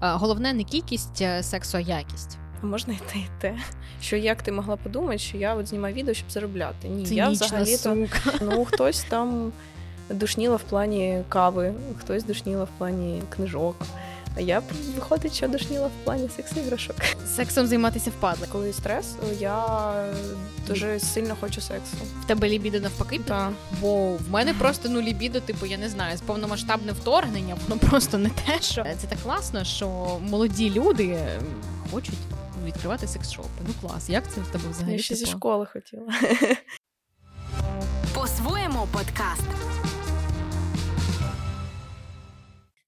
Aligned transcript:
головне 0.00 0.52
не 0.52 0.64
кількість 0.64 1.22
сексу, 1.40 1.76
а 1.76 1.80
якість. 1.80 2.38
А 2.62 2.66
можна 2.66 2.94
і 2.94 3.12
те, 3.12 3.18
і 3.18 3.26
те. 3.40 3.58
Що 4.00 4.16
як 4.16 4.42
ти 4.42 4.52
могла 4.52 4.76
подумати, 4.76 5.18
що 5.18 5.36
я 5.36 5.54
от 5.54 5.66
знімаю 5.66 5.94
відео, 5.94 6.14
щоб 6.14 6.30
заробляти? 6.30 6.88
Ні, 6.88 7.04
Цинічна 7.06 7.24
я 7.24 7.30
взагалі 7.30 7.76
сука. 7.76 8.18
ну 8.40 8.64
хтось 8.64 9.02
там 9.02 9.52
душніла 10.10 10.56
в 10.56 10.62
плані 10.62 11.22
кави, 11.28 11.72
хтось 11.98 12.24
душніла 12.24 12.64
в 12.64 12.68
плані 12.78 13.22
книжок. 13.30 13.76
А 14.38 14.40
я 14.40 14.62
виходить, 14.94 15.34
що 15.34 15.48
душніла 15.48 15.86
в 15.86 16.04
плані 16.04 16.28
секс-іграшок. 16.36 16.96
Сексом 17.36 17.66
займатися 17.66 18.10
впадло. 18.10 18.46
Коли 18.52 18.72
стрес, 18.72 19.14
я 19.38 19.94
дуже 20.68 21.00
сильно 21.00 21.36
хочу 21.40 21.60
сексу. 21.60 21.96
В 22.22 22.24
тебе 22.26 22.48
лібідо 22.48 22.80
навпаки? 22.80 23.18
Так. 23.18 23.52
Бо 23.80 24.16
в 24.16 24.30
мене 24.30 24.54
просто 24.54 24.88
ну 24.88 25.00
лібідо, 25.00 25.40
типу, 25.40 25.66
я 25.66 25.78
не 25.78 25.88
знаю, 25.88 26.16
з 26.16 26.20
повномасштабне 26.20 26.92
вторгнення, 26.92 27.56
воно 27.68 27.80
просто 27.80 28.18
не 28.18 28.30
те, 28.30 28.60
що 28.60 28.84
це 28.84 29.06
так 29.08 29.18
класно, 29.22 29.64
що 29.64 30.18
молоді 30.20 30.70
люди 30.70 31.18
хочуть 31.92 32.14
відкривати 32.66 33.06
секс-шопи. 33.06 33.62
Ну 33.66 33.88
клас, 33.88 34.08
як 34.08 34.24
це 34.34 34.40
в 34.40 34.46
тебе 34.46 34.64
взагалі? 34.70 34.92
Я 34.92 35.02
ще 35.02 35.14
зі 35.14 35.26
школи 35.26 35.66
хотіла. 35.72 36.12
По-своєму 38.14 38.88
подкаст. 38.92 39.77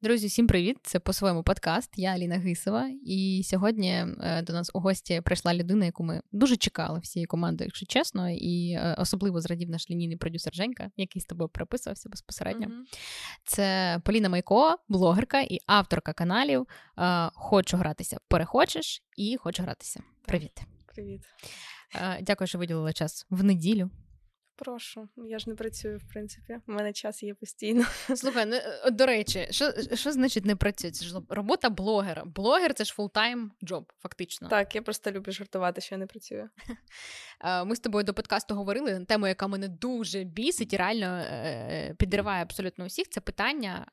Друзі, 0.02 0.26
всім 0.26 0.46
привіт! 0.46 0.76
Це 0.82 1.00
по-своєму 1.00 1.42
подкаст. 1.42 1.90
Я 1.96 2.10
Аліна 2.10 2.36
Гисова. 2.36 2.90
І 3.06 3.42
сьогодні 3.44 3.90
е, 3.90 4.42
до 4.42 4.52
нас 4.52 4.70
у 4.74 4.80
гості 4.80 5.20
прийшла 5.20 5.54
людина, 5.54 5.84
яку 5.84 6.04
ми 6.04 6.22
дуже 6.32 6.56
чекали 6.56 7.00
всією 7.00 7.28
командою, 7.28 7.66
якщо 7.66 7.86
чесно, 7.86 8.30
і 8.30 8.70
е, 8.70 8.96
особливо 8.98 9.40
зрадів 9.40 9.70
наш 9.70 9.90
лінійний 9.90 10.16
продюсер 10.16 10.54
Женька, 10.54 10.90
який 10.96 11.22
з 11.22 11.24
тобою 11.24 11.48
переписувався 11.48 12.08
безпосередньо. 12.08 12.66
Mm-hmm. 12.66 12.98
Це 13.44 13.98
Поліна 14.04 14.28
Майко, 14.28 14.76
блогерка 14.88 15.40
і 15.40 15.58
авторка 15.66 16.12
каналів. 16.12 16.66
Е, 16.98 17.30
Хочу 17.34 17.76
гратися, 17.76 18.18
перехочеш 18.28 19.02
і 19.16 19.36
хочу 19.36 19.62
гратися. 19.62 20.02
Привіт. 20.26 20.62
Привіт. 20.94 21.20
Дякую, 22.22 22.48
що 22.48 22.58
виділила 22.58 22.92
час 22.92 23.26
в 23.30 23.44
неділю. 23.44 23.90
Прошу, 24.60 25.08
я 25.16 25.38
ж 25.38 25.48
не 25.50 25.54
працюю, 25.54 25.98
в 25.98 26.12
принципі. 26.12 26.58
У 26.68 26.72
мене 26.72 26.92
час 26.92 27.22
є 27.22 27.34
постійно. 27.34 27.84
Слухай, 28.16 28.46
ну, 28.46 28.90
до 28.90 29.06
речі, 29.06 29.46
що 29.50 29.72
що 29.94 30.12
значить 30.12 30.44
не 30.44 30.56
працює? 30.56 30.90
Це 30.90 31.04
ж 31.04 31.20
робота 31.28 31.70
блогера. 31.70 32.24
Блогер 32.24 32.74
це 32.74 32.84
ж 32.84 32.94
full-time 32.94 33.52
job, 33.64 33.92
фактично. 34.02 34.48
Так, 34.48 34.74
я 34.74 34.82
просто 34.82 35.10
люблю 35.10 35.32
жартувати, 35.32 35.80
що 35.80 35.94
я 35.94 35.98
не 35.98 36.06
працюю. 36.06 36.48
Ми 37.66 37.76
з 37.76 37.80
тобою 37.80 38.04
до 38.04 38.14
подкасту 38.14 38.54
говорили 38.54 38.98
на 38.98 39.04
тему, 39.04 39.26
яка 39.26 39.46
мене 39.46 39.68
дуже 39.68 40.24
бісить 40.24 40.72
і 40.72 40.76
реально 40.76 41.06
е, 41.06 41.94
підриває 41.98 42.42
абсолютно 42.42 42.84
усіх. 42.84 43.08
Це 43.08 43.20
питання 43.20 43.86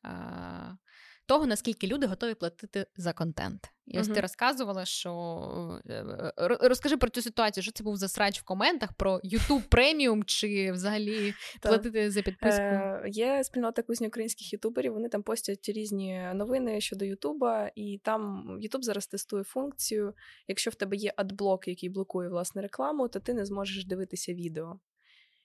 того, 1.27 1.45
наскільки 1.45 1.87
люди 1.87 2.07
готові 2.07 2.33
платити 2.33 2.85
за 2.97 3.13
контент. 3.13 3.71
І 3.87 3.99
ось 3.99 4.07
uh-huh. 4.07 4.13
ти 4.13 4.21
розказувала, 4.21 4.85
що 4.85 5.11
е, 5.89 5.93
е, 5.93 6.33
розкажи 6.47 6.97
про 6.97 7.09
цю 7.09 7.21
ситуацію, 7.21 7.63
що 7.63 7.71
це 7.71 7.83
був 7.83 7.97
за 7.97 8.07
срач 8.07 8.41
в 8.41 8.43
коментах 8.43 8.93
про 8.93 9.17
YouTube 9.17 9.67
преміум 9.69 10.23
чи 10.23 10.71
взагалі 10.71 11.33
платити 11.61 12.11
за 12.11 12.21
підписку? 12.21 12.61
Е, 12.61 13.03
Є 13.07 13.43
спільнота 13.43 13.81
кузні 13.81 14.07
українських 14.07 14.53
ютуберів. 14.53 14.93
Вони 14.93 15.09
там 15.09 15.23
постять 15.23 15.69
різні 15.69 16.21
новини 16.33 16.81
щодо 16.81 17.05
Ютуба, 17.05 17.71
і 17.75 18.01
там 18.03 18.45
Ютуб 18.61 18.83
зараз 18.83 19.07
тестує 19.07 19.43
функцію. 19.43 20.13
Якщо 20.47 20.71
в 20.71 20.75
тебе 20.75 20.95
є 20.95 21.13
адблок, 21.15 21.67
який 21.67 21.89
блокує 21.89 22.29
власне 22.29 22.61
рекламу, 22.61 23.07
то 23.07 23.19
ти 23.19 23.33
не 23.33 23.45
зможеш 23.45 23.85
дивитися 23.85 24.33
відео. 24.33 24.79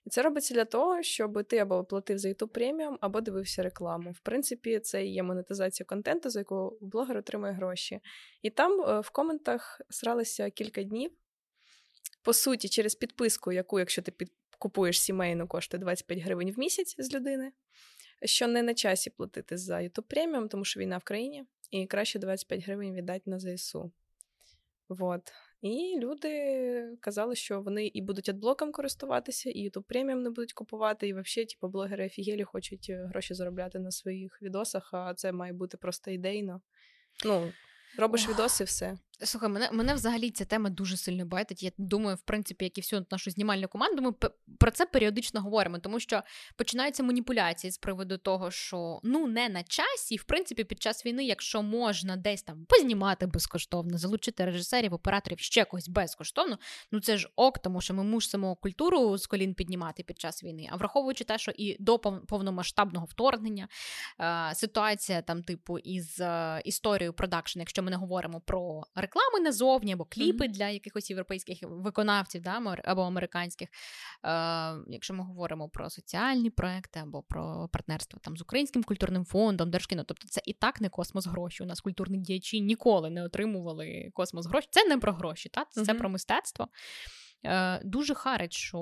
І 0.07 0.11
це 0.11 0.23
робиться 0.23 0.55
для 0.55 0.65
того, 0.65 1.03
щоб 1.03 1.45
ти 1.45 1.59
або 1.59 1.85
платив 1.85 2.19
за 2.19 2.29
YouTube 2.29 2.47
преміум, 2.47 2.99
або 3.01 3.21
дивився 3.21 3.63
рекламу. 3.63 4.11
В 4.11 4.21
принципі, 4.21 4.79
це 4.79 5.05
є 5.05 5.23
монетизація 5.23 5.87
контенту, 5.87 6.31
за 6.31 6.41
яку 6.41 6.79
блогер 6.81 7.17
отримує 7.17 7.53
гроші. 7.53 8.01
І 8.43 8.51
там 8.51 8.81
е, 8.81 9.01
в 9.01 9.11
коментах 9.11 9.81
сралися 9.91 10.51
кілька 10.51 10.83
днів. 10.83 11.11
По 12.23 12.33
суті, 12.33 12.69
через 12.69 12.95
підписку, 12.95 13.53
яку, 13.53 13.79
якщо 13.79 14.03
ти 14.03 14.11
під... 14.11 14.33
купуєш 14.59 15.01
сімейну, 15.01 15.47
коштує 15.49 15.81
25 15.81 16.19
гривень 16.19 16.53
в 16.53 16.59
місяць 16.59 16.95
з 16.99 17.15
людини, 17.15 17.53
що 18.25 18.47
не 18.47 18.63
на 18.63 18.75
часі 18.75 19.11
платити 19.11 19.57
за 19.57 19.77
YouTube 19.77 20.03
преміум, 20.09 20.49
тому 20.49 20.65
що 20.65 20.81
війна 20.81 20.99
в 20.99 21.03
країні, 21.03 21.45
і 21.71 21.87
краще 21.87 22.19
25 22.19 22.65
гривень 22.65 22.95
віддати 22.95 23.31
на 23.31 23.39
ЗСУ. 23.39 23.93
Вот. 24.89 25.33
І 25.63 25.99
люди 25.99 26.97
казали, 27.01 27.35
що 27.35 27.61
вони 27.61 27.87
і 27.87 28.03
будуть 28.03 28.29
адблоком 28.29 28.73
користуватися, 28.73 29.51
і 29.51 29.69
YouTube 29.69 29.83
преміум 29.83 30.23
не 30.23 30.31
будуть 30.31 30.53
купувати, 30.53 31.09
і 31.09 31.13
взагалі, 31.13 31.47
типу, 31.47 31.69
блогери 31.69 32.07
офігелі 32.07 32.45
хочуть 32.45 32.91
гроші 32.91 33.35
заробляти 33.35 33.79
на 33.79 33.91
своїх 33.91 34.43
відосах, 34.43 34.91
а 34.93 35.15
це 35.15 35.33
має 35.33 35.53
бути 35.53 35.77
просто 35.77 36.11
ідейно. 36.11 36.61
Ну, 37.25 37.53
робиш 37.99 38.29
відоси, 38.29 38.65
все. 38.65 38.99
Слухай, 39.25 39.49
мене 39.49 39.69
мене 39.73 39.95
взагалі 39.95 40.31
ця 40.31 40.45
тема 40.45 40.71
дуже 40.71 40.97
сильно 40.97 41.27
байтить. 41.27 41.63
Я 41.63 41.71
думаю, 41.79 42.17
в 42.17 42.21
принципі, 42.21 42.65
як 42.65 42.79
і 42.79 42.81
всю 42.81 43.07
нашу 43.11 43.31
знімальну 43.31 43.69
команду, 43.69 44.03
ми 44.03 44.13
про 44.59 44.71
це 44.71 44.87
періодично 44.87 45.41
говоримо, 45.41 45.79
тому 45.79 46.01
що 46.01 46.23
починаються 46.57 47.03
маніпуляції 47.03 47.71
з 47.71 47.79
приводу 47.79 48.19
того, 48.19 48.51
що 48.51 49.01
ну 49.03 49.27
не 49.27 49.49
на 49.49 49.63
часі, 49.63 50.17
в 50.17 50.25
принципі, 50.25 50.65
під 50.65 50.83
час 50.83 51.07
війни, 51.07 51.25
якщо 51.25 51.63
можна 51.63 52.17
десь 52.17 52.43
там 52.43 52.65
познімати 52.69 53.27
безкоштовно, 53.27 53.99
залучити 53.99 54.45
режисерів, 54.45 54.95
операторів 54.95 55.39
ще 55.39 55.65
когось 55.65 55.89
безкоштовно, 55.89 56.59
ну 56.93 57.01
це 57.01 57.17
ж 57.17 57.29
ок, 57.37 57.59
тому 57.59 57.81
що 57.81 57.95
ми 57.95 58.05
мусимо 58.05 58.57
культуру 58.57 59.19
з 59.19 59.27
колін 59.27 59.55
піднімати 59.55 60.03
під 60.03 60.21
час 60.21 60.45
війни. 60.45 60.69
А 60.73 60.77
враховуючи 60.77 61.25
те, 61.25 61.39
що 61.39 61.53
і 61.57 61.77
до 61.81 61.99
повномасштабного 61.99 63.07
вторгнення 63.07 63.69
е, 64.21 64.55
ситуація 64.55 65.23
там, 65.23 65.43
типу, 65.43 65.79
із 65.79 66.21
е, 66.21 66.63
історією 66.65 67.13
продакшн, 67.13 67.59
якщо 67.59 67.83
ми 67.83 67.91
не 67.91 67.97
говоримо 67.97 68.41
про 68.41 68.83
рекламу, 68.95 69.12
реклами 69.13 69.45
назовні 69.45 69.93
або 69.93 70.05
кліпи 70.05 70.45
mm-hmm. 70.45 70.51
для 70.51 70.69
якихось 70.69 71.11
європейських 71.11 71.59
виконавців 71.63 72.43
да, 72.43 72.77
або 72.85 73.03
американських. 73.03 73.69
Е, 74.25 74.75
Якщо 74.87 75.15
ми 75.15 75.25
говоримо 75.25 75.69
про 75.69 75.91
соціальні 75.91 76.51
проекти 76.51 77.01
або 77.01 77.23
про 77.23 77.69
партнерство 77.73 78.21
там 78.23 78.37
з 78.37 78.43
Українським 78.43 78.83
культурним 78.83 79.25
фондом, 79.25 79.71
Держкіно, 79.71 80.05
тобто 80.05 80.29
це 80.29 80.41
і 80.45 80.53
так 80.53 80.81
не 80.81 80.89
космос 80.89 81.27
гроші. 81.27 81.63
У 81.63 81.67
нас 81.67 81.81
культурні 81.81 82.19
діячі 82.19 82.61
ніколи 82.61 83.11
не 83.11 83.25
отримували 83.25 84.11
космос 84.15 84.47
гроші. 84.47 84.69
Це 84.71 84.85
не 84.85 84.99
про 84.99 85.13
гроші, 85.13 85.49
та? 85.49 85.65
це 85.65 85.81
mm-hmm. 85.81 85.99
про 85.99 86.09
мистецтво. 86.09 86.69
Е, 87.45 87.81
Дуже 87.85 88.15
харить, 88.15 88.53
що 88.53 88.79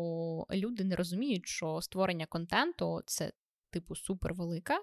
люди 0.50 0.84
не 0.84 0.96
розуміють, 0.96 1.46
що 1.46 1.80
створення 1.80 2.26
контенту 2.26 3.00
це 3.06 3.32
типу 3.70 3.96
супервелика. 3.96 4.78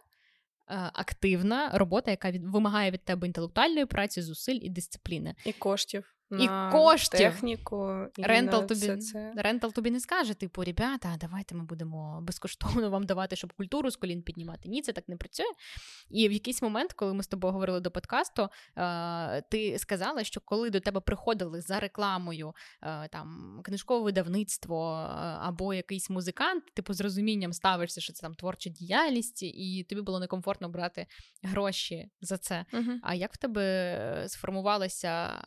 Е, 0.70 0.92
активна 0.94 1.72
робота, 1.74 2.12
яка 2.12 2.32
від 2.32 2.46
вимагає 2.46 2.92
від 2.92 3.06
тебе 3.06 3.28
інтелектуальної 3.28 3.86
праці, 3.86 4.22
зусиль 4.22 4.60
і 4.62 4.70
дисципліни. 4.70 5.36
І 5.46 5.54
коштів. 5.54 6.17
І 6.32 6.50
коштів. 6.72 7.20
техніку. 7.20 8.06
І 8.18 8.24
Рентал 8.24 8.66
тобі 8.66 8.98
це. 8.98 9.34
Рентал 9.36 9.74
тобі 9.74 9.92
не 9.92 10.00
скаже, 10.00 10.34
типу, 10.34 10.64
ребята, 10.64 11.16
давайте 11.20 11.56
ми 11.56 11.64
будемо 11.64 12.22
безкоштовно 12.22 12.90
вам 12.90 13.06
давати, 13.06 13.36
щоб 13.36 13.54
культуру 13.54 13.92
з 13.92 13.96
колін 13.96 14.22
піднімати. 14.22 14.70
Ні, 14.70 14.82
це 14.82 14.92
так 14.92 15.10
не 15.10 15.18
працює. 15.18 15.46
І 16.10 16.30
в 16.30 16.32
якийсь 16.32 16.62
момент, 16.62 16.94
коли 16.94 17.14
ми 17.14 17.24
з 17.24 17.28
тобою 17.28 17.54
говорили 17.54 17.80
до 17.80 17.92
подкасту, 17.92 18.50
е, 18.78 19.42
ти 19.42 19.80
сказала, 19.80 20.24
що 20.24 20.42
коли 20.46 20.70
до 20.70 20.80
тебе 20.80 21.00
приходили 21.00 21.62
за 21.62 21.80
рекламою 21.80 22.54
е, 22.82 23.08
там 23.08 23.60
книжкове 23.64 24.04
видавництво 24.04 24.92
або 25.42 25.74
якийсь 25.74 26.10
музикант, 26.10 26.64
типу 26.74 26.94
з 26.94 27.02
розумінням 27.02 27.54
ставишся, 27.54 28.02
що 28.02 28.14
це 28.14 28.22
там 28.22 28.36
творча 28.36 28.70
діяльність, 28.70 29.44
і 29.44 29.86
тобі 29.90 30.02
було 30.02 30.20
некомфортно 30.20 30.70
брати 30.70 31.08
гроші 31.44 32.10
за 32.22 32.38
це. 32.38 32.66
uh 32.74 32.98
А 33.04 33.14
як 33.14 33.34
в 33.34 33.38
тебе 33.38 34.26
сформувалася 34.28 35.44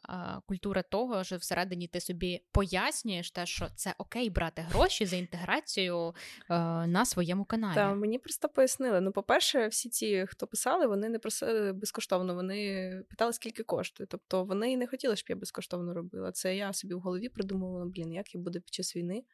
культура? 0.46 0.69
Культура 0.70 0.82
того, 0.82 1.24
що 1.24 1.36
всередині 1.36 1.86
ти 1.88 2.00
собі 2.00 2.40
пояснюєш 2.52 3.30
те, 3.30 3.46
що 3.46 3.68
це 3.76 3.94
окей 3.98 4.30
брати 4.30 4.62
гроші 4.62 5.06
за 5.06 5.16
інтеграцію 5.16 6.14
е, 6.50 6.54
на 6.86 7.04
своєму 7.04 7.44
каналі. 7.44 7.74
Так, 7.74 7.96
мені 7.96 8.18
просто 8.18 8.48
пояснили. 8.48 9.00
Ну, 9.00 9.12
по-перше, 9.12 9.68
всі 9.68 9.88
ті, 9.88 10.26
хто 10.28 10.46
писали, 10.46 10.86
вони 10.86 11.08
не 11.08 11.18
просили 11.18 11.72
безкоштовно, 11.72 12.34
вони 12.34 12.92
питали, 13.10 13.32
скільки 13.32 13.62
коштує. 13.62 14.06
Тобто 14.06 14.44
вони 14.44 14.76
не 14.76 14.86
хотіли, 14.86 15.16
щоб 15.16 15.30
я 15.30 15.36
безкоштовно 15.36 15.94
робила. 15.94 16.32
Це 16.32 16.56
я 16.56 16.72
собі 16.72 16.94
в 16.94 17.00
голові 17.00 17.28
придумувала, 17.28 17.86
блін, 17.86 18.12
як 18.12 18.34
я 18.34 18.40
буду 18.40 18.60
під 18.60 18.74
час 18.74 18.96
війни 18.96 19.24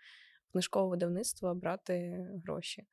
книжкового 0.52 0.90
видавництва 0.90 1.54
брати 1.54 2.26
гроші. 2.44 2.86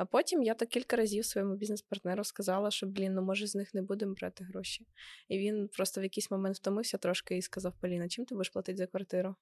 А 0.00 0.04
потім 0.04 0.42
я 0.42 0.54
так 0.54 0.68
кілька 0.68 0.96
разів 0.96 1.24
своєму 1.24 1.56
бізнес-партнеру 1.56 2.24
сказала, 2.24 2.70
що 2.70 2.86
блін, 2.86 3.14
ну 3.14 3.22
може 3.22 3.46
з 3.46 3.54
них 3.54 3.74
не 3.74 3.82
будемо 3.82 4.14
брати 4.14 4.44
гроші. 4.44 4.86
І 5.28 5.38
він 5.38 5.68
просто 5.68 6.00
в 6.00 6.04
якийсь 6.04 6.30
момент 6.30 6.56
втомився 6.56 6.98
трошки 6.98 7.36
і 7.36 7.42
сказав: 7.42 7.74
Поліна, 7.80 8.08
чим 8.08 8.24
ти 8.24 8.34
будеш 8.34 8.48
платити 8.48 8.76
за 8.76 8.86
квартиру? 8.86 9.34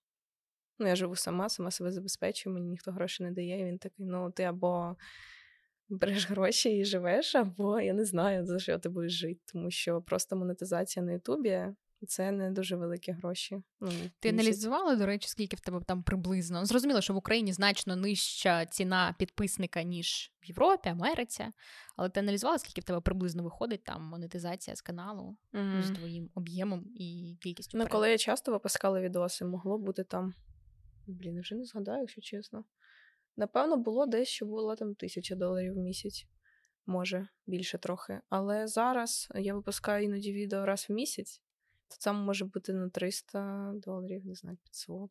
Ну, 0.79 0.87
я 0.89 0.97
живу 0.97 1.17
сама, 1.17 1.49
сама 1.49 1.71
себе 1.71 1.93
забезпечую, 1.93 2.55
мені 2.55 2.69
ніхто 2.69 2.93
гроші 2.93 3.23
не 3.23 3.31
дає. 3.31 3.61
І 3.61 3.65
він 3.65 3.79
такий: 3.79 4.07
ну, 4.07 4.31
ти 4.31 4.43
або 4.43 4.97
береш 5.89 6.31
гроші 6.31 6.79
і 6.79 6.85
живеш, 6.85 7.35
або 7.35 7.81
я 7.81 7.93
не 7.93 8.05
знаю, 8.05 8.47
за 8.47 8.59
що 8.59 8.79
ти 8.79 8.89
будеш 8.89 9.13
жити. 9.13 9.41
Тому 9.53 9.71
що 9.71 10.03
просто 10.03 10.37
монетизація 10.37 11.05
на 11.05 11.13
Ютубі 11.13 11.67
Це 12.07 12.33
не 12.33 12.51
дуже 12.51 12.77
великі 12.77 13.13
гроші. 13.13 13.63
Ну, 13.81 13.91
Ти 14.21 14.29
аналізувала, 14.29 14.97
до 14.97 15.07
речі, 15.07 15.29
скільки 15.29 15.57
в 15.57 15.61
тебе 15.61 15.81
там 15.87 16.03
приблизно? 16.03 16.65
Зрозуміло, 16.65 17.01
що 17.01 17.15
в 17.15 17.17
Україні 17.17 17.53
значно 17.53 17.97
нижча 17.97 18.67
ціна 18.67 19.15
підписника, 19.19 19.83
ніж 19.83 20.33
в 20.43 20.47
Європі, 20.47 20.89
Америці. 20.89 21.47
Але 21.97 22.09
ти 22.09 22.21
аналізувала, 22.21 22.59
скільки 22.59 22.81
в 22.81 22.85
тебе 22.85 23.01
приблизно 23.01 23.43
виходить 23.43 23.85
там 23.85 24.03
монетизація 24.03 24.77
з 24.77 24.81
каналу 24.81 25.37
mm. 25.53 25.83
з 25.83 25.91
твоїм 25.91 26.31
об'ємом 26.35 26.85
і 26.95 27.37
кількістю? 27.43 27.79
Ну, 27.79 27.87
коли 27.89 28.11
я 28.11 28.19
часто 28.19 28.53
випускала 28.53 29.01
відоси, 29.01 29.45
могло 29.45 29.79
бути 29.79 30.05
там. 30.05 30.35
Блін, 31.07 31.41
вже 31.41 31.55
не 31.55 31.65
згадаю, 31.65 32.01
якщо 32.01 32.21
чесно. 32.21 32.65
Напевно, 33.37 33.77
було 33.77 34.07
десь, 34.07 34.29
що 34.29 34.47
було 34.47 34.77
там 34.77 34.95
тисяча 34.95 35.35
доларів 35.35 35.75
в 35.75 35.77
місяць, 35.77 36.27
може 36.87 37.29
більше 37.47 37.79
трохи. 37.79 38.21
Але 38.29 38.67
зараз 38.67 39.29
я 39.35 39.55
випускаю 39.55 40.05
іноді 40.05 40.33
відео 40.33 40.67
раз 40.67 40.87
в 40.89 40.93
місяць 40.93 41.43
то 41.89 41.97
там 42.01 42.17
може 42.17 42.45
бути 42.45 42.73
на 42.73 42.89
300 42.89 43.73
доларів, 43.75 44.27
не 44.27 44.35
знаю, 44.35 44.57
500. 44.57 45.11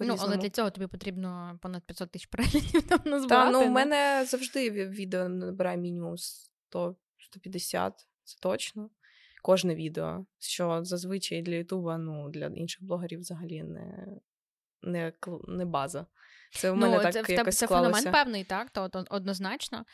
Ну, 0.00 0.16
але 0.18 0.36
для 0.36 0.50
цього 0.50 0.70
тобі 0.70 0.86
потрібно 0.86 1.58
понад 1.62 1.82
500 1.82 2.10
тисяч 2.10 2.26
переглядів 2.26 2.82
там 2.88 3.00
назбирати. 3.04 3.28
Так, 3.28 3.52
ну 3.52 3.68
в 3.68 3.70
мене 3.70 4.24
завжди 4.26 4.70
відео 4.70 5.28
набирає 5.28 5.76
мінімум 5.76 6.18
100, 6.18 6.96
150, 7.18 8.08
це 8.24 8.36
точно. 8.40 8.90
Кожне 9.42 9.74
відео, 9.74 10.26
що 10.38 10.84
зазвичай 10.84 11.42
для 11.42 11.54
Ютуба, 11.54 11.98
ну 11.98 12.28
для 12.28 12.46
інших 12.46 12.82
блогерів 12.82 13.20
взагалі 13.20 13.62
не 13.62 14.06
не, 14.82 15.12
не 15.48 15.64
база. 15.64 16.06
Це 16.50 16.70
в 16.70 16.76
мене 16.76 16.96
ну, 16.96 17.02
так 17.02 17.26
це, 17.26 17.32
якось 17.32 17.58
це 17.58 17.66
склалося. 17.66 17.92
феномен 17.92 18.12
певний, 18.12 18.44
так, 18.44 18.70
то, 18.70 19.04
однозначно. 19.10 19.84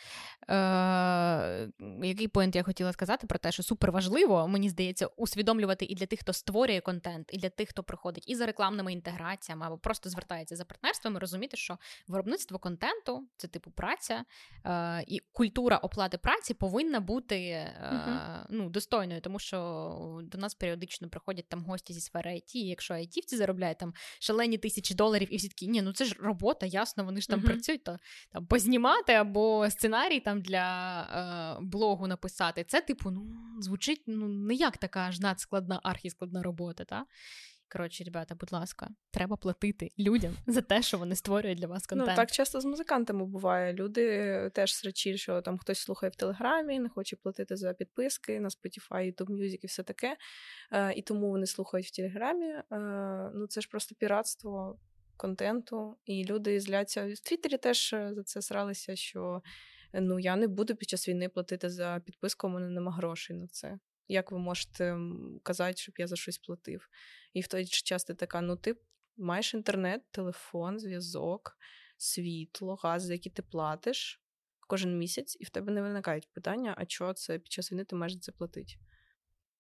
Е, 0.51 1.69
Який 2.03 2.29
поінт 2.29 2.57
я 2.57 2.63
хотіла 2.63 2.93
сказати 2.93 3.27
про 3.27 3.39
те, 3.39 3.53
що 3.53 3.63
супер 3.63 3.93
важливо, 3.93 4.49
мені 4.49 4.69
здається, 4.69 5.07
усвідомлювати 5.07 5.85
і 5.85 5.95
для 5.95 6.07
тих, 6.07 6.21
хто 6.21 6.33
створює 6.33 6.81
контент, 6.81 7.31
і 7.33 7.39
для 7.39 7.49
тих, 7.49 7.69
хто 7.69 7.83
приходить 7.83 8.25
і 8.27 8.35
за 8.35 8.47
рекламними 8.47 8.93
інтеграціями, 8.93 9.67
або 9.67 9.79
просто 9.79 10.11
звертається 10.11 10.57
за 10.57 10.65
партнерствами, 10.65 11.19
розуміти, 11.19 11.57
що 11.57 11.79
виробництво 12.09 12.59
контенту 12.59 13.29
це 13.37 13.49
типу 13.49 13.71
праця, 13.71 14.25
е, 14.65 15.05
і 15.07 15.21
культура 15.33 15.77
оплати 15.77 16.19
праці 16.19 16.55
повинна 16.55 17.01
бути 17.01 17.37
е, 17.37 17.73
uh 17.93 18.47
ну, 18.51 18.69
достойною, 18.69 19.21
тому 19.21 19.39
що 19.39 20.21
до 20.23 20.39
нас 20.39 20.55
періодично 20.55 21.09
приходять 21.09 21.49
там 21.49 21.65
гості 21.65 21.93
зі 21.93 22.01
сфери 22.01 22.31
IT, 22.31 22.55
і 22.55 22.69
якщо 22.69 22.95
айтівці 22.95 23.37
заробляють 23.37 23.79
там 23.79 23.95
шалені 24.19 24.59
тисячі 24.59 24.95
доларів, 24.95 25.35
і 25.35 25.37
всі 25.37 25.49
такі, 25.49 25.69
ні, 25.69 25.83
ну 25.83 25.93
це 25.93 26.05
ж 26.05 26.17
робота 26.21 26.46
робота, 26.47 26.67
ясно, 26.67 27.05
вони 27.05 27.21
ж 27.21 27.29
там 27.29 27.41
uh-huh. 27.41 27.47
працюють, 27.47 27.85
то 27.85 27.99
там 28.33 28.47
познімати 28.47 29.13
або 29.13 29.71
сценарій 29.71 30.21
там 30.21 30.43
для 30.43 31.01
е, 31.61 31.65
блогу 31.65 32.07
написати. 32.07 32.65
Це, 32.65 32.81
типу, 32.81 33.11
ну, 33.11 33.27
звучить 33.61 34.03
ну, 34.07 34.29
не 34.29 34.55
як 34.55 34.79
така 34.79 35.01
аж 35.01 35.21
надскладна, 35.21 35.81
архіскладна 35.83 36.43
робота, 36.43 36.85
та? 36.85 37.07
Коротше, 37.73 38.05
ребята, 38.05 38.35
будь 38.35 38.53
ласка, 38.53 38.89
треба 39.11 39.37
платити 39.37 39.91
людям 39.99 40.35
за 40.47 40.61
те, 40.63 40.83
що 40.83 40.99
вони 40.99 41.17
створюють 41.17 41.59
для 41.59 41.67
вас 41.67 41.83
ну, 41.83 41.89
контент. 41.89 42.11
Ну, 42.11 42.17
Так 42.17 42.31
часто 42.31 42.61
з 42.61 42.65
музикантами 42.65 43.27
буває. 43.27 43.73
Люди 43.73 44.51
теж 44.55 44.75
срачі, 44.75 45.19
що 45.19 45.41
там 45.41 45.59
хтось 45.59 45.79
слухає 45.79 46.11
в 46.11 46.17
Телеграмі, 46.17 46.79
не 46.79 46.89
хоче 46.89 47.17
платити 47.17 47.57
за 47.57 47.73
підписки 47.73 48.41
на 48.41 48.49
Spotify, 48.49 49.13
YouTube 49.13 49.31
Music 49.31 49.59
і 49.63 49.67
все 49.67 49.83
таке. 49.83 50.17
Е, 50.73 50.93
І 50.93 51.03
тому 51.03 51.31
вони 51.31 51.47
слухають 51.47 51.87
в 51.87 51.97
Телеграмі. 51.97 52.47
Е, 52.47 52.65
Ну 53.35 53.47
це 53.47 53.61
ж 53.61 53.69
просто 53.69 53.95
піратство 53.95 54.79
контенту, 55.17 55.99
і 56.05 56.25
люди 56.25 56.61
зляться. 56.61 57.07
В 57.07 57.19
Твіттері 57.19 57.59
теж 57.59 57.93
е, 57.93 58.13
за 58.15 58.23
це 58.23 58.43
сралися, 58.43 58.97
що 58.97 59.43
ну 59.93 60.19
я 60.19 60.37
не 60.37 60.49
буду 60.49 60.77
під 60.77 60.89
час 60.89 61.09
війни 61.09 61.29
платити 61.29 61.71
за 61.71 62.03
підписку, 62.07 62.47
у 62.47 62.51
мене 62.51 62.69
нема 62.69 62.93
грошей 62.93 63.37
на 63.37 63.47
це. 63.47 63.79
Як 64.09 64.33
ви 64.33 64.39
можете 64.39 64.99
казати, 65.43 65.77
щоб 65.77 65.95
я 65.99 66.07
за 66.07 66.17
щось 66.17 66.39
платив? 66.39 66.89
І 67.33 67.41
в 67.41 67.49
той 67.49 67.65
же 67.65 67.71
час 67.71 68.05
ти 68.05 68.15
така: 68.15 68.41
ну 68.41 68.57
ти 68.57 68.77
маєш 69.17 69.55
інтернет, 69.55 70.03
телефон, 70.11 70.79
зв'язок, 70.79 71.59
світло, 71.97 72.75
газ, 72.75 73.03
за 73.03 73.13
який 73.13 73.33
ти 73.33 73.43
платиш 73.43 74.23
кожен 74.67 74.99
місяць, 74.99 75.37
і 75.41 75.45
в 75.45 75.51
тебе 75.51 75.73
не 75.73 75.83
виникають 75.83 76.33
питання, 76.33 76.75
а 76.79 76.87
чого 76.87 77.13
це 77.13 77.39
під 77.39 77.53
час 77.53 77.73
війни 77.73 77.85
ти 77.85 77.97
маєш 77.97 78.13
за 78.13 78.19
це 78.19 78.33
платити? 78.33 78.75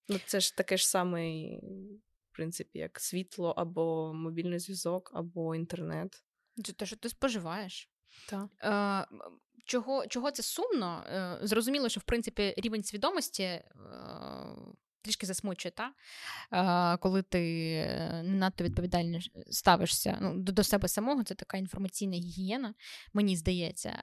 Ну, 0.09 0.19
це 0.27 0.41
ж 0.41 0.57
таке 0.57 0.77
ж 0.77 0.89
саме 0.89 1.43
принципі, 2.37 2.79
як 2.79 3.01
світло, 3.01 3.55
або 3.57 4.13
мобільний 4.15 4.59
зв'язок, 4.59 5.11
або 5.15 5.55
інтернет. 5.55 6.25
Це 6.65 6.73
те, 6.73 6.87
що 6.87 6.97
ти 6.97 7.09
споживаєш. 7.09 7.91
Так. 8.29 8.49
Е, 8.63 9.07
чого 9.65 10.07
чого 10.07 10.31
це 10.31 10.43
сумно? 10.43 11.05
Е, 11.07 11.39
зрозуміло, 11.43 11.89
що 11.89 12.01
в 12.01 12.03
принципі 12.03 12.55
рівень 12.57 12.83
свідомості 12.83 13.43
е, 13.43 13.65
трішки 15.07 15.27
засмучує, 15.27 15.73
та? 15.73 16.97
коли 16.97 17.23
ти 17.23 17.41
не 18.25 18.37
надто 18.37 18.65
відповідально 18.65 19.19
ставишся 19.51 20.19
ну, 20.21 20.35
до 20.39 20.65
себе 20.65 20.89
самого, 20.89 21.25
це 21.25 21.35
така 21.35 21.57
інформаційна 21.57 22.17
гігієна, 22.17 22.75
мені 23.13 23.37
здається. 23.37 24.03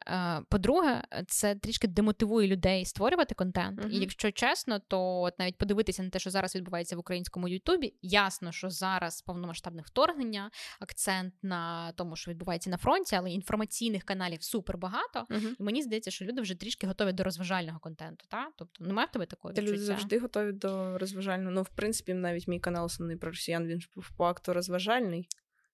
По-друге, 0.50 1.04
це 1.28 1.56
трішки 1.56 1.88
демотивує 1.88 2.48
людей 2.48 2.86
створювати 2.86 3.36
контент. 3.36 3.82
Uh-huh. 3.82 3.90
І 3.90 4.00
якщо 4.00 4.32
чесно, 4.32 4.80
то 4.80 5.22
от 5.22 5.40
навіть 5.40 5.58
подивитися 5.58 6.04
на 6.04 6.10
те, 6.10 6.20
що 6.20 6.30
зараз 6.30 6.56
відбувається 6.56 6.96
в 6.96 7.00
українському 7.00 7.48
Ютубі, 7.48 7.94
ясно, 8.02 8.52
що 8.52 8.70
зараз 8.70 9.22
повномасштабне 9.22 9.82
вторгнення, 9.82 10.52
акцент 10.80 11.34
на 11.42 11.92
тому, 11.92 12.16
що 12.16 12.32
відбувається 12.32 12.70
на 12.70 12.78
фронті, 12.78 13.16
але 13.16 13.32
інформаційних 13.32 14.04
каналів 14.04 14.44
супер 14.44 14.78
багато. 14.78 15.26
Uh-huh. 15.30 15.56
І 15.60 15.64
мені 15.64 15.82
здається, 15.82 16.12
що 16.12 16.26
люди 16.26 16.42
вже 16.42 16.56
трішки 16.56 16.88
готові 16.88 17.12
до 17.12 17.24
розважального 17.24 17.80
контенту. 17.80 18.26
Та? 18.30 18.48
Тобто 18.58 18.84
немає 18.84 19.08
в 19.08 19.12
тебе 19.12 19.26
такої? 19.26 19.62
Люди 19.62 19.78
завжди 19.78 20.20
готові 20.20 20.52
до 20.52 20.93
розважально. 20.98 21.52
Ну, 21.52 21.62
в 21.62 21.70
принципі, 21.70 22.14
навіть 22.14 22.48
мій 22.48 22.60
канал 22.60 22.86
основний 22.86 23.18
про 23.18 23.30
росіян, 23.30 23.68
він 23.68 23.82
по 24.18 24.24
акту 24.24 24.54
розважальний. 24.54 25.28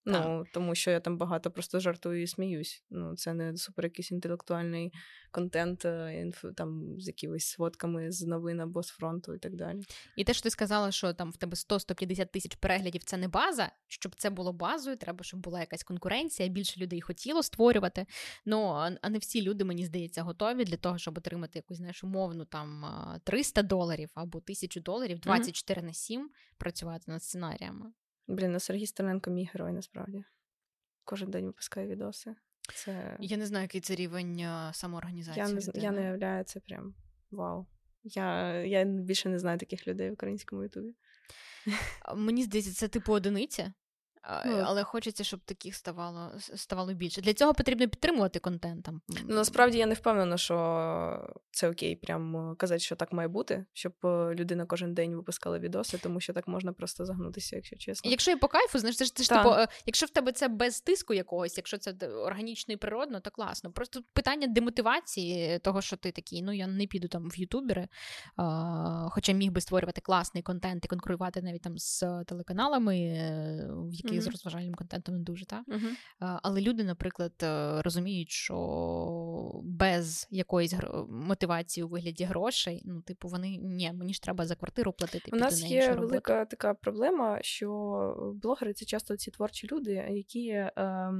Ну, 0.05 0.43
тому 0.53 0.75
що 0.75 0.91
я 0.91 0.99
там 0.99 1.17
багато 1.17 1.51
просто 1.51 1.79
жартую 1.79 2.21
і 2.21 2.27
сміюсь. 2.27 2.83
Ну, 2.89 3.15
це 3.15 3.33
не 3.33 3.57
супер 3.57 3.85
якийсь 3.85 4.11
інтелектуальний 4.11 4.93
контент, 5.31 5.85
е, 5.85 6.19
інф, 6.21 6.45
там 6.55 6.99
з 6.99 7.07
якимись 7.07 7.47
сводками 7.47 8.11
з 8.11 8.21
новин 8.21 8.59
або 8.59 8.83
з 8.83 8.87
фронту 8.87 9.33
і 9.33 9.39
так 9.39 9.55
далі. 9.55 9.81
І 10.15 10.23
те, 10.23 10.33
що 10.33 10.43
ти 10.43 10.49
сказала, 10.49 10.91
що 10.91 11.13
там 11.13 11.31
в 11.31 11.37
тебе 11.37 11.55
100-150 11.55 12.25
тисяч 12.25 12.55
переглядів 12.55 13.03
це 13.03 13.17
не 13.17 13.27
база. 13.27 13.71
Щоб 13.87 14.15
це 14.15 14.29
було 14.29 14.53
базою, 14.53 14.97
треба, 14.97 15.23
щоб 15.23 15.39
була 15.39 15.59
якась 15.59 15.83
конкуренція, 15.83 16.49
більше 16.49 16.79
людей 16.79 17.01
хотіло 17.01 17.43
створювати. 17.43 18.05
Ну 18.45 18.63
а 19.01 19.09
не 19.09 19.17
всі 19.17 19.41
люди, 19.41 19.63
мені 19.63 19.85
здається, 19.85 20.21
готові 20.21 20.63
для 20.63 20.77
того, 20.77 20.97
щоб 20.97 21.17
отримати 21.17 21.59
якусь 21.59 21.77
знаєш, 21.77 22.03
умовну 22.03 22.45
там 22.45 22.85
300 23.23 23.61
доларів 23.61 24.09
або 24.13 24.37
1000 24.37 24.79
доларів 24.79 25.19
24 25.19 25.81
mm-hmm. 25.81 25.85
на 25.85 25.93
7 25.93 26.29
працювати 26.57 27.11
над 27.11 27.23
сценаріями. 27.23 27.91
Блін, 28.29 28.51
ну 28.51 28.59
Сергій 28.59 28.87
Стерненко 28.87 29.31
мій 29.31 29.49
герой 29.53 29.71
насправді. 29.71 30.23
Кожен 31.03 31.31
день 31.31 31.45
випускає 31.45 31.87
відоси. 31.87 32.35
Це... 32.75 33.17
Я 33.19 33.37
не 33.37 33.45
знаю, 33.45 33.63
який 33.63 33.81
це 33.81 33.95
рівень 33.95 34.47
самоорганізації. 34.71 35.45
Я 35.47 35.53
не 35.53 35.61
я 35.73 35.91
не 35.91 36.01
уявляю, 36.01 36.43
це 36.43 36.59
прям 36.59 36.95
вау. 37.31 37.67
Я 38.03 38.53
я 38.53 38.83
більше 38.83 39.29
не 39.29 39.39
знаю 39.39 39.57
таких 39.57 39.87
людей 39.87 40.09
в 40.09 40.13
українському 40.13 40.63
Ютубі. 40.63 40.95
Мені 42.15 42.43
здається, 42.43 42.73
це 42.73 42.87
типу 42.87 43.13
одиниця. 43.13 43.73
Ну, 44.45 44.63
Але 44.65 44.83
хочеться, 44.83 45.23
щоб 45.23 45.39
таких 45.39 45.75
ставало 45.75 46.31
ставало 46.55 46.93
більше. 46.93 47.21
Для 47.21 47.33
цього 47.33 47.53
потрібно 47.53 47.89
підтримувати 47.89 48.39
контент. 48.39 48.85
Там. 48.85 49.01
Ну, 49.09 49.35
Насправді 49.35 49.77
я 49.77 49.85
не 49.85 49.93
впевнена, 49.93 50.37
що 50.37 51.35
це 51.51 51.69
окей, 51.69 51.95
прям 51.95 52.55
казати, 52.57 52.79
що 52.79 52.95
так 52.95 53.13
має 53.13 53.27
бути, 53.27 53.65
щоб 53.73 53.93
е, 54.03 54.35
людина 54.35 54.65
кожен 54.65 54.93
день 54.93 55.15
випускала 55.15 55.59
відоси, 55.59 55.97
тому 55.97 56.19
що 56.19 56.33
так 56.33 56.47
можна 56.47 56.73
просто 56.73 57.05
загнутися, 57.05 57.55
якщо 57.55 57.75
чесно. 57.75 58.11
Якщо 58.11 58.31
і 58.31 58.35
по 58.35 58.47
кайфу, 58.47 58.79
знаєш, 58.79 58.97
це 58.97 59.05
ж, 59.05 59.15
це 59.15 59.23
ж 59.23 59.29
типу, 59.29 59.49
е, 59.49 59.67
якщо 59.85 60.05
в 60.05 60.09
тебе 60.09 60.31
це 60.31 60.47
без 60.47 60.81
тиску 60.81 61.13
якогось, 61.13 61.57
якщо 61.57 61.77
це 61.77 61.91
органічно 62.07 62.73
і 62.73 62.77
природно, 62.77 63.19
то 63.19 63.31
класно. 63.31 63.71
Просто 63.71 64.01
питання 64.13 64.47
демотивації 64.47 65.59
того, 65.59 65.81
що 65.81 65.97
ти 65.97 66.11
такий, 66.11 66.41
ну 66.41 66.53
я 66.53 66.67
не 66.67 66.87
піду 66.87 67.07
там 67.07 67.29
в 67.29 67.39
ютубери, 67.39 67.87
хоча 69.09 69.31
міг 69.31 69.51
би 69.51 69.61
створювати 69.61 70.01
класний 70.01 70.43
контент 70.43 70.85
і 70.85 70.87
конкурувати 70.87 71.41
навіть 71.41 71.61
там 71.61 71.77
з 71.77 72.23
телеканалами, 72.27 72.97
е, 72.97 73.67
в 73.71 73.93
яких 74.09 74.21
mm-hmm. 74.21 74.23
з 74.23 74.31
розважальним 74.31 74.75
контентом 74.75 75.15
не 75.15 75.21
дуже, 75.21 75.45
так? 75.45 75.63
Mm-hmm. 75.67 76.39
Але 76.43 76.61
люди, 76.61 76.83
наприклад, 76.83 77.33
е, 77.43 77.81
розуміють, 77.81 78.29
що 78.29 79.61
без 79.63 80.27
якоїсь 80.31 80.73
мотивації 81.09 81.83
у 81.83 81.87
вигляді 81.87 82.23
грошей, 82.23 82.81
ну, 82.85 83.01
типу, 83.01 83.27
вони 83.27 83.57
ні, 83.57 83.93
мені 83.93 84.13
ж 84.13 84.21
треба 84.21 84.45
за 84.45 84.55
квартиру 84.55 84.93
платити. 84.93 85.31
У 85.33 85.35
нас 85.35 85.63
є 85.63 85.93
велика 85.93 86.45
така 86.45 86.73
проблема, 86.73 87.39
що 87.41 88.33
блогери 88.41 88.73
це 88.73 88.85
часто 88.85 89.17
ці 89.17 89.31
творчі 89.31 89.67
люди, 89.71 89.93
які. 90.09 90.47
Е, 90.47 91.11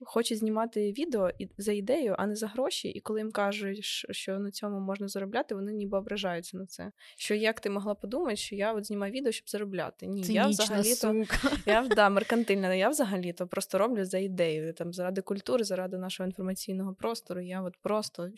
хочуть 0.00 0.38
знімати 0.38 0.92
відео 0.92 1.30
за 1.58 1.72
ідею, 1.72 2.14
а 2.18 2.26
не 2.26 2.36
за 2.36 2.46
гроші. 2.46 2.88
І 2.88 3.00
коли 3.00 3.20
їм 3.20 3.32
кажуть, 3.32 3.84
що 4.10 4.38
на 4.38 4.50
цьому 4.50 4.80
можна 4.80 5.08
заробляти, 5.08 5.54
вони 5.54 5.72
ніби 5.72 5.98
ображаються 5.98 6.56
на 6.56 6.66
це. 6.66 6.92
Що 7.16 7.34
як 7.34 7.60
ти 7.60 7.70
могла 7.70 7.94
подумати, 7.94 8.36
що 8.36 8.56
я 8.56 8.72
от 8.72 8.86
знімаю 8.86 9.12
відео, 9.12 9.32
щоб 9.32 9.48
заробляти? 9.48 10.06
Ні, 10.06 10.22
Цинічна 10.22 10.42
я 10.42 10.48
взагалі-то 10.48 11.24
я 11.66 11.88
да, 11.88 12.08
меркантильна, 12.10 12.74
я 12.74 12.88
взагалі-то 12.88 13.46
просто 13.46 13.78
роблю 13.78 14.04
за 14.04 14.18
ідею. 14.18 14.74
Там 14.74 14.92
заради 14.92 15.20
культури, 15.20 15.64
заради 15.64 15.98
нашого 15.98 16.26
інформаційного 16.26 16.94
простору. 16.94 17.40
Я 17.40 17.62
от 17.62 17.76
просто 17.76 18.30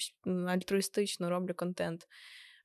альтруїстично 0.46 1.30
роблю 1.30 1.54
контент. 1.54 2.08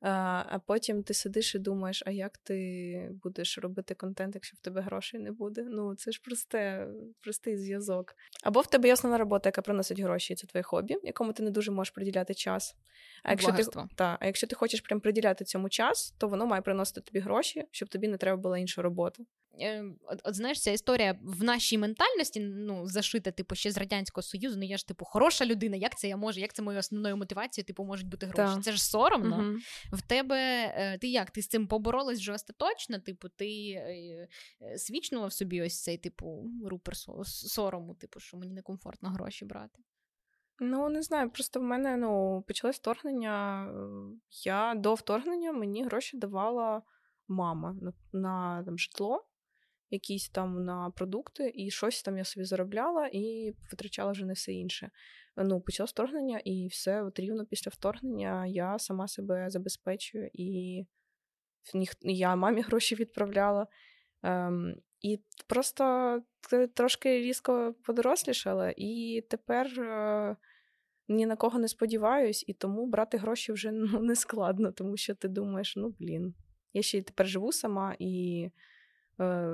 А 0.01 0.59
потім 0.65 1.03
ти 1.03 1.13
сидиш 1.13 1.55
і 1.55 1.59
думаєш, 1.59 2.03
а 2.05 2.11
як 2.11 2.37
ти 2.37 3.09
будеш 3.23 3.57
робити 3.57 3.95
контент, 3.95 4.35
якщо 4.35 4.57
в 4.57 4.59
тебе 4.59 4.81
грошей 4.81 5.19
не 5.19 5.31
буде? 5.31 5.63
Ну 5.69 5.95
це 5.95 6.11
ж 6.11 6.21
просте, 6.23 6.87
простий 7.21 7.57
зв'язок. 7.57 8.15
Або 8.43 8.61
в 8.61 8.67
тебе 8.67 8.87
є 8.87 8.93
основна 8.93 9.17
робота, 9.17 9.47
яка 9.47 9.61
приносить 9.61 9.99
гроші, 9.99 10.33
і 10.33 10.35
це 10.35 10.47
твоє 10.47 10.63
хобі, 10.63 10.97
якому 11.03 11.33
ти 11.33 11.43
не 11.43 11.51
дуже 11.51 11.71
можеш 11.71 11.91
приділяти 11.91 12.33
час. 12.33 12.75
А 13.23 13.31
якщо 13.31 13.51
ти 13.51 13.63
та, 13.95 14.17
а 14.19 14.25
якщо 14.25 14.47
ти 14.47 14.55
хочеш 14.55 14.81
прям 14.81 14.99
приділяти 14.99 15.45
цьому 15.45 15.69
час, 15.69 16.15
то 16.17 16.27
воно 16.27 16.45
має 16.45 16.61
приносити 16.61 17.01
тобі 17.01 17.19
гроші, 17.19 17.65
щоб 17.71 17.89
тобі 17.89 18.07
не 18.07 18.17
треба 18.17 18.37
була 18.37 18.57
інша 18.57 18.81
робота. 18.81 19.23
Е, 19.59 19.83
от, 20.03 20.21
от 20.23 20.35
знаєш, 20.35 20.61
ця 20.61 20.71
історія 20.71 21.19
в 21.23 21.43
нашій 21.43 21.77
ментальності 21.77 22.39
ну, 22.39 22.87
зашита, 22.87 23.31
типу, 23.31 23.55
ще 23.55 23.71
з 23.71 23.77
Радянського 23.77 24.23
Союзу, 24.23 24.57
ну 24.57 24.65
я 24.65 24.77
ж 24.77 24.87
типу 24.87 25.05
хороша 25.05 25.45
людина, 25.45 25.75
як 25.75 25.97
це 25.97 26.07
я 26.07 26.17
можу, 26.17 26.39
як 26.39 26.53
це 26.53 26.61
моєю 26.61 26.79
основною 26.79 27.17
мотивацією, 27.17 27.65
типу, 27.65 27.83
можуть 27.83 28.07
бути 28.07 28.25
гроші. 28.25 28.53
Так. 28.53 28.63
Це 28.63 28.71
ж 28.71 28.85
соромно. 28.85 29.35
Угу. 29.35 29.57
В 29.91 30.01
тебе 30.01 30.73
е, 30.75 30.97
ти 30.97 31.07
як? 31.07 31.31
Ти 31.31 31.41
з 31.41 31.47
цим 31.47 31.67
поборолась 31.67 32.19
вже 32.19 32.33
остаточно? 32.33 32.99
Типу, 32.99 33.29
ти 33.29 33.71
е, 33.71 34.27
свічнула 34.77 35.27
в 35.27 35.33
собі 35.33 35.61
ось 35.61 35.83
цей, 35.83 35.97
типу, 35.97 36.45
рупер 36.65 36.95
сорому, 37.25 37.95
типу, 37.95 38.19
що 38.19 38.37
мені 38.37 38.53
некомфортно 38.53 39.09
гроші 39.09 39.45
брати. 39.45 39.79
Ну, 40.59 40.89
не 40.89 41.01
знаю, 41.01 41.29
просто 41.29 41.59
в 41.59 41.63
мене 41.63 41.97
ну, 41.97 42.43
почалось 42.47 42.75
вторгнення. 42.75 43.67
Я 44.45 44.75
до 44.75 44.93
вторгнення 44.93 45.51
мені 45.51 45.83
гроші 45.83 46.17
давала 46.17 46.81
мама 47.27 47.77
на, 47.81 47.93
на 48.13 48.63
там, 48.63 48.77
житло 48.77 49.25
якісь 49.91 50.29
там 50.29 50.65
на 50.65 50.89
продукти, 50.89 51.51
і 51.55 51.71
щось 51.71 52.03
там 52.03 52.17
я 52.17 52.23
собі 52.23 52.45
заробляла 52.45 53.09
і 53.13 53.53
витрачала 53.71 54.11
вже 54.11 54.25
не 54.25 54.33
все 54.33 54.53
інше. 54.53 54.91
Ну, 55.37 55.61
почалось 55.61 55.91
вторгнення, 55.91 56.41
і 56.45 56.67
все 56.67 57.03
от 57.03 57.19
рівно 57.19 57.45
після 57.45 57.69
вторгнення 57.69 58.45
я 58.45 58.79
сама 58.79 59.07
себе 59.07 59.49
забезпечую, 59.49 60.29
і 60.33 60.83
я 62.01 62.35
мамі 62.35 62.61
гроші 62.61 62.95
відправляла. 62.95 63.67
Ем, 64.23 64.75
І 65.01 65.19
просто 65.47 66.23
трошки 66.73 67.19
різко 67.19 67.75
подорослішала, 67.83 68.73
і 68.77 69.23
тепер. 69.29 69.79
Е, 69.79 70.35
ні 71.07 71.25
на 71.25 71.35
кого 71.35 71.59
не 71.59 71.67
сподіваюсь, 71.67 72.45
і 72.47 72.53
тому 72.53 72.85
брати 72.85 73.17
гроші 73.17 73.51
вже 73.51 73.71
ну, 73.71 74.01
не 74.01 74.15
складно, 74.15 74.71
тому 74.71 74.97
що 74.97 75.15
ти 75.15 75.27
думаєш, 75.27 75.75
ну 75.75 75.95
блін, 75.99 76.33
я 76.73 76.81
ще 76.81 76.97
й 76.97 77.01
тепер 77.01 77.27
живу 77.27 77.51
сама 77.51 77.95
і 77.99 78.49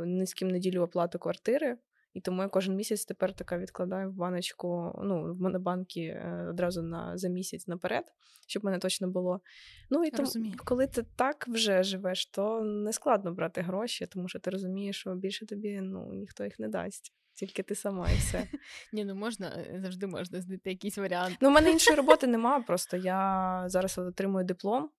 ні 0.06 0.26
з 0.26 0.34
ким 0.34 0.48
не 0.48 0.60
ділю 0.60 0.82
оплату 0.82 1.20
квартири. 1.20 1.78
І 2.18 2.22
тому 2.22 2.42
я 2.42 2.48
кожен 2.48 2.76
місяць 2.76 3.06
тепер 3.06 3.34
така 3.34 3.58
відкладаю 3.58 4.10
в 4.10 4.14
баночку, 4.14 5.00
ну, 5.04 5.34
в 5.34 5.42
монобанки 5.42 6.02
е, 6.02 6.48
одразу 6.50 6.82
на 6.82 7.18
за 7.18 7.28
місяць 7.30 7.68
наперед, 7.68 8.04
щоб 8.48 8.66
мене 8.66 8.80
точно 8.80 9.08
було. 9.08 9.42
Ну 9.90 10.04
і 10.04 10.12
тому, 10.12 10.30
коли 10.66 10.88
ти 10.88 11.06
так 11.16 11.48
вже 11.48 11.84
живеш, 11.84 12.26
то 12.26 12.62
не 12.62 12.94
складно 12.94 13.34
брати 13.34 13.62
гроші, 13.62 14.06
тому 14.06 14.28
що 14.28 14.40
ти 14.40 14.50
розумієш, 14.50 15.00
що 15.00 15.16
більше 15.16 15.46
тобі 15.46 15.80
ну, 15.82 16.14
ніхто 16.14 16.44
їх 16.44 16.60
не 16.60 16.68
дасть. 16.68 17.14
Тільки 17.34 17.64
ти 17.64 17.76
сама 17.76 18.10
і 18.10 18.16
все. 18.16 18.48
Ні, 18.94 19.06
ну 19.06 19.16
можна 19.16 19.48
е, 19.48 19.80
завжди 19.82 20.08
можна 20.08 20.42
знайти 20.42 20.70
якийсь 20.70 20.98
варіант. 20.98 21.38
Ну, 21.42 21.50
у 21.50 21.52
мене 21.52 21.72
іншої 21.72 21.98
роботи 21.98 22.28
немає. 22.28 22.64
Просто 22.64 22.98
я 22.98 23.64
зараз 23.68 23.98
отримую 23.98 24.46
диплом 24.46 24.90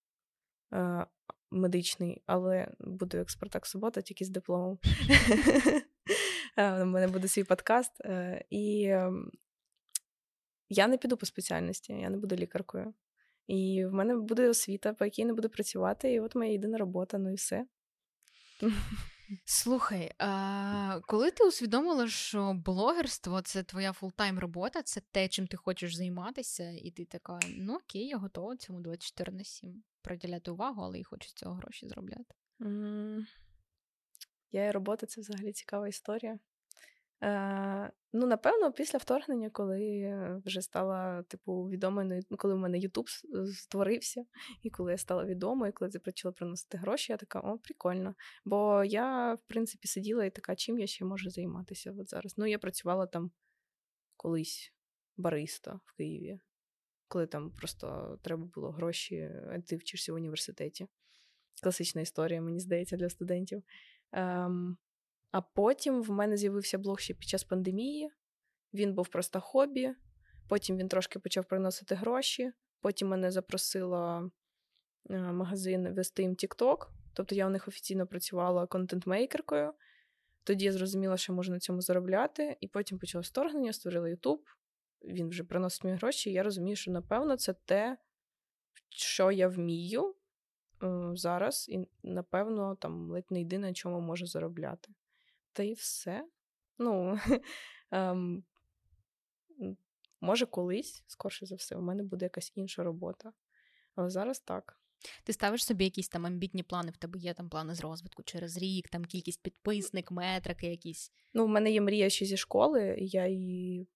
медичний, 1.50 2.22
але 2.26 2.68
буду 2.80 3.16
як 3.16 3.30
Спартак 3.30 3.66
Субота, 3.66 4.02
тільки 4.02 4.24
з 4.24 4.28
дипломом. 4.28 4.78
У 6.56 6.84
мене 6.84 7.08
буде 7.08 7.28
свій 7.28 7.44
подкаст. 7.44 8.00
Е, 8.00 8.44
і 8.50 8.84
ем, 8.84 9.30
я 10.68 10.88
не 10.88 10.98
піду 10.98 11.16
по 11.16 11.26
спеціальності, 11.26 11.92
я 11.92 12.10
не 12.10 12.16
буду 12.16 12.36
лікаркою. 12.36 12.94
І 13.46 13.86
в 13.86 13.92
мене 13.92 14.16
буде 14.16 14.48
освіта, 14.48 14.92
по 14.92 15.04
якій 15.04 15.24
не 15.24 15.32
буду 15.32 15.48
працювати, 15.48 16.12
і 16.12 16.20
от 16.20 16.34
моя 16.34 16.52
єдина 16.52 16.78
робота, 16.78 17.18
ну 17.18 17.32
і 17.32 17.34
все. 17.34 17.66
Слухай, 19.44 20.12
а 20.18 21.00
коли 21.06 21.30
ти 21.30 21.44
усвідомила, 21.44 22.08
що 22.08 22.54
блогерство 22.64 23.42
це 23.42 23.62
твоя 23.62 23.92
full-time 23.92 24.38
робота, 24.38 24.82
це 24.82 25.00
те, 25.10 25.28
чим 25.28 25.46
ти 25.46 25.56
хочеш 25.56 25.96
займатися, 25.96 26.70
і 26.70 26.90
ти 26.90 27.04
така, 27.04 27.38
ну 27.58 27.76
окей, 27.76 28.06
я 28.06 28.16
готова 28.16 28.56
цьому 28.56 28.80
24 28.80 29.32
на 29.32 29.44
7 29.44 29.82
приділяти 30.08 30.50
увагу, 30.50 30.82
але 30.82 30.98
і 30.98 31.04
хочу 31.04 31.28
з 31.28 31.32
цього 31.32 31.54
гроші 31.54 31.88
заробляти. 31.88 32.34
Mm. 32.60 33.20
Я 34.52 34.64
і 34.64 34.70
робота 34.70 35.06
це 35.06 35.20
взагалі 35.20 35.52
цікава 35.52 35.88
історія. 35.88 36.38
Е, 37.22 37.92
Ну, 38.12 38.26
напевно, 38.26 38.72
після 38.72 38.98
вторгнення, 38.98 39.50
коли 39.50 40.12
вже 40.44 40.62
стала 40.62 41.22
типу 41.22 41.68
відомою, 41.68 42.22
ну, 42.30 42.36
коли 42.36 42.54
в 42.54 42.58
мене 42.58 42.78
Ютуб 42.78 43.08
створився, 43.54 44.24
і 44.62 44.70
коли 44.70 44.92
я 44.92 44.98
стала 44.98 45.24
відомою, 45.24 45.72
коли 45.72 45.90
це 45.90 45.98
почала 45.98 46.32
приносити 46.32 46.78
гроші, 46.78 47.12
я 47.12 47.16
така, 47.16 47.40
о, 47.40 47.58
прикольно. 47.58 48.14
Бо 48.44 48.84
я, 48.84 49.34
в 49.34 49.42
принципі, 49.42 49.88
сиділа 49.88 50.24
і 50.24 50.30
така, 50.30 50.56
чим 50.56 50.78
я 50.78 50.86
ще 50.86 51.04
можу 51.04 51.30
займатися 51.30 51.94
от 51.98 52.08
зараз. 52.08 52.34
Ну, 52.38 52.46
я 52.46 52.58
працювала 52.58 53.06
там 53.06 53.30
колись 54.16 54.72
бариста 55.16 55.80
в 55.84 55.96
Києві, 55.96 56.40
коли 57.08 57.26
там 57.26 57.50
просто 57.50 58.18
треба 58.22 58.44
було 58.54 58.70
гроші, 58.70 59.30
а 59.50 59.60
ти 59.60 59.76
вчишся 59.76 60.12
в 60.12 60.16
університеті. 60.16 60.88
Класична 61.62 62.00
історія, 62.00 62.40
мені 62.40 62.60
здається, 62.60 62.96
для 62.96 63.08
студентів. 63.08 63.62
Ем, 64.12 64.76
а 65.30 65.40
потім 65.40 66.02
в 66.02 66.10
мене 66.10 66.36
з'явився 66.36 66.78
блог 66.78 67.00
ще 67.00 67.14
під 67.14 67.28
час 67.28 67.44
пандемії. 67.44 68.10
Він 68.74 68.94
був 68.94 69.08
просто 69.08 69.40
хобі. 69.40 69.94
Потім 70.48 70.76
він 70.76 70.88
трошки 70.88 71.18
почав 71.18 71.44
приносити 71.44 71.94
гроші. 71.94 72.52
Потім 72.80 73.08
мене 73.08 73.30
запросила 73.30 74.30
е, 75.10 75.18
магазин 75.18 75.94
вести 75.94 76.22
їм 76.22 76.32
TikTok. 76.32 76.76
Тобто 77.14 77.34
я 77.34 77.46
у 77.46 77.50
них 77.50 77.68
офіційно 77.68 78.06
працювала 78.06 78.66
контент-мейкеркою. 78.66 79.72
Тоді 80.44 80.64
я 80.64 80.72
зрозуміла, 80.72 81.16
що 81.16 81.32
можна 81.32 81.54
на 81.54 81.60
цьому 81.60 81.80
заробляти. 81.80 82.56
І 82.60 82.68
потім 82.68 82.98
почалось 82.98 83.28
вторгнення, 83.28 83.72
створила 83.72 84.08
YouTube. 84.08 84.40
Він 85.04 85.28
вже 85.28 85.44
приносить 85.44 85.84
мені 85.84 85.96
гроші. 85.96 86.30
І 86.30 86.32
я 86.32 86.42
розумію, 86.42 86.76
що 86.76 86.90
напевно 86.90 87.36
це 87.36 87.52
те, 87.52 87.98
що 88.88 89.30
я 89.30 89.48
вмію 89.48 90.14
зараз, 91.12 91.68
і 91.68 91.88
напевно 92.02 92.76
там 92.76 93.10
ледь 93.10 93.30
не 93.30 93.38
єдине, 93.38 93.66
на 93.66 93.74
чому 93.74 94.00
можу 94.00 94.26
заробляти 94.26 94.92
та 95.58 95.62
й 95.62 95.72
все. 95.72 96.28
Ну, 96.78 97.18
ем, 97.90 98.44
може, 100.20 100.46
колись, 100.46 101.04
скорше 101.06 101.46
за 101.46 101.54
все, 101.54 101.76
у 101.76 101.80
мене 101.80 102.02
буде 102.02 102.24
якась 102.24 102.52
інша 102.54 102.82
робота. 102.82 103.32
Але 103.94 104.10
зараз 104.10 104.40
так. 104.40 104.80
Ти 105.24 105.32
ставиш 105.32 105.64
собі 105.64 105.84
якісь 105.84 106.08
там 106.08 106.26
амбітні 106.26 106.62
плани, 106.62 106.90
в 106.90 106.96
тебе 106.96 107.18
є 107.18 107.34
там 107.34 107.48
плани 107.48 107.74
з 107.74 107.80
розвитку 107.80 108.22
через 108.22 108.56
рік, 108.56 108.88
там 108.88 109.04
кількість 109.04 109.42
підписник, 109.42 110.10
метрики 110.10 110.66
якісь. 110.66 111.12
Ну, 111.34 111.44
в 111.44 111.48
мене 111.48 111.70
є 111.70 111.80
мрія 111.80 112.10
ще 112.10 112.24
зі 112.24 112.36
школи, 112.36 112.96
я 112.98 113.26
її 113.26 113.88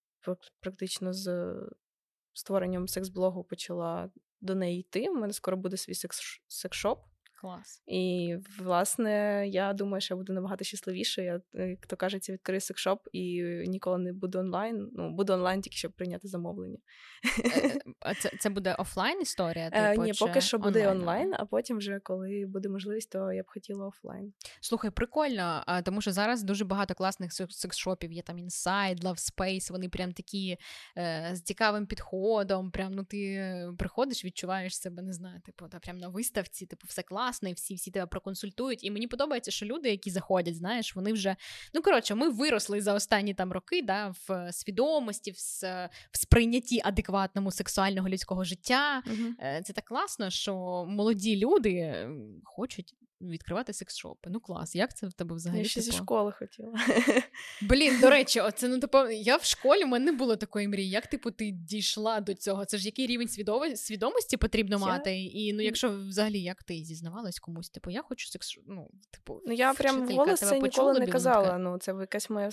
практично 0.61 1.12
з 1.12 1.55
створенням 2.33 2.88
секс-блогу 2.88 3.45
почала 3.45 4.11
до 4.41 4.55
неї 4.55 4.81
йти. 4.81 5.09
У 5.09 5.14
мене 5.14 5.33
скоро 5.33 5.57
буде 5.57 5.76
свій 5.76 5.95
секс-шоп. 6.49 6.99
Клас. 7.43 7.83
І, 7.87 8.37
власне, 8.59 9.45
я 9.49 9.73
думаю, 9.73 10.01
що 10.01 10.15
я 10.15 10.19
буду 10.19 10.33
набагато 10.33 10.65
щасливіше. 10.65 11.25
Я, 11.25 11.41
як 11.55 11.87
то 11.87 11.97
кажеться, 11.97 12.33
відкрию 12.33 12.61
секшоп 12.61 13.09
і 13.13 13.43
ніколи 13.67 13.99
не 13.99 14.13
буду 14.13 14.39
онлайн. 14.39 14.91
Ну, 14.93 15.11
буду 15.11 15.33
онлайн 15.33 15.61
тільки 15.61 15.77
щоб 15.77 15.93
прийняти 15.93 16.29
замовлення. 16.29 16.79
Е, 17.45 17.59
е, 17.59 17.81
а 18.01 18.15
це 18.15 18.31
це 18.41 18.51
буде 18.51 18.75
офлайн 18.75 19.21
історія? 19.21 19.71
Типу, 19.71 20.05
Ні, 20.05 20.13
поки 20.19 20.41
що 20.41 20.59
буде 20.59 20.79
онлайн, 20.79 21.01
онлайн, 21.01 21.35
а 21.39 21.45
потім, 21.45 21.79
вже, 21.79 22.01
коли 22.01 22.45
буде 22.49 22.69
можливість, 22.69 23.11
то 23.11 23.33
я 23.33 23.43
б 23.43 23.47
хотіла 23.49 23.87
офлайн. 23.87 24.33
Слухай, 24.61 24.91
прикольно, 24.91 25.65
тому 25.85 26.01
що 26.01 26.13
зараз 26.13 26.43
дуже 26.43 26.65
багато 26.65 26.95
класних 26.95 27.33
секс-шопів. 27.33 28.13
Є 28.13 28.23
там 28.23 28.37
Inside, 28.37 29.01
Love 29.01 29.33
Space, 29.35 29.73
Вони 29.73 29.89
прям 29.89 30.13
такі 30.13 30.57
е, 30.99 31.31
з 31.33 31.43
цікавим 31.43 31.87
підходом. 31.87 32.71
Прям 32.71 32.93
ну 32.93 33.05
ти 33.05 33.43
приходиш, 33.79 34.25
відчуваєш 34.25 34.79
себе, 34.79 35.03
не 35.03 35.13
знаю, 35.13 35.41
типу, 35.41 35.69
та 35.69 35.79
прям 35.79 35.99
на 35.99 36.09
виставці, 36.09 36.67
типу, 36.67 36.87
все 36.89 37.03
класно 37.33 37.53
всі 37.53 37.75
всі 37.75 37.91
тебе 37.91 38.07
проконсультують. 38.07 38.85
І 38.85 38.91
мені 38.91 39.07
подобається, 39.07 39.51
що 39.51 39.67
люди, 39.67 39.91
які 39.91 40.11
заходять, 40.11 40.57
знаєш, 40.57 40.97
вони 40.97 41.12
вже 41.12 41.37
ну 41.75 41.83
коротше, 41.83 42.15
ми 42.15 42.29
виросли 42.29 42.81
за 42.81 42.95
останні 42.95 43.35
там 43.35 43.53
роки, 43.53 43.83
да, 43.83 44.15
в 44.29 44.53
свідомості, 44.53 45.31
в, 45.31 45.37
в 46.12 46.19
сприйнятті 46.19 46.81
адекватному 46.85 47.51
сексуального 47.51 48.09
людського 48.09 48.45
життя. 48.45 49.03
Угу. 49.07 49.35
Це 49.65 49.73
так 49.73 49.85
класно, 49.85 50.31
що 50.31 50.85
молоді 50.89 51.37
люди 51.37 52.09
хочуть 52.45 52.95
відкривати 53.31 53.73
секс-шопи. 53.73 54.31
Ну 54.31 54.41
клас, 54.41 54.75
як 54.75 54.97
це 54.97 55.07
в 55.07 55.12
тебе 55.12 55.35
взагалі? 55.35 55.59
Я 55.59 55.64
ще 55.64 55.81
зі 55.81 55.91
типу? 55.91 56.05
школи 56.05 56.33
хотіла. 56.33 56.73
Блін, 57.62 58.00
до 58.00 58.11
речі, 58.11 58.41
оце 58.49 58.69
ну 58.69 58.81
типу, 58.81 59.09
я 59.09 59.37
в 59.37 59.45
школі 59.45 59.85
в 59.85 59.88
мене 59.88 60.05
не 60.05 60.12
було 60.12 60.37
такої 60.37 60.69
мрії. 60.69 60.91
Як 60.91 61.07
типу 61.07 61.31
ти 61.31 61.50
дійшла 61.50 62.21
до 62.21 62.35
цього? 62.35 62.64
Це 62.64 62.79
ж 62.79 62.87
який 62.87 63.07
рівень 63.07 63.29
свідомості 63.76 64.37
потрібно 64.37 64.76
я... 64.76 64.87
мати? 64.87 65.23
І 65.23 65.52
ну, 65.52 65.62
якщо 65.62 65.91
взагалі 65.91 66.41
як 66.41 66.62
ти 66.62 66.75
зізнавалась 66.75 67.38
комусь, 67.38 67.71
типу 67.71 67.91
я 67.91 68.02
хочу 68.02 68.29
секс, 68.29 68.59
ну 68.67 68.91
типу, 69.11 69.41
ну 69.47 69.52
я 69.52 69.75
прям 69.75 70.09
голос 70.09 70.41
це 70.41 70.61
ніколи 70.61 71.00
не 71.00 71.07
казала. 71.07 71.59
Ну 71.59 71.79
це 71.79 71.93
якась 72.00 72.31
моя 72.31 72.50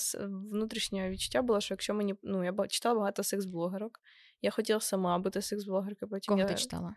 внутрішнє 0.52 1.10
відчуття 1.10 1.42
було, 1.42 1.62
що 1.62 1.74
якщо 1.74 1.94
мені 1.94 2.16
ну 2.24 2.44
я 2.44 2.68
читала 2.68 3.00
багато 3.00 3.24
секс-блогерок, 3.24 4.00
я 4.42 4.52
хотіла 4.52 4.80
сама 4.80 5.20
бути 5.20 5.40
секс-блогеркою. 5.40 6.10
Потім 6.10 6.32
Кого 6.32 6.40
я... 6.40 6.46
ти 6.46 6.56
читала? 6.56 6.96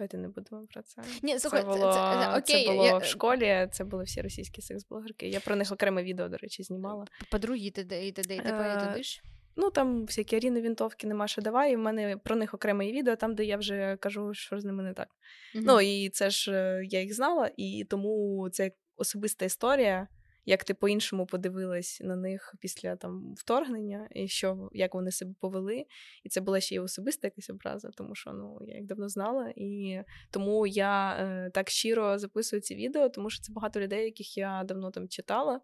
Давайте 0.00 0.18
не 0.18 0.28
будемо 0.28 0.66
про 0.66 0.82
це. 0.82 1.02
Ні, 1.22 1.38
слухай, 1.38 1.60
це 1.60 1.66
було, 1.66 1.92
це, 1.92 1.98
це, 2.24 2.38
окей, 2.38 2.64
це 2.64 2.72
було 2.72 2.86
я- 2.86 2.98
в 2.98 3.04
школі, 3.04 3.68
це 3.72 3.84
були 3.84 4.04
всі 4.04 4.20
російські 4.20 4.60
секс-блогерки. 4.62 5.24
Я 5.24 5.40
про 5.40 5.56
них 5.56 5.72
окреме 5.72 6.02
відео, 6.02 6.28
до 6.28 6.36
речі, 6.36 6.62
знімала. 6.62 7.04
Подруги, 7.30 7.58
і 7.58 7.70
т.д. 7.70 8.06
і 8.06 8.12
т.д. 8.12 8.34
і 8.34 8.38
т.п. 8.38 8.74
і 8.74 8.82
Е, 8.82 8.86
т.д. 8.86 9.02
ж. 9.02 9.22
Ну 9.56 9.70
там 9.70 10.04
всякі 10.06 10.36
Аріни 10.36 10.60
Вінтовки, 10.60 11.06
нема 11.06 11.28
що 11.28 11.42
давай. 11.42 11.72
І 11.72 11.76
в 11.76 11.78
мене 11.78 12.16
про 12.16 12.36
них 12.36 12.54
окреме 12.54 12.92
відео, 12.92 13.16
там, 13.16 13.34
де 13.34 13.44
я 13.44 13.56
вже 13.56 13.96
кажу, 14.00 14.34
що 14.34 14.60
з 14.60 14.64
ними 14.64 14.82
не 14.82 14.92
так. 14.92 15.08
Мгм. 15.54 15.64
Ну 15.66 15.80
і 15.80 16.08
це 16.08 16.30
ж 16.30 16.52
е, 16.52 16.82
я 16.84 17.00
їх 17.00 17.14
знала, 17.14 17.50
і 17.56 17.86
тому 17.90 18.48
це 18.52 18.70
особиста 18.96 19.44
історія. 19.44 20.08
Як 20.50 20.64
ти 20.64 20.74
по-іншому 20.74 21.26
подивилась 21.26 22.00
на 22.04 22.16
них 22.16 22.54
після 22.60 22.96
там 22.96 23.34
вторгнення, 23.36 24.08
і 24.10 24.28
що 24.28 24.68
як 24.72 24.94
вони 24.94 25.10
себе 25.10 25.34
повели, 25.40 25.84
і 26.24 26.28
це 26.28 26.40
була 26.40 26.60
ще 26.60 26.74
й 26.74 26.78
особиста 26.78 27.26
якась 27.26 27.50
образа, 27.50 27.90
тому 27.96 28.14
що 28.14 28.32
ну 28.32 28.58
я 28.66 28.76
їх 28.76 28.86
давно 28.86 29.08
знала, 29.08 29.52
і 29.56 30.00
тому 30.30 30.66
я 30.66 31.16
е, 31.20 31.50
так 31.50 31.70
щиро 31.70 32.18
записую 32.18 32.62
ці 32.62 32.74
відео, 32.74 33.08
тому 33.08 33.30
що 33.30 33.42
це 33.42 33.52
багато 33.52 33.80
людей, 33.80 34.04
яких 34.04 34.36
я 34.36 34.64
давно 34.64 34.90
там 34.90 35.08
читала. 35.08 35.60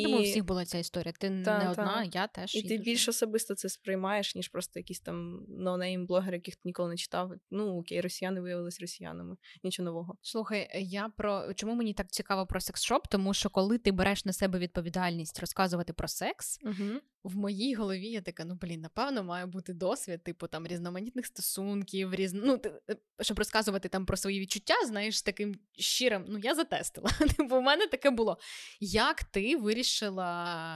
Я 0.00 0.02
Думаю, 0.08 0.22
у 0.22 0.24
всіх 0.30 0.44
була 0.44 0.64
ця 0.64 0.78
історія. 0.78 1.12
Ти 1.18 1.30
не 1.30 1.44
Та, 1.44 1.70
одна, 1.70 1.74
та. 2.10 2.18
я 2.18 2.26
теж. 2.26 2.54
І 2.54 2.62
ти 2.62 2.68
дуже. 2.68 2.82
більш 2.90 3.08
особисто 3.08 3.54
це 3.54 3.68
сприймаєш, 3.68 4.34
ніж 4.34 4.48
просто 4.48 4.78
якісь 4.80 5.00
там 5.00 5.44
no-name 5.48 6.06
блогери, 6.06 6.36
яких 6.36 6.56
ти 6.56 6.60
ніколи 6.64 6.88
не 6.88 6.96
читав. 6.96 7.32
Ну 7.50 7.78
окей, 7.78 8.00
росіяни 8.00 8.40
виявилися 8.40 8.78
росіянами. 8.80 9.36
Нічого 9.62 9.84
нового. 9.84 10.16
Слухай, 10.22 10.70
я 10.74 11.08
про 11.16 11.54
чому 11.54 11.74
мені 11.74 11.94
так 11.94 12.10
цікаво 12.10 12.46
про 12.46 12.60
секс-шоп? 12.60 13.00
Тому 13.10 13.34
що 13.34 13.50
коли 13.50 13.78
ти 13.78 13.92
береш 13.92 14.24
на 14.24 14.32
себе 14.32 14.58
відповідальність 14.58 15.40
розказувати 15.40 15.92
про 15.92 16.08
секс, 16.08 16.58
Угу. 16.62 17.00
в 17.24 17.36
моїй 17.36 17.74
голові 17.74 18.06
я 18.08 18.20
така, 18.20 18.44
ну 18.44 18.54
блін, 18.60 18.80
напевно, 18.80 19.24
має 19.24 19.46
бути 19.46 19.72
досвід, 19.72 20.24
типу 20.24 20.46
там 20.48 20.66
різноманітних 20.66 21.26
стосунків, 21.26 22.14
різно, 22.14 22.42
ну, 22.44 22.58
ти- 22.58 22.72
е, 22.90 22.96
щоб 23.20 23.38
розказувати 23.38 23.88
там 23.88 24.06
про 24.06 24.16
свої 24.16 24.40
відчуття, 24.40 24.74
знаєш, 24.86 25.22
таким 25.22 25.54
щирим. 25.78 26.24
Ну, 26.28 26.38
я 26.42 26.54
затестила. 26.54 27.08
Типу, 27.36 27.56
у 27.56 27.60
мене 27.60 27.86
таке 27.86 28.10
було. 28.10 28.38
Як 28.80 29.24
ти 29.24 29.56
вирішила 29.56 29.83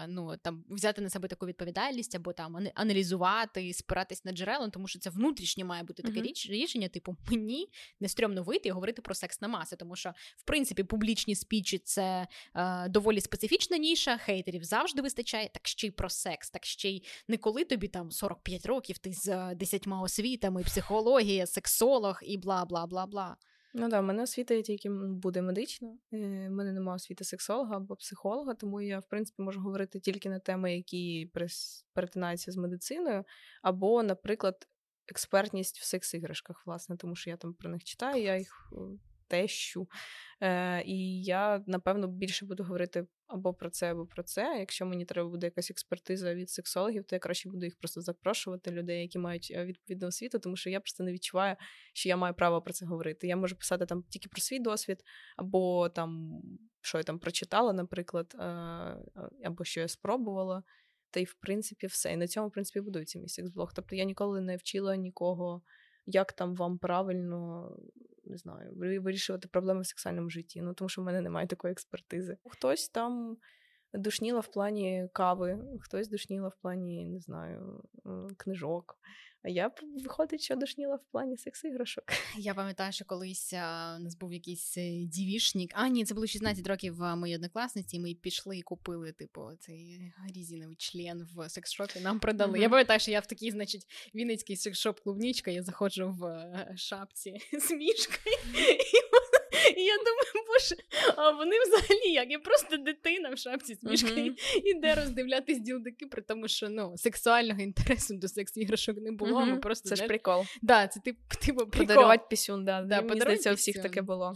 ну 0.08 0.36
там 0.42 0.64
взяти 0.68 1.00
на 1.00 1.10
себе 1.10 1.28
таку 1.28 1.46
відповідальність 1.46 2.14
або 2.14 2.32
там 2.32 2.68
аналізувати, 2.74 3.72
спиратись 3.72 4.24
на 4.24 4.32
джерела, 4.32 4.68
тому 4.68 4.88
що 4.88 4.98
це 4.98 5.10
внутрішнє 5.10 5.64
має 5.64 5.82
бути 5.82 6.02
таке 6.02 6.20
річ, 6.22 6.50
рішення, 6.50 6.88
типу, 6.88 7.16
мені 7.30 7.68
не 8.00 8.08
стрьомно 8.08 8.42
вийти 8.42 8.68
і 8.68 8.72
говорити 8.72 9.02
про 9.02 9.14
секс 9.14 9.40
на 9.40 9.48
маси, 9.48 9.76
тому 9.76 9.96
що 9.96 10.14
в 10.36 10.42
принципі 10.42 10.84
публічні 10.84 11.34
спічі 11.34 11.78
це 11.78 12.26
е, 12.54 12.88
доволі 12.88 13.20
специфічна 13.20 13.76
ніша, 13.76 14.18
хейтерів 14.18 14.64
завжди 14.64 15.02
вистачає, 15.02 15.50
так 15.54 15.68
ще 15.68 15.86
й 15.86 15.90
про 15.90 16.10
секс, 16.10 16.50
так 16.50 16.66
ще 16.66 16.90
й 16.90 17.02
не 17.28 17.36
коли 17.36 17.64
тобі 17.64 17.88
там 17.88 18.10
45 18.10 18.66
років, 18.66 18.98
ти 18.98 19.12
з 19.12 19.28
е, 19.28 19.54
десятьма 19.54 20.02
освітами, 20.02 20.62
психологія, 20.62 21.46
сексолог 21.46 22.20
і 22.22 22.36
бла 22.38 22.64
бла 22.64 22.86
бла 22.86 23.06
бла. 23.06 23.36
Ну 23.78 23.88
да, 23.88 24.00
в 24.00 24.02
мене 24.02 24.22
освіта 24.22 24.54
є 24.54 24.62
тільки 24.62 24.90
буде 24.90 25.42
медична. 25.42 25.88
Е, 26.12 26.48
В 26.48 26.50
мене 26.50 26.72
немає 26.72 26.96
освіти 26.96 27.24
сексолога 27.24 27.76
або 27.76 27.96
психолога, 27.96 28.54
тому 28.54 28.80
я, 28.80 28.98
в 28.98 29.08
принципі, 29.08 29.42
можу 29.42 29.60
говорити 29.60 30.00
тільки 30.00 30.30
на 30.30 30.38
теми, 30.38 30.76
які 30.76 31.32
перетинаються 31.94 32.52
з 32.52 32.56
медициною, 32.56 33.24
або, 33.62 34.02
наприклад, 34.02 34.68
експертність 35.08 35.78
в 35.78 35.84
секс-іграшках, 35.84 36.62
власне, 36.66 36.96
тому 36.96 37.16
що 37.16 37.30
я 37.30 37.36
там 37.36 37.54
про 37.54 37.70
них 37.70 37.84
читаю, 37.84 38.22
я 38.22 38.36
їх 38.36 38.72
е, 38.72 38.76
тещу. 39.28 39.88
Е, 40.40 40.82
і 40.82 41.22
я, 41.22 41.62
напевно, 41.66 42.08
більше 42.08 42.46
буду 42.46 42.64
говорити 42.64 43.06
або 43.28 43.54
про 43.54 43.70
це, 43.70 43.90
або 43.90 44.06
про 44.06 44.22
це. 44.22 44.56
Якщо 44.58 44.86
мені 44.86 45.04
треба 45.04 45.28
буде 45.28 45.46
якась 45.46 45.70
експертиза 45.70 46.34
від 46.34 46.50
сексологів, 46.50 47.04
то 47.04 47.16
я 47.16 47.20
краще 47.20 47.48
буду 47.48 47.64
їх 47.64 47.76
просто 47.78 48.00
запрошувати, 48.00 48.70
людей, 48.70 49.02
які 49.02 49.18
мають 49.18 49.52
е, 49.54 49.64
відповідну 49.64 50.08
освіту, 50.08 50.38
тому 50.38 50.56
що 50.56 50.70
я 50.70 50.80
просто 50.80 51.04
не 51.04 51.12
відчуваю, 51.12 51.56
що 51.94 52.08
я 52.08 52.16
маю 52.16 52.34
право 52.34 52.62
про 52.62 52.72
це 52.72 52.86
говорити. 52.86 53.26
Я 53.26 53.36
можу 53.36 53.56
писати 53.56 53.86
там 53.86 54.02
тільки 54.02 54.28
про 54.28 54.40
свій 54.40 54.58
досвід, 54.58 55.02
або 55.36 55.88
там 55.88 56.40
що 56.80 56.98
я 56.98 57.04
там 57.04 57.18
прочитала, 57.18 57.72
наприклад, 57.72 58.34
е, 58.34 58.44
або 59.44 59.64
що 59.64 59.80
я 59.80 59.88
спробувала. 59.88 60.62
Та 61.10 61.20
й 61.20 61.24
в 61.24 61.34
принципі 61.34 61.86
все. 61.86 62.12
І 62.12 62.16
на 62.16 62.26
цьому, 62.26 62.48
в 62.48 62.52
принципі, 62.52 62.80
будується 62.80 63.18
мій 63.18 63.28
секс-блог. 63.28 63.70
Тобто 63.74 63.96
я 63.96 64.04
ніколи 64.04 64.40
не 64.40 64.56
вчила 64.56 64.96
нікого, 64.96 65.62
як 66.08 66.32
там 66.32 66.54
вам 66.54 66.78
правильно 66.78 67.70
не 68.28 68.36
знаю, 68.36 68.72
вирішувати 69.02 69.48
проблеми 69.48 69.80
в 69.80 69.86
сексуальному 69.86 70.30
житті. 70.30 70.62
Ну 70.62 70.74
тому 70.74 70.88
що 70.88 71.02
в 71.02 71.04
мене 71.04 71.20
немає 71.20 71.46
такої 71.46 71.72
експертизи. 71.72 72.36
Хтось 72.44 72.88
там 72.88 73.36
душніла 73.94 74.40
в 74.40 74.48
плані 74.48 75.08
кави, 75.12 75.58
хтось 75.80 76.08
душніла 76.08 76.48
в 76.48 76.56
плані, 76.62 77.04
не 77.04 77.20
знаю, 77.20 77.82
книжок. 78.36 78.98
А 79.42 79.48
я 79.48 79.70
виходить, 80.04 80.40
що 80.40 80.56
душніла 80.56 80.96
в 80.96 81.04
плані 81.12 81.36
секс-іграшок. 81.36 82.04
Я 82.38 82.54
пам'ятаю, 82.54 82.92
що 82.92 83.04
колись 83.04 83.52
у 83.52 84.02
нас 84.02 84.16
був 84.16 84.32
якийсь 84.32 84.78
е, 84.78 85.04
дівішник. 85.04 85.70
А, 85.74 85.88
ні, 85.88 86.04
це 86.04 86.14
було 86.14 86.26
16 86.26 86.66
років 86.66 87.02
а, 87.02 87.16
моїй 87.16 87.36
однокласниці, 87.36 87.96
і 87.96 88.00
ми 88.00 88.14
пішли 88.14 88.58
і 88.58 88.62
купили, 88.62 89.12
типу, 89.12 89.50
цей 89.60 90.12
резіновий 90.34 90.76
член 90.76 91.28
в 91.34 91.48
секс-шопі. 91.48 92.00
Нам 92.00 92.20
продали. 92.20 92.52
Мгм. 92.52 92.62
Я 92.62 92.68
пам'ятаю, 92.68 93.00
що 93.00 93.10
я 93.10 93.20
в 93.20 93.26
такий, 93.26 93.50
значить, 93.50 93.86
вінницький 94.14 94.56
секс-шоп 94.56 95.00
Клубнічка, 95.02 95.50
я 95.50 95.62
заходжу 95.62 96.16
в 96.18 96.24
е, 96.24 96.74
шапці 96.76 97.40
з 97.52 97.70
мішкою. 97.70 98.36
І 99.76 99.82
я 99.84 99.96
думаю, 99.96 100.46
боже, 100.48 100.76
а 101.16 101.30
вони 101.30 101.56
взагалі 101.60 102.12
як? 102.12 102.30
Я 102.30 102.38
просто 102.38 102.76
дитина 102.76 103.30
в 103.30 103.38
шапці 103.38 103.74
з 103.74 104.02
Мгм. 104.04 104.36
іде 104.64 104.94
роздивлятись 104.94 105.58
ділдики, 105.58 106.06
при 106.06 106.22
тому, 106.22 106.48
що 106.48 106.68
ну, 106.68 106.94
сексуального 106.96 107.60
інтересу 107.60 108.14
до 108.14 108.28
секс-іграшок 108.28 108.96
не 109.00 109.12
було. 109.12 109.46
Ми 109.46 109.56
просто 109.56 109.88
Це 109.88 109.96
ж 109.96 110.06
прикол. 110.06 110.44
Да, 110.62 110.88
це 110.88 111.00
тип, 111.00 111.16
типу 111.40 111.66
прикол. 111.66 111.86
Подарувати 111.86 112.24
пісюн, 112.30 112.64
да. 112.64 112.82
Да, 112.82 113.02
Мені 113.02 113.20
здається, 113.20 113.50
у 113.50 113.54
всіх 113.54 113.82
таке 113.82 114.02
було. 114.02 114.34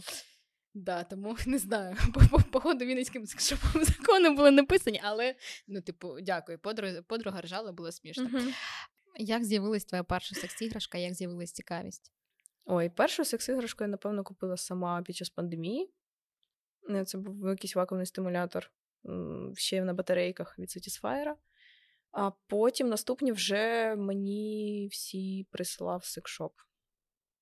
Да, 0.73 1.03
тому 1.03 1.37
не 1.45 1.57
знаю. 1.57 1.97
По, 2.13 2.19
по, 2.19 2.43
походу 2.43 2.85
Вінницьким 2.85 3.25
секшопом 3.25 3.83
закони 3.83 4.29
були 4.29 4.51
написані, 4.51 5.01
але 5.03 5.35
ну, 5.67 5.81
типу, 5.81 6.17
дякую. 6.21 6.59
Подруга, 6.59 7.01
подруга 7.01 7.41
ржала, 7.41 7.71
було 7.71 7.91
смішно. 7.91 8.29
Як 9.15 9.43
з'явилась 9.43 9.85
твоя 9.85 10.03
перша 10.03 10.35
секс-іграшка, 10.35 10.97
як 10.97 11.13
з'явилась 11.13 11.51
цікавість? 11.51 12.11
Ой, 12.65 12.89
першу 12.89 13.25
секс-іграшку 13.25 13.83
я, 13.83 13.87
напевно, 13.87 14.23
купила 14.23 14.57
сама 14.57 15.01
під 15.01 15.15
час 15.15 15.29
пандемії. 15.29 15.93
Е, 16.89 17.05
Це 17.05 17.17
був 17.17 17.49
якийсь 17.49 17.75
вакуумний 17.75 18.05
стимулятор 18.05 18.71
ще 19.53 19.83
на 19.83 19.93
батарейках 19.93 20.59
від 20.59 20.69
Satisfyer. 20.69 21.33
А 22.11 22.31
потім 22.47 22.89
наступні 22.89 23.31
вже 23.31 23.95
мені 23.95 24.87
всі 24.91 25.47
присилав 25.51 26.05
секшоп. 26.05 26.53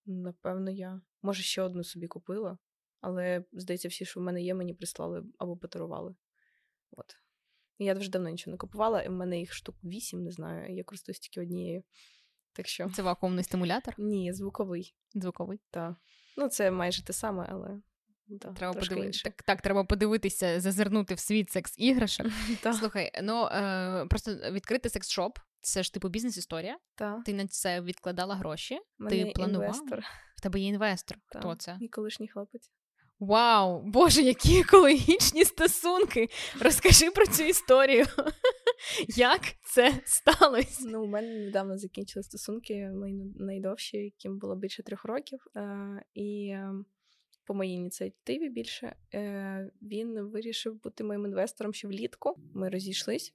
Напевно, 0.06 0.72
я. 0.72 1.02
Може, 1.22 1.44
ще 1.44 1.62
одну 1.62 1.84
собі 1.84 2.08
купила, 2.08 2.58
але, 3.02 3.44
здається, 3.54 3.88
всі, 3.88 4.06
що 4.06 4.20
в 4.20 4.24
мене 4.24 4.42
є, 4.42 4.54
мені 4.54 4.74
прислали 4.74 5.24
або 5.38 5.58
подарували. 5.58 6.16
От. 6.92 7.16
Я 7.80 7.94
вже 7.94 8.10
давно 8.10 8.30
нічого 8.30 8.52
не 8.52 8.58
купувала, 8.58 9.02
і 9.02 9.10
в 9.10 9.12
мене 9.12 9.40
їх 9.40 9.54
штук 9.54 9.76
вісім, 9.84 10.24
не 10.24 10.32
знаю, 10.32 10.76
я 10.76 10.84
користуюсь 10.84 11.20
тільки 11.20 11.42
однією. 11.42 11.84
Так 12.54 12.68
що 12.68 12.90
Це 12.96 13.02
вакуумний 13.02 13.44
стимулятор 13.44 13.94
ні, 13.98 14.34
звуковий. 14.34 14.96
звуковий. 15.14 15.60
Так. 15.72 15.96
Ну, 16.38 16.48
це 16.48 16.72
майже 16.72 17.06
те 17.06 17.14
саме, 17.14 17.48
але 17.50 17.82
да, 18.28 18.52
Треба 18.52 18.74
подивитися. 18.80 19.24
Так, 19.24 19.44
так, 19.44 19.62
треба 19.62 19.84
подивитися, 19.84 20.60
зазирнути 20.60 21.14
в 21.14 21.20
світ 21.20 21.52
секс-іграшок. 21.52 22.28
Слухай, 22.80 23.12
ну 23.24 23.46
е, 23.46 24.06
просто 24.10 24.36
відкрити 24.52 24.90
секс-шоп 24.90 25.32
це 25.62 25.84
ж 25.84 25.94
типу 25.94 26.10
бізнес-історія. 26.10 26.78
Ти 27.26 27.34
на 27.34 27.48
це 27.48 27.82
відкладала 27.82 28.36
гроші. 28.36 28.80
Мене 28.98 29.26
Ти 29.26 29.32
планувала? 29.36 29.66
інвестор. 29.66 30.04
В 30.36 30.42
тебе 30.42 30.60
є 30.60 30.68
інвестор. 30.68 31.18
Та. 31.32 31.40
Хто 31.40 31.56
це? 31.56 31.78
Мій 31.82 31.88
колишній 31.88 32.28
хлопець. 32.28 32.72
Вау, 33.20 33.82
боже, 33.82 34.22
які 34.22 34.60
екологічні 34.60 35.46
стосунки. 35.46 36.30
Розкажи 36.62 37.12
про 37.12 37.26
цю 37.26 37.44
історію. 37.44 38.06
Як 39.18 39.42
це 39.64 40.02
сталося? 40.06 40.84
Ну, 40.86 41.04
у 41.04 41.08
мене 41.08 41.40
недавно 41.46 41.78
закінчили 41.78 42.24
стосунки, 42.24 42.90
мої 42.90 43.34
найдовші, 43.36 43.98
яким 43.98 44.40
було 44.40 44.56
більше 44.56 44.84
трьох 44.84 45.06
років. 45.06 45.46
Е, 45.56 46.04
і 46.14 46.48
е, 46.48 46.74
по 47.46 47.54
моїй 47.54 47.74
ініціативі 47.74 48.50
більше 48.50 48.96
е, 49.14 49.72
він 49.82 50.22
вирішив 50.22 50.82
бути 50.84 51.04
моїм 51.04 51.26
інвестором 51.26 51.74
ще 51.74 51.88
влітку. 51.88 52.36
Ми 52.54 52.70
розійшлись. 52.70 53.34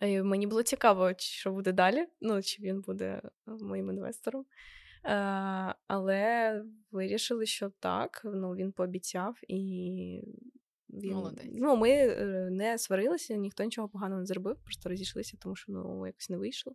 Мені 0.00 0.46
було 0.46 0.62
цікаво, 0.62 1.12
що 1.18 1.52
буде 1.52 1.72
далі. 1.72 2.06
Ну, 2.20 2.42
чи 2.42 2.62
він 2.62 2.80
буде 2.80 3.22
моїм 3.46 3.90
інвестором. 3.90 4.46
Але 5.86 6.62
вирішили, 6.90 7.46
що 7.46 7.70
так. 7.80 8.22
Ну, 8.24 8.50
він 8.50 8.72
пообіцяв 8.72 9.38
і. 9.48 10.22
Він, 10.96 11.12
Молодець. 11.14 11.46
ну, 11.52 11.76
ми 11.76 11.90
е, 11.90 12.48
не 12.50 12.78
сварилися, 12.78 13.36
ніхто 13.36 13.64
нічого 13.64 13.88
поганого 13.88 14.20
не 14.20 14.26
зробив, 14.26 14.56
просто 14.64 14.88
розійшлися, 14.88 15.36
тому 15.40 15.56
що 15.56 15.72
ну, 15.72 16.06
якось 16.06 16.30
не 16.30 16.36
вийшло. 16.38 16.74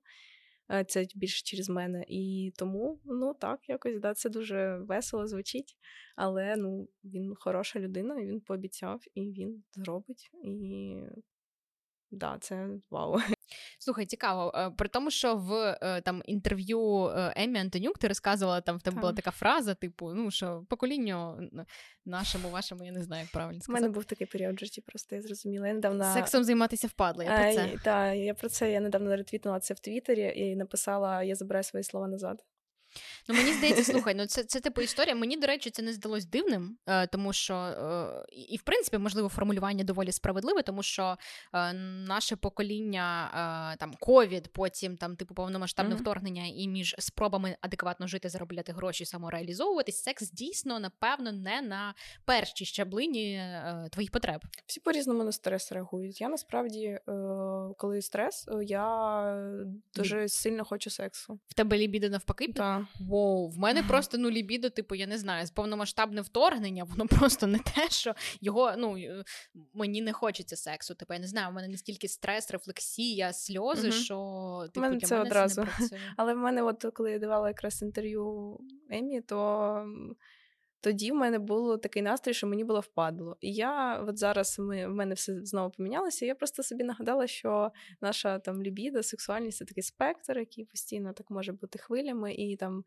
Е, 0.72 0.86
Це 0.88 1.06
більше 1.16 1.42
через 1.44 1.70
мене. 1.70 2.06
І 2.08 2.54
тому, 2.58 3.00
ну 3.06 3.34
так, 3.34 3.70
якось 3.70 4.00
да, 4.00 4.14
це 4.14 4.30
дуже 4.30 4.78
весело 4.78 5.28
звучить. 5.28 5.78
Але 6.16 6.56
ну, 6.58 6.88
він 7.04 7.36
хороша 7.36 7.80
людина, 7.80 8.16
він 8.16 8.42
пообіцяв, 8.42 9.02
і 9.16 9.22
він 9.22 9.64
зробить. 9.72 10.32
І 10.44 10.96
да, 12.12 12.38
це 12.42 12.68
вау. 12.90 13.20
Слухай, 13.80 14.06
цікаво. 14.06 14.52
Е, 14.56 14.72
при 14.78 14.88
тому, 14.88 15.12
що 15.12 15.36
в 15.36 15.78
е, 15.82 16.02
там 16.02 16.22
інтерв'ю 16.26 17.12
Емі 17.36 17.60
Антонюк 17.60 17.98
ти 17.98 18.08
розказувала, 18.08 18.62
там 18.62 18.78
в 18.78 18.82
тебе 18.82 19.02
була 19.02 19.14
така 19.14 19.32
фраза, 19.32 19.74
типу, 19.74 20.14
ну 20.14 20.32
що 20.32 20.66
поколінню 20.70 21.50
нашому, 22.06 22.50
вашому, 22.50 22.86
я 22.86 22.92
не 22.92 23.04
знаю, 23.04 23.22
як 23.22 23.32
правильно 23.32 23.62
сказати. 23.62 23.80
У 23.80 23.84
мене 23.84 23.94
був 23.94 24.06
такий 24.06 24.28
період 24.28 24.56
в 24.56 24.60
житті, 24.60 24.82
просто 24.82 25.16
я 25.16 25.22
зрозуміла. 25.22 25.68
Я 25.68 25.74
недавно... 25.74 26.14
Сексом 26.14 26.44
займатися 26.44 26.88
впадло, 26.88 27.24
я 27.24 27.38
про 27.38 27.54
це. 27.54 27.78
Так, 27.84 28.16
я 28.16 28.34
про 28.34 28.50
це 28.50 28.72
я 28.72 28.80
недавно 28.80 29.16
ретвітнула 29.16 29.60
це 29.60 29.74
в 29.74 29.80
Твіттері 29.80 30.34
і 30.36 30.56
написала: 30.56 31.24
Я 31.24 31.36
забираю 31.36 31.64
свої 31.64 31.84
слова 31.84 32.08
назад. 32.08 32.44
Ну, 33.32 33.38
мені 33.38 33.54
здається, 33.54 33.84
слухай, 33.92 34.16
ну 34.16 34.26
це 34.26 34.44
це 34.44 34.60
типу 34.60 34.82
історія. 34.82 35.16
Мені, 35.16 35.38
до 35.38 35.48
речі, 35.48 35.70
це 35.70 35.82
не 35.82 35.94
здалось 35.94 36.26
дивним, 36.26 36.78
е, 36.88 37.08
тому 37.08 37.34
що 37.34 37.56
е, 37.56 38.26
і, 38.50 38.58
в 38.58 38.62
принципі, 38.62 38.98
можливо, 38.98 39.30
формулювання 39.30 39.84
доволі 39.84 40.12
справедливе, 40.12 40.62
тому 40.62 40.84
що 40.84 41.18
е, 41.54 41.74
наше 41.74 42.36
покоління 42.36 43.28
там 43.80 43.94
ковід, 44.00 44.48
потім 44.54 44.98
там 44.98 45.16
типу 45.16 45.34
повномасштабне 45.34 45.96
mm-hmm. 45.96 46.02
вторгнення, 46.02 46.44
і 46.56 46.68
між 46.68 46.96
спробами 47.00 47.58
адекватно 47.62 48.08
жити, 48.08 48.30
заробляти 48.30 48.72
гроші, 48.72 49.06
самореалізовуватись, 49.06 50.04
секс 50.04 50.32
дійсно, 50.32 50.80
напевно, 50.80 51.32
не 51.32 51.62
на 51.62 51.94
першій 52.26 52.66
щаблині 52.66 53.44
твоїх 53.92 54.12
потреб. 54.12 54.42
Всі 54.66 54.80
по 54.80 54.92
різному 54.92 55.24
на 55.24 55.32
стрес 55.32 55.72
реагують. 55.72 56.22
Я 56.22 56.30
насправді, 56.30 57.00
коли 57.78 58.02
стрес, 58.02 58.48
я 58.62 59.66
дуже 59.96 60.30
сильно 60.30 60.66
хочу 60.66 60.90
сексу. 60.90 61.40
В 61.48 61.54
тебе 61.54 61.78
лібідо 61.78 62.10
навпаки? 62.10 62.54
Так 62.54 62.82
воу, 63.22 63.50
в 63.50 63.58
мене 63.58 63.84
просто 63.84 64.18
ну 64.18 64.30
лібідо, 64.30 64.70
типу, 64.70 64.96
я 64.96 65.08
не 65.08 65.18
знаю, 65.18 65.46
з 65.46 65.52
повномасштабне 65.52 66.22
вторгнення, 66.22 66.84
воно 66.84 67.08
просто 67.20 67.48
не 67.48 67.60
те, 67.60 67.90
що 67.90 68.16
його 68.42 68.74
ну 68.78 68.98
е, 68.98 69.24
мені 69.74 70.02
не 70.02 70.14
хочеться 70.14 70.56
сексу. 70.56 70.96
Типу, 70.96 71.14
я 71.14 71.20
не 71.20 71.28
знаю, 71.28 71.50
у 71.50 71.52
мене 71.52 71.68
настільки 71.68 72.08
стрес, 72.08 72.52
рефлексія, 72.52 73.34
сльози, 73.34 73.88
угу. 73.90 73.98
що 73.98 74.16
типу, 74.74 74.82
мене 74.82 74.98
для 74.98 75.08
це 75.08 75.18
мене 75.18 75.30
одразу. 75.30 75.56
Це 75.56 75.62
не 75.62 75.68
працює. 75.68 76.00
Але 76.18 76.34
в 76.34 76.38
мене, 76.38 76.64
от 76.64 76.86
коли 76.94 77.12
я 77.12 77.20
давала 77.20 77.48
якраз 77.48 77.82
інтерв'ю 77.82 78.58
Емі, 78.90 79.22
то. 79.22 79.86
Тоді 80.84 81.12
в 81.12 81.16
мене 81.16 81.40
було 81.40 81.78
такий 81.78 82.02
настрій, 82.02 82.34
що 82.34 82.48
мені 82.48 82.64
було 82.64 82.80
впадло. 82.80 83.38
І 83.42 83.54
я 83.54 84.00
от 84.08 84.18
зараз 84.18 84.60
ми, 84.60 84.88
в 84.88 84.94
мене 84.96 85.14
все 85.14 85.46
знову 85.46 85.72
помінялося. 85.72 86.26
Я 86.26 86.36
просто 86.36 86.64
собі 86.64 86.84
нагадала, 86.84 87.28
що 87.28 87.72
наша 88.02 88.40
там 88.40 88.64
лібіда, 88.64 89.04
сексуальність 89.04 89.58
це 89.58 89.66
такий 89.66 89.84
спектр, 89.84 90.40
який 90.40 90.66
постійно 90.66 91.14
так 91.14 91.30
може 91.30 91.52
бути 91.52 91.80
хвилями. 91.80 92.34
І 92.34 92.56
там 92.56 92.84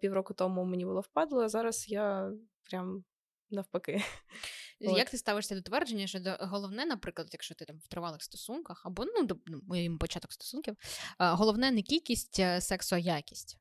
півроку 0.00 0.34
тому 0.34 0.64
мені 0.64 0.84
було 0.84 1.00
впадло, 1.00 1.40
а 1.40 1.48
зараз 1.48 1.88
я 1.88 2.32
прям 2.70 3.04
навпаки. 3.50 4.02
Як 4.80 5.06
От. 5.06 5.10
ти 5.10 5.18
ставишся 5.18 5.54
до 5.54 5.62
твердження, 5.62 6.06
що 6.06 6.36
головне, 6.40 6.86
наприклад, 6.86 7.28
якщо 7.32 7.54
ти 7.54 7.64
там 7.64 7.78
в 7.78 7.88
тривалих 7.88 8.22
стосунках, 8.22 8.82
або 8.86 9.04
ну 9.04 9.22
до 9.22 9.36
ну, 9.46 9.98
початок 9.98 10.32
стосунків, 10.32 10.76
головне 11.18 11.70
не 11.70 11.82
кількість 11.82 12.38
е, 12.38 12.60
сексу, 12.60 12.94
а 12.94 12.98
якість. 12.98 13.58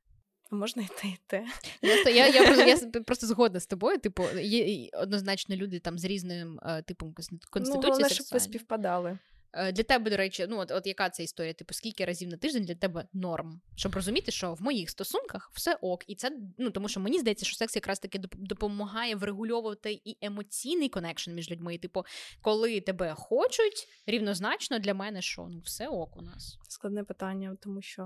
Можна 0.51 0.83
і 0.83 0.87
те, 1.01 1.07
і 1.07 1.17
те. 1.27 1.47
Я 1.81 2.09
я, 2.09 2.27
я, 2.27 2.45
просто, 2.45 2.63
я 2.63 3.01
просто 3.05 3.27
згодна 3.27 3.59
з 3.59 3.67
тобою. 3.67 3.99
Типу, 3.99 4.23
є 4.39 4.89
однозначно 4.93 5.55
люди 5.55 5.79
там 5.79 5.99
з 5.99 6.05
різним 6.05 6.59
е, 6.63 6.81
типом 6.81 7.13
конституції. 7.13 7.75
Ну, 7.75 7.81
головне, 7.81 8.09
щоб 8.09 8.25
ви 8.31 8.39
співпадали. 8.39 9.19
Е, 9.53 9.71
для 9.71 9.83
тебе, 9.83 10.11
до 10.11 10.17
речі, 10.17 10.45
ну 10.49 10.57
от 10.59 10.71
от 10.71 10.87
яка 10.87 11.09
це 11.09 11.23
історія? 11.23 11.53
Типу, 11.53 11.73
скільки 11.73 12.05
разів 12.05 12.29
на 12.29 12.37
тиждень 12.37 12.63
для 12.63 12.75
тебе 12.75 13.07
норм? 13.13 13.61
Щоб 13.75 13.95
розуміти, 13.95 14.31
що 14.31 14.53
в 14.53 14.61
моїх 14.61 14.89
стосунках 14.89 15.51
все 15.53 15.77
ок, 15.81 16.03
і 16.07 16.15
це 16.15 16.31
ну 16.57 16.69
тому, 16.69 16.89
що 16.89 16.99
мені 16.99 17.19
здається, 17.19 17.45
що 17.45 17.55
секс 17.55 17.75
якраз 17.75 17.99
таки 17.99 18.19
допомагає 18.33 19.15
врегульовувати 19.15 20.01
і 20.05 20.17
емоційний 20.21 20.89
connection 20.89 21.31
між 21.31 21.51
людьми. 21.51 21.77
Типу, 21.77 22.03
коли 22.41 22.81
тебе 22.81 23.13
хочуть, 23.17 23.87
рівнозначно 24.05 24.79
для 24.79 24.93
мене, 24.93 25.21
що 25.21 25.47
ну 25.51 25.59
все 25.59 25.87
ок 25.87 26.17
у 26.17 26.21
нас. 26.21 26.57
Складне 26.67 27.03
питання, 27.03 27.57
тому 27.61 27.81
що 27.81 28.03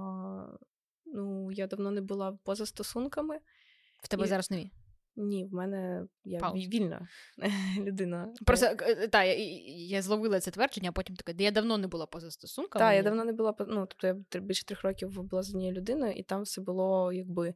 Ну, 1.13 1.51
я 1.51 1.67
давно 1.67 1.91
не 1.91 2.01
була 2.01 2.37
поза 2.43 2.65
стосунками. 2.65 3.39
В 4.03 4.07
тебе 4.07 4.25
і... 4.25 4.27
зараз 4.27 4.51
нові? 4.51 4.71
Ні, 5.15 5.45
в 5.45 5.53
мене 5.53 6.07
я 6.23 6.39
Пауз. 6.39 6.67
вільна 6.67 7.07
людина. 7.77 8.33
Просто 8.45 8.65
е, 8.65 9.07
та, 9.07 9.23
я, 9.23 9.35
я 9.87 10.01
зловила 10.01 10.39
це 10.39 10.51
твердження, 10.51 10.89
а 10.89 10.91
потім 10.91 11.15
таке, 11.15 11.43
я 11.43 11.51
давно 11.51 11.77
не 11.77 11.87
була 11.87 12.05
поза 12.05 12.31
стосунками. 12.31 12.85
Так, 12.85 12.95
я 12.95 13.03
давно 13.03 13.25
не 13.25 13.33
була 13.33 13.55
ну, 13.59 13.85
тобто 13.85 14.07
я 14.07 14.41
більше 14.41 14.65
трьох 14.65 14.83
років 14.83 15.23
була 15.23 15.43
з 15.43 15.49
однією 15.49 15.75
людиною, 15.75 16.13
і 16.13 16.23
там 16.23 16.41
все 16.41 16.61
було 16.61 17.13
якби 17.13 17.53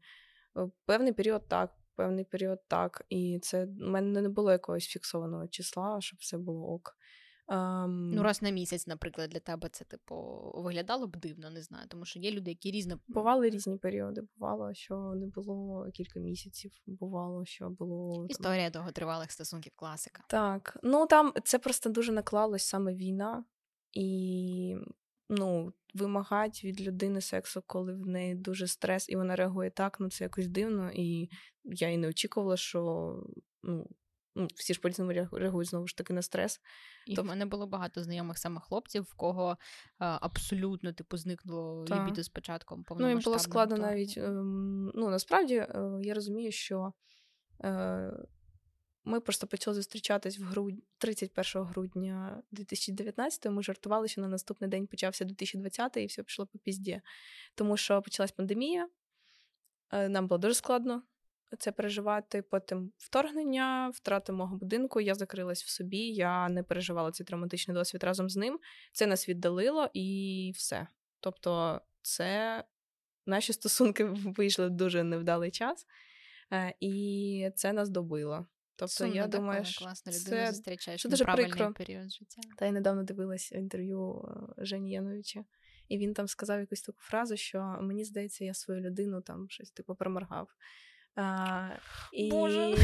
е, 0.57 0.69
певний 0.85 1.13
період 1.13 1.47
так, 1.47 1.73
певний 1.95 2.25
період 2.25 2.59
так. 2.67 3.05
І 3.09 3.39
це 3.41 3.65
в 3.65 3.69
мене 3.79 4.21
не 4.21 4.29
було 4.29 4.51
якогось 4.51 4.85
фіксованого 4.85 5.47
числа, 5.47 6.01
щоб 6.01 6.19
все 6.19 6.37
було 6.37 6.67
ок. 6.67 6.97
Um... 7.47 7.87
Ну, 7.87 8.23
раз 8.23 8.41
на 8.41 8.49
місяць, 8.49 8.87
наприклад, 8.87 9.29
для 9.29 9.39
тебе 9.39 9.69
це 9.69 9.85
типу 9.85 10.15
виглядало 10.55 11.07
б 11.07 11.17
дивно, 11.17 11.49
не 11.49 11.61
знаю, 11.61 11.87
тому 11.87 12.05
що 12.05 12.19
є 12.19 12.31
люди, 12.31 12.51
які 12.51 12.71
різно 12.71 12.99
бували 13.07 13.49
різні 13.49 13.77
періоди. 13.77 14.21
Бувало, 14.37 14.73
що 14.73 15.13
не 15.15 15.27
було 15.27 15.87
кілька 15.93 16.19
місяців. 16.19 16.71
Бувало, 16.85 17.45
що 17.45 17.69
було 17.69 18.25
історія 18.29 18.69
там... 18.69 18.71
довготривалих 18.79 19.31
стосунків, 19.31 19.71
класика. 19.75 20.23
Так, 20.29 20.77
ну 20.83 21.07
там 21.07 21.33
це 21.43 21.59
просто 21.59 21.89
дуже 21.89 22.11
наклалось 22.11 22.63
саме 22.63 22.93
війна, 22.93 23.45
і 23.93 24.75
ну 25.29 25.73
вимагати 25.93 26.67
від 26.67 26.81
людини 26.81 27.21
сексу, 27.21 27.63
коли 27.67 27.93
в 27.93 28.07
неї 28.07 28.35
дуже 28.35 28.67
стрес, 28.67 29.09
і 29.09 29.15
вона 29.15 29.35
реагує 29.35 29.69
так, 29.69 29.99
ну 29.99 30.09
це 30.09 30.23
якось 30.23 30.47
дивно. 30.47 30.91
І 30.93 31.29
я 31.63 31.89
і 31.89 31.97
не 31.97 32.07
очікувала, 32.07 32.57
що 32.57 33.13
ну 33.63 33.89
ну, 34.35 34.47
всі 34.55 34.73
ж 34.73 34.79
по-різному 34.79 35.11
реагують 35.31 35.69
знову 35.69 35.87
ж 35.87 35.97
таки 35.97 36.13
на 36.13 36.21
стрес. 36.21 36.61
І 37.05 37.15
Тоб... 37.15 37.25
в 37.25 37.27
мене 37.27 37.45
було 37.45 37.67
багато 37.67 38.03
знайомих 38.03 38.37
саме 38.37 38.61
хлопців, 38.61 39.03
в 39.03 39.13
кого 39.13 39.57
а, 39.97 40.17
абсолютно 40.21 40.93
типу 40.93 41.17
зникнуло 41.17 41.85
Та. 41.85 42.03
лібідо 42.03 42.23
з 42.23 42.29
початком 42.29 42.85
Ну, 42.89 43.09
їм 43.09 43.19
було 43.19 43.39
складно 43.39 43.77
навіть. 43.77 44.17
Ем, 44.17 44.91
ну, 44.95 45.09
насправді 45.09 45.55
е, 45.55 45.99
я 46.01 46.13
розумію, 46.13 46.51
що. 46.51 46.93
Е, 47.63 48.11
ми 49.07 49.19
просто 49.19 49.47
почали 49.47 49.75
зустрічатись 49.75 50.39
в 50.39 50.43
грудні 50.43 50.83
31 50.97 51.63
грудня 51.63 52.43
2019 52.51 53.45
Ми 53.45 53.63
жартували, 53.63 54.07
що 54.07 54.21
на 54.21 54.27
наступний 54.27 54.69
день 54.69 54.87
почався 54.87 55.25
2020 55.25 55.97
і 55.97 56.05
все 56.05 56.23
пішло 56.23 56.45
по 56.45 56.59
пізді. 56.59 57.01
Тому 57.55 57.77
що 57.77 58.01
почалась 58.01 58.31
пандемія, 58.31 58.89
е, 59.91 60.09
нам 60.09 60.27
було 60.27 60.37
дуже 60.37 60.53
складно 60.53 61.03
це 61.59 61.71
переживати. 61.71 62.41
Потім 62.41 62.91
вторгнення, 62.97 63.91
втрата 63.93 64.33
мого 64.33 64.57
будинку. 64.57 65.01
Я 65.01 65.15
закрилась 65.15 65.63
в 65.63 65.69
собі. 65.69 65.97
Я 65.97 66.49
не 66.49 66.63
переживала 66.63 67.11
цей 67.11 67.25
травматичний 67.25 67.75
досвід 67.75 68.03
разом 68.03 68.29
з 68.29 68.35
ним. 68.35 68.59
Це 68.93 69.07
нас 69.07 69.29
віддалило 69.29 69.89
і 69.93 70.51
все. 70.55 70.87
Тобто, 71.19 71.81
це 72.01 72.63
наші 73.25 73.53
стосунки 73.53 74.03
вийшли 74.05 74.67
в 74.67 74.69
дуже 74.69 75.03
невдалий 75.03 75.51
час, 75.51 75.85
е, 76.53 76.73
і 76.79 77.49
це 77.55 77.73
нас 77.73 77.89
добило. 77.89 78.45
Тобто, 78.75 78.93
Сумно, 78.93 79.15
я 79.15 79.27
думаю, 79.27 79.63
класна 79.79 80.11
людина 80.11 80.51
зустрічаєш 80.51 81.01
це 81.01 81.09
дуже 81.09 81.25
прикро. 81.25 81.73
період 81.73 82.11
життя. 82.11 82.41
Та 82.57 82.65
я 82.65 82.71
недавно 82.71 83.03
дивилась 83.03 83.51
інтерв'ю 83.51 84.25
е, 84.57 84.65
Жені 84.65 84.91
Яновича, 84.91 85.45
і 85.87 85.97
він 85.97 86.13
там 86.13 86.27
сказав 86.27 86.59
якусь 86.59 86.81
таку 86.81 86.99
фразу, 87.01 87.37
що 87.37 87.77
мені 87.81 88.03
здається, 88.03 88.45
я 88.45 88.53
свою 88.53 88.81
людину 88.81 89.21
там 89.21 89.49
щось 89.49 89.71
типу 89.71 89.95
проморгав. 89.95 90.49
А, 91.15 91.69
і, 92.13 92.29
Боже. 92.29 92.75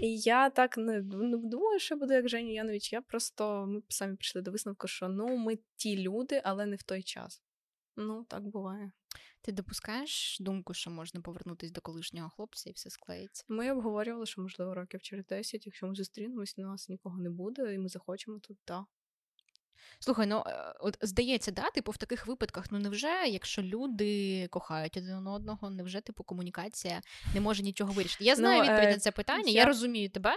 І 0.00 0.18
я 0.18 0.50
так 0.50 0.78
не, 0.78 1.00
не 1.02 1.36
думаю, 1.36 1.78
що 1.78 1.96
буду 1.96 2.12
як 2.12 2.28
Женя 2.28 2.50
Янович. 2.50 2.92
Я 2.92 3.00
просто 3.02 3.66
ми 3.66 3.82
самі 3.88 4.16
прийшли 4.16 4.42
до 4.42 4.50
висновку, 4.50 4.88
що 4.88 5.08
ну 5.08 5.36
ми 5.36 5.58
ті 5.76 6.02
люди, 6.02 6.42
але 6.44 6.66
не 6.66 6.76
в 6.76 6.82
той 6.82 7.02
час. 7.02 7.42
Ну, 7.96 8.24
так 8.24 8.42
буває. 8.42 8.92
Ти 9.42 9.52
допускаєш 9.52 10.36
думку, 10.40 10.74
що 10.74 10.90
можна 10.90 11.20
повернутися 11.20 11.72
до 11.72 11.80
колишнього 11.80 12.30
хлопця 12.30 12.70
і 12.70 12.72
все 12.72 12.90
склеїться? 12.90 13.44
Ми 13.48 13.72
обговорювали, 13.72 14.26
що 14.26 14.42
можливо 14.42 14.74
років 14.74 15.02
через 15.02 15.26
10, 15.26 15.66
якщо 15.66 15.86
ми 15.86 15.94
зустрінемось, 15.94 16.56
на 16.56 16.64
нас 16.64 16.88
нікого 16.88 17.18
не 17.18 17.30
буде, 17.30 17.74
і 17.74 17.78
ми 17.78 17.88
захочемо 17.88 18.38
тут, 18.38 18.58
так. 18.64 18.84
Слухай, 19.98 20.26
ну 20.26 20.42
е, 20.46 20.74
от 20.80 20.98
здається, 21.00 21.50
да, 21.50 21.70
типу, 21.70 21.92
в 21.92 21.96
таких 21.96 22.26
випадках, 22.26 22.64
ну 22.70 22.78
невже, 22.78 23.26
якщо 23.28 23.62
люди 23.62 24.46
кохають 24.46 24.96
один 24.96 25.26
одного, 25.26 25.70
невже 25.70 26.00
типу 26.00 26.24
комунікація 26.24 27.00
не 27.34 27.40
може 27.40 27.62
нічого 27.62 27.92
вирішити? 27.92 28.24
Я 28.24 28.36
знаю 28.36 28.56
ну, 28.56 28.62
відповідь 28.62 28.88
е- 28.88 28.92
на 28.92 28.98
це 28.98 29.10
питання, 29.10 29.48
я... 29.48 29.60
я 29.60 29.64
розумію 29.64 30.10
тебе, 30.10 30.32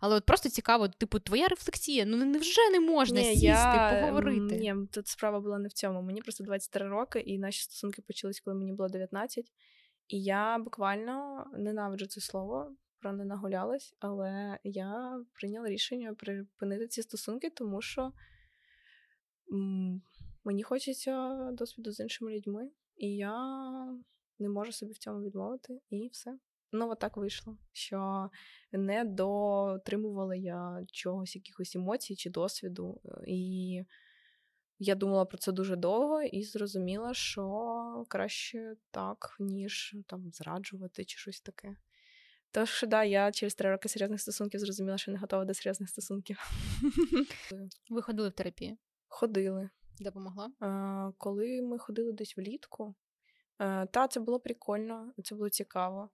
але 0.00 0.16
от 0.16 0.24
просто 0.24 0.48
цікаво, 0.48 0.88
типу, 0.88 1.18
твоя 1.18 1.48
рефлексія, 1.48 2.04
ну 2.04 2.16
невже 2.16 2.70
не 2.70 2.80
можна 2.80 3.20
ні, 3.20 3.26
сісти, 3.26 3.46
я... 3.46 3.98
поговорити? 4.00 4.56
Ні, 4.56 4.74
тут 4.92 5.08
справа 5.08 5.40
була 5.40 5.58
не 5.58 5.68
в 5.68 5.72
цьому. 5.72 6.02
Мені 6.02 6.22
просто 6.22 6.44
23 6.44 6.88
роки, 6.88 7.20
і 7.20 7.38
наші 7.38 7.62
стосунки 7.62 8.02
почались, 8.02 8.40
коли 8.40 8.56
мені 8.56 8.72
було 8.72 8.88
19. 8.88 9.52
І 10.08 10.22
я 10.22 10.58
буквально 10.58 11.46
ненавиджу 11.58 12.06
це 12.06 12.20
слово. 12.20 12.76
Про 13.00 13.12
не 13.12 13.24
нагулялась, 13.24 13.94
але 13.98 14.58
я 14.64 15.20
прийняла 15.32 15.68
рішення 15.68 16.14
припинити 16.14 16.86
ці 16.86 17.02
стосунки, 17.02 17.50
тому 17.50 17.82
що 17.82 18.12
Мені 20.44 20.62
хочеться 20.62 21.38
досвіду 21.52 21.92
з 21.92 22.00
іншими 22.00 22.36
людьми, 22.36 22.70
і 22.96 23.16
я 23.16 23.34
не 24.38 24.48
можу 24.48 24.72
собі 24.72 24.92
в 24.92 24.98
цьому 24.98 25.22
відмовити, 25.22 25.80
і 25.90 26.08
все. 26.08 26.38
Ну, 26.72 26.90
от 26.90 26.98
так 26.98 27.16
вийшло, 27.16 27.58
що 27.72 28.30
не 28.72 29.04
дотримувала 29.04 30.34
я 30.34 30.84
чогось, 30.92 31.36
якихось 31.36 31.76
емоцій 31.76 32.16
чи 32.16 32.30
досвіду. 32.30 33.00
І 33.26 33.82
Я 34.78 34.94
думала 34.94 35.24
про 35.24 35.38
це 35.38 35.52
дуже 35.52 35.76
довго 35.76 36.22
і 36.22 36.42
зрозуміла, 36.42 37.14
що 37.14 38.04
краще 38.08 38.76
так, 38.90 39.36
ніж 39.40 39.96
там 40.06 40.30
зраджувати 40.32 41.04
чи 41.04 41.18
щось 41.18 41.40
таке. 41.40 41.76
Тож, 42.50 42.84
да, 42.88 43.04
я 43.04 43.32
через 43.32 43.54
три 43.54 43.70
роки 43.70 43.88
серйозних 43.88 44.20
стосунків 44.20 44.60
зрозуміла, 44.60 44.98
що 44.98 45.12
не 45.12 45.18
готова 45.18 45.44
до 45.44 45.54
серйозних 45.54 45.88
стосунків. 45.88 46.38
Ви 47.90 48.02
ходили 48.02 48.28
в 48.28 48.32
терапію? 48.32 48.76
Ходили. 49.16 49.70
Допомогла? 50.00 50.50
А, 50.60 51.10
Коли 51.18 51.62
ми 51.62 51.78
ходили 51.78 52.12
десь 52.12 52.36
влітку, 52.36 52.94
а, 53.58 53.86
та 53.86 54.08
це 54.08 54.20
було 54.20 54.40
прикольно, 54.40 55.12
це 55.24 55.34
було 55.34 55.48
цікаво. 55.48 56.10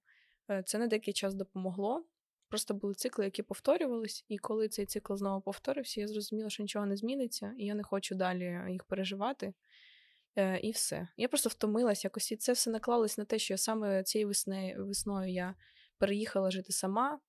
Е, 0.51 0.63
це 0.67 0.79
на 0.79 0.87
деякий 0.87 1.15
час 1.15 1.35
допомогло. 1.35 2.05
Просто 2.49 2.75
були 2.75 2.95
цикли, 2.95 3.25
які 3.25 3.43
повторювались, 3.43 4.25
і 4.29 4.39
коли 4.39 4.69
цей 4.69 4.87
цикл 4.87 5.15
знову 5.15 5.41
повторився, 5.41 6.01
я 6.01 6.09
зрозуміла, 6.09 6.51
що 6.51 6.63
нічого 6.63 6.87
не 6.87 6.97
зміниться, 6.97 7.55
і 7.59 7.67
я 7.67 7.75
не 7.75 7.83
хочу 7.83 8.15
далі 8.15 8.61
їх 8.69 8.85
переживати. 8.85 9.55
Е, 10.37 10.59
І 10.61 10.71
все. 10.71 11.09
Я 11.17 11.29
просто 11.29 11.49
втомилась 11.49 12.05
якось, 12.05 12.33
і 12.33 12.37
це 12.37 12.53
все 12.53 12.71
наклалось 12.71 13.19
на 13.19 13.25
те, 13.25 13.39
що 13.39 13.57
саме 13.59 14.03
цією 14.03 14.29
весне, 14.29 14.77
весною 14.79 15.33
я 15.33 15.55
переїхала 15.99 16.51
жити 16.51 16.73
сама, 16.73 17.21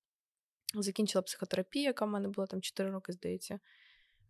закінчила 0.74 1.22
психотерапію, 1.22 1.84
яка 1.84 2.04
в 2.04 2.08
мене 2.08 2.28
була 2.28 2.46
там 2.46 2.60
4 2.60 2.90
роки, 2.90 3.12
здається. 3.12 3.60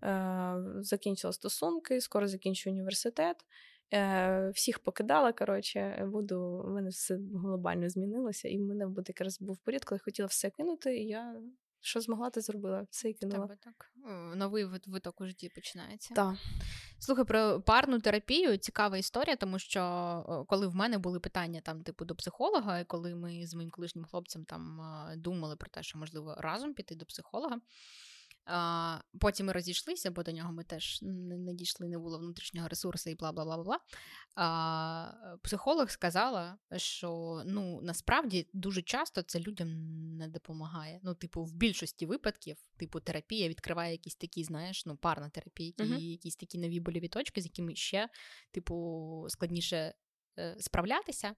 Е, 0.04 0.54
Закінчила 0.80 1.32
стосунки, 1.32 2.00
скоро 2.00 2.28
закінчу 2.28 2.70
університет. 2.70 3.36
Е, 3.94 4.50
Всіх 4.54 4.78
покидала. 4.78 5.32
Коротше, 5.32 6.08
буду, 6.12 6.40
у 6.66 6.70
мене 6.70 6.90
все 6.90 7.18
глобально 7.34 7.88
змінилося, 7.88 8.48
і 8.48 8.58
в 8.58 8.60
мене 8.60 8.86
буде 8.86 9.04
якраз 9.08 9.40
був 9.40 9.58
період, 9.58 9.84
коли 9.84 9.98
хотіла 9.98 10.26
все 10.26 10.50
кинути, 10.50 10.96
і 10.96 11.06
я 11.06 11.36
що 11.84 12.00
змогла, 12.00 12.30
ти 12.30 12.40
зробила, 12.40 12.86
все 12.90 13.10
і 13.10 13.14
кинула. 13.14 13.46
Тебе 13.46 13.56
так. 13.64 13.92
Новий 14.36 14.64
виток 14.64 15.20
у 15.20 15.26
житті 15.26 15.50
починається. 15.54 16.14
Так. 16.14 16.34
Слухай, 16.98 17.24
про 17.24 17.60
парну 17.60 18.00
терапію 18.00 18.56
цікава 18.56 18.96
історія, 18.98 19.36
тому 19.36 19.58
що 19.58 20.44
коли 20.48 20.66
в 20.66 20.74
мене 20.74 20.98
були 20.98 21.20
питання 21.20 21.60
там, 21.60 21.82
типу, 21.82 22.04
до 22.04 22.14
психолога, 22.14 22.78
і 22.78 22.84
коли 22.84 23.14
ми 23.14 23.46
з 23.46 23.54
моїм 23.54 23.70
колишнім 23.70 24.04
хлопцем 24.04 24.44
там 24.44 24.80
думали 25.16 25.56
про 25.56 25.70
те, 25.70 25.82
що 25.82 25.98
можливо 25.98 26.34
разом 26.38 26.74
піти 26.74 26.94
до 26.94 27.06
психолога. 27.06 27.60
А, 28.46 28.98
Потім 29.20 29.46
ми 29.46 29.52
розійшлися, 29.52 30.10
бо 30.10 30.22
до 30.22 30.32
нього 30.32 30.52
ми 30.52 30.64
теж 30.64 30.98
не 31.02 31.54
дійшли, 31.54 31.88
не 31.88 31.98
було 31.98 32.18
внутрішнього 32.18 32.68
ресурсу 32.68 33.10
і 33.10 33.14
бла 33.14 33.32
бла 33.32 33.44
бла 33.44 33.62
бла. 33.62 33.78
А, 34.34 35.36
Психолог 35.42 35.90
сказала, 35.90 36.58
що 36.76 37.42
ну 37.46 37.80
насправді 37.82 38.48
дуже 38.52 38.82
часто 38.82 39.22
це 39.22 39.40
людям 39.40 39.68
не 40.16 40.28
допомагає. 40.28 41.00
Ну, 41.02 41.14
типу, 41.14 41.44
в 41.44 41.52
більшості 41.52 42.06
випадків, 42.06 42.56
типу, 42.76 43.00
терапія 43.00 43.48
відкриває 43.48 43.92
якісь 43.92 44.16
такі, 44.16 44.44
знаєш, 44.44 44.86
ну, 44.86 44.96
парна 44.96 45.30
терапія, 45.30 45.72
які, 45.78 45.92
uh-huh. 45.92 45.98
якісь 45.98 46.36
такі 46.36 46.58
нові 46.58 46.80
больові 46.80 47.08
точки, 47.08 47.40
з 47.40 47.44
якими 47.44 47.74
ще, 47.74 48.08
типу, 48.50 49.26
складніше 49.28 49.94
справлятися. 50.58 51.34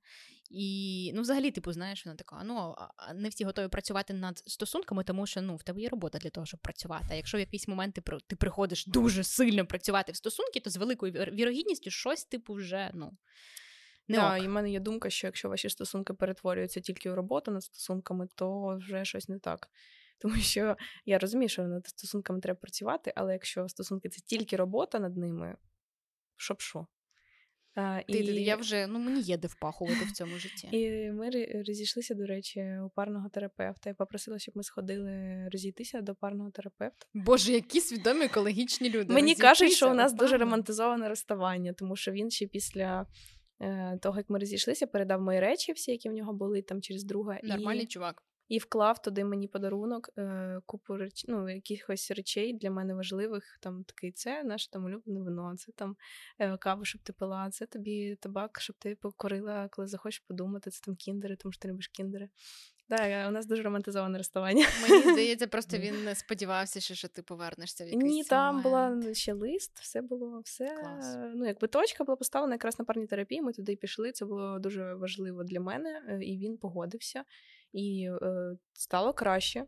І, 0.51 1.13
ну, 1.15 1.23
взагалі, 1.23 1.51
типу, 1.51 1.73
знаєш, 1.73 2.07
вона 2.07 2.17
така: 2.17 2.43
ну, 2.45 2.75
не 3.15 3.29
всі 3.29 3.45
готові 3.45 3.69
працювати 3.69 4.15
над 4.15 4.39
стосунками, 4.39 5.05
тому 5.05 5.27
що 5.27 5.43
ну, 5.43 5.57
в 5.57 5.63
тебе 5.63 5.81
є 5.81 5.89
робота 5.89 6.19
для 6.19 6.31
того, 6.31 6.47
щоб 6.47 6.61
працювати. 6.61 7.07
А 7.11 7.15
якщо 7.15 7.37
в 7.37 7.41
якийсь 7.41 7.69
момент 7.69 7.95
ти 7.95 8.03
ти 8.27 8.37
приходиш 8.37 8.87
дуже 8.87 9.25
сильно 9.25 9.67
працювати 9.67 10.13
в 10.13 10.17
стосунки, 10.17 10.61
то 10.61 10.71
з 10.71 10.77
великою 10.77 11.13
вірогідністю 11.13 11.91
щось, 11.91 12.25
типу, 12.25 12.55
вже 12.55 12.91
ну. 12.95 13.17
Не 14.09 14.17
да, 14.17 14.39
і 14.39 14.47
в 14.47 14.51
мене 14.51 14.71
є 14.71 14.81
думка, 14.81 15.11
що 15.11 15.27
якщо 15.27 15.49
ваші 15.49 15.71
стосунки 15.71 16.15
перетворюються 16.15 16.81
тільки 16.81 17.11
в 17.11 17.15
роботу 17.15 17.51
над 17.51 17.63
стосунками, 17.63 18.29
то 18.35 18.77
вже 18.77 19.05
щось 19.05 19.29
не 19.29 19.39
так. 19.39 19.69
Тому 20.19 20.37
що 20.37 20.77
я 21.07 21.19
розумію, 21.19 21.49
що 21.49 21.63
над 21.63 21.87
стосунками 21.87 22.41
треба 22.41 22.59
працювати, 22.61 23.13
але 23.17 23.33
якщо 23.33 23.69
стосунки 23.69 24.09
це 24.09 24.21
тільки 24.21 24.57
робота 24.57 24.99
над 24.99 25.17
ними, 25.17 25.57
щоб 26.37 26.61
що? 26.61 26.87
А, 27.77 28.01
Ти, 28.09 28.19
і... 28.19 28.45
Я 28.45 28.57
вже 28.57 28.87
ну 28.87 28.99
мені 28.99 29.21
є 29.21 29.37
де 29.37 29.49
впахувати 29.49 30.05
в 30.05 30.13
цьому 30.13 30.39
житті. 30.39 30.69
І 30.73 31.11
ми 31.11 31.31
розійшлися, 31.67 32.15
до 32.15 32.27
речі, 32.27 32.79
у 32.87 32.89
парного 32.89 33.29
терапевта. 33.29 33.91
Я 33.91 33.95
попросила, 33.95 34.39
щоб 34.39 34.57
ми 34.57 34.63
сходили 34.63 35.49
розійтися 35.53 36.01
до 36.01 36.15
парного 36.15 36.51
терапевта. 36.51 37.07
Боже, 37.15 37.53
які 37.53 37.81
свідомі 37.81 38.25
екологічні 38.25 38.91
люди. 38.91 39.15
Мені 39.15 39.35
кажуть, 39.35 39.73
що 39.73 39.91
у 39.91 39.95
нас 39.95 40.13
у 40.13 40.17
дуже 40.17 40.37
романтизоване 40.37 41.09
розставання, 41.09 41.73
тому 41.73 41.97
що 41.97 42.13
він 42.13 42.31
ще 42.31 42.47
після. 42.47 43.07
Е, 43.61 43.99
того, 44.03 44.17
як 44.17 44.31
ми 44.31 44.39
розійшлися, 44.39 44.87
передав 44.87 45.23
мої 45.23 45.41
речі, 45.41 45.73
всі, 45.73 45.91
які 45.91 46.09
в 46.09 46.13
нього 46.13 46.33
були 46.33 46.63
там 46.63 46.83
через 46.83 47.05
друга. 47.05 47.39
Нормальний 47.43 47.85
і... 47.85 47.87
чувак 47.87 48.23
і 48.49 48.59
вклав 48.59 49.03
туди 49.03 49.25
мені 49.25 49.49
подарунок, 49.49 50.11
е, 50.19 50.61
купу 50.67 50.97
реч... 50.97 51.25
ну, 51.29 51.49
якихось 51.49 52.11
речей 52.11 52.53
для 52.53 52.71
мене 52.71 52.95
важливих. 52.95 53.59
Там 53.61 53.85
такий 53.85 54.13
це 54.13 54.45
наше 54.45 54.71
там 54.71 54.85
улюблене 54.85 55.21
вино, 55.21 55.55
це 55.57 55.73
там 55.73 55.97
е, 56.39 56.57
каву, 56.57 56.85
щоб 56.85 57.03
ти 57.03 57.13
пила, 57.13 57.51
це 57.51 57.67
тобі 57.67 58.17
табак, 58.21 58.61
щоб 58.61 58.77
ти 58.79 58.95
покорила, 58.95 59.69
коли 59.71 59.89
захочеш 59.89 60.21
подумати, 60.21 60.71
це 60.71 60.81
там 60.85 60.97
кіндери, 60.97 61.37
тому 61.37 61.53
що 61.53 61.63
ти 61.63 61.69
любиш 61.69 61.89
кіндери. 61.89 62.29
Так, 62.89 63.29
у 63.29 63.31
нас 63.31 63.47
дуже 63.47 63.63
романтизоване 63.63 64.19
розставання. 64.19 64.67
Мені 64.89 65.13
здається, 65.13 65.47
просто 65.47 65.79
він 65.79 66.05
не 66.05 66.15
сподівався, 66.15 66.81
що, 66.81 66.95
що 66.95 67.09
ти 67.09 67.23
повернешся 67.23 67.85
в 67.85 67.87
якийсь 67.87 68.05
Ні, 68.05 68.25
там 68.25 68.63
була 68.63 69.03
ще 69.13 69.33
лист, 69.33 69.79
все 69.79 70.03
було 70.03 70.41
все. 70.45 70.77
Клас. 70.81 71.17
Ну, 71.35 71.47
якби 71.47 71.69
точка 71.69 72.05
була 72.05 72.17
поставлена 72.17 72.55
якраз 72.55 72.79
на 72.79 72.85
парній 72.85 73.07
терапії. 73.07 73.43
Ми 73.43 73.53
туди 73.53 73.77
пішли. 73.77 74.13
Це 74.13 74.25
було 74.25 74.59
дуже 74.59 74.95
важливо 74.95 75.45
для 75.45 75.61
мене, 75.61 76.03
е, 76.09 76.25
і 76.25 76.39
він 76.39 76.57
погодився 76.57 77.25
і 77.73 78.09
е, 78.23 78.57
стало 78.73 79.13
краще, 79.13 79.67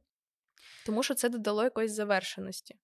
тому 0.86 1.02
що 1.02 1.14
це 1.14 1.28
додало 1.28 1.64
якоїсь 1.64 1.92
завершеності. 1.92 2.76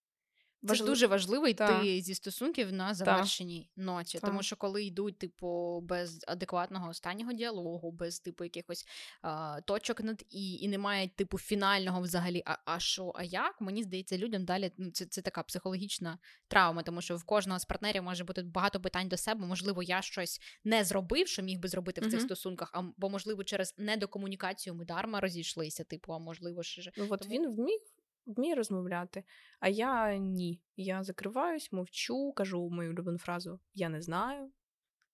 Важлив... 0.65 0.87
Це 0.87 0.93
дуже 0.93 1.07
важливо 1.07 1.49
йти 1.49 1.65
Та. 1.65 2.01
зі 2.01 2.15
стосунків 2.15 2.73
на 2.73 2.95
завершеній 2.95 3.71
Та. 3.77 3.83
ноті. 3.83 4.19
Та. 4.19 4.27
Тому 4.27 4.43
що 4.43 4.57
коли 4.57 4.85
йдуть, 4.85 5.19
типу, 5.19 5.81
без 5.81 6.25
адекватного 6.29 6.89
останнього 6.89 7.33
діалогу, 7.33 7.93
без 7.93 8.21
типу 8.21 8.45
якихось 8.45 8.87
а, 9.23 9.61
точок 9.61 10.01
над 10.01 10.25
і, 10.31 10.55
і 10.55 10.69
немає 10.69 11.09
типу 11.09 11.39
фінального 11.39 12.01
взагалі, 12.01 12.43
а 12.47 12.57
а 12.65 12.79
що, 12.79 13.13
а 13.15 13.23
як? 13.23 13.61
Мені 13.61 13.83
здається, 13.83 14.19
людям 14.19 14.45
далі 14.45 14.73
ну, 14.79 14.91
це 14.91 15.07
це 15.07 15.23
така 15.23 15.43
психологічна 15.43 16.19
травма, 16.49 16.83
тому 16.83 17.03
що 17.03 17.17
в 17.17 17.25
кожного 17.25 17.59
з 17.61 17.65
партнерів 17.65 18.03
може 18.03 18.25
бути 18.25 18.43
багато 18.43 18.81
питань 18.81 19.09
до 19.09 19.17
себе. 19.17 19.47
Можливо, 19.47 19.83
я 19.83 20.03
щось 20.03 20.41
не 20.65 20.85
зробив, 20.85 21.29
що 21.29 21.43
міг 21.43 21.61
би 21.61 21.69
зробити 21.69 22.01
в 22.01 22.11
цих 22.11 22.21
uh 22.21 22.25
стосунках, 22.25 22.71
а 22.75 22.83
бо 22.97 23.11
можливо 23.11 23.45
через 23.45 23.75
недокомунікацію 23.79 24.75
ми 24.75 24.85
дарма 24.85 25.21
розійшлися. 25.21 25.85
Типу, 25.85 26.13
а 26.13 26.19
можливо, 26.19 26.63
ще 26.63 26.93
ну 26.97 27.07
от 27.11 27.21
Тому... 27.21 27.35
він 27.35 27.55
вмів 27.55 27.81
вміє 28.27 28.55
розмовляти, 28.55 29.25
а 29.61 29.69
я 29.69 30.17
ні. 30.17 30.61
Я 30.77 31.03
закриваюсь, 31.03 31.73
мовчу, 31.73 32.33
кажу 32.33 32.71
мою 32.71 32.91
улюблену 32.91 33.19
фразу 33.19 33.61
Я 33.75 33.89
не 33.89 34.03
знаю. 34.03 34.51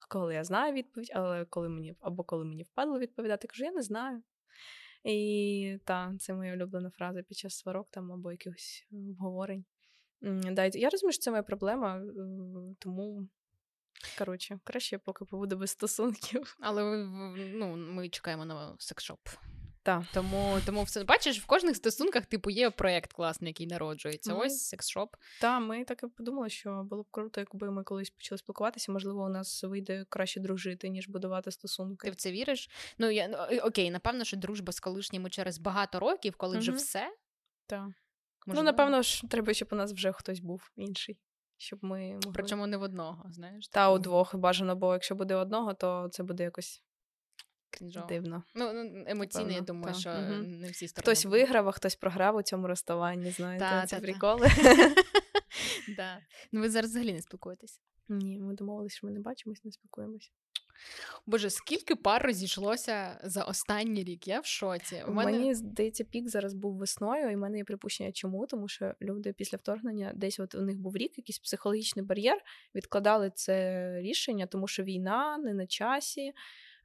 Коли 0.09 0.35
я 0.35 0.45
знаю 0.45 0.73
відповідь, 0.73 1.13
але 1.15 1.45
коли 1.45 1.69
мені 1.69 1.97
або 2.01 2.25
коли 2.25 2.45
мені 2.45 2.63
впадло 2.63 2.99
відповідати, 2.99 3.49
кажу, 3.49 3.65
я 3.65 3.73
не 3.73 3.83
знаю. 3.83 4.23
І 5.05 5.79
так, 5.85 6.21
це 6.21 6.35
моя 6.35 6.55
улюблена 6.55 6.91
фраза 6.91 7.23
під 7.23 7.37
час 7.37 7.59
сварок 7.59 7.89
там 7.91 8.13
або 8.13 8.33
якихось 8.33 8.87
обговорень. 8.93 9.65
Я 10.75 10.91
розумію, 10.91 11.13
що 11.13 11.23
це 11.23 11.31
моя 11.31 11.43
проблема, 11.43 11.99
е, 11.99 12.03
тому. 12.79 13.29
Коротше, 14.19 14.61
краще 14.65 14.97
я 14.97 14.99
поки 14.99 15.25
побуду 15.25 15.57
без 15.57 15.71
стосунків. 15.71 16.57
Але 16.61 17.05
ну, 17.55 17.77
ми 17.77 18.09
чекаємо 18.09 18.45
на 18.45 18.77
секшоп. 18.79 19.21
Так. 19.83 20.03
Тому 20.15 20.59
тому 20.67 20.83
все 20.83 21.05
бачиш, 21.05 21.41
в 21.41 21.47
кожних 21.47 21.77
стосунках 21.77 22.27
типу 22.27 22.51
є 22.51 22.71
проєкт 22.71 23.13
класний, 23.13 23.49
який 23.49 23.67
народжується. 23.67 24.35
Ми... 24.35 24.47
Ось 24.47 24.75
секс-шоп. 24.75 25.17
Так, 25.41 25.63
ми 25.63 25.85
так 25.85 26.03
і 26.03 26.07
подумали, 26.07 26.51
що 26.51 26.83
було 26.91 27.03
б 27.03 27.07
круто, 27.11 27.41
якби 27.41 27.71
ми 27.71 27.85
колись 27.85 28.11
почали 28.11 28.39
спілкуватися. 28.39 28.93
Можливо, 28.93 29.25
у 29.25 29.29
нас 29.29 29.65
вийде 29.65 30.07
краще 30.09 30.41
дружити, 30.41 30.89
ніж 30.89 31.09
будувати 31.09 31.51
стосунки. 31.51 32.07
Ти 32.07 32.11
в 32.11 32.17
це 32.17 32.33
віриш? 32.33 32.71
Ну 32.99 33.11
я 33.11 33.29
ну, 33.29 33.59
окей, 33.59 33.91
напевно, 33.91 34.25
що 34.25 34.37
дружба 34.37 34.73
з 34.73 34.81
колишніми 34.81 35.31
через 35.31 35.59
багато 35.59 36.01
років, 36.01 36.37
коли 36.37 36.53
угу. 36.53 36.61
вже 36.61 36.73
все. 36.73 37.17
Так. 37.67 37.89
Ну, 38.47 38.63
напевно 38.63 39.03
ж, 39.03 39.23
треба, 39.31 39.55
щоб 39.55 39.69
у 39.73 39.77
нас 39.77 39.93
вже 39.93 40.13
хтось 40.13 40.41
був 40.41 40.71
інший. 40.77 41.19
Щоб 41.57 41.79
ми 41.85 42.13
могли... 42.13 42.33
Причому 42.35 42.67
не 42.67 42.77
в 42.77 42.83
одного, 42.83 43.25
знаєш? 43.31 43.69
Та 43.69 43.93
у 43.93 43.99
двох 43.99 44.37
бажано, 44.37 44.77
бо 44.77 44.93
якщо 44.93 45.15
буде 45.15 45.35
одного, 45.35 45.75
то 45.75 46.09
це 46.13 46.23
буде 46.23 46.43
якось 46.43 46.83
Крінжово. 47.71 48.07
Дивно. 48.07 48.43
Ну, 48.55 48.73
ну 48.73 49.05
емоційно, 49.07 49.51
я 49.51 49.61
думаю, 49.61 49.95
та. 49.95 50.01
що 50.01 50.11
угу. 50.11 50.43
не 50.43 50.71
всі 50.71 50.89
сторони. 50.89 51.03
Хтось 51.03 51.25
виграв, 51.25 51.69
а 51.69 51.73
хтось 51.73 51.97
програв 51.97 52.37
у 52.37 52.43
цьому 52.43 52.67
розставанні, 52.67 53.31
знаєте, 53.31 53.65
та, 53.65 53.87
це 53.87 53.97
та, 53.97 54.03
приколи. 54.03 54.49
Да. 55.97 56.19
Ну, 56.53 56.61
ви 56.61 56.71
зараз 56.71 56.91
взагалі 56.91 57.13
не 57.13 57.23
спілкуєтесь? 57.23 57.81
Ні, 58.09 58.39
ми 58.39 58.55
домовилися, 58.55 58.97
що 58.97 59.07
ми 59.07 59.13
не 59.13 59.21
бачимось, 59.21 59.65
не 59.65 59.73
спілкуємося. 59.73 60.31
Боже, 61.27 61.51
скільки 61.51 61.97
пар 61.97 62.23
розійшлося 62.23 63.21
за 63.25 63.43
останній 63.43 64.05
рік? 64.05 64.29
Я 64.29 64.41
в 64.41 64.47
шоці. 64.47 65.03
У 65.09 65.13
мене... 65.13 65.33
Мені 65.33 65.55
здається, 65.55 66.05
пік 66.05 66.29
зараз 66.29 66.55
був 66.55 66.77
весною, 66.77 67.31
і 67.31 67.35
в 67.35 67.39
мене 67.39 67.59
є 67.59 67.65
припущення, 67.65 68.13
чому? 68.13 68.47
Тому 68.47 68.69
що 68.69 68.95
люди 69.03 69.33
після 69.33 69.59
вторгнення 69.59 70.13
десь 70.15 70.41
от 70.41 70.55
у 70.55 70.63
них 70.63 70.79
був 70.79 70.97
рік, 70.97 71.19
якийсь 71.19 71.39
психологічний 71.39 72.05
бар'єр, 72.05 72.39
відкладали 72.75 73.31
це 73.35 73.93
рішення, 74.01 74.47
тому 74.47 74.69
що 74.69 74.83
війна 74.83 75.39
не 75.39 75.55
на 75.55 75.67
часі. 75.67 76.33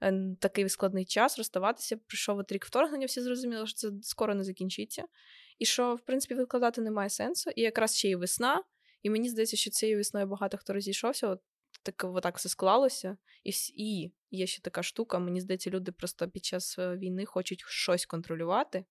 Е, 0.01 0.35
такий 0.39 0.69
складний 0.69 1.05
час 1.05 1.37
розставатися. 1.37 1.97
Прийшов 1.97 2.37
от 2.37 2.51
рік 2.51 2.65
вторгнення, 2.65 3.05
всі 3.05 3.21
зрозуміли, 3.21 3.67
що 3.67 3.75
це 3.75 3.91
скоро 4.01 4.35
не 4.35 4.43
закінчиться. 4.43 5.03
І 5.59 5.65
що, 5.65 5.95
в 5.95 6.01
принципі, 6.01 6.35
відкладати 6.35 6.81
немає 6.81 7.09
сенсу. 7.09 7.51
І 7.55 7.61
якраз 7.61 7.97
ще 7.97 8.09
й 8.09 8.15
весна. 8.15 8.63
І 9.03 9.09
мені 9.09 9.29
здається, 9.29 9.57
що 9.57 9.69
цією 9.69 9.97
весною 9.97 10.27
багато 10.27 10.57
хто 10.57 10.73
розійшовся. 10.73 11.27
От 11.27 11.41
так 11.83 12.03
отак 12.03 12.37
все 12.37 12.49
склалося, 12.49 13.17
і 13.43 13.51
і 13.75 14.13
є 14.31 14.47
ще 14.47 14.61
така 14.61 14.83
штука. 14.83 15.19
Мені 15.19 15.41
здається, 15.41 15.69
люди 15.69 15.91
просто 15.91 16.29
під 16.29 16.45
час 16.45 16.79
е, 16.79 16.97
війни 16.97 17.25
хочуть 17.25 17.63
щось 17.67 18.05
контролювати. 18.05 18.85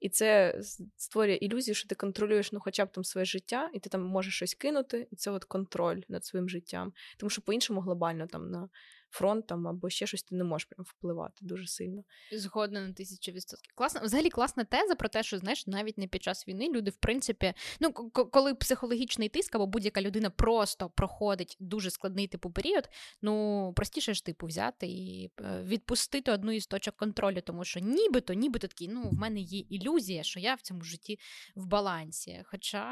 І 0.00 0.08
це 0.08 0.60
створює 0.96 1.34
ілюзію, 1.34 1.74
що 1.74 1.88
ти 1.88 1.94
контролюєш 1.94 2.52
ну, 2.52 2.60
хоча 2.60 2.84
б 2.84 2.92
там 2.92 3.04
своє 3.04 3.24
життя, 3.24 3.70
і 3.74 3.80
ти 3.80 3.90
там 3.90 4.02
можеш 4.02 4.34
щось 4.34 4.54
кинути, 4.54 5.08
і 5.10 5.16
це 5.16 5.30
от 5.30 5.44
контроль 5.44 6.00
над 6.08 6.24
своїм 6.24 6.48
життям. 6.48 6.92
Тому 7.18 7.30
що 7.30 7.42
по-іншому 7.42 7.80
глобально 7.80 8.26
там 8.26 8.50
на 8.50 8.68
фронт 9.12 9.46
там 9.46 9.68
або 9.68 9.90
ще 9.90 10.06
щось 10.06 10.22
ти 10.22 10.34
не 10.34 10.44
можеш 10.44 10.64
прям 10.64 10.84
впливати 10.88 11.34
дуже 11.40 11.66
сильно. 11.66 12.04
Згодна 12.32 12.80
на 12.80 12.92
тисячу 12.92 13.32
відсотків. 13.32 13.72
Класна, 13.74 14.00
взагалі 14.00 14.30
класна 14.30 14.64
теза 14.64 14.94
про 14.94 15.08
те, 15.08 15.22
що 15.22 15.38
знаєш, 15.38 15.66
навіть 15.66 15.98
не 15.98 16.06
під 16.06 16.22
час 16.22 16.48
війни 16.48 16.68
люди, 16.68 16.90
в 16.90 16.96
принципі, 16.96 17.54
ну 17.80 17.92
коли 18.12 18.54
психологічний 18.54 19.28
тиск 19.28 19.54
або 19.54 19.66
будь-яка 19.66 20.02
людина 20.02 20.30
просто 20.30 20.90
проходить 20.90 21.56
дуже 21.60 21.90
складний 21.90 22.26
типу 22.26 22.50
період, 22.50 22.88
ну 23.22 23.72
простіше 23.76 24.14
ж 24.14 24.24
типу 24.24 24.46
взяти 24.46 24.86
і 24.86 25.30
е, 25.40 25.62
відпустити 25.62 26.32
одну 26.32 26.52
із 26.52 26.66
точок 26.66 26.96
контролю, 26.96 27.40
тому 27.40 27.64
що 27.64 27.80
нібито, 27.80 28.32
нібито 28.32 28.66
такий, 28.66 28.88
ну 28.88 29.02
в 29.02 29.14
мене 29.14 29.40
є 29.40 29.58
ілюзія, 29.58 30.22
що 30.22 30.40
я 30.40 30.54
в 30.54 30.60
цьому 30.60 30.82
житті 30.82 31.18
в 31.54 31.66
балансі. 31.66 32.42
Хоча 32.44 32.84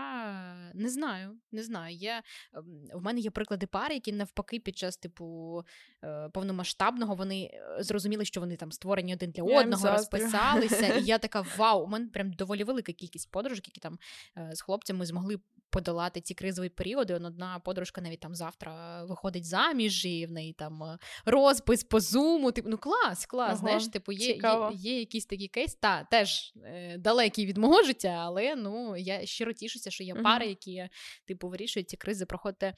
не 0.74 0.88
знаю, 0.88 1.38
не 1.52 1.62
знаю. 1.62 1.96
Я, 1.96 2.22
ем, 2.54 2.88
В 2.94 3.02
мене 3.02 3.20
є 3.20 3.30
приклади 3.30 3.66
пари, 3.66 3.94
які 3.94 4.12
навпаки 4.12 4.58
під 4.58 4.78
час 4.78 4.96
типу 4.96 5.64
Е, 6.04 6.09
повномасштабного 6.32 7.14
вони 7.14 7.50
е, 7.52 7.82
зрозуміли, 7.82 8.24
що 8.24 8.40
вони 8.40 8.56
там 8.56 8.72
створені 8.72 9.14
один 9.14 9.30
для 9.30 9.42
одного, 9.42 9.90
розписалися. 9.90 10.86
І 10.86 11.04
я 11.04 11.18
така 11.18 11.44
вау, 11.56 11.84
у 11.84 11.86
мене 11.86 12.08
прям 12.08 12.32
доволі 12.32 12.64
велика 12.64 12.92
кількість 12.92 13.30
подружок, 13.30 13.68
які 13.68 13.80
там 13.80 13.98
е, 14.38 14.50
з 14.52 14.60
хлопцями 14.60 15.06
змогли 15.06 15.36
подолати 15.70 16.20
ці 16.20 16.34
кризові 16.34 16.68
періоди. 16.68 17.14
Одна 17.14 17.58
подружка 17.58 18.00
навіть 18.00 18.20
там 18.20 18.34
завтра 18.34 19.04
виходить 19.04 19.44
заміж, 19.44 20.04
і 20.04 20.26
в 20.26 20.30
неї 20.30 20.52
там 20.52 20.98
розпис 21.24 21.84
по 21.84 22.00
зуму. 22.00 22.52
Типу, 22.52 22.68
ну 22.68 22.78
клас, 22.78 23.26
клас. 23.26 23.48
Ага, 23.48 23.56
знаєш, 23.56 23.88
типу, 23.88 24.12
є 24.12 24.32
є, 24.32 24.70
є 24.74 24.98
якийсь 24.98 25.26
такий 25.26 25.48
кейс, 25.48 25.74
та 25.74 26.04
теж 26.10 26.52
е, 26.64 26.98
далекий 26.98 27.46
від 27.46 27.56
мого 27.56 27.82
життя, 27.82 28.08
але 28.08 28.56
ну 28.56 28.96
я 28.96 29.26
щиро 29.26 29.52
тішуся, 29.52 29.90
що 29.90 30.04
є 30.04 30.14
угу. 30.14 30.22
пари, 30.22 30.46
які 30.46 30.88
типу 31.24 31.48
вирішують 31.48 31.88
ці 31.88 31.96
кризи 31.96 32.26
проходити 32.26 32.74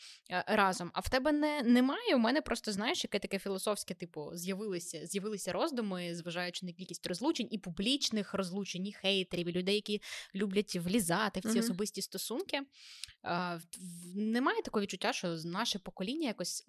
разом. 0.47 0.91
А 0.95 1.01
в 1.01 1.09
тебе 1.09 1.33
не 1.33 1.63
немає? 1.63 2.15
У 2.15 2.19
мене 2.19 2.43
просто 2.43 2.73
знаєш, 2.73 3.05
яке 3.05 3.19
таке 3.23 3.39
філософське, 3.39 3.95
типу, 3.95 4.31
з'явилися 4.35 5.07
з'явилися 5.07 5.53
роздуми, 5.53 6.15
зважаючи 6.15 6.67
на 6.67 6.73
кількість 6.73 7.07
розлучень 7.07 7.49
і 7.51 7.59
публічних 7.59 8.35
розлучень, 8.35 8.87
і 8.87 8.93
хейтерів, 8.93 9.49
і 9.49 9.53
людей, 9.53 9.75
які 9.75 10.03
люблять 10.35 10.77
влізати 10.77 11.41
в 11.41 11.43
ці 11.43 11.49
mm-hmm. 11.49 11.59
особисті 11.59 12.03
стосунки. 12.03 12.61
Немає 14.15 14.63
такого 14.63 14.83
відчуття, 14.83 15.13
що 15.13 15.37
наше 15.45 15.79
покоління 15.79 16.27
якось 16.29 16.65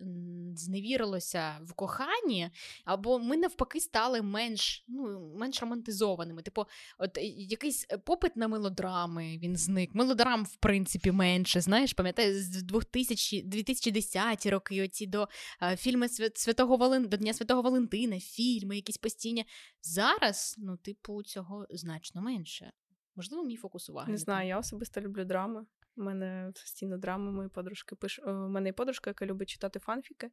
зневірилося 0.56 1.60
в 1.62 1.74
коханні, 1.74 2.50
або 2.86 3.20
ми 3.20 3.38
навпаки 3.38 3.80
стали 3.80 4.22
менш 4.22 4.84
ну, 4.88 5.34
менш 5.38 5.62
романтизованими. 5.62 6.42
Типу, 6.42 6.66
от 6.98 7.18
якийсь 7.38 7.88
попит 8.06 8.36
на 8.36 8.48
мелодрами 8.48 9.38
він 9.38 9.58
зник. 9.58 9.96
Мелодрам, 9.96 10.46
в 10.46 10.56
принципі, 10.56 11.12
менше. 11.12 11.62
Знаєш, 11.62 11.94
пам'ятаю, 11.94 12.44
з 12.44 12.64
2000, 12.64 13.42
2010 13.42 14.46
роки 14.46 14.84
оці 14.84 15.08
до 15.08 15.28
а, 15.60 15.76
фільми 15.76 16.10
Святого 16.36 16.78
Вален... 16.78 17.08
до 17.08 17.18
Дня 17.18 17.34
Святого 17.34 17.62
Валентина, 17.62 18.20
фільми, 18.20 18.76
якісь 18.76 18.98
постійні. 18.98 19.46
Зараз, 19.82 20.56
ну, 20.58 20.78
типу, 20.78 21.24
цього 21.24 21.68
значно 21.70 22.22
менше. 22.22 22.72
Можливо, 23.16 23.44
мій 23.44 23.56
фокус 23.56 23.90
уваги. 23.90 24.12
Не 24.12 24.18
знаю, 24.18 24.48
я 24.48 24.60
особисто 24.60 25.02
люблю 25.02 25.26
драми. 25.26 25.66
У 25.96 26.04
мене 26.04 26.52
постійно 26.56 26.98
драми, 26.98 27.32
мої 27.32 27.50
подружки 27.50 27.96
пишуть. 27.96 28.26
У 28.28 28.32
мене 28.32 28.70
є 28.70 28.74
подружка, 28.74 29.10
яка 29.10 29.26
любить 29.26 29.50
читати 29.50 29.80
фанфіки, 29.80 30.30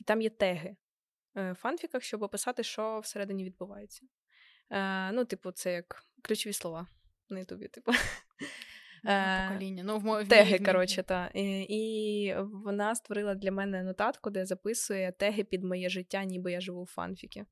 і 0.00 0.04
там 0.04 0.22
є 0.22 0.30
теги 0.30 0.76
е, 1.36 1.52
в 1.52 1.54
фанфіках, 1.54 2.02
щоб 2.02 2.22
описати, 2.22 2.62
що 2.62 3.00
всередині 3.00 3.44
відбувається. 3.44 4.06
Е, 4.70 5.12
Ну, 5.12 5.24
типу, 5.24 5.50
це 5.50 5.72
як 5.72 6.04
ключові 6.22 6.52
слова 6.52 6.86
на 7.28 7.38
Ютубі, 7.38 7.68
типу. 7.68 7.92
Е, 9.04 9.48
покоління. 9.48 9.82
Ну, 9.86 9.98
в 9.98 10.04
мові 10.04 10.24
Теги, 10.24 10.58
коротше, 10.58 11.02
та. 11.02 11.30
І, 11.34 11.66
і 11.68 12.34
вона 12.64 12.94
створила 12.94 13.34
для 13.34 13.52
мене 13.52 13.82
нотатку, 13.82 14.30
де 14.30 14.46
записує 14.46 15.12
теги 15.12 15.44
під 15.44 15.64
моє 15.64 15.88
життя, 15.88 16.24
ніби 16.24 16.52
я 16.52 16.60
живу 16.60 16.82
в 16.82 16.86
фанфіки. 16.86 17.44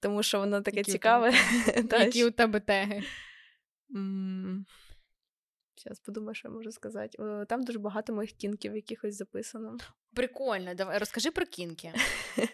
Тому 0.00 0.22
що 0.22 0.38
воно 0.38 0.60
таке 0.60 0.76
Які 0.76 0.92
цікаве. 0.92 1.30
У 1.92 1.96
Які 1.96 2.24
у 2.24 2.30
тебе 2.30 2.60
теги? 2.60 3.02
Зараз 5.84 6.00
подумаю, 6.00 6.34
що 6.34 6.48
я 6.48 6.54
можу 6.54 6.72
сказати. 6.72 7.18
Там 7.48 7.62
дуже 7.62 7.78
багато 7.78 8.12
моїх 8.12 8.32
кінків 8.32 8.76
якихось 8.76 9.16
записано. 9.16 9.76
Прикольно, 10.14 10.74
давай 10.74 10.98
розкажи 10.98 11.30
про 11.30 11.46
кінки. 11.46 11.92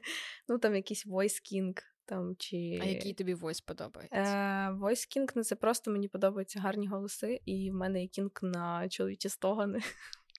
Ну, 0.51 0.59
там 0.59 0.75
якийсь 0.75 1.07
voice 1.07 1.53
king, 1.53 1.79
там 2.05 2.37
чи. 2.39 2.79
А 2.83 2.85
який 2.85 3.15
тобі 3.15 3.35
войс 3.35 3.61
подобається? 3.61 4.17
Е, 4.17 4.73
Voice 4.73 5.17
King, 5.17 5.33
ну 5.35 5.45
це 5.45 5.57
просто 5.57 5.91
мені 5.91 6.09
подобаються 6.09 6.61
гарні 6.61 6.87
голоси, 6.87 7.41
і 7.45 7.71
в 7.71 7.75
мене 7.75 8.03
є 8.03 8.09
кінг 8.09 8.31
на 8.43 8.89
чоловічі 8.89 9.29
стогани. 9.29 9.81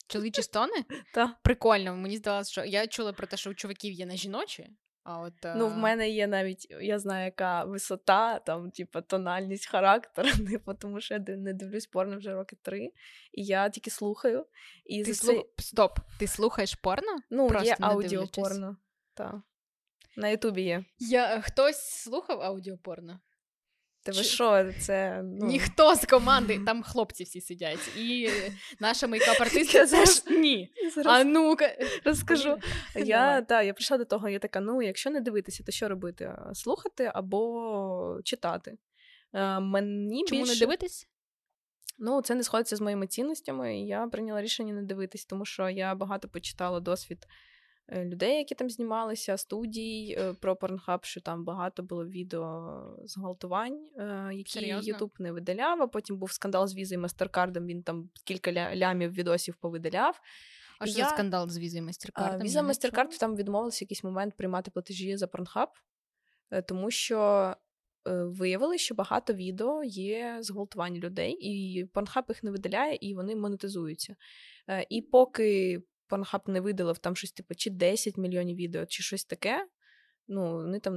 Чоловічі 0.08 0.41
стони? 0.41 0.86
Так. 1.13 1.38
Прикольно. 1.43 1.95
Мені 1.95 2.17
здалося, 2.17 2.52
що 2.52 2.65
я 2.65 2.88
чула 2.88 3.13
про 3.13 3.28
те, 3.28 3.38
що 3.38 3.49
у 3.49 3.54
чуваків 3.54 3.93
є 3.93 4.06
на 4.06 4.15
жіночі. 4.15 4.69
А 5.03 5.19
от, 5.19 5.33
Ну, 5.55 5.67
в 5.67 5.77
мене 5.77 6.09
є 6.09 6.27
навіть, 6.27 6.67
я 6.81 6.99
знаю, 6.99 7.25
яка 7.25 7.63
висота, 7.63 8.39
там, 8.39 8.71
типу, 8.71 9.01
тональність 9.01 9.67
характеру, 9.67 10.29
типу, 10.51 10.73
тому 10.73 11.01
що 11.01 11.13
я 11.13 11.19
не 11.19 11.53
дивлюсь 11.53 11.88
порно 11.88 12.17
вже 12.17 12.33
роки 12.33 12.57
три, 12.62 12.91
і 13.31 13.43
я 13.43 13.69
тільки 13.69 13.89
слухаю. 13.89 14.45
І 14.85 15.03
ти 15.03 15.13
слух... 15.13 15.45
це... 15.57 15.63
Стоп, 15.63 15.99
ти 16.19 16.27
слухаєш 16.27 16.75
порно? 16.75 17.17
Ну, 17.29 17.47
Просто 17.47 17.67
є 17.67 17.77
аудіопорно. 17.79 18.77
так. 19.13 19.35
На 20.15 20.29
Ютубі 20.29 20.62
є. 20.62 20.85
Я... 20.99 21.41
Хтось 21.41 21.81
слухав 21.81 22.41
аудіопорно? 22.41 23.19
Та 24.12 24.17
ви 24.17 24.24
що, 24.24 24.74
це 24.80 25.22
ну... 25.24 25.48
ніхто 25.48 25.95
з 25.95 26.06
команди, 26.06 26.60
там 26.65 26.84
хлопці 26.84 27.24
всі 27.24 27.41
сидять, 27.41 27.98
і 27.98 28.30
наша 28.80 29.08
мейкап-артистка 29.08 29.89
теж 29.89 30.24
ні. 30.39 30.72
А 31.06 31.24
ну-ка, 31.24 31.76
розкажу. 32.06 32.58
Я 32.95 33.41
та, 33.41 33.62
я 33.62 33.74
прийшла 33.74 33.98
до 33.98 34.06
того, 34.06 34.30
я 34.30 34.39
така: 34.39 34.60
ну, 34.60 34.82
якщо 34.82 35.10
не 35.10 35.22
дивитися, 35.22 35.63
то 35.63 35.72
що 35.72 35.89
робити? 35.89 36.36
Слухати 36.54 37.12
або 37.13 38.19
читати. 38.24 38.78
Мені 39.62 40.26
Чому 40.28 40.41
більше... 40.41 40.54
не 40.54 40.60
дивитись? 40.60 41.08
Ну, 42.00 42.22
це 42.22 42.36
не 42.36 42.43
сходиться 42.43 42.76
з 42.76 42.82
моїми 42.82 43.08
цінностями, 43.08 43.80
і 43.80 43.88
я 43.88 44.08
прийняла 44.08 44.41
рішення 44.41 44.74
не 44.74 44.84
дивитись, 44.84 45.26
тому 45.26 45.45
що 45.45 45.69
я 45.69 45.95
багато 45.95 46.28
почитала 46.28 46.80
досвід 46.80 47.28
людей, 47.91 48.38
які 48.38 48.56
там 48.56 48.69
знімалися, 48.69 49.38
студій 49.38 50.15
е, 50.19 50.34
про 50.34 50.54
Pornhub, 50.54 50.99
що 51.02 51.21
там 51.21 51.45
багато 51.45 51.84
було 51.84 52.06
відео 52.06 52.82
зґвалтувань, 53.04 53.88
е, 53.97 54.30
які 54.34 54.67
Ютуб 54.82 55.13
не 55.19 55.32
видаляв. 55.32 55.82
а 55.82 55.88
Потім 55.88 56.17
був 56.17 56.32
скандал 56.32 56.67
з 56.67 56.75
візою 56.75 57.02
Мастеркардом. 57.02 57.65
Він 57.65 57.84
там 57.84 58.10
кілька 58.25 58.75
лямів 58.75 59.12
відосів 59.12 59.56
повидаляв. 59.56 60.21
А 60.80 60.86
що 60.86 60.99
я... 60.99 61.06
за 61.06 61.12
скандал 61.12 61.49
з 61.49 61.58
візою 61.58 61.84
Мастеркардом? 61.84 62.41
Віза 62.41 62.62
Мастеркард 62.62 63.17
там 63.17 63.36
відмовилася 63.36 63.78
в 63.78 63.84
якийсь 63.84 64.04
момент 64.04 64.38
приймати 64.38 64.71
платежі 64.71 65.17
за 65.17 65.25
Pornhub, 65.25 65.67
тому 66.67 66.91
що. 66.91 67.56
Виявили, 68.06 68.78
що 68.78 68.95
багато 68.95 69.34
відео 69.34 69.84
є 69.84 70.38
зґвалтувань 70.41 70.95
людей, 70.95 71.32
і 71.32 71.86
Pornhub 71.86 72.23
їх 72.30 72.43
не 72.43 72.52
видаляє, 72.52 72.97
і 73.02 73.15
вони 73.15 73.36
монетизуються. 73.36 74.15
І 74.89 75.02
поки 75.02 75.82
Pornhub 76.10 76.50
не 76.50 76.62
видалив 76.62 76.98
там 76.98 77.15
щось 77.15 77.32
типу 77.32 77.56
чи 77.56 77.69
10 77.69 78.17
мільйонів 78.17 78.58
відео, 78.58 78.86
чи 78.86 79.04
щось 79.04 79.26
таке. 79.26 79.67
Ну, 80.28 80.54
вони 80.54 80.80
там 80.80 80.95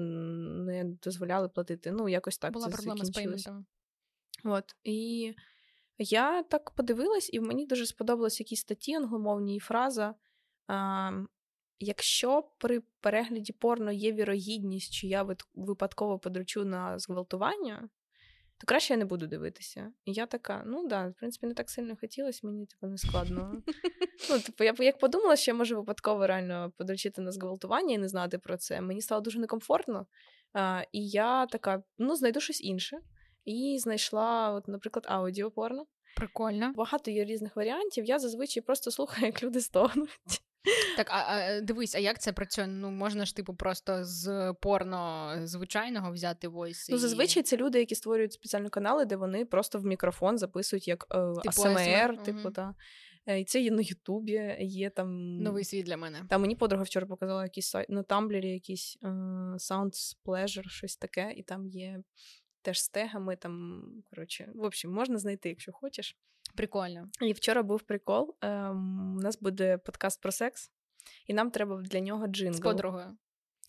не 0.65 0.85
дозволяли 0.85 1.49
платити. 1.49 1.93
Ну, 1.93 2.09
якось 2.09 2.39
так. 2.39 2.53
Була 2.53 2.67
це 2.67 2.73
проблема 2.73 3.05
з 3.05 3.11
пейментом. 3.11 3.67
От. 4.45 4.77
І 4.85 5.33
я 5.99 6.43
так 6.43 6.71
подивилась, 6.71 7.31
і 7.33 7.41
мені 7.41 7.67
дуже 7.67 7.87
сподобалась 7.87 8.41
якісь 8.41 8.61
статті 8.61 8.95
англомовні 8.95 9.57
і 9.57 9.61
фраза. 9.61 10.15
А, 10.67 11.11
Якщо 11.85 12.43
при 12.59 12.81
перегляді 13.01 13.53
порно 13.53 13.93
є 13.93 14.13
вірогідність, 14.13 14.93
що 14.93 15.07
я 15.07 15.27
випадково 15.55 16.19
подручу 16.19 16.65
на 16.65 16.99
зґвалтування, 16.99 17.89
то 18.63 18.67
краще 18.67 18.95
я 18.95 18.99
не 18.99 19.05
буду 19.05 19.27
дивитися. 19.27 19.93
І 20.05 20.13
я 20.13 20.27
така, 20.27 20.63
ну 20.67 20.89
да, 20.89 21.09
в 21.09 21.15
принципі, 21.15 21.47
не 21.47 21.55
так 21.55 21.71
сильно 21.71 21.97
хотілося, 22.01 22.47
мені 22.47 22.67
типу, 22.67 22.87
не 22.87 22.99
складно. 22.99 23.63
Ну, 24.31 24.39
типу, 24.39 24.65
я 24.65 24.75
як 24.79 24.99
подумала, 24.99 25.37
що 25.37 25.51
я 25.51 25.55
можу 25.55 25.77
випадково 25.77 26.27
реально 26.27 26.73
подручити 26.79 27.23
на 27.23 27.33
зґвалтування 27.33 27.95
і 27.95 27.99
не 27.99 28.09
знати 28.09 28.39
про 28.39 28.57
це. 28.57 28.81
Мені 28.81 29.01
стало 29.01 29.21
дуже 29.21 29.39
некомфортно. 29.39 30.07
А, 30.53 30.83
І 30.93 31.09
я 31.09 31.47
така, 31.47 31.83
ну, 31.99 32.17
знайду 32.17 32.41
щось 32.41 32.61
інше. 32.61 32.99
І 33.45 33.79
знайшла, 33.81 34.53
от, 34.53 34.69
наприклад, 34.69 35.07
аудіопорно. 35.09 35.87
Прикольно. 36.17 36.73
Багато 36.77 37.11
є 37.11 37.25
різних 37.25 37.57
варіантів. 37.57 38.05
Я 38.05 38.19
зазвичай 38.19 38.63
просто 38.63 38.91
слухаю, 38.91 39.27
як 39.27 39.43
люди 39.43 39.61
стогнуть. 39.61 40.43
Так, 40.97 41.07
а, 41.11 41.15
а 41.17 41.61
дивись, 41.61 41.95
а 41.95 41.99
як 41.99 42.19
це 42.19 42.33
працює? 42.33 42.67
Ну 42.67 42.91
можна 42.91 43.25
ж 43.25 43.37
типу 43.37 43.55
просто 43.55 44.05
з 44.05 44.55
порно 44.61 45.33
звичайного 45.43 46.13
взяти 46.13 46.49
войс? 46.49 46.89
Ну, 46.89 46.99
зазвичай 46.99 47.43
це 47.43 47.57
люди, 47.57 47.79
які 47.79 47.95
створюють 47.95 48.33
спеціальні 48.33 48.69
канали, 48.69 49.05
де 49.05 49.17
вони 49.17 49.45
просто 49.45 49.79
в 49.79 49.85
мікрофон 49.85 50.39
записують 50.39 50.89
як 50.89 51.07
е, 51.11 51.35
типу 51.43 51.49
АСМР, 51.49 52.23
типу, 52.23 52.39
угу. 52.39 52.51
та. 52.51 52.75
Е, 53.27 53.41
і 53.41 53.45
це 53.45 53.61
є 53.61 53.71
на 53.71 53.83
Ютубі, 53.83 54.57
є 54.61 54.91
там. 54.91 55.37
Новий 55.37 55.65
світ 55.65 55.87
для 55.87 55.97
мене. 55.97 56.27
Там 56.29 56.41
мені 56.41 56.57
подруга 56.57 56.85
вчора 56.85 57.07
показала 57.07 57.43
якийсь 57.43 57.69
сайт 57.69 57.89
на 57.89 58.03
Тамблері, 58.03 58.51
якийсь 58.51 58.99
uh, 59.03 59.55
Sounds 59.55 60.17
Pleasure, 60.25 60.69
щось 60.69 60.97
таке, 60.97 61.35
і 61.37 61.43
там 61.43 61.67
є 61.67 62.03
теж 62.63 62.83
з 62.83 62.89
тегами. 62.89 63.37
Там, 63.37 63.83
коротше, 64.11 64.51
в 64.55 64.63
общем, 64.63 64.93
можна 64.93 65.19
знайти, 65.19 65.49
якщо 65.49 65.73
хочеш. 65.73 66.17
Прикольно. 66.57 67.09
І 67.21 67.33
вчора 67.33 67.63
був 67.63 67.83
прикол. 67.83 68.37
Ем, 68.41 69.17
У 69.17 69.21
нас 69.21 69.39
буде 69.41 69.79
подкаст 69.79 70.21
про 70.21 70.33
секс, 70.33 70.71
і 71.27 71.35
нам 71.35 71.51
треба 71.51 71.83
для 71.83 72.01
нього 72.01 72.27
джингл. 72.27 72.57
З 72.57 72.61
подругою. 72.61 73.17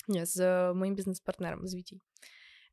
Ні, 0.07 0.25
з 0.25 0.73
моїм 0.73 0.95
бізнес-партнером 0.95 1.67
з 1.67 1.75
Вітій. 1.75 1.99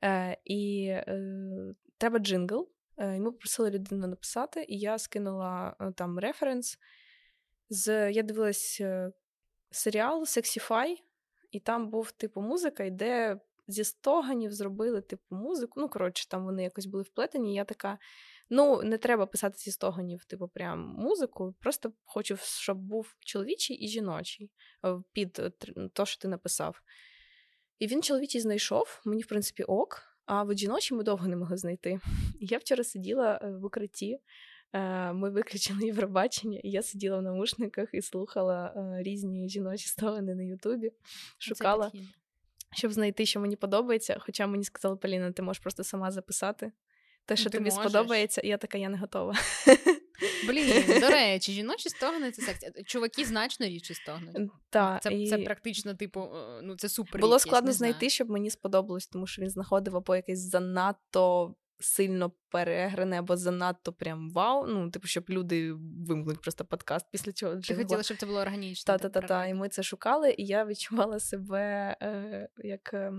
Е, 0.04 0.36
І 0.44 0.86
е, 0.90 1.74
треба 1.98 2.18
джингл. 2.18 2.68
Е, 3.00 3.16
і 3.16 3.20
ми 3.20 3.32
попросили 3.32 3.70
людину 3.70 4.06
написати, 4.06 4.66
і 4.68 4.78
я 4.78 4.98
скинула 4.98 5.76
е, 5.80 5.92
там 5.92 6.18
референс. 6.18 6.78
З, 7.70 8.12
Я 8.12 8.22
дивилась 8.22 8.78
е, 8.80 9.12
серіал 9.70 10.22
Sexify, 10.22 10.94
і 11.50 11.60
там 11.60 11.90
був 11.90 12.12
типу 12.12 12.40
музика, 12.40 12.90
де 12.90 13.40
зі 13.66 13.84
стоганів 13.84 14.52
зробили 14.52 15.00
типу 15.00 15.36
музику. 15.36 15.80
Ну, 15.80 15.88
коротше, 15.88 16.28
там 16.28 16.44
вони 16.44 16.62
якось 16.62 16.86
були 16.86 17.02
вплетені. 17.02 17.52
І 17.52 17.54
я 17.54 17.64
така: 17.64 17.98
ну, 18.50 18.82
не 18.82 18.98
треба 18.98 19.26
писати 19.26 19.58
зі 19.58 19.70
стоганів, 19.70 20.24
типу, 20.24 20.48
прям 20.48 20.94
музику. 20.98 21.54
Просто 21.60 21.92
хочу, 22.04 22.36
щоб 22.36 22.78
був 22.78 23.16
чоловічий 23.20 23.76
і 23.76 23.88
жіночий 23.88 24.50
під 25.12 25.32
те, 25.92 26.06
що 26.06 26.20
ти 26.20 26.28
написав. 26.28 26.80
І 27.78 27.86
він 27.86 28.02
чоловічий 28.02 28.40
знайшов, 28.40 29.00
мені, 29.04 29.22
в 29.22 29.26
принципі, 29.26 29.62
ок. 29.62 30.10
А 30.26 30.42
от 30.42 30.58
жіночі 30.58 30.94
ми 30.94 31.02
довго 31.02 31.28
не 31.28 31.36
могли 31.36 31.56
знайти. 31.56 32.00
Я 32.40 32.58
вчора 32.58 32.84
сиділа 32.84 33.40
е, 33.42 33.50
в 33.50 33.64
укритті, 33.64 34.20
е, 34.72 35.12
ми 35.12 35.30
виключили 35.30 35.80
Євробачення, 35.86 36.60
і 36.64 36.70
я 36.70 36.82
сиділа 36.82 37.18
в 37.18 37.22
наушниках 37.22 37.88
і 37.92 38.02
слухала 38.02 38.74
е, 38.76 39.02
різні 39.02 39.48
жіночі 39.48 39.88
сторони 39.88 40.34
на 40.34 40.42
Ютубі, 40.42 40.92
шукала, 41.38 41.92
щоб 42.72 42.92
знайти, 42.92 43.26
що 43.26 43.40
мені 43.40 43.56
подобається. 43.56 44.16
Хоча 44.20 44.46
мені 44.46 44.64
сказали, 44.64 44.96
Поліна, 44.96 45.32
ти 45.32 45.42
можеш 45.42 45.62
просто 45.62 45.84
сама 45.84 46.10
записати 46.10 46.72
те, 47.30 47.36
що 47.36 47.50
ти 47.50 47.58
тобі 47.58 47.70
можеш. 47.70 47.90
сподобається, 47.90 48.40
і 48.40 48.48
я 48.48 48.56
така, 48.56 48.78
я 48.78 48.88
не 48.88 48.98
готова. 48.98 49.34
Блін, 50.46 51.00
до 51.00 51.08
речі, 51.10 51.52
жіночі 51.52 51.88
стогни 51.88 52.30
це 52.30 52.42
секс. 52.42 52.60
Чуваки 52.86 53.24
значно 53.24 53.66
рідше 53.66 53.94
стогнуть. 53.94 54.50
Та, 54.70 54.98
це 55.02 55.12
і... 55.14 55.28
це 55.28 55.38
практично, 55.38 55.94
типу, 55.94 56.28
ну 56.62 56.76
це 56.76 56.88
супер. 56.88 57.20
Було 57.20 57.38
складно 57.38 57.72
знайти, 57.72 58.10
щоб 58.10 58.30
мені 58.30 58.50
сподобалось, 58.50 59.06
тому 59.06 59.26
що 59.26 59.42
він 59.42 59.50
знаходив 59.50 59.96
або 59.96 60.16
якесь 60.16 60.38
занадто 60.38 61.54
сильно 61.80 62.32
перегране, 62.50 63.18
або 63.18 63.36
занадто 63.36 63.92
прям 63.92 64.30
вау. 64.30 64.66
Ну, 64.66 64.90
типу, 64.90 65.08
щоб 65.08 65.24
люди 65.28 65.72
вимкнуть 66.08 66.40
просто 66.40 66.64
подкаст 66.64 67.06
після 67.12 67.32
чого. 67.32 67.56
Ти 67.56 67.74
хотіла, 67.74 68.02
щоб 68.02 68.16
це 68.16 68.26
було 68.26 68.40
органічно. 68.40 68.98
Та-та-та, 68.98 69.46
і 69.46 69.54
ми 69.54 69.68
це 69.68 69.82
шукали, 69.82 70.34
і 70.38 70.46
я 70.46 70.64
відчувала 70.64 71.20
себе 71.20 71.96
е, 72.02 72.48
як 72.58 72.94
е, 72.94 73.12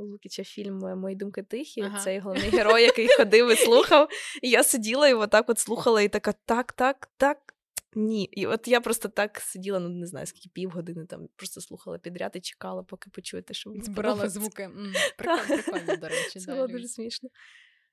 у 0.00 0.04
Лукіча 0.04 0.44
фільм 0.44 0.78
Мої 0.78 1.16
думки 1.16 1.42
тихі. 1.42 1.80
Ага. 1.80 2.00
Цей 2.00 2.18
головний 2.18 2.50
герой, 2.50 2.82
який 2.82 3.08
ходив 3.16 3.52
і 3.52 3.56
слухав. 3.56 4.08
І 4.42 4.50
я 4.50 4.64
сиділа 4.64 5.08
і 5.08 5.14
отак 5.14 5.50
от 5.50 5.58
слухала, 5.58 6.02
і 6.02 6.08
така 6.08 6.32
так, 6.46 6.72
так, 6.72 7.08
так. 7.16 7.54
Ні, 7.94 8.24
і 8.24 8.46
от 8.46 8.68
я 8.68 8.80
просто 8.80 9.08
так 9.08 9.40
сиділа, 9.40 9.80
ну 9.80 9.88
не 9.88 10.06
знаю, 10.06 10.26
скільки 10.26 10.48
півгодини 10.52 11.06
там 11.06 11.28
просто 11.36 11.60
слухала 11.60 11.98
підряд 11.98 12.32
і 12.34 12.40
чекала, 12.40 12.82
поки 12.82 13.10
почуєте, 13.10 13.54
що 13.54 13.72
збирала 13.82 14.28
звуки. 14.28 14.70
Прикольно, 15.18 15.62
прикольно, 15.62 15.96
до 15.96 16.08
речі. 16.08 16.40
Це 16.40 16.54
було 16.54 16.66
дуже 16.66 16.88
смішно. 16.88 17.28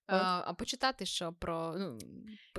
А, 0.08 0.44
а 0.46 0.54
почитати 0.54 1.06
що 1.06 1.34
про 1.34 1.76
ну, 1.78 1.98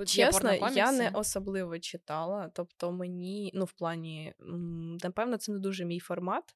Чесно, 0.05 0.53
я 0.53 0.91
не 0.91 1.09
особливо 1.09 1.79
читала. 1.79 2.51
Тобто, 2.53 2.91
мені, 2.91 3.51
ну, 3.53 3.65
в 3.65 3.71
плані, 3.71 4.33
напевно, 5.03 5.37
це 5.37 5.51
не 5.51 5.59
дуже 5.59 5.85
мій 5.85 5.99
формат. 5.99 6.55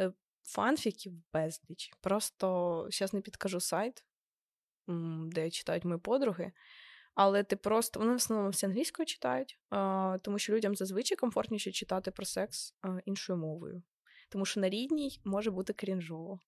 Е, 0.00 0.12
фанфіків 0.42 1.12
безліч. 1.32 1.90
Просто 2.00 2.86
зараз 2.90 3.14
не 3.14 3.20
підкажу 3.20 3.60
сайт, 3.60 4.04
де 5.26 5.50
читають 5.50 5.84
мої 5.84 6.00
подруги. 6.00 6.52
Але 7.14 7.42
ти 7.42 7.56
просто 7.56 8.00
вони 8.00 8.12
в 8.12 8.16
основному 8.16 8.50
всі 8.50 8.66
англійською 8.66 9.06
читають, 9.06 9.58
тому 10.22 10.38
що 10.38 10.52
людям 10.52 10.76
зазвичай 10.76 11.16
комфортніше 11.16 11.72
читати 11.72 12.10
про 12.10 12.26
секс 12.26 12.74
іншою 13.04 13.38
мовою. 13.38 13.82
Тому 14.28 14.44
що 14.44 14.60
на 14.60 14.68
рідній 14.68 15.20
може 15.24 15.50
бути 15.50 15.72
крінжово. 15.72 16.40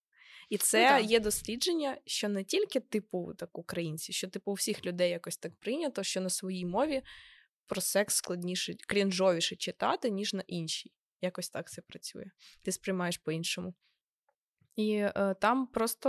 І 0.48 0.54
ну 0.54 0.58
це 0.58 0.98
ну, 0.98 1.08
є 1.08 1.20
дослідження, 1.20 1.98
що 2.06 2.28
не 2.28 2.44
тільки 2.44 2.80
типу 2.80 3.34
так 3.34 3.58
українці, 3.58 4.12
що 4.12 4.28
типу 4.28 4.50
у 4.50 4.54
всіх 4.54 4.86
людей 4.86 5.10
якось 5.10 5.36
так 5.36 5.56
прийнято, 5.56 6.02
що 6.02 6.20
на 6.20 6.30
своїй 6.30 6.66
мові 6.66 7.02
про 7.66 7.80
секс 7.80 8.14
складніше, 8.14 8.74
крінжовіше 8.74 9.56
читати, 9.56 10.10
ніж 10.10 10.34
на 10.34 10.42
іншій. 10.46 10.92
Якось 11.20 11.50
так 11.50 11.70
це 11.70 11.82
працює. 11.82 12.24
Ти 12.62 12.72
сприймаєш 12.72 13.18
по-іншому. 13.18 13.74
І 14.76 14.94
е, 14.94 15.34
там 15.40 15.66
просто 15.66 16.08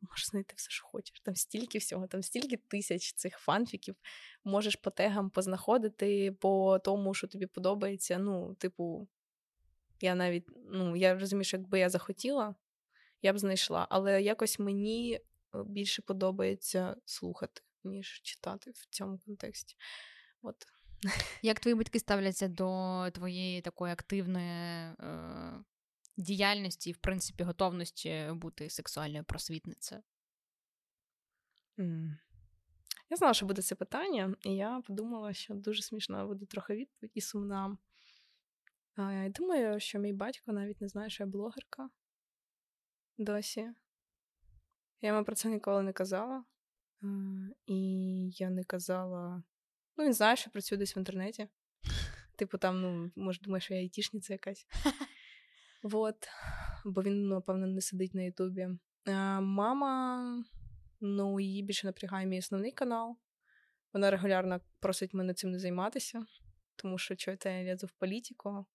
можеш 0.00 0.26
знайти 0.26 0.54
все, 0.56 0.70
що 0.70 0.86
хочеш. 0.86 1.20
Там 1.20 1.36
стільки 1.36 1.78
всього, 1.78 2.06
там 2.06 2.22
стільки 2.22 2.56
тисяч 2.56 3.12
цих 3.12 3.38
фанфіків. 3.38 3.96
Можеш 4.44 4.76
по 4.76 4.90
тегам 4.90 5.30
познаходити, 5.30 6.32
по 6.32 6.78
тому, 6.78 7.14
що 7.14 7.26
тобі 7.26 7.46
подобається. 7.46 8.18
Ну, 8.18 8.54
типу, 8.54 9.08
я 10.00 10.14
навіть 10.14 10.44
ну, 10.70 10.96
я 10.96 11.18
розумію, 11.18 11.44
що 11.44 11.56
якби 11.56 11.78
я 11.78 11.88
захотіла, 11.88 12.54
я 13.22 13.32
б 13.32 13.38
знайшла. 13.38 13.86
Але 13.90 14.22
якось 14.22 14.58
мені 14.58 15.14
е, 15.14 15.62
більше 15.66 16.02
подобається 16.02 16.96
слухати, 17.04 17.62
ніж 17.84 18.20
читати 18.22 18.70
в 18.70 18.86
цьому 18.90 19.18
контексті. 19.18 19.76
От. 20.42 20.56
Як 21.42 21.60
твої 21.60 21.74
батьки 21.74 21.98
ставляться 21.98 22.48
до 22.48 23.08
твоєї 23.12 23.60
такої 23.60 23.92
активної 23.92 24.94
е, 25.00 25.64
діяльності 26.16 26.90
і, 26.90 26.92
в 26.92 26.98
принципі, 26.98 27.44
готовності 27.44 28.28
бути 28.32 28.70
сексуальною 28.70 29.24
просвітницею? 29.24 30.02
Mm. 31.78 32.16
Я 33.10 33.16
знала, 33.16 33.34
що 33.34 33.46
буде 33.46 33.62
це 33.62 33.74
питання, 33.74 34.36
і 34.44 34.50
я 34.50 34.82
подумала, 34.86 35.32
що 35.32 35.54
дуже 35.54 35.82
смішна 35.82 36.26
буде 36.26 36.46
трохи 36.46 36.74
відповідь 36.74 37.12
і 37.14 37.20
сумна. 37.20 37.76
Я 38.96 39.28
думаю, 39.28 39.80
що 39.80 39.98
мій 39.98 40.12
батько 40.12 40.52
навіть 40.52 40.80
не 40.80 40.88
знає, 40.88 41.10
що 41.10 41.22
я 41.22 41.26
блогерка 41.26 41.90
досі. 43.24 43.60
Я 45.00 45.08
йому 45.08 45.24
про 45.24 45.34
це 45.34 45.48
ніколи 45.48 45.82
не 45.82 45.92
казала. 45.92 46.44
І 47.66 47.78
я 48.32 48.50
не 48.50 48.64
казала. 48.64 49.42
Ну, 49.96 50.04
він 50.04 50.14
знає, 50.14 50.36
що 50.36 50.50
працюю 50.50 50.78
десь 50.78 50.96
в 50.96 50.98
інтернеті. 50.98 51.48
Типу, 52.36 52.58
там, 52.58 52.80
ну, 52.82 53.12
може, 53.16 53.40
думає, 53.42 53.60
що 53.60 53.74
я 53.74 53.80
айтішниця 53.80 54.32
якась. 54.32 54.66
Вот. 55.82 56.28
Бо 56.84 57.02
він, 57.02 57.28
напевно, 57.28 57.66
не 57.66 57.80
сидить 57.80 58.14
на 58.14 58.22
Ютубі. 58.22 58.68
Мама, 59.40 60.44
ну, 61.00 61.40
її 61.40 61.62
більше 61.62 61.86
напрягає 61.86 62.26
мій 62.26 62.38
основний 62.38 62.72
канал. 62.72 63.16
Вона 63.92 64.10
регулярно 64.10 64.60
просить 64.80 65.14
мене 65.14 65.34
цим 65.34 65.50
не 65.50 65.58
займатися, 65.58 66.26
тому 66.76 66.98
що 66.98 67.16
чого 67.16 67.36
я 67.44 67.74
лізу 67.74 67.86
в 67.86 67.90
політику. 67.90 68.66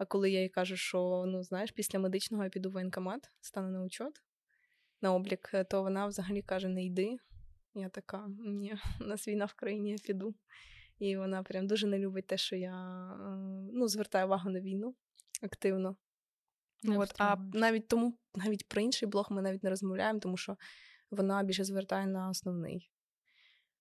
А 0.00 0.04
коли 0.04 0.30
я 0.30 0.42
їй 0.42 0.48
кажу, 0.48 0.76
що 0.76 1.24
ну 1.26 1.42
знаєш, 1.42 1.70
після 1.70 1.98
медичного 1.98 2.44
я 2.44 2.50
піду 2.50 2.70
в 2.70 2.72
воєнкомат, 2.72 3.30
стану 3.40 3.70
на 3.70 3.82
учет, 3.82 4.22
на 5.00 5.14
облік, 5.14 5.50
е, 5.54 5.64
то 5.64 5.82
вона 5.82 6.06
взагалі 6.06 6.42
каже: 6.42 6.68
не 6.68 6.84
йди. 6.84 7.16
Я 7.74 7.88
така, 7.88 8.28
ні, 8.38 8.74
у 9.00 9.04
нас 9.04 9.28
війна 9.28 9.44
в 9.44 9.54
країні, 9.54 9.90
я 9.90 9.98
піду. 9.98 10.34
І 10.98 11.16
вона 11.16 11.42
прям 11.42 11.66
дуже 11.66 11.86
не 11.86 11.98
любить 11.98 12.26
те, 12.26 12.36
що 12.36 12.56
я 12.56 12.72
е, 13.12 13.70
ну, 13.72 13.88
звертаю 13.88 14.26
увагу 14.26 14.50
на 14.50 14.60
війну 14.60 14.94
активно. 15.42 15.96
От, 16.88 17.14
А 17.18 17.36
навіть 17.36 17.88
тому, 17.88 18.18
навіть 18.34 18.68
про 18.68 18.80
інший 18.82 19.08
блог 19.08 19.26
ми 19.30 19.42
навіть 19.42 19.62
не 19.62 19.70
розмовляємо, 19.70 20.18
тому 20.18 20.36
що 20.36 20.56
вона 21.10 21.42
більше 21.42 21.64
звертає 21.64 22.06
на 22.06 22.28
основний. 22.28 22.90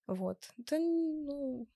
От. 0.07 0.53
Та, 0.65 0.79
ну, 0.79 1.67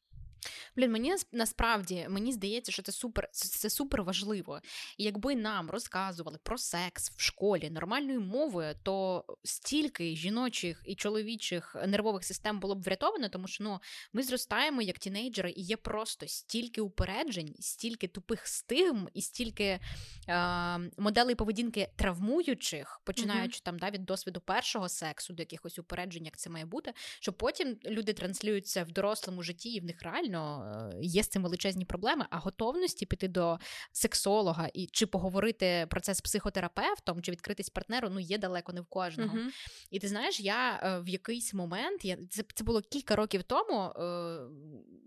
Блін, 0.75 0.91
мені 0.91 1.15
насправді 1.31 2.05
мені 2.09 2.31
здається, 2.31 2.71
що 2.71 2.81
це 2.81 2.91
супер 2.91 3.29
це, 3.31 3.69
супер 3.69 4.03
важливо. 4.03 4.59
І 4.97 5.03
якби 5.03 5.35
нам 5.35 5.69
розказували 5.69 6.37
про 6.43 6.57
секс 6.57 7.11
в 7.11 7.21
школі 7.21 7.69
нормальною 7.69 8.21
мовою, 8.21 8.75
то 8.83 9.25
стільки 9.43 10.15
жіночих 10.15 10.83
і 10.85 10.95
чоловічих 10.95 11.75
нервових 11.87 12.23
систем 12.23 12.59
було 12.59 12.75
б 12.75 12.81
врятовано, 12.81 13.29
тому 13.29 13.47
що 13.47 13.63
ну 13.63 13.79
ми 14.13 14.23
зростаємо 14.23 14.81
як 14.81 14.99
тінейджери, 14.99 15.53
і 15.57 15.61
є 15.61 15.77
просто 15.77 16.27
стільки 16.27 16.81
упереджень, 16.81 17.55
стільки 17.59 18.07
тупих 18.07 18.47
стигм 18.47 19.09
і 19.13 19.21
стільки 19.21 19.79
е, 20.27 20.77
моделей 20.97 21.35
поведінки 21.35 21.89
травмуючих, 21.95 23.01
починаючи 23.03 23.59
uh-huh. 23.59 23.63
там 23.63 23.79
да, 23.79 23.89
від 23.89 24.05
досвіду 24.05 24.39
першого 24.39 24.89
сексу 24.89 25.33
до 25.33 25.41
якихось 25.41 25.79
упереджень, 25.79 26.25
як 26.25 26.37
це 26.37 26.49
має 26.49 26.65
бути, 26.65 26.93
що 27.19 27.33
потім 27.33 27.77
люди 27.85 28.13
транслюються 28.13 28.83
в 28.83 28.91
дорослому 28.91 29.43
житті, 29.43 29.69
і 29.69 29.79
в 29.79 29.85
них 29.85 30.03
реально 30.03 30.32
реально 30.33 30.91
е, 30.93 30.99
є 31.01 31.23
з 31.23 31.27
цим 31.27 31.43
величезні 31.43 31.85
проблеми, 31.85 32.25
а 32.29 32.37
готовності 32.37 33.05
піти 33.05 33.27
до 33.27 33.59
сексолога 33.91 34.69
і 34.73 34.87
чи 34.91 35.05
поговорити 35.05 35.87
про 35.89 36.01
це 36.01 36.13
з 36.13 36.21
психотерапевтом, 36.21 37.21
чи 37.21 37.31
відкритись 37.31 37.69
партнеру, 37.69 38.09
ну 38.09 38.19
є 38.19 38.37
далеко 38.37 38.73
не 38.73 38.81
в 38.81 38.85
кожного. 38.85 39.37
Uh-huh. 39.37 39.49
І 39.91 39.99
ти 39.99 40.07
знаєш, 40.07 40.39
я 40.39 40.79
е, 40.83 40.99
в 40.99 41.09
якийсь 41.09 41.53
момент 41.53 42.05
я 42.05 42.17
це 42.29 42.43
це 42.55 42.63
було 42.63 42.81
кілька 42.81 43.15
років 43.15 43.43
тому. 43.43 43.81
Е, 43.81 44.39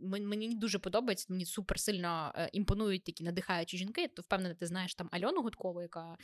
мені 0.03 0.55
дуже 0.55 0.79
подобається, 0.79 1.27
мені 1.29 1.47
супер 1.47 1.81
сильно 1.81 2.35
імпонують 2.53 3.05
такі 3.05 3.24
надихаючі 3.24 3.79
жінки. 3.79 4.09
То 4.09 4.22
впевнена, 4.22 4.55
ти 4.55 4.66
знаєш 4.66 4.95
там 4.95 5.09
Альону 5.12 5.43
Гудкову, 5.43 5.83
яка 5.83 6.16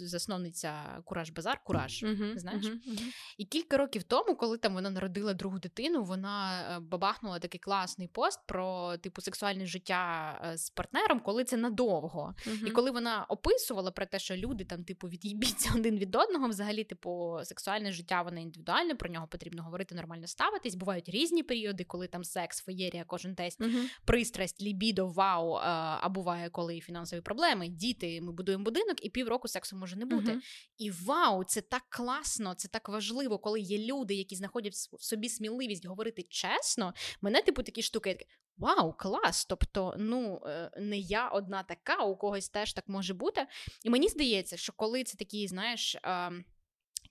засновниця 0.00 1.02
Кураж 1.04 1.30
Базар, 1.30 1.60
Кураж. 1.64 2.02
Uh-huh. 2.04 2.38
Знаєш? 2.38 2.64
Uh-huh. 2.64 3.00
І 3.38 3.44
кілька 3.44 3.76
років 3.76 4.02
тому, 4.02 4.36
коли 4.36 4.58
там 4.58 4.74
вона 4.74 4.90
народила 4.90 5.34
другу 5.34 5.58
дитину, 5.58 6.04
вона 6.04 6.78
бабахнула 6.90 7.38
такий 7.38 7.60
класний 7.84 8.08
пост 8.08 8.40
про 8.46 8.96
типу 8.96 9.22
сексуальне 9.22 9.66
життя 9.66 10.40
е, 10.52 10.56
з 10.56 10.70
партнером, 10.70 11.20
коли 11.20 11.44
це 11.44 11.56
надовго. 11.56 12.34
Uh-huh. 12.46 12.66
І 12.66 12.70
коли 12.70 12.90
вона 12.90 13.24
описувала 13.28 13.90
про 13.90 14.06
те, 14.06 14.18
що 14.18 14.36
люди 14.36 14.64
там, 14.64 14.84
типу, 14.84 15.08
від'їбіться 15.08 15.72
один 15.76 15.98
від 15.98 16.14
одного, 16.14 16.48
взагалі, 16.48 16.84
типу, 16.84 17.38
сексуальне 17.42 17.92
життя 17.92 18.22
воно 18.22 18.40
індивідуальне, 18.40 18.94
про 18.94 19.10
нього 19.10 19.26
потрібно 19.26 19.62
говорити, 19.62 19.94
нормально 19.94 20.26
ставитись. 20.26 20.74
Бувають 20.74 21.08
різні 21.08 21.42
періоди, 21.42 21.84
коли 21.84 22.06
там 22.06 22.24
секс, 22.24 22.62
феєрія, 22.62 23.04
кожен 23.06 23.34
тест, 23.34 23.60
uh-huh. 23.60 23.88
пристрасть, 24.04 24.62
лібідо, 24.62 25.06
вау. 25.06 25.56
Е, 25.56 25.60
а 26.00 26.08
буває, 26.08 26.50
коли 26.50 26.80
фінансові 26.80 27.20
проблеми, 27.20 27.68
діти, 27.68 28.20
ми 28.20 28.32
будуємо 28.32 28.64
будинок, 28.64 29.04
і 29.04 29.10
півроку 29.10 29.48
сексу 29.48 29.76
може 29.76 29.96
не 29.96 30.06
бути. 30.06 30.40
І 30.78 30.90
вау, 30.90 31.44
це 31.44 31.60
так 31.60 31.82
класно, 31.88 32.54
це 32.54 32.68
так 32.68 32.88
важливо, 32.88 33.38
коли 33.38 33.60
є 33.60 33.78
люди, 33.78 34.14
які 34.14 34.36
знаходять 34.36 34.74
в 34.74 35.04
собі 35.04 35.28
сміливість 35.28 35.86
говорити 35.86 36.22
чесно. 36.22 36.94
Мене, 37.20 37.42
типу, 37.42 37.62
такі 37.74 37.82
штуки. 37.82 38.26
Вау, 38.56 38.92
клас! 38.92 39.44
Тобто, 39.44 39.94
ну 39.98 40.42
е, 40.46 40.70
не 40.76 40.98
я 40.98 41.28
одна 41.28 41.62
така, 41.62 42.04
у 42.04 42.16
когось 42.16 42.48
теж 42.48 42.72
так 42.72 42.88
може 42.88 43.14
бути. 43.14 43.46
І 43.82 43.90
мені 43.90 44.08
здається, 44.08 44.56
що 44.56 44.72
коли 44.72 45.04
це 45.04 45.18
такі, 45.18 45.48
знаєш, 45.48 45.96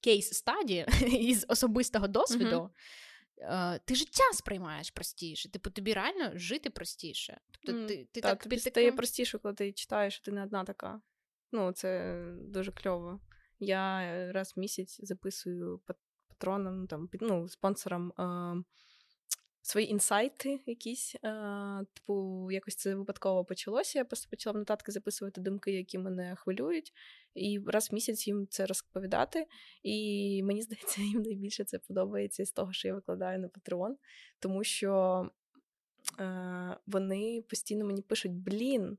кейс 0.02 0.34
стадії 0.34 0.86
із 1.20 1.46
особистого 1.48 2.08
досвіду. 2.08 2.70
Uh-huh. 3.48 3.80
Ти 3.86 3.96
життя 3.96 4.24
сприймаєш 4.34 4.92
простіше, 4.92 5.52
типу 5.52 5.70
тобі 5.70 5.94
реально 5.94 6.32
жити 6.36 6.70
простіше. 6.70 7.40
Тобто 7.52 7.72
mm, 7.82 7.88
ти, 7.88 8.08
ти 8.12 8.22
та, 8.22 8.30
так 8.30 8.44
тобі 8.44 8.60
стає 8.60 8.92
простіше, 8.92 9.38
коли 9.38 9.54
ти 9.54 9.72
читаєш, 9.72 10.14
що 10.14 10.26
ти 10.26 10.32
не 10.32 10.44
одна 10.44 10.64
така. 10.64 11.02
Ну, 11.52 11.72
це 11.72 12.16
дуже 12.42 12.72
кльово. 12.72 13.20
Я 13.60 14.32
раз 14.32 14.54
в 14.56 14.60
місяць 14.60 15.00
записую 15.04 15.82
патронам, 16.28 16.82
ну, 16.82 16.88
там, 16.88 17.10
ну, 17.22 17.50
спонсорам 17.50 18.14
е, 18.20 18.64
свої 19.64 19.90
інсайти 19.90 20.60
якісь. 20.66 21.16
Е, 21.16 21.86
типу, 21.94 22.48
якось 22.52 22.76
це 22.76 22.96
випадково 22.96 23.46
почалося. 23.46 24.00
Я 24.00 24.06
просто 24.06 24.30
почала 24.30 24.54
в 24.54 24.58
нотатки 24.58 24.92
записувати 24.92 25.42
думки, 25.42 25.72
які 25.72 25.98
мене 25.98 26.36
хвилюють, 26.36 26.94
і 27.36 27.60
раз 27.68 27.92
в 27.92 27.94
місяць 27.94 28.28
їм 28.28 28.48
це 28.50 28.66
розповідати. 28.66 29.48
І 29.84 30.44
мені 30.44 30.62
здається, 30.64 31.02
їм 31.02 31.22
найбільше 31.22 31.64
це 31.64 31.80
подобається 31.80 32.46
з 32.46 32.52
того, 32.52 32.74
що 32.74 32.88
я 32.88 32.96
викладаю 32.96 33.40
на 33.40 33.48
Patreon, 33.48 33.96
тому 34.40 34.64
що 34.64 35.24
вони 36.88 37.44
постійно 37.50 37.86
мені 37.86 38.02
пишуть: 38.02 38.32
блін. 38.32 38.98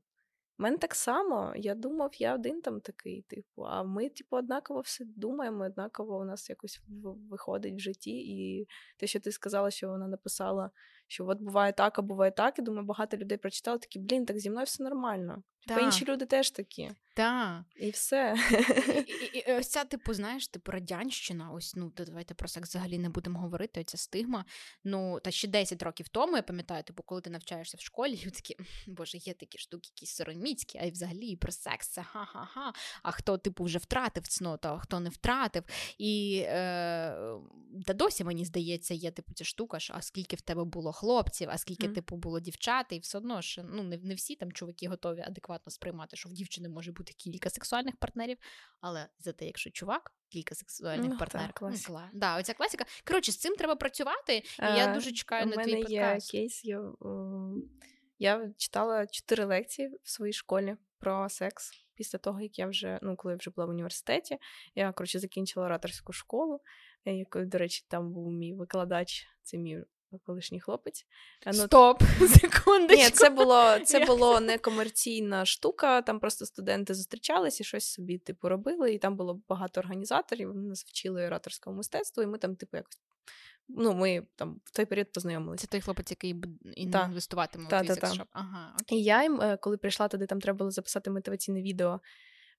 У 0.59 0.63
мене 0.63 0.77
так 0.77 0.95
само, 0.95 1.53
я 1.55 1.75
думав, 1.75 2.11
я 2.19 2.35
один 2.35 2.61
там 2.61 2.81
такий, 2.81 3.21
типу, 3.21 3.61
а 3.61 3.83
ми, 3.83 4.09
типу, 4.09 4.37
однаково 4.37 4.81
все 4.81 5.05
думаємо, 5.05 5.65
однаково 5.65 6.17
у 6.17 6.23
нас 6.23 6.49
якось 6.49 6.81
виходить 7.29 7.75
в 7.75 7.79
житті. 7.79 8.11
І 8.11 8.67
те, 8.97 9.07
що 9.07 9.19
ти 9.19 9.31
сказала, 9.31 9.71
що 9.71 9.89
вона 9.89 10.07
написала, 10.07 10.71
що 11.07 11.27
от 11.27 11.41
буває 11.41 11.73
так, 11.73 11.99
а 11.99 12.01
буває 12.01 12.31
так, 12.31 12.59
і 12.59 12.61
думаю, 12.61 12.85
багато 12.85 13.17
людей 13.17 13.37
прочитали, 13.37 13.79
такі, 13.79 13.99
блін, 13.99 14.25
так 14.25 14.39
зі 14.39 14.49
мною 14.49 14.65
все 14.65 14.83
нормально. 14.83 15.43
Типу, 15.67 15.79
інші 15.81 16.05
люди 16.05 16.25
теж 16.25 16.51
такі. 16.51 16.91
Так. 17.13 17.63
І 17.75 17.89
все. 17.89 18.35
І, 19.07 19.37
і, 19.37 19.43
і 19.47 19.53
ось 19.53 19.67
ця, 19.67 19.83
типу, 19.83 20.13
знаєш, 20.13 20.47
типу 20.47 20.71
радянщина, 20.71 21.51
ось 21.51 21.75
ну 21.75 21.91
давайте 21.97 22.33
про 22.33 22.47
секс 22.47 22.69
взагалі 22.69 22.97
не 22.97 23.09
будемо 23.09 23.39
говорити. 23.39 23.81
Оця 23.81 23.97
стигма. 23.97 24.45
Ну, 24.83 25.19
та 25.19 25.31
ще 25.31 25.47
10 25.47 25.83
років 25.83 26.07
тому 26.09 26.35
я 26.35 26.41
пам'ятаю, 26.41 26.83
типу, 26.83 27.03
коли 27.03 27.21
ти 27.21 27.29
навчаєшся 27.29 27.77
в 27.77 27.81
школі, 27.81 28.13
і 28.13 28.29
такі, 28.29 28.57
боже, 28.87 29.17
є 29.17 29.33
такі 29.33 29.57
штуки, 29.57 29.89
якісь 29.95 30.15
сороміцькі, 30.15 30.79
а 30.79 30.85
й 30.85 30.91
взагалі 30.91 31.27
і 31.27 31.35
про 31.35 31.51
секс 31.51 31.87
це 31.87 32.03
ха-ха-ха. 32.03 32.73
А 33.03 33.11
хто, 33.11 33.37
типу, 33.37 33.63
вже 33.63 33.77
втратив 33.77 34.27
цноту, 34.27 34.67
а 34.67 34.79
хто 34.79 34.99
не 34.99 35.09
втратив. 35.09 35.63
І 35.97 36.43
е, 36.45 37.15
та 37.85 37.93
досі 37.93 38.23
мені 38.23 38.45
здається, 38.45 38.93
є 38.93 39.11
типу 39.11 39.33
ця 39.33 39.43
штука, 39.43 39.79
що 39.79 39.93
а 39.97 40.01
скільки 40.01 40.35
в 40.35 40.41
тебе 40.41 40.63
було 40.63 40.91
хлопців, 40.95 41.49
а 41.51 41.57
скільки, 41.57 41.87
mm. 41.87 41.93
типу, 41.93 42.15
було 42.15 42.39
дівчат, 42.39 42.85
і 42.89 42.99
все 42.99 43.17
одно 43.17 43.41
ж 43.41 43.63
ну 43.63 43.83
не, 43.83 43.97
не 43.97 44.15
всі 44.15 44.35
там 44.35 44.51
чуваки 44.51 44.87
готові 44.87 45.21
адекватно 45.21 45.71
сприймати, 45.71 46.17
що 46.17 46.29
в 46.29 46.33
дівчини 46.33 46.69
може 46.69 46.91
бути 46.91 47.13
кілька 47.13 47.49
сексуальних 47.49 47.95
партнерів, 47.95 48.37
але 48.81 49.07
зате, 49.19 49.45
якщо 49.45 49.71
чувак, 49.71 50.11
кілька 50.29 50.55
сексуальних 50.55 51.11
ну, 51.11 51.17
партнерів. 51.17 51.47
Так, 51.47 51.55
класика. 51.55 52.09
Ну, 52.13 52.19
да, 52.19 52.39
оця 52.39 52.53
класика. 52.53 52.85
Коротше, 53.07 53.31
з 53.31 53.37
цим 53.37 53.55
треба 53.55 53.75
працювати, 53.75 54.35
і 54.37 54.43
а, 54.57 54.77
я 54.77 54.93
дуже 54.93 55.11
чекаю 55.11 55.45
на 55.45 55.63
твій 55.63 55.75
подкаст. 55.75 56.33
є 56.33 56.39
кейс. 56.39 56.65
Я, 56.65 56.91
я 58.19 58.53
читала 58.57 59.07
чотири 59.07 59.45
лекції 59.45 59.89
в 60.03 60.09
своїй 60.09 60.33
школі 60.33 60.77
про 60.99 61.29
секс. 61.29 61.71
Після 61.95 62.19
того, 62.19 62.41
як 62.41 62.59
я 62.59 62.67
вже, 62.67 62.99
ну, 63.01 63.15
коли 63.15 63.33
я 63.33 63.37
вже 63.37 63.51
була 63.51 63.67
в 63.67 63.69
університеті, 63.69 64.37
я 64.75 64.91
коротше 64.91 65.19
закінчила 65.19 65.65
ораторську 65.65 66.13
школу, 66.13 66.61
якою, 67.05 67.45
до 67.45 67.57
речі, 67.57 67.85
там 67.87 68.13
був 68.13 68.31
мій 68.31 68.53
викладач, 68.53 69.27
це 69.41 69.57
мій 69.57 69.83
колишній 70.23 70.59
хлопець. 70.59 71.05
Ну, 71.45 71.53
Стоп, 71.53 72.03
секундочку. 72.41 73.03
Ні, 73.03 73.09
це 73.09 73.29
було 73.29 73.79
це 73.79 74.05
було 74.05 74.39
не 74.39 74.57
комерційна 74.57 75.45
штука. 75.45 76.01
Там 76.01 76.19
просто 76.19 76.45
студенти 76.45 76.93
зустрічалися 76.93 77.63
і 77.63 77.65
щось 77.65 77.85
собі 77.85 78.17
типу 78.17 78.49
робили. 78.49 78.93
І 78.93 78.97
там 78.97 79.15
було 79.15 79.41
багато 79.49 79.79
організаторів. 79.79 80.47
Вони 80.47 80.69
нас 80.69 80.85
вчили 80.85 81.27
ораторському 81.27 81.77
мистецтву, 81.77 82.23
і 82.23 82.27
ми 82.27 82.37
там, 82.37 82.55
типу, 82.55 82.77
якось. 82.77 82.99
Ну, 83.67 83.93
ми 83.93 84.23
там 84.35 84.61
в 84.63 84.71
той 84.71 84.85
період 84.85 85.11
познайомилися. 85.11 85.61
Це 85.61 85.71
той 85.71 85.81
хлопець, 85.81 86.11
який 86.11 86.35
інвестуватиме 86.75 87.69
та, 87.69 87.81
в 87.81 87.85
твій 87.85 87.95
та, 87.95 88.13
Ага, 88.31 88.75
окей. 88.81 88.97
І 88.97 89.03
я 89.03 89.23
їм, 89.23 89.41
е, 89.41 89.57
коли 89.57 89.77
прийшла 89.77 90.07
туди, 90.07 90.25
там 90.25 90.41
треба 90.41 90.57
було 90.57 90.71
записати 90.71 91.11
мотиваційне 91.11 91.61
відео. 91.61 92.01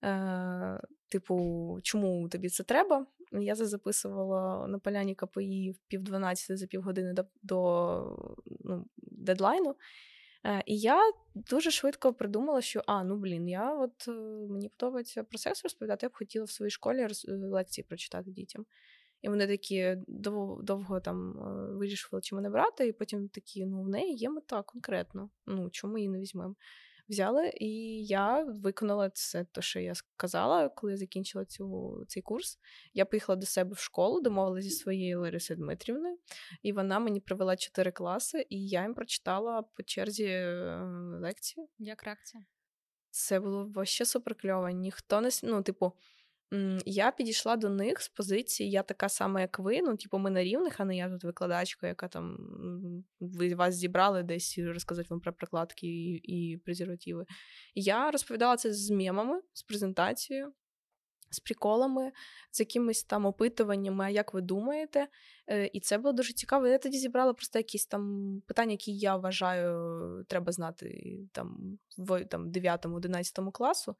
Е, 0.04 0.80
Типу, 1.08 1.78
чому 1.82 2.28
тобі 2.28 2.48
це 2.48 2.62
треба? 2.62 3.06
Я 3.32 3.54
це 3.54 3.66
записувала 3.66 4.66
на 4.66 4.78
поляні 4.78 5.14
КПІ 5.14 5.70
в 5.70 5.88
пів 5.88 6.02
дванадцяти 6.02 6.56
за 6.56 6.66
півгодини 6.66 7.12
до 7.12 7.24
до 7.42 8.18
ну, 8.64 8.86
дедлайну. 8.96 9.76
Е, 10.46 10.62
і 10.66 10.78
я 10.78 11.00
дуже 11.34 11.70
швидко 11.70 12.14
придумала, 12.14 12.60
що 12.60 12.82
а, 12.86 13.04
ну 13.04 13.16
блін, 13.16 13.48
я 13.48 13.74
от 13.74 14.08
е, 14.08 14.12
мені 14.50 14.68
подобається 14.68 15.24
про 15.24 15.38
секс 15.38 15.64
розповідати, 15.64 16.06
я 16.06 16.10
б 16.10 16.16
хотіла 16.16 16.44
в 16.44 16.50
своїй 16.50 16.70
школі 16.70 17.06
лекції 17.28 17.84
прочитати 17.88 18.30
дітям. 18.30 18.66
І 19.22 19.28
вони 19.28 19.46
такі 19.46 19.96
довго 20.06 20.62
довго 20.62 21.00
там 21.00 21.30
е, 21.30 21.74
вирішували, 21.76 22.22
чи 22.22 22.34
мене 22.34 22.50
брати, 22.50 22.86
і 22.86 22.92
потім 22.92 23.28
такі: 23.28 23.66
ну, 23.66 23.82
в 23.82 23.88
неї 23.88 24.14
є 24.14 24.30
мета 24.30 24.62
конкретно. 24.62 25.30
Ну, 25.46 25.70
чому 25.70 25.98
її 25.98 26.08
не 26.08 26.18
візьмемо? 26.18 26.54
Взяли, 27.08 27.52
і 27.54 27.68
я 28.04 28.44
виконала 28.44 29.10
це, 29.10 29.44
те, 29.44 29.62
що 29.62 29.80
я 29.80 29.94
сказала, 29.94 30.68
коли 30.68 30.92
я 30.92 30.98
закінчила 30.98 31.44
цю, 31.44 31.96
цей 32.08 32.22
курс. 32.22 32.58
Я 32.94 33.04
поїхала 33.04 33.36
до 33.36 33.46
себе 33.46 33.74
в 33.74 33.78
школу, 33.78 34.20
домовилася 34.20 34.68
зі 34.68 34.74
своєю 34.74 35.20
Ларисою 35.20 35.58
Дмитрівною, 35.58 36.18
і 36.62 36.72
вона 36.72 36.98
мені 36.98 37.20
провела 37.20 37.56
чотири 37.56 37.92
класи, 37.92 38.46
і 38.48 38.68
я 38.68 38.82
їм 38.82 38.94
прочитала 38.94 39.62
по 39.62 39.82
черзі 39.82 40.24
е, 40.24 40.76
лекцію. 41.20 41.68
Як 41.78 42.04
реакція? 42.04 42.44
Це 43.10 43.40
було 43.40 43.64
вообще 43.64 44.04
суперкльово. 44.04 44.70
Ніхто 44.70 45.20
не 45.20 45.30
ну, 45.42 45.62
типу. 45.62 45.92
Я 46.86 47.10
підійшла 47.10 47.56
до 47.56 47.68
них 47.68 48.02
з 48.02 48.08
позиції, 48.08 48.70
я 48.70 48.82
така 48.82 49.08
сама, 49.08 49.40
як 49.40 49.58
ви. 49.58 49.82
Ну, 49.82 49.96
типу, 49.96 50.18
ми 50.18 50.30
на 50.30 50.44
рівних, 50.44 50.80
а 50.80 50.84
не 50.84 50.96
я 50.96 51.10
тут 51.10 51.24
викладачка, 51.24 51.86
яка 51.86 52.08
там 52.08 52.36
ви 53.20 53.54
вас 53.54 53.74
зібрали 53.74 54.22
десь 54.22 54.58
розказати 54.58 55.06
вам 55.10 55.20
про 55.20 55.32
прокладки 55.32 55.86
і 55.86 56.14
і 56.14 56.56
презервативи. 56.56 57.26
Я 57.74 58.10
розповідала 58.10 58.56
це 58.56 58.72
з 58.72 58.90
мемами, 58.90 59.40
з 59.52 59.62
презентацією, 59.62 60.52
з 61.30 61.40
приколами, 61.40 62.12
з 62.50 62.60
якимись 62.60 63.04
там 63.04 63.26
опитуваннями, 63.26 64.04
а 64.04 64.08
як 64.08 64.34
ви 64.34 64.40
думаєте. 64.40 65.08
І 65.72 65.80
це 65.80 65.98
було 65.98 66.12
дуже 66.12 66.32
цікаво. 66.32 66.66
Я 66.66 66.78
тоді 66.78 66.98
зібрала 66.98 67.34
просто 67.34 67.58
якісь 67.58 67.86
там 67.86 68.32
питання, 68.46 68.70
які 68.70 68.96
я 68.96 69.16
вважаю, 69.16 70.24
треба 70.28 70.52
знати 70.52 71.18
там 71.32 71.78
в 71.98 72.24
там, 72.24 72.50
9-11 72.52 73.52
класу. 73.52 73.96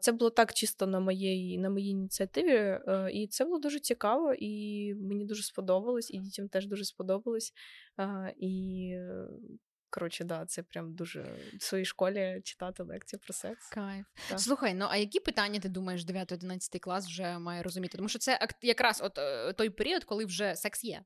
Це 0.00 0.12
було 0.12 0.30
так 0.30 0.54
чисто 0.54 0.86
на 0.86 1.00
моїй 1.00 1.58
на 1.58 1.70
моїй 1.70 1.90
ініціативі, 1.90 2.54
е, 2.54 3.10
і 3.12 3.26
це 3.26 3.44
було 3.44 3.58
дуже 3.58 3.80
цікаво, 3.80 4.34
і 4.38 4.94
мені 4.94 5.24
дуже 5.24 5.42
сподобалось, 5.42 6.10
і 6.10 6.18
дітям 6.18 6.48
теж 6.48 6.66
дуже 6.66 6.84
сподобалось. 6.84 7.52
І 8.36 8.92
коротше, 9.90 10.24
да, 10.24 10.46
це 10.46 10.62
прям 10.62 10.94
дуже 10.94 11.26
в 11.58 11.62
своїй 11.62 11.84
школі 11.84 12.40
читати 12.44 12.82
лекції 12.82 13.20
про 13.24 13.34
секс. 13.34 13.68
Кайф. 13.68 14.06
Так. 14.28 14.40
Слухай, 14.40 14.74
ну 14.74 14.86
а 14.90 14.96
які 14.96 15.20
питання 15.20 15.60
ти 15.60 15.68
думаєш, 15.68 16.06
9-11 16.06 16.78
клас 16.78 17.06
вже 17.06 17.38
має 17.38 17.62
розуміти? 17.62 17.96
Тому 17.96 18.08
що 18.08 18.18
це 18.18 18.38
якраз 18.62 19.00
от 19.04 19.18
е, 19.18 19.52
той 19.52 19.70
період, 19.70 20.04
коли 20.04 20.24
вже 20.24 20.56
секс 20.56 20.84
є. 20.84 21.02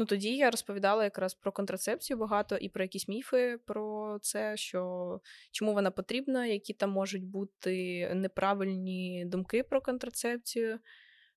Ну 0.00 0.06
тоді 0.06 0.36
я 0.36 0.50
розповідала 0.50 1.04
якраз 1.04 1.34
про 1.34 1.52
контрацепцію 1.52 2.16
багато 2.16 2.56
і 2.56 2.68
про 2.68 2.84
якісь 2.84 3.08
міфи 3.08 3.58
про 3.66 4.18
це, 4.22 4.56
що 4.56 5.20
чому 5.52 5.72
вона 5.74 5.90
потрібна, 5.90 6.46
які 6.46 6.72
там 6.72 6.90
можуть 6.90 7.24
бути 7.24 8.08
неправильні 8.14 9.24
думки 9.26 9.62
про 9.62 9.80
контрацепцію. 9.80 10.78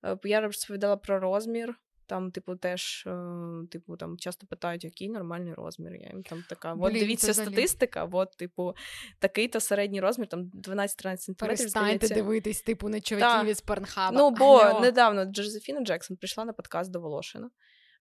Е, 0.05 0.17
я 0.23 0.41
розповідала 0.41 0.97
про 0.97 1.19
розмір. 1.19 1.75
Там, 2.05 2.31
типу, 2.31 2.55
теж, 2.55 3.03
е, 3.07 3.67
типу, 3.71 3.97
там 3.97 4.17
часто 4.17 4.47
питають, 4.47 4.83
який 4.83 5.09
нормальний 5.09 5.53
розмір. 5.53 5.95
Я 5.95 6.07
їм 6.07 6.23
там 6.23 6.43
така. 6.49 6.73
От 6.73 6.93
дивіться 6.93 7.33
статистика, 7.33 8.09
от, 8.11 8.37
типу, 8.37 8.73
такий-то 9.19 9.59
середній 9.59 10.01
розмір, 10.01 10.27
там 10.27 10.41
12-13 10.41 11.17
сантиметрів. 11.17 11.37
Перестаньте 11.37 12.07
дивитись, 12.15 12.61
типу, 12.61 12.89
на 12.89 13.01
чуваків 13.01 13.49
із 13.49 13.61
Порнхаба. 13.61 14.17
Ну, 14.17 14.31
бо 14.31 14.57
Алло. 14.57 14.79
недавно 14.79 15.25
Джозефіна 15.25 15.81
Джексон 15.81 16.17
прийшла 16.17 16.45
на 16.45 16.53
подкаст 16.53 16.91
до 16.91 16.99
Волошина. 16.99 17.49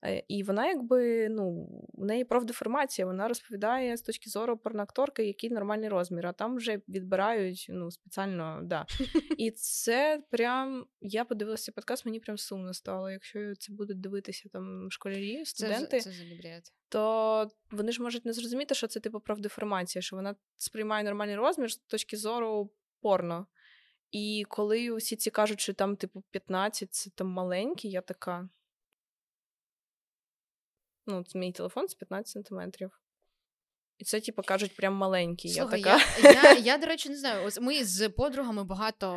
Е, 0.04 0.22
і 0.28 0.42
вона, 0.42 0.68
якби, 0.68 1.28
ну, 1.28 1.68
у 1.92 2.04
неї 2.04 2.24
профдеформація, 2.24 3.06
вона 3.06 3.28
розповідає 3.28 3.96
з 3.96 4.02
точки 4.02 4.30
зору 4.30 4.56
порноакторки, 4.56 5.24
який 5.24 5.50
нормальний 5.50 5.88
розмір, 5.88 6.26
а 6.26 6.32
там 6.32 6.56
вже 6.56 6.80
відбирають 6.88 7.66
ну, 7.68 7.90
спеціально, 7.90 8.60
да. 8.62 8.86
І 9.38 9.50
це 9.50 10.22
прям, 10.30 10.86
я 11.00 11.24
подивилася 11.24 11.72
подкаст, 11.72 12.06
мені 12.06 12.20
прям 12.20 12.38
сумно 12.38 12.74
стало. 12.74 13.10
Якщо 13.10 13.54
це 13.54 13.72
будуть 13.72 14.00
дивитися 14.00 14.48
там 14.48 14.90
школярі, 14.90 15.44
студенти, 15.44 16.00
це, 16.00 16.10
це 16.10 16.16
то 16.88 17.48
вони 17.70 17.92
ж 17.92 18.02
можуть 18.02 18.24
не 18.24 18.32
зрозуміти, 18.32 18.74
що 18.74 18.86
це 18.86 19.00
типу 19.00 19.20
профдеформація, 19.20 20.02
що 20.02 20.16
вона 20.16 20.34
сприймає 20.56 21.04
нормальний 21.04 21.36
розмір 21.36 21.72
з 21.72 21.76
точки 21.76 22.16
зору 22.16 22.70
порно. 23.00 23.46
І 24.10 24.44
коли 24.48 24.90
усі 24.90 25.16
ці 25.16 25.30
кажуть, 25.30 25.60
що 25.60 25.74
там, 25.74 25.96
типу, 25.96 26.22
15 26.30 26.94
це 26.94 27.10
там 27.10 27.28
маленький, 27.28 27.90
я 27.90 28.00
така. 28.00 28.48
Ну, 31.06 31.24
мій 31.34 31.52
телефон 31.52 31.88
з 31.88 31.94
15 31.94 32.32
сантиметрів. 32.32 32.98
І 34.02 34.04
це, 34.04 34.20
типу, 34.20 34.42
кажуть, 34.42 34.76
прям 34.76 34.94
маленький. 34.94 35.50
Слухай, 35.50 35.80
я, 35.80 35.98
така. 35.98 36.04
Я, 36.22 36.42
я, 36.42 36.58
я, 36.72 36.78
до 36.78 36.86
речі, 36.86 37.08
не 37.08 37.16
знаю. 37.16 37.46
Ось 37.46 37.60
ми 37.60 37.84
з 37.84 38.08
подругами 38.08 38.64
багато 38.64 39.12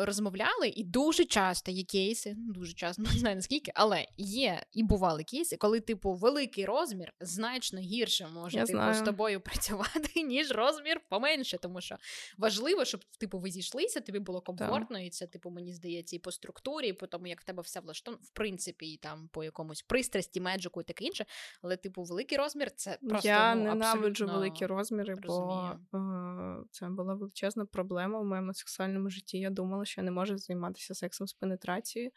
е, 0.00 0.04
розмовляли, 0.04 0.68
і 0.68 0.84
дуже 0.84 1.24
часто 1.24 1.70
є 1.70 1.82
кейси, 1.82 2.34
ну, 2.38 2.52
дуже 2.52 2.72
часто, 2.72 3.02
не 3.14 3.18
знаю 3.18 3.36
наскільки, 3.36 3.72
але 3.74 4.06
є 4.16 4.62
і 4.72 4.82
бували 4.82 5.24
кейси, 5.24 5.56
коли, 5.56 5.80
типу, 5.80 6.14
великий 6.14 6.64
розмір 6.64 7.12
значно 7.20 7.80
гірше 7.80 8.28
може 8.34 8.58
я 8.58 8.64
типу, 8.64 8.78
знаю. 8.78 8.94
з 8.94 9.02
тобою 9.02 9.40
працювати, 9.50 10.22
ніж 10.22 10.50
розмір 10.50 11.00
поменше. 11.08 11.58
Тому 11.58 11.80
що 11.80 11.96
важливо, 12.38 12.84
щоб 12.84 13.00
типу, 13.18 13.38
ви 13.38 13.50
зійшлися, 13.50 14.00
тобі 14.00 14.18
було 14.18 14.40
комфортно, 14.40 14.96
так. 14.96 15.06
і 15.06 15.10
це, 15.10 15.26
типу, 15.26 15.50
мені 15.50 15.72
здається, 15.72 16.16
і 16.16 16.18
по 16.18 16.32
структурі, 16.32 16.88
і 16.88 16.92
по 16.92 17.06
тому, 17.06 17.26
як 17.26 17.40
в 17.40 17.44
тебе 17.44 17.62
все 17.62 17.80
влаштовано, 17.80 18.22
в 18.24 18.30
принципі, 18.30 18.86
і 18.92 18.96
там 18.96 19.28
по 19.32 19.44
якомусь 19.44 19.82
пристрасті, 19.82 20.40
меджику 20.40 20.80
і 20.80 20.84
таке 20.84 21.04
інше. 21.04 21.24
Але, 21.62 21.76
типу, 21.76 22.02
великий 22.02 22.38
розмір 22.38 22.70
це 22.70 22.98
просто 23.08 23.28
я 23.28 23.54
ну, 23.54 23.70
абсолютно 23.70 24.19
ненавиджу 24.26 24.40
великі 24.40 24.66
розміри, 24.66 25.14
бо 25.26 25.70
е, 25.94 26.64
це 26.70 26.88
була 26.88 27.14
величезна 27.14 27.64
проблема 27.64 28.20
в 28.20 28.24
моєму 28.24 28.54
сексуальному 28.54 29.10
житті. 29.10 29.38
Я 29.38 29.50
думала, 29.50 29.84
що 29.84 30.00
я 30.00 30.04
не 30.04 30.10
можу 30.10 30.38
займатися 30.38 30.94
сексом 30.94 31.26
з 31.26 31.32
пенетрацією 31.32 32.10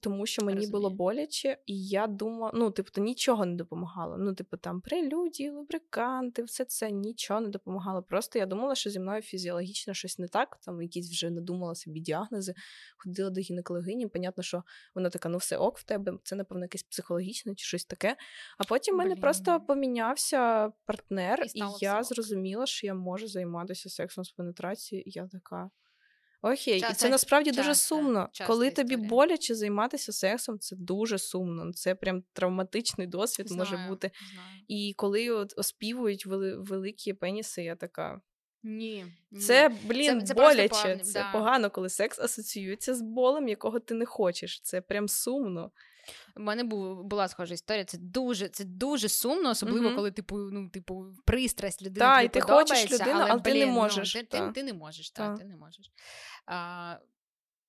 тому 0.00 0.26
що 0.26 0.44
мені 0.44 0.56
Розумію. 0.56 0.72
було 0.72 0.90
боляче, 0.90 1.58
і 1.66 1.86
я 1.86 2.06
думала, 2.06 2.50
ну, 2.54 2.70
типу, 2.70 2.90
то 2.90 3.00
нічого 3.00 3.46
не 3.46 3.54
допомагало. 3.54 4.16
Ну, 4.18 4.34
типу, 4.34 4.56
там 4.56 4.80
прелюдії, 4.80 5.50
лубриканти, 5.50 6.42
все 6.42 6.64
це 6.64 6.90
нічого 6.90 7.40
не 7.40 7.48
допомагало. 7.48 8.02
Просто 8.02 8.38
я 8.38 8.46
думала, 8.46 8.74
що 8.74 8.90
зі 8.90 9.00
мною 9.00 9.22
фізіологічно 9.22 9.94
щось 9.94 10.18
не 10.18 10.28
так. 10.28 10.58
Там 10.62 10.82
якісь 10.82 11.10
вже 11.10 11.30
надумала 11.30 11.74
собі 11.74 12.00
діагнози, 12.00 12.54
ходила 12.96 13.30
до 13.30 13.40
гінекологині. 13.40 14.06
Понятно, 14.06 14.42
що 14.42 14.62
вона 14.94 15.10
така, 15.10 15.28
ну 15.28 15.38
все 15.38 15.56
ок 15.56 15.78
в 15.78 15.84
тебе, 15.84 16.12
це, 16.24 16.36
напевно, 16.36 16.64
якесь 16.64 16.82
психологічне 16.82 17.54
чи 17.54 17.64
щось 17.64 17.84
таке. 17.84 18.16
А 18.58 18.64
потім 18.64 18.94
в 18.94 18.98
мене 18.98 19.16
просто 19.16 19.60
помінявся 19.60 20.72
партнер, 20.86 21.44
і, 21.54 21.58
і 21.58 21.62
я 21.80 22.02
зрозуміла, 22.02 22.66
що 22.66 22.86
я 22.86 22.94
можу 22.94 23.28
займатися 23.28 23.90
сексом 23.90 24.24
з 24.24 24.30
пенетрацією, 24.30 25.04
і 25.06 25.10
я 25.10 25.26
така. 25.26 25.70
Окей, 26.42 26.80
Часто, 26.80 26.92
і 26.92 26.96
це 26.96 27.08
насправді 27.08 27.50
часто, 27.50 27.62
дуже 27.62 27.74
сумно. 27.74 28.28
Коли 28.46 28.70
тобі 28.70 28.94
історія. 28.94 29.08
боляче 29.08 29.54
займатися 29.54 30.12
сексом, 30.12 30.58
це 30.58 30.76
дуже 30.76 31.18
сумно. 31.18 31.72
Це 31.72 31.94
прям 31.94 32.22
травматичний 32.32 33.06
досвід 33.06 33.48
знаю, 33.48 33.58
може 33.58 33.88
бути. 33.88 34.10
Знаю. 34.32 34.48
І 34.68 34.94
коли 34.96 35.30
от 35.30 35.54
оспівують 35.56 36.26
великі 36.56 37.12
пеніси, 37.12 37.62
я 37.62 37.76
така. 37.76 38.20
Ні, 38.62 39.06
ні. 39.30 39.40
Це, 39.40 39.68
блін, 39.84 40.20
це, 40.20 40.26
це 40.26 40.34
боляче. 40.34 40.68
Погано, 40.68 41.04
це 41.04 41.20
да. 41.20 41.32
погано, 41.32 41.70
коли 41.70 41.88
секс 41.88 42.18
асоціюється 42.18 42.94
з 42.94 43.02
болем, 43.02 43.48
якого 43.48 43.80
ти 43.80 43.94
не 43.94 44.06
хочеш. 44.06 44.60
Це 44.60 44.80
прям 44.80 45.08
сумно. 45.08 45.70
У 46.36 46.40
мене 46.40 46.64
був, 46.64 47.04
була 47.04 47.28
схожа 47.28 47.54
історія. 47.54 47.84
Це 47.84 47.98
дуже 47.98 48.48
це 48.48 48.64
дуже 48.64 49.08
сумно, 49.08 49.50
особливо, 49.50 49.88
mm-hmm. 49.88 49.94
коли 49.94 50.10
типу, 50.10 50.38
ну, 50.38 50.68
типу, 50.68 51.06
пристрасть 51.24 51.82
людини. 51.82 52.06
Так, 52.06 52.24
і 52.24 52.28
ти 52.28 52.40
хочеш 52.40 52.92
людину, 52.92 53.20
але, 53.20 53.30
але 53.30 53.40
ти 53.40 53.54
не 53.54 53.66
можеш. 53.66 54.14
Ну, 54.14 54.22
ти, 54.22 54.26
ти, 54.26 54.52
ти 54.52 54.62
не 54.62 54.72
можеш, 54.72 55.10
так, 55.10 55.38
ти 55.38 55.44
не 55.44 55.56
можеш. 55.56 55.92
А, 56.46 56.96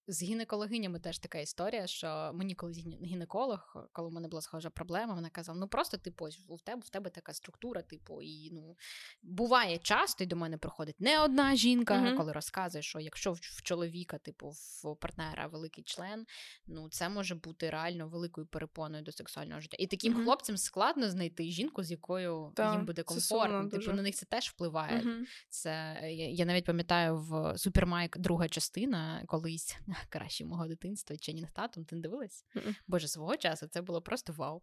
з 0.10 0.24
гінекологинями 0.24 1.00
теж 1.00 1.20
така 1.20 1.40
історія, 1.40 1.88
що 1.88 2.32
мені 2.34 2.56
колись 2.56 2.78
гінеколог, 3.04 3.88
коли 3.92 4.10
в 4.10 4.12
мене 4.12 4.28
була 4.28 4.42
схожа 4.42 4.70
проблема, 4.70 5.14
вона 5.14 5.30
казала: 5.30 5.60
ну 5.60 5.68
просто 5.68 5.98
типу, 5.98 6.28
у 6.48 6.58
тебе 6.58 6.82
в 6.86 6.90
тебе 6.90 7.10
така 7.10 7.34
структура, 7.34 7.82
типу, 7.82 8.22
і 8.22 8.52
ну 8.52 8.78
буває 9.22 9.78
часто, 9.78 10.24
і 10.24 10.28
до 10.28 10.36
мене 10.36 10.58
приходить 10.58 11.00
не 11.00 11.20
одна 11.20 11.56
жінка, 11.56 11.94
uh-huh. 11.94 12.18
коли 12.18 12.32
розказує, 12.32 12.82
що 12.82 13.00
якщо 13.00 13.32
в 13.32 13.62
чоловіка, 13.64 14.18
типу, 14.18 14.50
в 14.50 14.96
партнера 14.96 15.48
великий 15.48 15.84
член, 15.84 16.26
ну 16.68 16.90
це 16.90 17.10
може 17.10 17.36
бути 17.36 17.70
реально 17.70 18.08
великою 18.08 18.48
перепоною 18.48 19.04
до 19.04 19.12
сексуального 19.12 19.62
життя. 19.62 19.78
І 19.80 19.88
таким 19.88 20.14
uh-huh. 20.14 20.24
хлопцям 20.24 20.58
складно 20.58 21.10
знайти 21.10 21.44
жінку, 21.44 21.84
з 21.84 21.92
якою 21.92 22.54
да, 22.56 22.74
їм 22.74 22.86
буде 22.86 23.04
комфортно. 23.04 23.64
Типу 23.64 23.76
дуже. 23.76 23.94
на 23.94 24.02
них 24.02 24.16
це 24.16 24.26
теж 24.26 24.50
впливає. 24.50 25.02
Uh-huh. 25.02 25.22
Це 25.50 26.00
я, 26.04 26.30
я 26.30 26.46
навіть 26.46 26.66
пам'ятаю 26.66 27.18
в 27.18 27.58
Супермайк 27.58 28.18
друга 28.18 28.50
частина 28.50 29.24
колись 29.28 29.78
кращі 30.10 30.46
мого 30.46 30.68
дитинства 30.68 31.18
Ченінг 31.18 31.52
Татум, 31.52 31.86
ти 31.86 31.96
не 31.96 32.02
дивилась? 32.02 32.46
Mm-mm. 32.56 32.76
Боже, 32.88 33.08
свого 33.08 33.38
часу 33.38 33.68
це 33.68 33.82
було 33.82 34.02
просто 34.02 34.34
вау. 34.34 34.62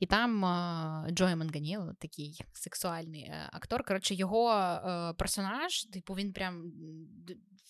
І 0.00 0.06
там 0.06 0.44
uh, 0.44 1.10
Джо 1.10 1.36
Манганьєлло, 1.36 1.94
такий 1.98 2.40
сексуальний 2.52 3.30
uh, 3.30 3.48
актор. 3.52 3.84
Коротше, 3.84 4.14
його 4.14 4.50
uh, 4.50 5.14
персонаж, 5.14 5.84
типу, 5.84 6.14
він 6.14 6.32
прям 6.32 6.72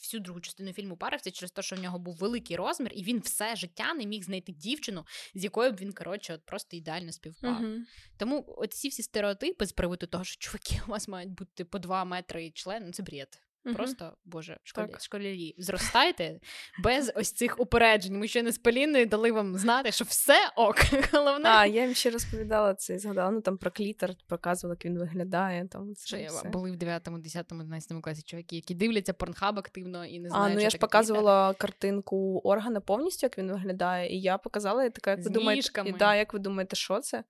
всю 0.05 0.21
другу 0.21 0.41
частину 0.41 0.73
фільму 0.73 0.97
парився 0.97 1.31
через 1.31 1.53
те, 1.53 1.63
що 1.63 1.77
в 1.77 1.81
нього 1.81 1.99
був 1.99 2.17
великий 2.17 2.57
розмір, 2.57 2.93
і 2.95 3.03
він 3.03 3.19
все 3.19 3.57
життя 3.57 3.95
не 3.95 4.07
міг 4.07 4.23
знайти 4.23 4.53
дівчину, 4.53 5.05
з 5.35 5.45
якою 5.45 5.73
б 5.73 5.77
він 5.77 5.93
коротше, 5.93 6.35
от 6.35 6.47
просто 6.47 6.77
ідеально 6.77 7.13
співпав. 7.13 7.63
Mm-hmm. 7.63 7.79
Тому 8.17 8.45
оці 8.49 8.89
всі 8.89 9.03
стереотипи 9.03 9.67
з 9.67 9.73
приводу 9.73 10.07
того, 10.07 10.25
що 10.25 10.39
чуваки 10.39 10.81
у 10.87 10.91
вас 10.91 11.09
мають 11.09 11.31
бути 11.31 11.65
по 11.65 11.79
два 11.79 12.05
метри 12.05 12.51
член, 12.51 12.83
ну 12.87 12.93
це 12.93 13.03
бред. 13.03 13.43
Угу. 13.67 13.75
Просто 13.75 14.17
боже, 14.25 14.59
школярі, 14.63 14.93
школярі, 15.01 15.55
зростайте 15.59 16.41
без 16.83 17.13
ось 17.15 17.33
цих 17.33 17.61
упереджень. 17.61 18.19
Ми 18.19 18.29
ще 18.29 18.43
не 18.43 18.53
з 18.53 18.59
Поліною 18.59 19.07
дали 19.07 19.33
вам 19.33 19.57
знати, 19.57 19.93
що 19.93 20.05
все 20.05 20.51
ок. 20.57 20.77
Головне. 21.13 21.49
А 21.49 21.67
я 21.67 21.85
їм 21.85 21.95
ще 21.95 22.11
розповідала 22.11 22.75
це 22.75 22.95
і 22.95 22.99
згадала. 22.99 23.31
Ну 23.31 23.41
там 23.41 23.59
про 23.59 23.71
клітер, 23.71 24.15
показувала, 24.29 24.75
як 24.75 24.85
він 24.85 24.99
виглядає. 24.99 25.69
Там 25.69 25.95
це 25.95 26.07
що 26.07 26.27
все. 26.27 26.49
були 26.49 26.71
в 26.73 26.77
9, 26.77 27.09
10, 27.19 27.53
11 27.53 28.03
класі 28.03 28.23
чоловіки, 28.23 28.57
які 28.57 28.75
дивляться 28.75 29.13
порнхаб 29.13 29.59
активно 29.59 30.07
і 30.07 30.21
не 30.21 30.29
знають. 30.29 30.53
А 30.53 30.55
ну 30.55 30.61
я 30.61 30.71
ж 30.71 30.79
показувала 30.79 31.49
клітер. 31.49 31.61
картинку 31.61 32.41
органа 32.45 32.81
повністю, 32.81 33.27
як 33.27 33.39
він 33.39 33.53
виглядає, 33.53 34.17
і 34.17 34.21
я 34.21 34.39
показала 34.39 34.85
і 34.85 34.91
така, 34.91 35.11
як 35.11 35.25
ви 35.25 35.31
думаєте, 35.31 35.83
і, 35.87 35.93
да, 35.93 36.15
як 36.15 36.33
ви 36.33 36.39
думаєте, 36.39 36.77
що 36.77 37.01
це? 37.01 37.25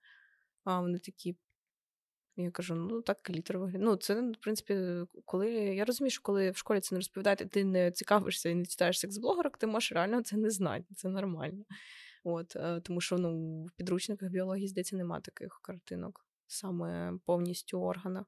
А 0.65 0.81
вони 0.81 0.99
такі 0.99 1.37
я 2.37 2.51
кажу: 2.51 2.75
ну 2.75 3.03
так 3.03 3.23
клітер 3.23 3.59
виглядає. 3.59 3.85
Ну, 3.85 3.97
це, 3.97 4.31
в 4.31 4.37
принципі, 4.41 4.77
коли 5.25 5.51
я 5.53 5.85
розумію, 5.85 6.11
що 6.11 6.23
коли 6.23 6.51
в 6.51 6.57
школі 6.57 6.81
це 6.81 6.95
не 6.95 6.99
розповідають, 6.99 7.51
ти 7.51 7.65
не 7.65 7.93
цікавишся 7.93 8.49
і 8.49 8.55
не 8.55 8.67
читаєш 8.67 8.99
секс-блогерок, 8.99 9.59
ти 9.59 9.67
можеш 9.67 9.93
реально 9.93 10.23
це 10.23 10.37
не 10.37 10.51
знати, 10.51 10.95
це 10.95 11.09
нормально. 11.09 11.65
От, 12.25 12.57
е, 12.57 12.81
Тому 12.81 13.01
що 13.01 13.19
ну, 13.19 13.63
в 13.65 13.71
підручниках 13.77 14.31
біології, 14.31 14.69
здається, 14.69 14.97
немає 14.97 15.23
таких 15.23 15.61
картинок, 15.63 16.27
саме 16.47 17.13
повністю 17.27 17.81
органа. 17.81 18.25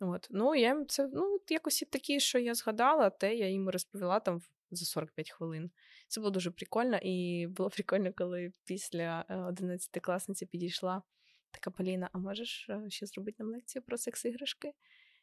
От. 0.00 0.28
Ну, 0.30 0.54
я 0.54 0.84
це 0.84 1.08
ну, 1.12 1.38
якось 1.48 1.84
такі, 1.90 2.20
що 2.20 2.38
я 2.38 2.54
згадала, 2.54 3.10
те 3.10 3.34
я 3.36 3.48
їм 3.48 3.68
розповіла 3.68 4.20
там 4.20 4.40
за 4.70 4.84
45 4.84 5.30
хвилин. 5.30 5.70
Це 6.08 6.20
було 6.20 6.30
дуже 6.30 6.50
прикольно, 6.50 6.98
і 7.02 7.46
було 7.46 7.70
прикольно, 7.76 8.12
коли 8.16 8.52
після 8.64 9.24
11 9.48 9.96
е, 9.96 10.00
класниці 10.00 10.46
підійшла. 10.46 11.02
Така 11.50 11.70
Поліна, 11.70 12.10
а 12.12 12.18
можеш 12.18 12.66
е, 12.68 12.90
ще 12.90 13.06
зробити 13.06 13.42
нам 13.42 13.52
лекцію 13.52 13.82
про 13.82 13.98
секс-іграшки? 13.98 14.72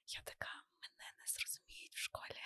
Я 0.07 0.21
така, 0.23 0.49
мене 0.81 1.11
не 1.17 1.25
зрозуміють 1.27 1.95
в 1.95 1.99
школі. 1.99 2.39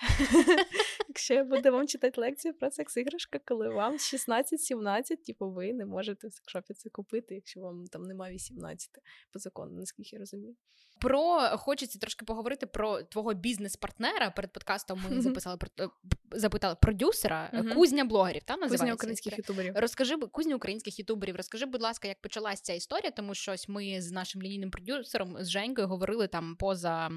Я 1.34 1.44
буду 1.44 1.72
вам 1.72 1.88
читати 1.88 2.22
лекцію 2.22 2.54
про 2.54 2.72
секс-іграшки, 2.72 3.40
коли 3.46 3.70
вам 3.70 3.94
16-17, 3.94 5.02
типу 5.26 5.52
ви 5.52 5.74
не 5.74 5.86
можете 5.86 6.28
в 6.28 6.34
секшопі 6.34 6.74
це 6.74 6.90
купити, 6.90 7.36
якщо 7.36 7.60
вам 7.60 7.88
там 7.88 8.04
немає 8.04 8.34
18 8.34 8.90
по 9.34 9.40
закону, 9.40 9.72
наскільки 9.72 10.10
я 10.16 10.20
розумію. 10.20 10.56
Про 11.02 11.40
хочеться 11.58 12.00
трошки 12.00 12.26
поговорити 12.26 12.66
про 12.66 13.04
твого 13.04 13.34
бізнес-партнера. 13.34 14.32
Перед 14.32 14.54
подкастом 14.54 15.04
ми 15.10 15.22
записали 15.22 15.58
про 15.58 15.70
е, 15.80 15.90
запитали 16.32 16.76
продюсера 16.82 17.52
uh 17.54 17.74
кузня 17.74 18.06
блогерів. 18.06 18.44
Та 18.44 18.54
називається 18.54 18.78
кузня 18.78 18.94
українських 18.94 19.38
ютуберів. 19.38 19.74
Розкажи 19.76 20.18
кузня 20.18 20.56
українських 20.56 21.00
ютуберів. 21.00 21.36
Розкажи, 21.36 21.66
будь 21.66 21.82
ласка, 21.82 22.08
як 22.08 22.22
почалась 22.22 22.62
ця 22.62 22.74
історія, 22.74 23.12
тому 23.12 23.36
що 23.36 23.56
ми 23.68 24.02
з 24.02 24.12
нашим 24.12 24.42
лінійним 24.42 24.72
продюсером 24.72 25.38
з 25.40 25.50
Женькою 25.50 25.88
говорили 25.88 26.28
там 26.28 26.56
поза. 26.56 27.10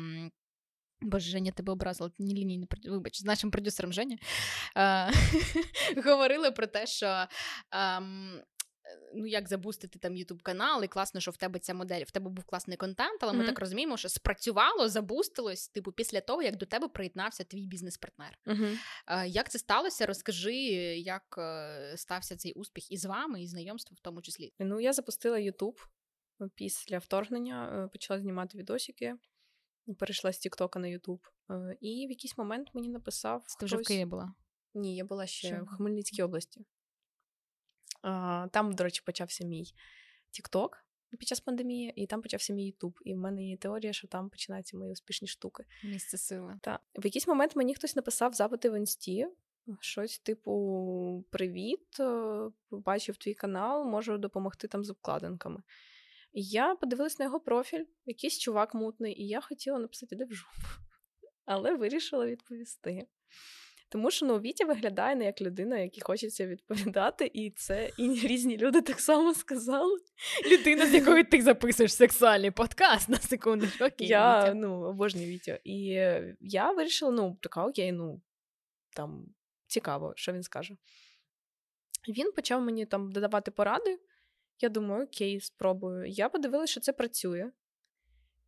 Боже, 1.03 1.31
Женя 1.31 1.53
тебе 1.53 1.73
образила, 1.73 2.11
не 2.19 2.35
лінійний 2.35 2.69
вибач, 2.85 3.21
з 3.21 3.25
нашим 3.25 3.51
продюсером 3.51 3.93
Женя 3.93 4.19
е- 4.77 5.13
говорили 6.05 6.51
про 6.51 6.67
те, 6.67 6.87
що 6.87 7.27
ну 9.15 9.27
як 9.27 9.49
забустити 9.49 9.99
там 9.99 10.17
Ютуб 10.17 10.43
канал, 10.43 10.85
і 10.85 10.89
класно, 10.89 11.21
що 11.21 11.31
в 11.31 11.37
тебе 11.37 11.59
ця 11.59 11.75
модель, 11.75 12.03
в 12.03 12.11
тебе 12.11 12.31
був 12.31 12.45
класний 12.45 12.77
контент, 12.77 13.23
але 13.23 13.33
mm-hmm. 13.33 13.37
ми 13.37 13.47
так 13.47 13.59
розуміємо, 13.59 13.97
що 13.97 14.09
спрацювало, 14.09 14.89
забустилось, 14.89 15.69
типу, 15.69 15.93
після 15.93 16.21
того, 16.21 16.43
як 16.43 16.57
до 16.57 16.67
тебе 16.67 16.89
приєднався 16.89 17.45
твій 17.45 17.67
бізнес-партнер. 17.67 18.39
Mm-hmm. 18.47 18.79
Е, 19.07 19.29
як 19.29 19.51
це 19.51 19.59
сталося? 19.59 20.07
Розкажи, 20.07 20.55
як 20.55 21.35
е, 21.39 21.95
стався 21.97 22.37
цей 22.37 22.53
успіх 22.53 22.93
і 22.93 22.97
з 22.97 23.05
вами, 23.05 23.43
і 23.43 23.47
знайомство 23.47 23.97
в 23.99 24.01
тому 24.01 24.23
числі. 24.23 24.53
Ну, 24.59 24.81
я 24.81 24.93
запустила 24.93 25.39
Ютуб 25.39 25.81
після 26.55 26.99
вторгнення, 26.99 27.85
е, 27.85 27.89
почала 27.89 28.21
знімати 28.21 28.59
відосики. 28.59 29.15
Перейшла 29.99 30.33
з 30.33 30.39
Тіктока 30.39 30.79
на 30.79 30.89
Ютуб. 30.89 31.29
І 31.81 32.07
в 32.07 32.11
якийсь 32.11 32.39
момент 32.39 32.69
мені 32.75 32.89
написав. 32.89 33.45
Ти 33.61 33.67
вже 33.67 33.77
в 33.77 33.83
Києві 33.83 34.05
була? 34.05 34.35
Ні, 34.75 34.97
я 34.97 35.05
була 35.05 35.27
ще 35.27 35.49
Що? 35.49 35.65
в 35.65 35.67
Хмельницькій 35.67 36.23
області. 36.23 36.67
Там, 38.51 38.73
до 38.73 38.85
речі, 38.85 39.03
почався 39.07 39.45
мій 39.45 39.75
Тікток 40.31 40.79
під 41.19 41.29
час 41.29 41.41
пандемії, 41.41 41.93
і 41.97 42.07
там 42.07 42.23
почався 42.23 42.53
мій 42.53 42.67
Ютуб. 42.67 42.99
І 43.05 43.15
в 43.15 43.19
мене 43.19 43.45
є 43.45 43.57
теорія, 43.57 43.93
що 43.93 44.09
там 44.09 44.31
починаються 44.31 44.77
мої 44.77 44.93
успішні 44.93 45.29
штуки. 45.29 45.65
Місце 45.85 46.19
сили. 46.19 46.59
Так. 46.63 46.81
В 46.95 47.05
якийсь 47.05 47.29
момент 47.29 47.57
мені 47.57 47.75
хтось 47.75 47.97
написав 47.97 48.33
запити 48.33 48.71
в 48.71 48.79
інсті. 48.79 49.27
Щось 49.81 50.19
типу: 50.19 51.25
Привіт, 51.31 52.01
е, 52.01 52.51
бачив 52.71 53.17
твій 53.17 53.35
канал, 53.35 53.85
можу 53.85 54.19
допомогти 54.19 54.69
там 54.69 54.85
з 54.85 54.91
обкладинками. 54.91 55.63
І 56.33 56.43
я 56.43 56.75
подивилась 56.75 57.19
на 57.19 57.25
його 57.25 57.41
профіль, 57.41 57.85
якийсь 58.07 58.39
чувак 58.39 58.75
мутний, 58.75 59.23
і 59.23 59.29
я 59.29 59.41
хотіла 59.41 59.79
написати 59.79 60.17
де 60.17 60.25
в 60.25 60.33
жопу. 60.33 60.69
Але 61.45 61.77
вирішила 61.77 62.27
відповісти. 62.27 63.07
Тому 63.89 64.11
що 64.11 64.27
ну, 64.27 64.41
Вітя 64.41 64.65
виглядає 64.65 65.17
не 65.17 65.25
як 65.25 65.41
людина, 65.41 65.79
якій 65.79 66.01
хочеться 66.01 66.47
відповідати, 66.47 67.31
і 67.35 67.51
це 67.51 67.91
і 67.99 68.09
різні 68.25 68.57
люди 68.57 68.83
так 68.83 69.01
само 69.01 69.35
сказали. 69.35 69.99
Людина, 70.53 70.87
з 70.87 70.95
якою 70.95 71.25
ти 71.25 71.43
записуєш 71.43 71.95
сексуальний 71.95 72.51
подкаст 72.51 73.09
на 73.09 73.17
секунду. 73.17 73.67
Окей, 73.81 74.07
Я 74.07 74.43
Вітя. 74.43 74.55
ну, 74.55 74.83
обожнюю 74.83 75.29
Вітю. 75.29 75.53
І 75.65 75.79
я 76.41 76.73
вирішила: 76.73 77.11
ну, 77.11 77.39
така 77.43 77.67
окей, 77.67 77.93
ну 77.93 78.23
там 78.97 79.27
цікаво, 79.67 80.13
що 80.17 80.33
він 80.33 80.43
скаже. 80.43 80.77
Він 82.09 82.33
почав 82.33 82.63
мені 82.63 82.87
там 82.87 83.13
додавати 83.13 83.51
поради. 83.51 83.99
Я 84.61 84.69
думаю, 84.69 85.05
окей, 85.05 85.41
спробую. 85.41 86.07
Я 86.07 86.29
подивилася, 86.29 86.71
що 86.71 86.81
це 86.81 86.93
працює. 86.93 87.51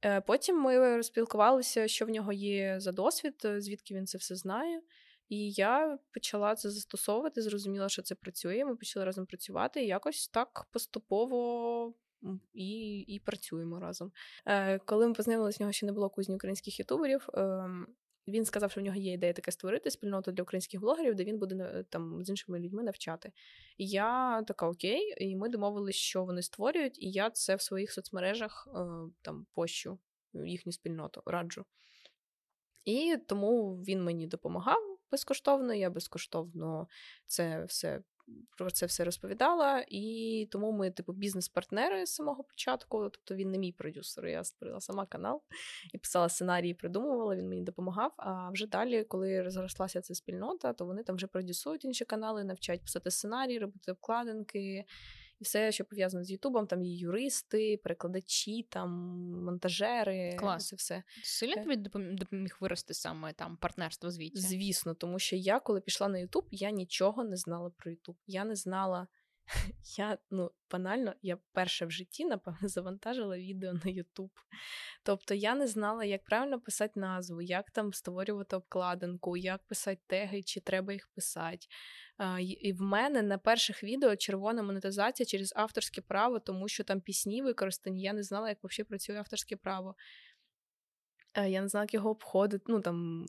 Е, 0.05 0.21
потім 0.21 0.61
ми 0.61 0.97
розпілкувалися, 0.97 1.89
що 1.89 2.07
в 2.07 2.09
нього 2.09 2.33
є 2.33 2.81
за 2.81 2.93
досвід, 2.93 3.47
звідки 3.59 3.95
він 3.95 4.07
це 4.07 4.19
все 4.19 4.37
знає. 4.37 4.83
І 5.29 5.51
я 5.51 5.99
почала 6.13 6.55
це 6.55 6.71
застосовувати, 6.71 7.43
зрозуміла, 7.43 7.89
що 7.89 8.03
це 8.03 8.15
працює. 8.15 8.65
Ми 8.65 8.77
почали 8.77 9.05
разом 9.05 9.27
працювати 9.27 9.85
і 9.85 9.87
якось 9.87 10.29
так 10.29 10.67
поступово 10.71 11.95
і 12.55 12.99
і 13.01 13.19
працюємо 13.19 13.81
разом. 13.81 14.13
Е, 14.47 14.79
Коли 14.79 15.09
ми 15.09 15.15
познайомилися, 15.15 15.57
в 15.57 15.61
нього 15.61 15.73
ще 15.73 15.87
не 15.87 15.93
було 15.93 16.11
кузні 16.11 16.35
українських 16.35 16.79
ютуберів. 16.79 17.29
Е, 17.35 17.69
він 18.29 18.45
сказав, 18.45 18.71
що 18.71 18.81
в 18.81 18.85
нього 18.85 18.97
є 18.97 19.13
ідея 19.13 19.33
таке 19.33 19.53
створити 19.53 19.91
спільноту 19.91 20.33
для 20.33 20.43
українських 20.43 20.81
блогерів, 20.81 21.15
де 21.15 21.25
він 21.25 21.39
буде 21.39 21.85
там 21.91 22.25
з 22.25 22.29
іншими 22.29 22.59
людьми 22.59 22.83
навчати. 22.83 23.33
І 23.79 23.87
я 23.87 24.43
така 24.43 24.69
окей, 24.69 25.15
і 25.19 25.37
ми 25.37 25.49
домовились, 25.49 25.97
що 25.97 26.25
вони 26.25 26.43
створюють, 26.43 27.03
і 27.03 27.11
я 27.11 27.31
це 27.31 27.57
в 27.57 27.63
своїх 27.63 27.93
соцмережах 27.93 28.69
е, 28.75 28.87
там 29.23 29.47
пощу 29.53 29.99
їхню 30.33 30.73
спільноту, 30.73 31.23
раджу. 31.27 31.65
І 32.85 33.17
тому 33.27 33.75
він 33.75 34.05
мені 34.05 34.27
допомагав 34.27 34.99
безкоштовно. 35.11 35.75
Я 35.75 35.91
безкоштовно 35.91 36.89
це 37.27 37.65
все 37.65 38.03
про 38.57 38.71
це 38.71 38.87
все 38.87 39.05
розповідала. 39.05 39.85
І 39.89 40.49
тому 40.51 40.73
ми, 40.73 40.91
типу, 40.91 41.13
бізнес-партнери 41.13 42.07
з 42.07 42.15
самого 42.15 42.45
початку. 42.45 43.11
Тобто 43.11 43.35
він 43.35 43.51
не 43.51 43.59
мій 43.59 43.73
продюсер. 43.73 44.27
Я 44.27 44.45
створила 44.45 44.81
сама 44.81 45.07
канал 45.07 45.43
і 45.95 45.99
писала 45.99 46.29
сценарії, 46.29 46.75
придумувала. 46.75 47.37
Він 47.37 47.49
мені 47.49 47.63
допомагав. 47.63 48.13
А 48.17 48.51
вже 48.51 48.67
далі, 48.67 49.05
коли 49.05 49.43
розрослася 49.43 50.01
ця 50.01 50.15
спільнота, 50.15 50.73
то 50.73 50.87
вони 50.87 51.03
там 51.03 51.17
вже 51.17 51.27
продюсують 51.27 51.85
інші 51.85 52.05
канали, 52.05 52.45
навчають 52.45 52.83
писати 52.83 53.11
сценарії, 53.11 53.59
робити 53.59 53.93
обкладинки 53.93 54.85
і 55.41 55.45
все, 55.45 55.73
що 55.73 55.85
пов'язано 55.85 56.25
з 56.25 56.31
Ютубом, 56.31 56.67
там 56.67 56.83
є 56.83 56.97
юристи, 56.97 57.81
перекладачі, 57.85 58.67
там 58.71 58.91
монтажери. 59.45 60.37
Клас. 60.39 60.69
Це 60.69 60.77
все. 60.77 61.03
Сильно 61.23 61.55
тобі 61.55 61.77
допоміг 61.77 62.57
вирости 62.61 62.95
саме 62.95 63.33
там 63.33 63.57
партнерство 63.57 64.11
з 64.11 64.19
Вітя? 64.19 64.41
Звісно, 64.41 64.95
тому 64.95 65.19
що 65.19 65.37
я, 65.37 65.61
коли 65.61 65.81
пішла 65.81 66.09
на 66.09 66.19
Ютуб, 66.19 66.49
я 66.51 66.71
нічого 66.71 67.25
не 67.25 67.37
знала 67.37 67.71
про 67.77 67.91
Ютуб. 67.91 68.17
Я 68.27 68.45
не 68.45 68.57
знала. 68.57 69.07
Я 69.99 70.19
ну 70.31 70.51
банально, 70.71 71.15
я 71.23 71.39
перше 71.53 71.87
в 71.87 71.91
житті, 71.91 72.25
напевно, 72.25 72.59
завантажила 72.69 73.39
відео 73.39 73.73
на 73.73 73.91
Ютуб. 73.91 74.31
Тобто 75.03 75.35
я 75.35 75.55
не 75.55 75.67
знала, 75.67 76.05
як 76.05 76.25
правильно 76.25 76.61
писати 76.61 77.01
назву, 77.01 77.43
як 77.43 77.71
там 77.71 77.93
створювати 77.93 78.57
обкладинку, 78.57 79.37
як 79.37 79.67
писати 79.67 80.01
теги, 80.07 80.43
чи 80.43 80.61
треба 80.61 80.93
їх 80.93 81.09
писати. 81.15 81.67
І 82.41 82.73
в 82.73 82.81
мене 82.81 83.23
на 83.23 83.39
перших 83.39 83.85
відео 83.85 84.17
червона 84.17 84.63
монетизація 84.63 85.27
через 85.27 85.53
авторське 85.57 86.01
право, 86.01 86.39
тому 86.39 86.69
що 86.69 86.85
там 86.85 87.01
пісні 87.01 87.43
використані. 87.43 88.03
Я 88.03 88.13
не 88.13 88.23
знала, 88.23 88.49
як 88.49 88.59
взагалі 88.63 88.89
працює 88.89 89.17
авторське 89.17 89.57
право. 89.57 89.95
Я 91.37 91.63
не 91.63 91.69
знала, 91.69 91.85
як 91.85 91.95
його 91.95 92.11
обходити. 92.11 92.65
Ну 92.69 92.81
там 92.81 93.27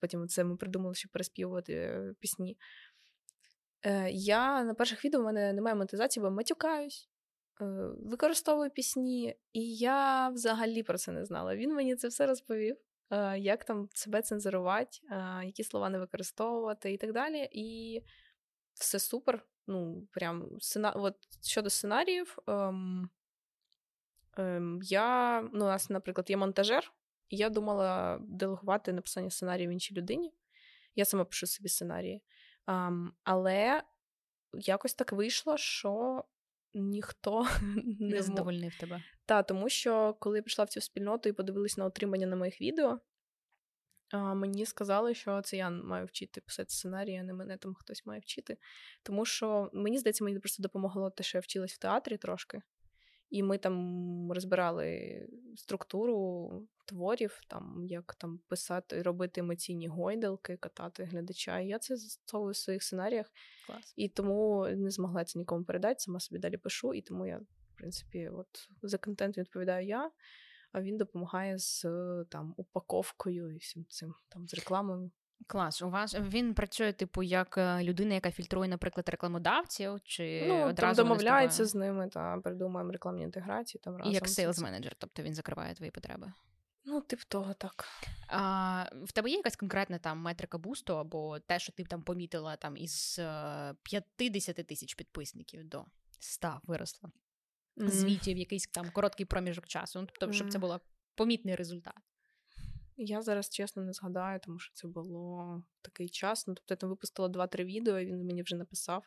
потім 0.00 0.28
це 0.28 0.44
ми 0.44 0.56
придумали, 0.56 0.94
щоб 0.94 1.12
переспівувати 1.12 1.74
е, 1.74 2.14
пісні. 2.20 2.56
Е, 3.84 4.10
я 4.10 4.64
на 4.64 4.74
перших 4.74 5.04
відео 5.04 5.20
в 5.20 5.24
мене 5.24 5.52
немає 5.52 5.74
монетизації, 5.74 6.22
бо 6.22 6.30
матюкаюсь, 6.30 7.08
е, 7.60 7.64
використовую 7.98 8.70
пісні, 8.70 9.36
і 9.52 9.76
я 9.76 10.28
взагалі 10.28 10.82
про 10.82 10.98
це 10.98 11.12
не 11.12 11.24
знала. 11.24 11.56
Він 11.56 11.74
мені 11.74 11.96
це 11.96 12.08
все 12.08 12.26
розповів, 12.26 12.76
е, 12.76 12.78
як 13.36 13.64
там 13.64 13.88
себе 13.94 14.22
цензурувати, 14.22 14.98
які 15.44 15.64
слова 15.64 15.88
не 15.90 15.98
використовувати 15.98 16.92
і 16.92 16.96
так 16.96 17.12
далі. 17.12 17.48
І 17.52 18.00
все 18.74 18.98
супер. 18.98 19.46
Ну, 19.66 20.08
прям 20.12 20.60
сцена... 20.60 20.90
От 20.90 21.16
щодо 21.42 21.70
сценаріїв, 21.70 22.38
ем... 22.46 23.10
Ем... 24.36 24.80
я, 24.82 25.40
ну, 25.52 25.64
у 25.64 25.68
нас, 25.68 25.90
наприклад, 25.90 26.30
є 26.30 26.36
монтажер, 26.36 26.92
і 27.28 27.36
я 27.36 27.50
думала 27.50 28.18
делегувати 28.20 28.92
написання 28.92 29.30
сценаріїв 29.30 29.70
іншій 29.70 29.94
людині. 29.94 30.32
Я 30.94 31.04
сама 31.04 31.24
пишу 31.24 31.46
собі 31.46 31.68
сценарії. 31.68 32.22
Um, 32.66 33.08
але 33.24 33.82
якось 34.52 34.94
так 34.94 35.12
вийшло, 35.12 35.56
що 35.56 36.24
ніхто 36.74 37.46
не, 38.00 38.22
задовольнив 38.22 38.78
тебе. 38.78 39.02
Та 39.26 39.42
тому 39.42 39.68
що 39.68 40.16
коли 40.20 40.36
я 40.38 40.42
прийшла 40.42 40.64
в 40.64 40.68
цю 40.68 40.80
спільноту 40.80 41.28
і 41.28 41.32
подивилась 41.32 41.76
на 41.76 41.84
отримання 41.84 42.26
на 42.26 42.36
моїх 42.36 42.60
відео, 42.60 43.00
мені 44.12 44.66
сказали, 44.66 45.14
що 45.14 45.42
це 45.42 45.56
я 45.56 45.70
маю 45.70 46.06
вчити 46.06 46.40
писати 46.40 46.70
сценарії, 46.70 47.18
а 47.18 47.22
не 47.22 47.32
мене 47.32 47.56
там 47.56 47.74
хтось 47.74 48.06
має 48.06 48.20
вчити. 48.20 48.56
Тому 49.02 49.24
що 49.24 49.70
мені 49.72 49.98
здається, 49.98 50.24
мені 50.24 50.38
просто 50.38 50.62
допомогло 50.62 51.10
те, 51.10 51.22
що 51.24 51.38
я 51.38 51.42
вчилась 51.42 51.72
в 51.72 51.78
театрі 51.78 52.16
трошки. 52.16 52.62
І 53.34 53.42
ми 53.42 53.58
там 53.58 54.32
розбирали 54.32 55.20
структуру 55.56 56.50
творів, 56.84 57.40
там 57.48 57.84
як 57.86 58.14
там 58.14 58.40
писати, 58.48 59.02
робити 59.02 59.40
емоційні 59.40 59.88
гойдалки, 59.88 60.56
катати 60.56 61.04
глядача. 61.04 61.58
І 61.60 61.68
я 61.68 61.78
це 61.78 61.96
застосовую 61.96 62.52
в 62.52 62.56
своїх 62.56 62.82
сценаріях. 62.82 63.32
Клас. 63.66 63.94
І 63.96 64.08
тому 64.08 64.68
не 64.68 64.90
змогла 64.90 65.24
це 65.24 65.38
нікому 65.38 65.64
передати, 65.64 66.00
сама 66.00 66.20
собі 66.20 66.38
далі 66.38 66.56
пишу. 66.56 66.94
І 66.94 67.02
тому 67.02 67.26
я, 67.26 67.38
в 67.38 67.76
принципі, 67.76 68.28
от 68.28 68.68
за 68.82 68.98
контент 68.98 69.38
відповідаю 69.38 69.86
я, 69.86 70.10
а 70.72 70.82
він 70.82 70.96
допомагає 70.96 71.58
з 71.58 71.82
там 72.30 72.54
упаковкою 72.56 73.50
і 73.50 73.56
всім 73.56 73.86
цим 73.88 74.14
там 74.28 74.48
з 74.48 74.54
рекламою. 74.54 75.10
Клас, 75.46 75.82
у 75.82 75.90
вас 75.90 76.14
він 76.14 76.54
працює, 76.54 76.92
типу, 76.92 77.22
як 77.22 77.58
е, 77.58 77.82
людина, 77.82 78.14
яка 78.14 78.30
фільтрує, 78.30 78.68
наприклад, 78.68 79.08
рекламодавців, 79.08 80.00
чи 80.04 80.44
ну, 80.48 80.64
одразу 80.64 80.96
там 80.96 81.08
домовляється 81.08 81.64
з 81.64 81.74
ними 81.74 82.08
та 82.08 82.36
придумаємо 82.36 82.92
рекламні 82.92 83.22
інтеграції. 83.22 83.80
Там 83.84 83.96
разом. 83.96 84.12
І 84.12 84.14
як 84.14 84.28
сейлз 84.28 84.58
менеджер, 84.58 84.94
тобто 84.98 85.22
він 85.22 85.34
закриває 85.34 85.74
твої 85.74 85.90
потреби. 85.90 86.32
Ну, 86.84 87.00
тип 87.00 87.20
того, 87.20 87.54
так. 87.54 87.88
А, 88.28 88.84
В 89.02 89.12
тебе 89.12 89.30
є 89.30 89.36
якась 89.36 89.56
конкретна 89.56 89.98
там 89.98 90.18
метрика 90.18 90.58
бусту, 90.58 90.98
або 90.98 91.38
те, 91.38 91.58
що 91.58 91.72
ти 91.72 91.84
там 91.84 92.02
помітила 92.02 92.56
там 92.56 92.76
із 92.76 93.20
50 93.82 94.58
е, 94.58 94.62
тисяч 94.62 94.94
підписників 94.94 95.68
до 95.68 95.84
100 96.20 96.60
виросло 96.62 97.10
mm. 97.76 97.88
звітів, 97.88 98.38
якийсь 98.38 98.66
там 98.66 98.90
короткий 98.90 99.26
проміжок 99.26 99.66
часу. 99.66 100.00
Ну, 100.00 100.06
тобто, 100.06 100.32
щоб 100.32 100.52
це 100.52 100.58
було 100.58 100.80
помітний 101.14 101.54
результат. 101.54 101.94
Я 102.96 103.22
зараз 103.22 103.48
чесно 103.48 103.82
не 103.82 103.92
згадаю, 103.92 104.40
тому 104.42 104.58
що 104.58 104.74
це 104.74 104.88
було 104.88 105.62
такий 105.82 106.08
час. 106.08 106.46
Ну, 106.46 106.54
тобто 106.54 106.74
я 106.74 106.76
там 106.76 106.90
випустила 106.90 107.28
2-3 107.28 107.64
відео, 107.64 107.98
і 107.98 108.06
він 108.06 108.26
мені 108.26 108.42
вже 108.42 108.56
написав. 108.56 109.04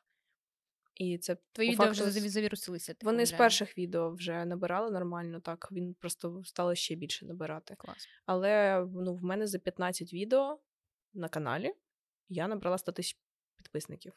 І 0.96 1.18
це 1.18 1.38
Твої 1.52 1.70
відео 1.72 1.86
факту, 1.86 2.04
вже 2.04 2.30
завірусилися. 2.30 2.96
Вони 3.02 3.26
з 3.26 3.32
перших 3.32 3.78
відео 3.78 4.12
вже 4.12 4.46
набирали 4.46 4.92
нормально, 4.92 5.40
так 5.40 5.70
він 5.72 5.94
просто 5.94 6.42
стало 6.44 6.76
ще 6.76 6.96
більше 6.96 7.26
набирати. 7.26 7.76
Клас. 7.78 8.08
Але 8.26 8.86
ну, 8.94 9.16
в 9.16 9.24
мене 9.24 9.48
за 9.48 9.60
15 9.60 10.14
відео 10.14 10.60
на 11.14 11.30
каналі 11.30 11.74
я 12.30 12.48
набрала 12.48 12.78
100 12.78 12.92
тисяч 12.92 13.18
підписників. 13.58 14.14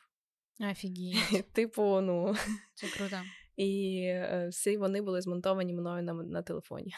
Офігеть. 0.61 1.47
Типу, 1.53 2.01
ну 2.01 2.35
це 2.75 2.87
круто. 2.89 3.17
І 3.57 4.03
е, 4.07 4.49
всі 4.51 4.77
вони 4.77 5.03
були 5.03 5.21
змонтовані 5.21 5.73
мною 5.73 6.03
на, 6.03 6.13
на 6.15 6.43
телефоні. 6.43 6.95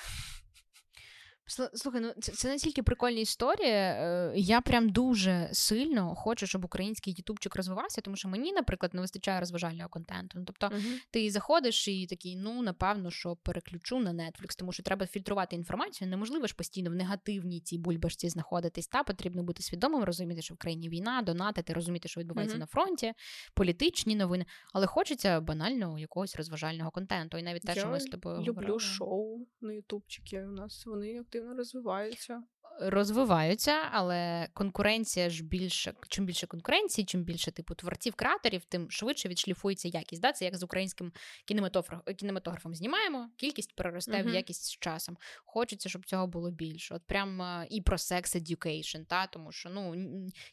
Слухай, 1.75 2.01
ну 2.01 2.13
це 2.21 2.33
це 2.33 2.49
настільки 2.49 2.83
прикольні 2.83 3.21
історії. 3.21 3.73
Е, 3.73 4.33
я 4.37 4.61
прям 4.61 4.89
дуже 4.89 5.49
сильно 5.53 6.15
хочу, 6.15 6.47
щоб 6.47 6.65
український 6.65 7.15
ютубчик 7.19 7.57
розвивався, 7.57 8.01
тому 8.01 8.17
що 8.17 8.29
мені, 8.29 8.53
наприклад, 8.53 8.95
не 8.95 9.01
вистачає 9.01 9.41
розважального 9.41 9.89
контенту. 9.89 10.39
Ну, 10.39 10.45
тобто 10.45 10.67
uh-huh. 10.67 10.99
ти 11.11 11.31
заходиш 11.31 11.89
і 11.89 12.07
такий, 12.07 12.37
ну 12.37 12.63
напевно, 12.63 13.11
що 13.11 13.37
переключу 13.37 13.99
на 13.99 14.13
Netflix, 14.13 14.59
тому 14.59 14.73
що 14.73 14.83
треба 14.83 15.07
фільтрувати 15.07 15.57
інформацію. 15.57 16.11
Неможливо 16.11 16.47
ж 16.47 16.55
постійно 16.55 16.91
в 16.91 16.95
негативній 16.95 17.61
цій 17.61 17.79
бульбашці 17.79 18.29
знаходитись. 18.29 18.89
Та 18.89 19.03
потрібно 19.03 19.43
бути 19.43 19.63
свідомим, 19.63 20.05
розуміти, 20.05 20.43
що 20.43 20.55
в 20.55 20.57
країні 20.57 20.89
війна, 20.89 21.23
донатити, 21.23 21.73
розуміти, 21.73 22.09
що 22.09 22.21
відбувається 22.21 22.57
uh-huh. 22.57 22.61
на 22.61 22.67
фронті, 22.67 23.13
політичні 23.55 24.17
новини, 24.17 24.47
але 24.73 24.87
хочеться 24.87 25.41
банально 25.41 25.99
якогось 25.99 26.37
розважального 26.37 26.91
контенту. 26.91 27.39
І 27.39 27.43
навіть 27.43 27.63
те, 27.63 27.73
я 27.75 27.81
що 27.81 27.91
ми 27.91 28.01
з 28.01 28.05
тобою 28.05 28.39
люблю 28.39 28.53
говорили. 28.53 28.81
шоу 28.81 29.47
на 29.61 29.73
ютубчики. 29.73 30.45
У 30.45 30.53
нас 30.53 30.87
вони 30.87 31.21
активно 31.21 31.42
розвиваються. 31.57 32.43
Розвиваються, 32.81 33.73
але 33.91 34.49
конкуренція 34.55 35.31
ж 35.31 35.45
більше. 35.45 35.95
Чим 36.09 36.27
більше 36.27 36.47
конкуренції, 36.47 37.05
чим 37.05 37.25
більше 37.25 37.51
типу 37.51 37.75
творців, 37.75 38.15
креаторів, 38.15 38.65
тим 38.65 38.91
швидше 38.91 39.29
відшліфується 39.29 39.89
якість. 39.89 40.23
Да? 40.23 40.33
Це 40.33 40.45
як 40.45 40.57
з 40.57 40.63
українським 40.63 41.13
кінематографом 41.45 42.15
кінематографом 42.15 42.75
знімаємо, 42.75 43.31
кількість 43.37 43.77
переросте 43.77 44.13
uh-huh. 44.13 44.31
в 44.31 44.35
якість 44.35 44.65
з 44.65 44.71
часом. 44.79 45.17
Хочеться, 45.45 45.89
щоб 45.89 46.07
цього 46.07 46.27
було 46.27 46.51
більше. 46.51 46.95
От 46.95 47.03
прям 47.07 47.43
е, 47.43 47.67
і 47.71 47.81
про 47.81 47.99
секс 47.99 48.37
education, 48.37 49.05
та 49.07 49.27
тому 49.27 49.53
що 49.53 49.71
ну 49.71 49.95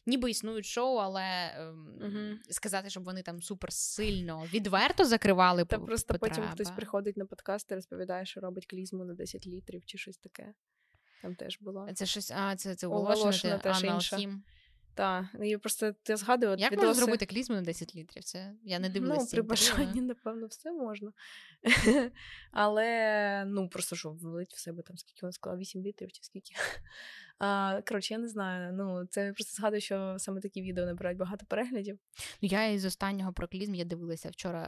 ніби 0.06 0.30
існують 0.30 0.66
шоу, 0.66 0.96
але 0.96 1.22
uh-huh. 2.00 2.36
сказати, 2.50 2.90
щоб 2.90 3.04
вони 3.04 3.22
там 3.22 3.42
супер 3.42 3.72
сильно 3.72 4.46
відверто 4.52 5.04
закривали. 5.04 5.64
Та 5.64 5.78
просто 5.78 6.14
потреби. 6.14 6.34
потім 6.34 6.52
хтось 6.52 6.70
приходить 6.70 7.16
на 7.16 7.26
подкаст 7.26 7.70
і 7.70 7.74
розповідає, 7.74 8.26
що 8.26 8.40
робить 8.40 8.66
клізму 8.66 9.04
на 9.04 9.14
10 9.14 9.46
літрів 9.46 9.82
чи 9.86 9.98
щось 9.98 10.18
таке. 10.18 10.54
Там 11.22 11.34
теж 11.34 11.58
була. 11.60 11.92
Це 11.94 12.06
щось, 12.06 12.30
а, 12.30 12.56
це 12.56 12.74
це 12.74 12.86
оголошено 12.86 13.58
теж 13.58 13.84
інша. 13.84 14.18
Так, 14.94 15.26
я 15.40 15.58
просто 15.58 15.94
я 16.08 16.16
згадую. 16.16 16.56
Як 16.58 16.72
відоси... 16.72 16.86
можна 16.86 17.02
зробити 17.02 17.26
клізму 17.26 17.56
на 17.56 17.62
10 17.62 17.96
літрів? 17.96 18.24
Це 18.24 18.52
я 18.64 18.78
не 18.78 18.88
дивилася. 18.88 19.22
Ну, 19.22 19.30
при 19.30 19.42
бажанні, 19.42 20.00
напевно, 20.00 20.46
все 20.46 20.72
можна. 20.72 21.12
Але 22.52 23.44
ну 23.46 23.68
просто 23.68 23.96
що 23.96 24.10
влить 24.10 24.54
в 24.54 24.58
себе 24.58 24.82
там, 24.82 24.96
скільки 24.96 25.18
вона 25.22 25.32
сказала, 25.32 25.60
8 25.60 25.82
літрів 25.82 26.12
чи 26.12 26.22
скільки. 26.22 26.52
А, 27.40 27.80
Коротше, 27.88 28.14
я 28.14 28.18
не 28.18 28.28
знаю. 28.28 28.72
Ну, 28.72 29.06
це 29.10 29.32
просто 29.32 29.56
згадую, 29.56 29.80
що 29.80 30.16
саме 30.18 30.40
такі 30.40 30.62
відео 30.62 30.86
набирають 30.86 31.18
багато 31.18 31.46
переглядів. 31.46 31.98
Ну, 32.42 32.48
я 32.52 32.66
із 32.66 32.84
останнього 32.84 33.32
про 33.32 33.48
клізм 33.48 33.74
я 33.74 33.84
дивилася 33.84 34.30
вчора, 34.30 34.62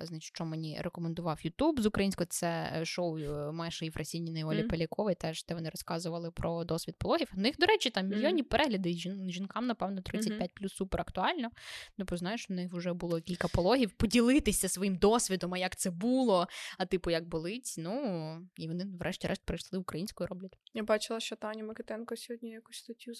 е, 0.00 0.06
значить, 0.06 0.34
що 0.34 0.44
мені 0.44 0.78
рекомендував 0.80 1.38
Ютуб 1.42 1.80
з 1.80 1.86
українського. 1.86 2.26
Це 2.30 2.72
е, 2.76 2.84
шоу 2.84 3.18
е, 3.18 3.52
Майші 3.52 3.84
Єфросініної 3.84 4.44
Олі 4.44 4.62
mm. 4.62 4.68
Полякової, 4.68 5.16
теж 5.16 5.44
де 5.44 5.54
вони 5.54 5.68
розказували 5.68 6.30
про 6.30 6.64
досвід 6.64 6.96
пологів. 6.98 7.32
У 7.36 7.40
них, 7.40 7.58
до 7.58 7.66
речі, 7.66 7.90
там 7.90 8.08
мільйонні 8.08 8.42
mm. 8.42 8.48
перегляди. 8.48 8.92
Жінкам, 9.28 9.66
напевно, 9.66 10.02
35 10.02 10.40
mm-hmm. 10.40 10.54
плюс 10.54 10.74
супер 10.74 11.00
актуально. 11.00 11.50
Ну, 11.98 12.04
бо 12.08 12.16
знаєш, 12.16 12.46
у 12.50 12.54
них 12.54 12.72
вже 12.72 12.92
було 12.92 13.20
кілька 13.20 13.48
пологів. 13.48 13.90
Поділитися 13.90 14.68
своїм 14.68 14.96
досвідом, 14.96 15.54
а 15.54 15.58
як 15.58 15.76
це 15.76 15.90
було, 15.90 16.46
а 16.78 16.86
типу, 16.86 17.10
як 17.10 17.28
болить. 17.28 17.74
Ну 17.78 18.48
і 18.56 18.68
вони, 18.68 18.86
врешті-решт, 18.98 19.42
прийшли 19.44 19.78
українською 19.78 20.26
роблять. 20.26 20.58
Я 20.74 20.82
бачила, 20.82 21.20
що 21.20 21.36
Таня 21.36 21.64
Микитенко 21.64 22.11
Луценко 22.12 22.16
сьогодні 22.16 22.50
якусь 22.50 22.76
статтю 22.76 23.12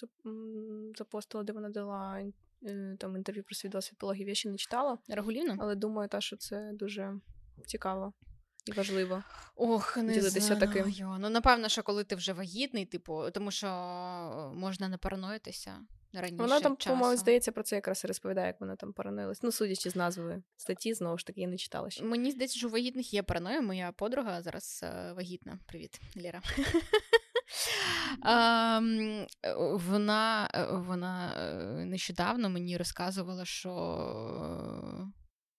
запостила, 0.95 1.43
де 1.43 1.53
вона 1.53 1.69
дала 1.69 2.21
е, 2.63 2.97
там 2.99 3.15
інтерв'ю 3.15 3.43
про 3.43 3.55
свій 3.55 3.69
досвід 3.69 3.97
пологів. 3.97 4.27
Я 4.27 4.35
ще 4.35 4.49
не 4.49 4.57
читала 4.57 4.97
регулярно, 5.07 5.55
але 5.59 5.75
думаю, 5.75 6.09
та, 6.09 6.21
що 6.21 6.37
це 6.37 6.71
дуже 6.73 7.19
цікаво. 7.65 8.13
І 8.65 8.71
важливо 8.71 9.23
Ох, 9.55 9.97
не 9.97 10.13
ділитися 10.13 10.55
знаю. 10.55 10.59
таким. 10.59 10.93
Ну, 11.19 11.29
напевно, 11.29 11.69
що 11.69 11.83
коли 11.83 12.03
ти 12.03 12.15
вже 12.15 12.33
вагітний, 12.33 12.85
типу, 12.85 13.31
тому 13.31 13.51
що 13.51 13.67
можна 14.55 14.87
не 14.87 14.97
параноїтися 14.97 15.79
раніше. 16.13 16.43
Вона 16.43 16.59
там, 16.59 16.75
по-моєму, 16.75 17.17
здається, 17.17 17.51
про 17.51 17.63
це 17.63 17.75
якраз 17.75 18.03
і 18.03 18.07
розповідає, 18.07 18.47
як 18.47 18.61
вона 18.61 18.75
там 18.75 18.93
параноїлась. 18.93 19.43
Ну, 19.43 19.51
судячи 19.51 19.89
з 19.89 19.95
назви 19.95 20.43
статті, 20.57 20.93
знову 20.93 21.17
ж 21.17 21.25
таки, 21.25 21.41
я 21.41 21.47
не 21.47 21.57
читала 21.57 21.89
ще. 21.89 22.03
Мені 22.03 22.31
здається, 22.31 22.57
що 22.57 22.67
у 22.67 22.71
вагітних 22.71 23.13
є 23.13 23.23
параноя. 23.23 23.61
Моя 23.61 23.91
подруга 23.91 24.41
зараз 24.41 24.81
е, 24.83 25.13
вагітна. 25.13 25.59
Привіт, 25.65 26.01
Ліра. 26.17 26.41
Ем, 28.25 29.27
вона 29.57 30.49
вона 30.87 31.33
е, 31.37 31.85
нещодавно 31.85 32.49
мені 32.49 32.77
розказувала, 32.77 33.45
що. 33.45 35.11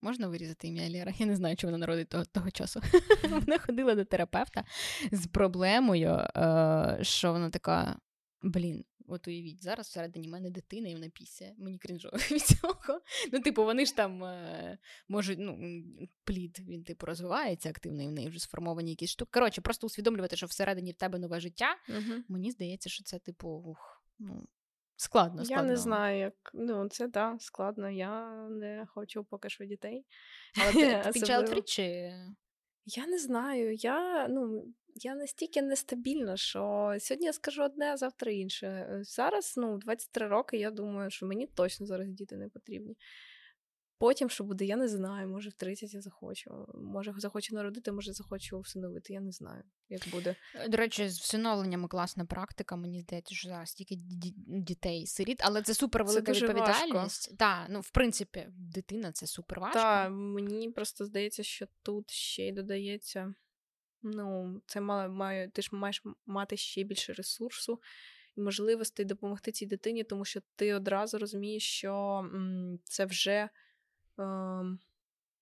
Можна 0.04 0.28
вирізати 0.28 0.68
ім'я 0.68 0.90
Лєра? 0.90 1.12
Я 1.18 1.26
не 1.26 1.36
знаю, 1.36 1.56
чи 1.56 1.66
вона 1.66 1.78
народить 1.78 2.08
того 2.08 2.24
того 2.24 2.50
часу. 2.50 2.80
Вона 3.30 3.58
ходила 3.58 3.94
до 3.94 4.04
терапевта 4.04 4.64
з 5.12 5.26
проблемою, 5.26 6.10
е, 6.10 6.98
що 7.02 7.32
вона 7.32 7.50
така: 7.50 7.98
блін, 8.42 8.84
От 9.08 9.28
уявіть, 9.28 9.62
зараз 9.62 9.86
всередині 9.86 10.28
мене 10.28 10.50
дитина 10.50 10.88
і 10.88 10.94
вона 10.94 11.08
після. 11.08 11.52
Мені 11.58 11.78
крінжово 11.78 12.16
від 12.30 12.42
цього. 12.42 13.00
Ну, 13.32 13.40
типу, 13.40 13.64
вони 13.64 13.86
ж 13.86 13.96
там 13.96 14.24
е, 14.24 14.78
можуть, 15.08 15.38
ну, 15.38 15.78
плід, 16.24 16.58
він, 16.60 16.84
типу, 16.84 17.06
розвивається 17.06 17.70
активно, 17.70 18.02
і 18.02 18.06
в 18.06 18.12
неї 18.12 18.28
вже 18.28 18.38
сформовані 18.38 18.90
якісь 18.90 19.10
штуки. 19.10 19.30
Коротше, 19.32 19.60
просто 19.60 19.86
усвідомлювати, 19.86 20.36
що 20.36 20.46
всередині 20.46 20.92
в 20.92 20.96
тебе 20.96 21.18
нове 21.18 21.40
життя. 21.40 21.76
Угу. 21.88 22.22
Мені 22.28 22.50
здається, 22.50 22.90
що 22.90 23.04
це, 23.04 23.18
типу, 23.18 23.48
ух, 23.48 24.02
ну, 24.18 24.46
складно. 25.04 25.44
складно. 25.44 25.66
Я 25.66 25.70
не 25.70 25.76
знаю, 25.76 26.18
як. 26.18 26.34
Ну, 26.54 26.88
це 26.88 27.08
так, 27.08 27.42
складно. 27.42 27.90
Я 27.90 28.46
не 28.48 28.86
хочу 28.88 29.24
поки 29.24 29.48
що 29.48 29.64
дітей. 29.64 30.04
Але 30.62 30.72
ти, 30.72 31.02
чи. 31.62 32.12
Я 32.86 33.06
не 33.06 33.18
знаю. 33.18 33.74
Я, 33.74 34.28
ну, 34.28 34.64
я 34.94 35.14
настільки 35.14 35.62
нестабільна, 35.62 36.36
що 36.36 36.94
сьогодні 37.00 37.26
я 37.26 37.32
скажу 37.32 37.62
одне, 37.62 37.92
а 37.92 37.96
завтра 37.96 38.32
інше. 38.32 38.98
Зараз, 39.02 39.54
ну, 39.56 39.78
23 39.78 40.26
роки, 40.26 40.56
я 40.56 40.70
думаю, 40.70 41.10
що 41.10 41.26
мені 41.26 41.46
точно 41.46 41.86
зараз 41.86 42.08
діти 42.08 42.36
не 42.36 42.48
потрібні. 42.48 42.96
Потім, 43.98 44.30
що 44.30 44.44
буде, 44.44 44.64
я 44.64 44.76
не 44.76 44.88
знаю. 44.88 45.28
Може, 45.28 45.48
в 45.48 45.52
30 45.52 45.94
я 45.94 46.00
захочу. 46.00 46.66
Може, 46.74 47.14
захочу 47.16 47.54
народити, 47.54 47.92
може, 47.92 48.12
захочу 48.12 48.60
всиновити. 48.60 49.12
Я 49.12 49.20
не 49.20 49.32
знаю, 49.32 49.62
як 49.88 50.08
буде. 50.12 50.36
Е, 50.54 50.68
до 50.68 50.76
речі, 50.76 51.08
з 51.08 51.20
всиновленнями 51.20 51.88
класна 51.88 52.24
практика. 52.24 52.76
Мені 52.76 53.00
здається, 53.00 53.34
що 53.34 53.48
зараз 53.48 53.74
тільки 53.74 53.94
дітей 54.46 55.06
сиріт, 55.06 55.40
але 55.44 55.62
це 55.62 55.74
супер 55.74 56.04
велика 56.04 56.32
відповідальність. 56.32 57.38
Так, 57.38 57.66
ну 57.70 57.80
в 57.80 57.90
принципі, 57.90 58.46
дитина 58.48 59.12
це 59.12 59.26
супер 59.26 59.60
важко. 59.60 59.78
Так, 59.78 60.10
мені 60.10 60.70
просто 60.70 61.04
здається, 61.04 61.42
що 61.42 61.66
тут 61.82 62.10
ще 62.10 62.48
й 62.48 62.52
додається. 62.52 63.34
Ну, 64.02 64.60
це 64.66 64.80
має, 64.80 65.08
має, 65.08 65.48
ти 65.48 65.62
ж 65.62 65.68
маєш 65.72 66.02
мати 66.26 66.56
ще 66.56 66.82
більше 66.82 67.12
ресурсу 67.12 67.80
і 68.36 68.40
можливостей 68.40 69.06
допомогти 69.06 69.52
цій 69.52 69.66
дитині, 69.66 70.04
тому 70.04 70.24
що 70.24 70.40
ти 70.56 70.74
одразу 70.74 71.18
розумієш, 71.18 71.62
що 71.62 72.24
це 72.84 73.04
вже, 73.04 73.48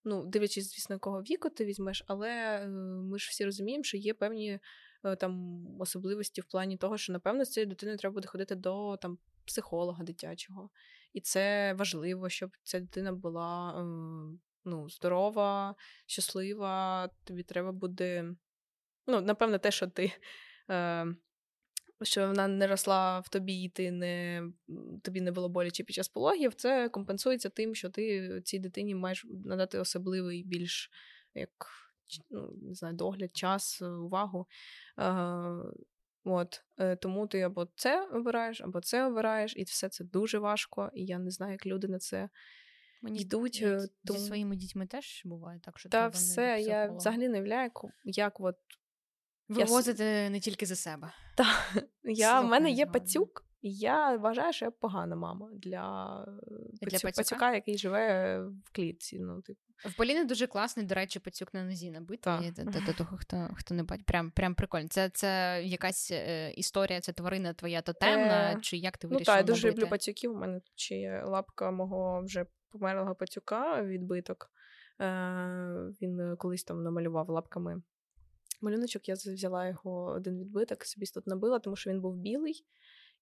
ну, 0.04 0.26
дивлячись, 0.26 0.72
звісно, 0.74 0.94
якого 0.94 1.22
віку 1.22 1.50
ти 1.50 1.64
візьмеш, 1.64 2.04
але 2.06 2.30
е, 2.30 2.68
ми 2.68 3.18
ж 3.18 3.28
всі 3.30 3.44
розуміємо, 3.44 3.84
що 3.84 3.96
є 3.96 4.14
певні 4.14 4.60
е, 5.04 5.16
там 5.16 5.64
особливості 5.80 6.40
в 6.40 6.44
плані 6.44 6.76
того, 6.76 6.98
що, 6.98 7.12
напевно, 7.12 7.44
з 7.44 7.50
цією 7.50 7.68
дитиною 7.68 7.98
треба 7.98 8.14
буде 8.14 8.28
ходити 8.28 8.54
до 8.54 8.96
там, 8.96 9.18
психолога 9.44 10.04
дитячого. 10.04 10.70
І 11.12 11.20
це 11.20 11.74
важливо, 11.74 12.28
щоб 12.28 12.50
ця 12.62 12.80
дитина 12.80 13.12
була. 13.12 13.74
Е, 13.80 14.38
Ну, 14.64 14.88
здорова, 14.88 15.74
щаслива, 16.06 17.08
тобі 17.24 17.42
треба 17.42 17.72
буде 17.72 18.34
Ну, 19.06 19.20
напевно, 19.20 19.58
те, 19.58 19.70
що 19.70 19.86
ти. 19.86 20.12
Е, 20.70 21.06
що 22.04 22.26
вона 22.26 22.48
не 22.48 22.66
росла 22.66 23.20
в 23.20 23.28
тобі, 23.28 23.62
і 23.62 23.68
ти 23.68 23.90
не, 23.90 24.42
тобі 25.02 25.20
не 25.20 25.32
було 25.32 25.48
боляче 25.48 25.84
під 25.84 25.96
час 25.96 26.08
пологів, 26.08 26.54
це 26.54 26.88
компенсується 26.88 27.48
тим, 27.48 27.74
що 27.74 27.90
ти 27.90 28.40
цій 28.44 28.58
дитині 28.58 28.94
маєш 28.94 29.26
надати 29.44 29.78
особливий 29.78 30.44
більш 30.44 30.90
як 31.34 31.50
ну, 32.30 32.52
не 32.62 32.74
знаю, 32.74 32.94
догляд, 32.94 33.36
час, 33.36 33.82
увагу. 33.82 34.46
Е, 34.98 35.14
От 36.24 36.62
е, 36.78 36.96
тому 36.96 37.26
ти 37.26 37.40
або 37.40 37.68
це 37.76 38.06
обираєш, 38.06 38.60
або 38.60 38.80
це 38.80 39.06
обираєш, 39.06 39.54
і 39.56 39.62
все 39.62 39.88
це 39.88 40.04
дуже 40.04 40.38
важко. 40.38 40.90
І 40.94 41.04
я 41.04 41.18
не 41.18 41.30
знаю, 41.30 41.52
як 41.52 41.66
люди 41.66 41.88
на 41.88 41.98
це 41.98 42.28
Мені 43.02 43.20
йдуть. 43.20 43.60
Е, 43.62 43.88
тому... 44.06 44.18
Зі 44.18 44.26
своїми 44.26 44.56
дітьми 44.56 44.86
теж 44.86 45.22
буває 45.24 45.60
так, 45.60 45.78
що 45.78 45.88
та 45.88 46.08
все. 46.08 46.60
Я 46.60 46.86
взагалі 46.86 47.28
не 47.28 47.42
вляю, 47.42 47.70
як 48.04 48.40
от 48.40 48.56
вивозити 49.52 50.04
я... 50.04 50.30
не 50.30 50.40
тільки 50.40 50.66
за 50.66 50.76
себе. 50.76 51.12
Так, 51.36 51.84
я 52.04 52.40
в 52.40 52.46
мене 52.46 52.70
є 52.70 52.86
пацюк. 52.86 53.44
і 53.62 53.72
Я 53.74 54.16
вважаю, 54.16 54.52
що 54.52 54.64
я 54.64 54.70
погана 54.70 55.16
мама 55.16 55.48
для, 55.52 56.26
для 56.82 56.98
пацюка? 56.98 57.12
пацюка, 57.16 57.54
який 57.54 57.78
живе 57.78 58.38
в 58.40 58.70
клітці. 58.72 59.18
Ну, 59.18 59.42
типу. 59.42 59.60
В 59.84 59.96
Поліни 59.96 60.24
дуже 60.24 60.46
класний, 60.46 60.86
до 60.86 60.94
речі, 60.94 61.18
пацюк 61.18 61.54
на 61.54 61.64
нозі 61.64 61.90
набитий. 61.90 62.52
До 62.86 62.92
того, 62.92 63.16
хто 63.16 63.48
хто 63.56 63.74
не 63.74 63.82
бачить. 63.82 64.06
Прям 64.06 64.30
прям 64.30 64.54
прикольно. 64.54 64.88
Це 64.88 65.08
це 65.08 65.62
якась 65.64 66.10
е, 66.10 66.50
історія, 66.50 67.00
це 67.00 67.12
тварина 67.12 67.52
твоя 67.52 67.82
тотемна, 67.82 68.52
е, 68.52 68.58
чи 68.60 68.76
як 68.76 68.98
ти 68.98 69.06
вирішила? 69.06 69.36
Ну 69.36 69.40
так, 69.40 69.48
я 69.48 69.54
дуже 69.54 69.70
люблю 69.70 69.86
пацюків. 69.86 70.32
У 70.32 70.36
мене 70.36 70.60
чи 70.74 70.94
є 70.94 71.22
лапка 71.26 71.70
мого 71.70 72.22
вже 72.24 72.46
померлого 72.70 73.14
пацюка 73.14 73.82
відбиток. 73.82 74.50
Е, 75.00 75.06
Він 76.02 76.36
колись 76.38 76.64
там 76.64 76.82
намалював 76.82 77.28
лапками. 77.28 77.82
Малюночок 78.62 79.08
я 79.08 79.14
взяла 79.14 79.68
його 79.68 80.04
один 80.04 80.38
відбиток, 80.38 80.84
собі 80.84 81.06
тут 81.06 81.26
набила, 81.26 81.58
тому 81.58 81.76
що 81.76 81.90
він 81.90 82.00
був 82.00 82.16
білий, 82.16 82.64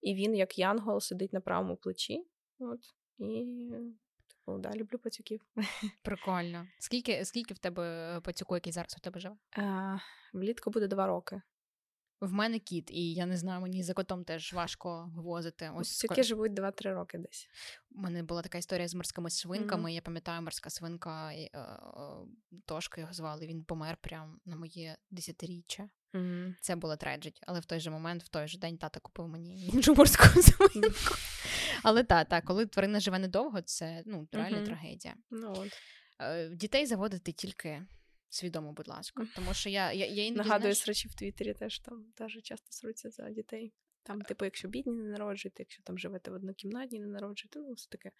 і 0.01 0.15
він, 0.15 0.35
як 0.35 0.59
янгол, 0.59 1.01
сидить 1.01 1.33
на 1.33 1.41
правому 1.41 1.77
плечі. 1.77 2.27
От, 2.59 2.81
І 3.19 3.71
типу, 4.29 4.59
да, 4.59 4.71
люблю 4.75 4.99
пацюків. 4.99 5.41
Прикольно. 6.03 6.67
Скільки 6.79 7.25
скільки 7.25 7.55
в 7.55 7.59
тебе 7.59 8.21
пацюку, 8.25 8.55
який 8.55 8.73
зараз 8.73 8.97
у 8.99 9.01
тебе 9.01 9.21
живе? 9.21 9.37
А, 9.57 9.99
Влітку 10.33 10.71
буде 10.71 10.87
два 10.87 11.07
роки. 11.07 11.43
В 12.21 12.33
мене 12.33 12.59
кіт, 12.59 12.91
і 12.91 13.13
я 13.13 13.27
не 13.27 13.37
знаю, 13.37 13.61
мені 13.61 13.83
за 13.83 13.95
котом 13.95 14.25
теж 14.25 14.53
важко 14.53 15.11
вивозити. 15.15 15.71
Ось 15.77 15.99
Тільки 15.99 16.23
живуть 16.23 16.53
2-3 16.53 16.95
роки 16.95 17.19
десь. 17.19 17.49
У 17.91 18.01
мене 18.01 18.23
була 18.23 18.43
така 18.43 18.59
історія 18.59 18.89
з 18.89 18.95
морськими 18.95 19.31
свинками. 19.31 19.91
Mm-hmm. 19.91 19.95
Я 19.95 20.01
пам'ятаю, 20.01 20.43
морська 20.43 20.71
свинка 20.71 21.33
е, 21.33 21.51
е, 21.55 21.79
Тошка 22.67 23.01
його 23.01 23.13
звали. 23.13 23.47
Він 23.47 23.65
помер 23.65 23.97
прямо 24.01 24.37
на 24.45 24.57
моє 24.57 24.97
десятиріччя. 25.11 25.89
Mm-hmm. 26.15 26.55
Це 26.61 26.77
було 26.77 26.97
треджить, 26.97 27.41
але 27.47 27.61
в 27.61 27.65
той 27.65 27.81
же 27.81 27.91
момент, 27.91 28.23
в 28.23 28.29
той 28.29 28.49
же 28.49 28.59
день, 28.59 28.79
тата 28.79 29.01
купив 29.01 29.29
мені 29.29 29.67
іншу 29.67 29.95
морську 29.95 30.25
свинку. 30.43 30.79
Mm-hmm. 30.79 31.81
Але 31.83 32.05
так, 32.05 32.29
та, 32.29 32.41
коли 32.41 32.67
тварина 32.67 33.01
живе 33.01 33.19
недовго, 33.19 33.63
це 33.63 34.03
ну 34.07 34.29
реальна 34.33 34.67
трагедія. 34.67 35.15
Ну, 35.31 35.55
от. 35.57 35.73
Е, 36.21 36.49
дітей 36.49 36.87
заводити 36.87 37.33
тільки 37.33 37.83
свідомо, 38.31 38.73
будь 38.73 38.89
ласка. 38.89 39.27
Тому 39.35 39.55
що 39.55 39.71
я 39.71 39.93
я, 39.93 40.07
я 40.07 40.25
іноді, 40.25 40.37
нагадую 40.37 40.61
знаєш... 40.61 40.79
срачі 40.79 41.09
в 41.09 41.15
Твіттері 41.15 41.55
теж 41.55 41.79
там 41.79 42.05
теж 42.15 42.39
часто 42.43 42.73
сруться 42.73 43.11
за 43.11 43.31
дітей. 43.31 43.73
Там, 44.03 44.23
типу, 44.23 44.45
якщо 44.45 44.69
бідні 44.69 44.93
не 44.93 45.09
народжуєте, 45.09 45.63
якщо 45.63 45.83
там 45.83 45.99
живете 45.99 46.31
в 46.31 46.35
однокімнатній, 46.35 47.01
не 47.01 47.07
народжуєте, 47.07 47.61
ну 47.61 47.73
все 47.73 47.89
таке. 47.89 48.11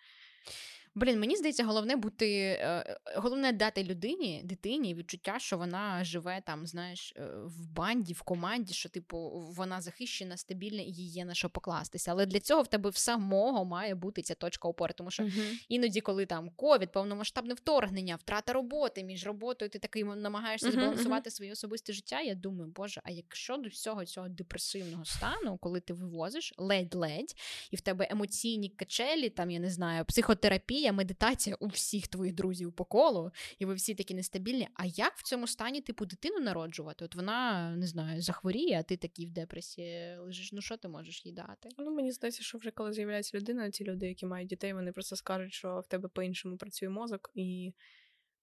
Блін, 0.95 1.21
мені 1.21 1.37
здається, 1.37 1.65
головне 1.65 1.97
бути 1.97 2.41
е, 2.61 2.99
головне 3.17 3.53
дати 3.53 3.85
людині, 3.85 4.41
дитині 4.45 4.95
відчуття, 4.95 5.39
що 5.39 5.59
вона 5.59 6.05
живе 6.05 6.43
там, 6.47 6.67
знаєш, 6.67 7.15
е, 7.17 7.29
в 7.45 7.67
банді, 7.67 8.13
в 8.13 8.23
команді, 8.23 8.75
що 8.75 8.89
типу 8.89 9.31
вона 9.57 9.81
захищена, 9.81 10.37
стабільна 10.37 10.83
і 10.83 10.91
їй 10.91 11.09
є 11.09 11.25
на 11.25 11.35
що 11.35 11.51
покластися. 11.51 12.11
Але 12.11 12.27
для 12.27 12.41
цього 12.41 12.63
в 12.63 12.67
тебе 12.67 12.91
в 12.91 12.97
самого 12.97 13.65
має 13.65 13.95
бути 13.95 14.23
ця 14.23 14.35
точка 14.35 14.69
опори. 14.69 14.95
Тому 14.97 15.11
що 15.11 15.23
uh-huh. 15.23 15.65
іноді, 15.69 16.01
коли 16.01 16.27
там 16.27 16.51
ковід, 16.57 16.93
повномасштабне 16.93 17.55
вторгнення, 17.55 18.17
втрата 18.17 18.53
роботи 18.53 19.05
між 19.05 19.27
роботою, 19.27 19.69
ти 19.69 19.79
такий 19.79 20.05
намагаєшся 20.05 20.69
uh-huh, 20.69 20.73
збалансувати 20.73 21.31
uh-huh. 21.31 21.33
своє 21.33 21.53
особисте 21.53 21.93
життя. 21.93 22.21
Я 22.21 22.35
думаю, 22.35 22.73
боже, 22.77 23.01
а 23.05 23.11
якщо 23.11 23.57
до 23.57 23.69
всього 23.69 24.05
цього 24.05 24.29
депресивного 24.29 25.05
стану, 25.05 25.59
коли 25.59 25.81
ти 25.81 25.93
вивозиш 25.93 26.55
ледь-ледь, 26.59 27.35
і 27.71 27.77
в 27.77 27.81
тебе 27.81 28.09
емоційні 28.11 28.69
качелі, 28.69 29.29
там 29.29 29.51
я 29.51 29.59
не 29.59 29.71
знаю, 29.71 30.05
психотерапія 30.05 30.80
терапія, 30.81 30.93
медитація 30.93 31.57
у 31.61 31.67
всіх 31.67 32.09
твоїх 32.09 32.35
друзів 32.35 32.73
по 32.73 32.85
колу, 32.85 33.31
і 33.59 33.65
ви 33.65 33.75
всі 33.75 33.95
такі 33.95 34.15
нестабільні. 34.15 34.69
А 34.75 34.87
як 34.87 35.13
в 35.17 35.23
цьому 35.23 35.47
стані 35.47 35.81
типу 35.81 36.07
дитину 36.07 36.41
народжувати? 36.41 37.05
От 37.05 37.15
вона 37.15 37.71
не 37.77 37.87
знаю, 37.87 38.23
захворіє, 38.23 38.79
а 38.81 38.83
ти 38.83 38.97
такий 38.97 39.27
в 39.27 39.31
депресії 39.31 40.17
лежиш. 40.19 40.53
Ну 40.53 40.61
що 40.61 40.77
ти 40.77 40.89
можеш 40.89 41.27
їй 41.27 41.33
дати? 41.33 41.69
Ну 41.79 41.95
мені 41.95 42.13
здається, 42.13 42.43
що 42.43 42.59
вже 42.59 42.71
коли 42.71 42.93
з'являється 42.93 43.39
людина, 43.39 43.71
ці 43.71 43.85
люди, 43.85 44.07
які 44.07 44.27
мають 44.27 44.49
дітей, 44.49 44.73
вони 44.73 44.93
просто 44.93 45.17
скажуть, 45.17 45.53
що 45.53 45.81
в 45.81 45.87
тебе 45.87 46.09
по-іншому 46.09 46.57
працює 46.57 46.89
мозок 46.89 47.31
і. 47.35 47.73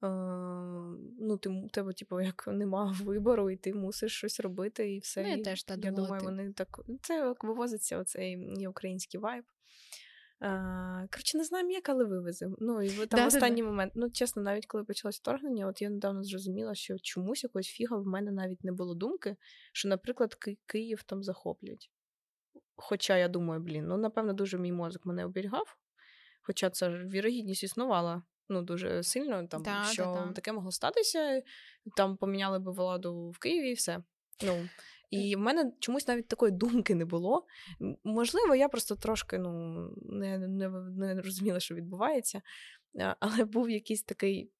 Е, 0.04 0.08
ну, 1.20 1.38
ти 1.38 1.50
у 1.50 1.70
тебе, 1.70 1.94
типу, 1.94 2.22
як 2.22 2.48
нема 2.48 2.96
вибору, 3.04 3.50
і 3.50 3.56
ти 3.56 3.74
мусиш 3.74 4.18
щось 4.18 4.40
робити, 4.40 4.96
і 4.96 5.00
все. 5.00 5.24
Ну, 5.24 5.30
я 5.30 5.44
теж 5.44 5.64
та 5.64 5.76
Я 5.84 5.92
думаю, 5.92 6.24
вони 6.24 6.54
так. 6.54 6.80
Це 7.02 7.16
як 7.16 7.44
вивозиться 7.44 7.98
оцей 7.98 8.54
є 8.58 8.70
український 8.70 9.20
вайб. 9.20 9.44
Коротше, 10.40 11.38
не 11.38 11.44
знаємо, 11.44 11.72
як, 11.72 11.90
але 11.90 12.06
вивеземо. 12.06 12.56
Ну, 12.60 12.82
і 12.82 12.90
там 12.90 13.20
да, 13.20 13.28
останній 13.28 13.62
да, 13.62 13.68
момент. 13.68 13.94
Ну, 13.96 14.10
чесно, 14.10 14.42
навіть 14.42 14.66
коли 14.66 14.84
почалось 14.84 15.18
вторгнення, 15.18 15.68
от 15.68 15.82
я 15.82 15.90
недавно 15.90 16.24
зрозуміла, 16.24 16.76
що 16.76 16.96
чомусь 17.00 17.44
якогось 17.44 17.68
фіга 17.68 17.98
в 17.98 18.06
мене 18.06 18.32
навіть 18.32 18.64
не 18.64 18.72
було 18.72 18.96
думки, 18.96 19.36
що, 19.74 19.90
наприклад, 19.90 20.36
Ки- 20.36 20.58
Київ 20.66 21.04
там 21.04 21.24
захоплять. 21.24 21.92
Хоча 22.76 23.18
я 23.18 23.28
думаю, 23.28 23.62
блін, 23.62 23.88
ну, 23.88 23.98
напевно, 23.98 24.34
дуже 24.34 24.58
мій 24.58 24.72
мозок 24.72 25.06
мене 25.06 25.26
оберігав. 25.26 25.78
Хоча 26.42 26.70
це 26.70 26.92
ж 26.92 27.06
вірогідність 27.08 27.64
існувала 27.64 28.24
ну, 28.50 28.62
дуже 28.62 29.04
сильно, 29.04 29.48
там, 29.48 29.64
да, 29.64 29.84
що 29.84 30.04
да, 30.04 30.32
таке 30.34 30.52
могло 30.52 30.72
статися, 30.72 31.42
там 31.96 32.18
поміняли 32.18 32.60
би 32.60 32.72
владу 32.72 33.30
в 33.30 33.40
Києві 33.40 33.70
і 33.70 33.74
все. 33.74 34.04
Ну, 34.44 34.70
і 35.10 35.36
в 35.36 35.40
мене 35.40 35.72
чомусь 35.80 36.08
навіть 36.08 36.28
такої 36.28 36.52
думки 36.52 36.96
не 36.96 37.06
було. 37.06 37.46
Можливо, 38.04 38.56
я 38.56 38.70
просто 38.70 38.96
трошки 38.96 39.38
ну, 39.38 39.50
не, 40.06 40.38
не, 40.38 40.70
не 40.70 41.22
розуміла, 41.22 41.60
що 41.60 41.76
відбувається, 41.76 42.42
але 43.20 43.46
був 43.46 43.70
якийсь 43.70 44.04
такий 44.04 44.52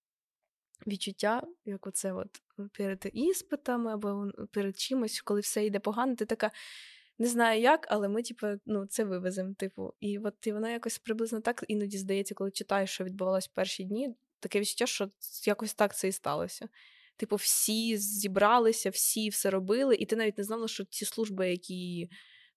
відчуття, 0.88 1.44
як 1.66 1.88
оце 1.88 2.14
от 2.14 2.42
перед 2.78 3.10
іспитами 3.14 3.94
або 3.94 4.32
перед 4.52 4.80
чимось, 4.80 5.22
коли 5.22 5.40
все 5.40 5.66
йде 5.66 5.80
погано, 5.80 6.16
ти 6.16 6.26
така. 6.26 6.52
Не 7.20 7.28
знаю 7.28 7.62
як, 7.62 7.88
але 7.90 8.08
ми, 8.08 8.24
типу, 8.24 8.48
ну, 8.66 8.86
це 8.86 9.04
вивеземо. 9.04 9.54
Типу, 9.54 9.94
і 10.00 10.20
от 10.20 10.48
і 10.48 10.52
воно 10.52 10.70
якось 10.70 11.00
приблизно 11.00 11.42
так 11.42 11.66
іноді 11.68 11.98
здається, 11.98 12.36
коли 12.36 12.52
читаєш, 12.52 12.90
що 12.90 13.04
відбувалось 13.04 13.48
перші 13.48 13.84
дні, 13.84 14.16
таке 14.40 14.60
відчуття, 14.60 14.86
що 14.86 15.10
якось 15.46 15.74
так 15.74 15.96
це 15.96 16.08
і 16.08 16.12
сталося 16.12 16.70
типу, 17.18 17.36
всі 17.36 17.98
зібралися, 17.98 18.90
всі 18.90 19.30
все 19.30 19.50
робили, 19.50 19.96
і 19.96 20.06
ти 20.06 20.16
навіть 20.16 20.38
не 20.38 20.44
знала, 20.44 20.68
що 20.68 20.86
ці 20.86 21.06
служби, 21.06 21.50
які 21.50 22.10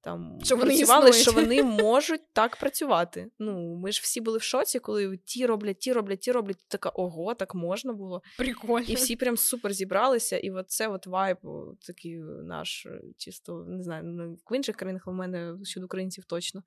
там 0.02 0.38
що 0.42 0.58
працювали, 0.58 1.10
вони 1.10 1.22
що 1.22 1.32
вони 1.32 1.62
можуть 1.82 2.32
так 2.32 2.56
працювати. 2.56 3.30
Ну, 3.38 3.74
ми 3.76 3.92
ж 3.92 4.00
всі 4.02 4.20
були 4.20 4.38
в 4.38 4.42
шоці, 4.42 4.78
коли 4.78 5.16
ті 5.16 5.46
роблять, 5.46 5.78
ті 5.78 5.92
роблять, 5.92 6.20
ті 6.20 6.32
роблять. 6.32 6.58
Така 6.68 6.88
ого, 6.88 7.34
так 7.34 7.54
можна 7.54 7.92
було. 7.92 8.22
Прикольно. 8.38 8.86
І 8.88 8.94
всі 8.94 9.16
прям 9.16 9.36
супер 9.36 9.72
зібралися. 9.72 10.38
І 10.38 10.50
от 10.50 10.70
це 10.70 10.88
от 10.88 11.06
вайб, 11.06 11.38
такий 11.86 12.18
наш, 12.44 12.86
чисто 13.16 13.64
не 13.68 13.82
знаю, 13.82 14.38
в 14.50 14.56
інших 14.56 14.76
країнах 14.76 15.06
у 15.06 15.12
мене 15.12 15.56
щодо 15.64 15.86
українців 15.86 16.24
точно. 16.24 16.62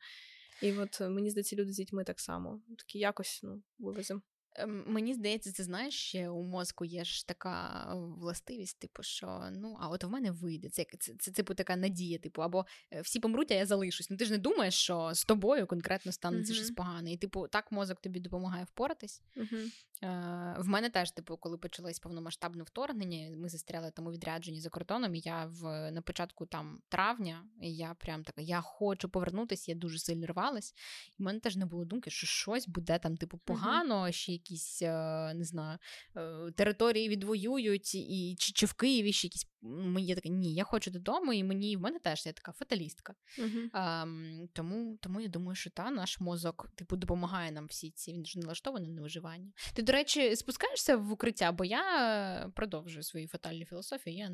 І 0.62 0.74
от 0.74 1.02
мені 1.02 1.30
здається, 1.30 1.56
люди 1.56 1.72
з 1.72 1.76
дітьми 1.76 2.04
так 2.04 2.20
само. 2.20 2.62
Такі 2.78 3.00
якось 3.00 3.40
ну, 3.44 3.62
вивеземо. 3.80 4.22
Мені 4.68 5.14
здається, 5.14 5.52
це 5.52 5.64
знаєш, 5.64 5.94
ще 5.96 6.30
у 6.30 6.44
мозку 6.44 6.86
є 6.86 7.04
ж 7.04 7.28
така 7.28 7.86
властивість, 8.20 8.80
типу, 8.80 9.04
що 9.04 9.50
ну, 9.52 9.78
а 9.80 9.90
от 9.90 10.04
в 10.04 10.10
мене 10.10 10.32
вийде. 10.32 10.70
Це 10.70 10.86
це, 11.00 11.14
це 11.20 11.32
типу 11.32 11.54
така 11.54 11.76
надія, 11.76 12.18
типу, 12.18 12.42
або 12.42 12.66
е, 12.92 13.02
всі 13.02 13.20
помруть, 13.20 13.52
а 13.52 13.56
я 13.56 13.66
залишусь. 13.66 14.10
Ну 14.10 14.18
ти 14.18 14.26
ж 14.26 14.32
не 14.32 14.38
думаєш, 14.38 14.74
що 14.74 15.12
з 15.14 15.26
тобою 15.26 15.68
конкретно 15.68 16.12
станеться 16.12 16.54
uh-huh. 16.54 16.56
щось 16.56 16.72
погане. 16.72 17.14
І 17.14 17.18
типу, 17.18 17.48
так 17.48 17.72
мозок 17.72 18.02
тобі 18.02 18.20
допомагає 18.20 18.64
впоратись. 18.64 19.22
Uh-huh. 19.38 19.72
Е, 20.04 20.56
В 20.60 20.68
мене 20.68 20.90
теж, 20.90 21.12
типу, 21.12 21.38
коли 21.38 21.58
почалось 21.58 22.00
повномасштабне 22.00 22.64
вторгнення, 22.64 23.38
ми 23.38 23.50
застряли 23.50 23.92
там 23.92 24.08
у 24.08 24.12
відрядженні 24.12 24.62
за 24.62 24.70
кордоном. 24.70 25.16
і 25.16 25.20
Я 25.20 25.46
в 25.46 25.92
на 25.92 26.02
початку 26.02 26.46
там 26.46 26.82
травня, 26.90 27.46
і 27.62 27.76
я 27.76 27.94
прям 27.94 28.24
така, 28.24 28.42
я 28.42 28.62
хочу 28.62 29.10
повернутися, 29.10 29.72
я 29.72 29.78
дуже 29.78 30.00
сильно 30.00 30.28
рвалась. 30.28 30.74
І 31.20 31.24
в 31.24 31.26
мене 31.26 31.40
теж 31.40 31.56
не 31.56 31.66
було 31.66 31.86
думки, 31.86 32.10
що 32.10 32.28
щось 32.28 32.68
буде 32.68 33.00
там, 33.00 33.18
типу, 33.18 33.38
погано, 33.38 34.04
uh-huh. 34.04 34.12
ще 34.12 34.32
якісь 34.32 34.82
е, 34.82 35.34
не 35.34 35.44
знаю, 35.44 35.78
е, 36.18 36.52
території 36.52 37.10
відвоюють, 37.10 37.96
і 37.96 38.36
чи, 38.40 38.54
чи 38.54 38.66
в 38.66 38.74
Києві 38.74 39.14
ще 39.14 39.28
якісь 39.28 39.48
мені 39.64 40.16
таке, 40.16 40.30
ні, 40.30 40.54
я 40.54 40.64
хочу 40.64 40.92
додому, 40.92 41.34
і 41.34 41.44
мені 41.44 41.78
в 41.78 41.82
мене 41.82 42.00
теж 42.00 42.26
я 42.26 42.34
така 42.34 42.52
фаталістка. 42.52 43.16
Uh-huh. 43.40 43.70
А, 43.74 44.06
Тому 44.54 44.98
тому 45.02 45.22
я 45.22 45.28
думаю, 45.28 45.56
що 45.56 45.70
та 45.70 45.92
наш 45.92 46.20
мозок 46.20 46.70
типу 46.76 46.96
допомагає 46.96 47.52
нам 47.52 47.66
всі 47.66 47.92
ці. 47.92 48.14
Він 48.14 48.26
ж 48.26 48.40
налаштований 48.40 48.92
на 48.92 49.02
виживання. 49.02 49.52
Ти, 49.74 49.82
речі, 49.94 50.36
спускаєшся 50.36 50.98
в 50.98 51.12
укриття, 51.12 51.52
бо 51.52 51.66
я 51.66 52.52
продовжую 52.56 53.04
свою 53.04 53.28
фатальну 53.28 53.66
філософію. 53.66 54.18
Я, 54.18 54.30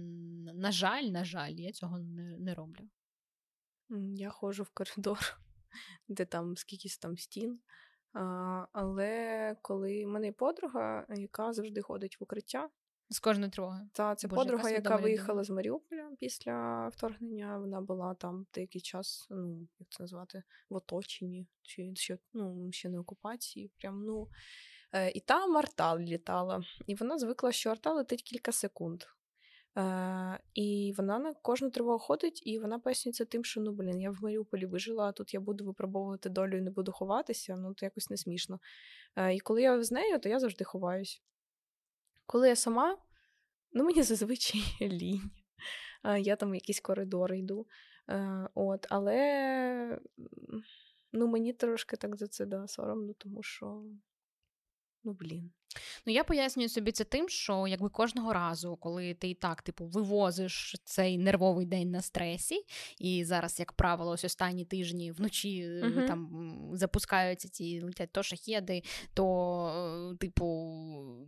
на 0.54 0.72
жаль, 0.72 1.04
на 1.04 1.26
жаль, 1.26 1.52
я 1.52 1.72
цього 1.72 2.00
не, 2.00 2.38
не 2.38 2.54
роблю. 2.54 2.90
Я 4.16 4.30
ходжу 4.30 4.64
в 4.64 4.70
коридор, 4.70 5.20
де 6.08 6.26
там 6.26 6.58
скількись 6.58 6.98
там 6.98 7.18
стін. 7.18 7.60
А, 8.14 8.66
Але 8.74 9.56
коли 9.62 10.06
в 10.06 10.08
мене 10.08 10.26
є 10.26 10.32
подруга, 10.32 11.06
яка 11.10 11.54
завжди 11.54 11.82
ходить 11.82 12.20
в 12.20 12.24
укриття, 12.24 12.70
З 13.10 13.20
кожної 13.20 13.52
тривоги. 13.52 13.90
Та 13.94 14.16
це 14.16 14.28
Боже, 14.28 14.42
подруга, 14.42 14.70
яка 14.70 14.96
виїхала 14.96 15.44
з 15.44 15.50
Маріуполя 15.50 16.12
після 16.20 16.88
вторгнення. 16.88 17.58
Вона 17.58 17.82
була 17.82 18.14
там 18.14 18.46
деякий 18.54 18.82
час, 18.82 19.28
ну 19.30 19.68
як 19.80 19.90
це 19.90 20.04
назвати, 20.04 20.44
в 20.70 20.76
оточенні, 20.76 21.48
чи 21.62 21.92
ще 21.96 22.18
ну 22.34 22.70
ще 22.72 22.90
не 22.90 23.00
окупації. 23.00 23.72
Прям 23.78 24.06
ну 24.06 24.28
і 25.14 25.20
там 25.20 25.58
Артал 25.58 26.00
літала, 26.00 26.64
і 26.88 26.96
вона 26.96 27.18
звикла, 27.18 27.52
що 27.52 27.70
Артал 27.70 27.96
летить 27.98 28.24
кілька 28.24 28.52
секунд. 28.52 29.04
Е, 29.78 30.40
І 30.54 30.94
вона 30.98 31.20
на 31.20 31.34
кожну 31.34 31.70
тривогу 31.70 32.00
ходить, 32.00 32.48
і 32.48 32.60
вона 32.60 32.80
пояснюється 32.80 33.26
тим, 33.26 33.44
що 33.44 33.62
ну 33.62 33.72
блін, 33.72 34.02
я 34.02 34.12
в 34.12 34.24
Маріуполі 34.24 34.66
вижила, 34.66 35.06
а 35.06 35.12
тут 35.12 35.34
я 35.34 35.40
буду 35.40 35.66
випробовувати 35.66 36.30
долю 36.30 36.58
і 36.58 36.62
не 36.62 36.72
буду 36.72 36.92
ховатися. 36.92 37.56
Ну 37.56 37.74
то 37.74 37.86
якось 37.86 38.10
не 38.10 38.18
смішно. 38.18 38.60
Е, 39.16 39.36
І 39.36 39.40
коли 39.40 39.62
я 39.62 39.84
з 39.84 39.92
нею, 39.92 40.20
то 40.20 40.30
я 40.30 40.40
завжди 40.40 40.64
ховаюсь. 40.64 41.22
Коли 42.26 42.50
я 42.50 42.56
сама, 42.56 42.98
ну 43.74 43.84
мені 43.84 44.04
зазвичай 44.04 44.62
лінь. 44.82 45.32
Е, 46.04 46.20
я 46.20 46.36
там 46.36 46.56
якісь 46.56 46.80
коридори 46.80 47.40
йду. 47.40 47.68
Е, 48.10 48.50
от, 48.56 48.88
Але 48.90 50.00
ну, 51.12 51.28
мені 51.28 51.54
трошки 51.54 51.98
так 51.98 52.16
за 52.16 52.28
це 52.28 52.46
да, 52.46 52.68
соромно, 52.68 53.14
тому 53.14 53.44
що 53.44 53.84
ну 55.04 55.14
блін. 55.14 55.52
Ну, 56.06 56.14
я 56.14 56.24
пояснюю 56.24 56.70
собі 56.70 56.92
це 56.92 57.04
тим, 57.04 57.30
що 57.30 57.68
якби 57.68 57.90
кожного 57.90 58.34
разу, 58.34 58.76
коли 58.76 59.14
ти 59.14 59.30
і 59.30 59.34
так, 59.34 59.62
типу, 59.62 59.86
вивозиш 59.86 60.76
цей 60.84 61.18
нервовий 61.18 61.66
день 61.66 61.92
на 61.92 62.02
стресі, 62.02 62.66
і 63.00 63.26
зараз, 63.26 63.60
як 63.60 63.74
правило, 63.74 64.12
ось 64.12 64.26
останні 64.26 64.66
тижні 64.66 65.12
вночі 65.12 65.66
uh-huh. 65.66 66.08
там 66.08 66.50
запускаються 66.74 67.50
ці 67.50 67.82
летять 67.82 68.12
то 68.12 68.24
шахеди, 68.24 68.84
то, 69.14 70.16
типу, 70.20 70.76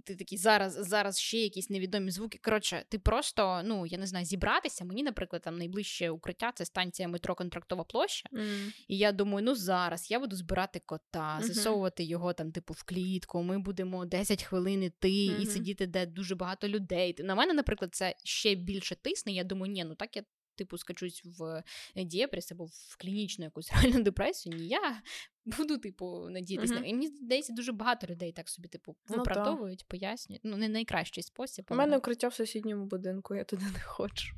ти 0.05 0.15
такий 0.15 0.37
зараз 0.37 0.73
зараз 0.73 1.19
ще 1.19 1.37
якісь 1.37 1.69
невідомі 1.69 2.11
звуки. 2.11 2.39
Коротше, 2.43 2.85
ти 2.89 2.99
просто, 2.99 3.61
ну 3.65 3.85
я 3.85 3.97
не 3.97 4.07
знаю, 4.07 4.25
зібратися. 4.25 4.85
Мені, 4.85 5.03
наприклад, 5.03 5.41
там 5.41 5.57
найближче 5.57 6.09
укриття 6.09 6.51
це 6.55 6.65
станція 6.65 7.07
метро 7.07 7.35
Контрактова 7.35 7.83
площа. 7.83 8.29
Uh-huh. 8.33 8.73
І 8.87 8.97
я 8.97 9.11
думаю, 9.11 9.45
ну 9.45 9.55
зараз 9.55 10.11
я 10.11 10.19
буду 10.19 10.35
збирати 10.35 10.81
кота, 10.85 11.39
uh-huh. 11.41 11.43
засовувати 11.43 12.03
його 12.03 12.33
там, 12.33 12.51
типу, 12.51 12.73
в 12.73 12.83
клітку. 12.83 13.43
Ми 13.43 13.59
будемо 13.59 14.05
10 14.05 14.30
10 14.31 14.43
хвилин 14.43 14.83
іти 14.83 15.07
mm-hmm. 15.07 15.41
і 15.41 15.45
сидіти, 15.45 15.87
де 15.87 16.05
дуже 16.05 16.35
багато 16.35 16.67
людей. 16.67 17.15
На 17.19 17.35
мене, 17.35 17.53
наприклад, 17.53 17.95
це 17.95 18.15
ще 18.23 18.55
більше 18.55 18.95
тисне. 18.95 19.31
Я 19.31 19.43
думаю, 19.43 19.73
ні, 19.73 19.83
ну 19.83 19.95
так 19.95 20.15
я. 20.15 20.23
Типу, 20.55 20.77
скачусь 20.77 21.21
в 21.25 21.63
депрес 21.95 22.51
або 22.51 22.65
в 22.65 22.97
клінічну 22.99 23.45
якусь 23.45 23.71
реальну 23.83 24.03
депресію, 24.03 24.55
ні, 24.55 24.67
я 24.67 25.01
буду, 25.45 25.77
типу, 25.77 26.29
надіятися. 26.29 26.73
Uh-huh. 26.73 26.83
І 26.83 26.93
мені 26.93 27.07
здається, 27.07 27.53
дуже 27.53 27.71
багато 27.71 28.07
людей 28.07 28.31
так 28.31 28.49
собі, 28.49 28.67
типу, 28.67 28.95
ну 29.09 29.17
виправдовують, 29.17 29.79
ну, 29.83 29.85
пояснюють. 29.87 30.41
Ну, 30.45 30.57
не 30.57 30.69
найкращий 30.69 31.23
спосіб. 31.23 31.65
У 31.69 31.75
мене 31.75 31.97
укриття 31.97 32.27
в 32.27 32.33
сусідньому 32.33 32.85
будинку, 32.85 33.35
я 33.35 33.43
туди 33.43 33.65
не 33.73 33.79
хочу. 33.79 34.35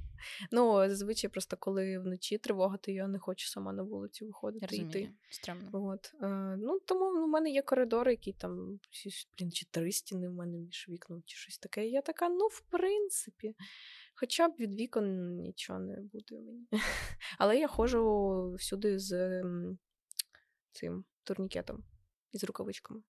Ну, 0.52 0.90
зазвичай, 0.90 1.30
просто 1.30 1.58
коли 1.58 2.00
вночі 2.00 2.38
тривога, 2.38 2.78
то 2.78 2.92
я 2.92 3.08
не 3.08 3.20
хочу 3.20 3.48
сама 3.48 3.74
на 3.74 3.84
вулицю 3.84 4.26
виходити 4.26 4.66
Розумію. 4.66 4.90
йти. 4.90 5.14
Стрімно. 5.30 5.70
От. 5.74 6.14
Е, 6.22 6.28
ну, 6.60 6.80
Тому 6.80 7.14
ну, 7.14 7.26
в 7.26 7.30
мене 7.30 7.50
є 7.50 7.62
коридори, 7.62 8.12
які 8.12 8.34
там 8.34 8.80
блін, 9.40 9.52
чи 9.52 9.66
три 9.72 9.92
стіни 9.92 10.30
в 10.30 10.34
мене 10.34 10.58
між 10.58 10.86
вікном, 10.90 11.24
чи 11.26 11.38
щось 11.38 11.58
таке. 11.58 11.88
І 11.88 11.92
я 11.92 12.02
така, 12.02 12.30
ну, 12.30 12.48
в 12.48 12.62
принципі. 12.62 13.56
Хоча 14.16 14.48
б 14.48 14.56
від 14.60 14.76
вікон 14.76 15.36
нічого 15.36 15.80
не 15.80 16.02
буде 16.02 16.42
мені. 16.42 16.68
Але 17.38 17.60
я 17.60 17.68
ходжу 17.68 18.56
всюди 18.60 19.00
з 19.00 19.44
цим 20.72 21.06
турнікетом 21.24 21.84
і 22.32 22.38
з 22.38 22.44
рукавичками. 22.44 23.02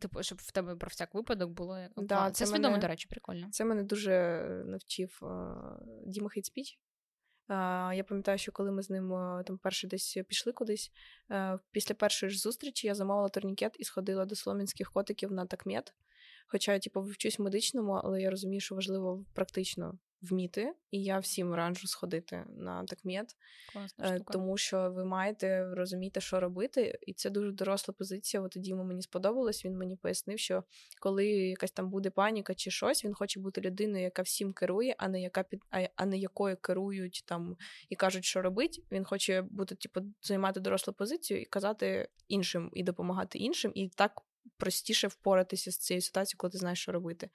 Типу, 0.00 0.22
щоб 0.22 0.38
в 0.38 0.52
тебе 0.52 0.76
про 0.76 0.88
всяк 0.88 1.14
випадок 1.14 1.50
було 1.50 1.78
як 1.78 1.92
да, 1.96 2.30
це, 2.30 2.44
це 2.44 2.46
свідомо, 2.46 2.68
мене, 2.68 2.80
до 2.80 2.88
речі, 2.88 3.08
прикольно. 3.10 3.48
Це 3.50 3.64
мене 3.64 3.82
дуже 3.82 4.12
навчив 4.66 5.18
uh, 5.22 5.78
Діма 6.06 6.28
Хейтспіч. 6.28 6.78
Я 7.48 8.04
пам'ятаю, 8.08 8.38
що 8.38 8.52
коли 8.52 8.72
ми 8.72 8.82
з 8.82 8.90
ним 8.90 9.08
там 9.46 9.58
перше 9.58 9.86
десь 9.86 10.18
пішли 10.28 10.52
кудись. 10.52 10.92
Після 11.70 11.94
першої 11.94 12.30
ж 12.30 12.38
зустрічі 12.38 12.86
я 12.86 12.94
замовила 12.94 13.28
турнікет 13.28 13.76
і 13.78 13.84
сходила 13.84 14.24
до 14.24 14.34
соломінських 14.34 14.90
котиків 14.90 15.32
на 15.32 15.46
такмет. 15.46 15.94
Хоча 16.46 16.72
я 16.72 16.78
типу, 16.78 17.02
вчусь 17.02 17.38
медичному, 17.38 17.92
але 17.92 18.22
я 18.22 18.30
розумію, 18.30 18.60
що 18.60 18.74
важливо 18.74 19.24
практично 19.34 19.98
вміти, 20.22 20.74
і 20.90 21.02
я 21.02 21.18
всім 21.18 21.54
раджу 21.54 21.86
сходити 21.86 22.44
на 22.48 22.84
такмет, 22.84 23.36
е, 24.00 24.20
тому 24.32 24.56
що 24.56 24.90
ви 24.90 25.04
маєте 25.04 25.74
розуміти, 25.74 26.20
що 26.20 26.40
робити, 26.40 26.98
і 27.06 27.12
це 27.12 27.30
дуже 27.30 27.52
доросла 27.52 27.94
позиція. 27.98 28.42
От 28.42 28.50
тоді 28.50 28.74
мені 28.74 29.02
сподобалось. 29.02 29.64
Він 29.64 29.78
мені 29.78 29.96
пояснив, 29.96 30.38
що 30.38 30.64
коли 31.00 31.26
якась 31.26 31.72
там 31.72 31.90
буде 31.90 32.10
паніка 32.10 32.54
чи 32.54 32.70
щось, 32.70 33.04
він 33.04 33.14
хоче 33.14 33.40
бути 33.40 33.60
людиною, 33.60 34.04
яка 34.04 34.22
всім 34.22 34.52
керує, 34.52 34.94
а 34.98 35.08
не 35.08 35.20
яка 35.20 35.42
під 35.42 35.60
а 35.96 36.06
не 36.06 36.18
якою 36.18 36.56
керують 36.56 37.22
там 37.26 37.56
і 37.88 37.96
кажуть, 37.96 38.24
що 38.24 38.42
робить. 38.42 38.82
Він 38.90 39.04
хоче 39.04 39.42
бути, 39.42 39.74
типу, 39.74 40.00
займати 40.22 40.60
дорослу 40.60 40.92
позицію 40.92 41.40
і 41.40 41.44
казати 41.44 42.08
іншим 42.28 42.70
і 42.72 42.82
допомагати 42.82 43.38
іншим, 43.38 43.72
і 43.74 43.88
так 43.88 44.22
простіше 44.56 45.08
впоратися 45.08 45.70
з 45.70 45.78
цією 45.78 46.02
ситуацією, 46.02 46.38
коли 46.38 46.50
ти 46.50 46.58
знаєш, 46.58 46.80
що 46.80 46.92
робити. 46.92 47.30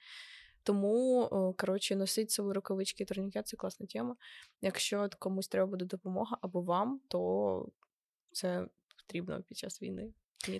Тому, 0.62 1.54
коротше, 1.58 1.96
носить 1.96 2.30
свої 2.30 2.52
рукавички 2.52 3.02
і 3.02 3.06
турнікет 3.06 3.48
це 3.48 3.56
класна 3.56 3.86
тема. 3.86 4.16
Якщо 4.60 5.08
комусь 5.18 5.48
треба 5.48 5.66
буде 5.66 5.84
допомога 5.84 6.38
або 6.40 6.62
вам, 6.62 7.00
то 7.08 7.68
це 8.32 8.66
потрібно 8.96 9.42
під 9.42 9.58
час 9.58 9.82
війни. 9.82 10.12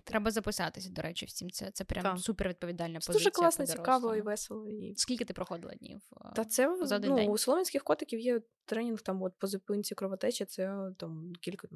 Треба 0.05 0.31
записатися, 0.31 0.91
до 0.91 1.03
речі, 1.03 1.27
всім 1.27 1.51
це 1.51 1.71
це 1.71 1.85
прям 1.85 2.03
так. 2.03 2.19
супер 2.19 2.49
відповідальна 2.49 2.95
позиція. 2.95 3.19
Дуже 3.19 3.31
класно, 3.31 3.67
цікаво 3.67 4.17
і 4.17 4.21
весело. 4.21 4.69
І... 4.69 4.95
Скільки 4.97 5.25
ти 5.25 5.35
проходила 5.35 5.75
днів? 5.75 6.01
Та 6.35 6.45
це 6.45 6.87
за 6.87 6.97
один 6.97 7.11
ну, 7.11 7.17
день? 7.17 7.31
у 7.31 7.39
солом'янських 7.39 7.85
котиків 7.85 8.21
є 8.21 8.41
тренінг 8.65 9.01
там 9.01 9.23
от 9.23 9.33
по 9.39 9.47
зупинці 9.47 9.95
кровотечі, 9.95 10.45
це 10.45 10.93
там 10.99 11.33
кілька 11.41 11.69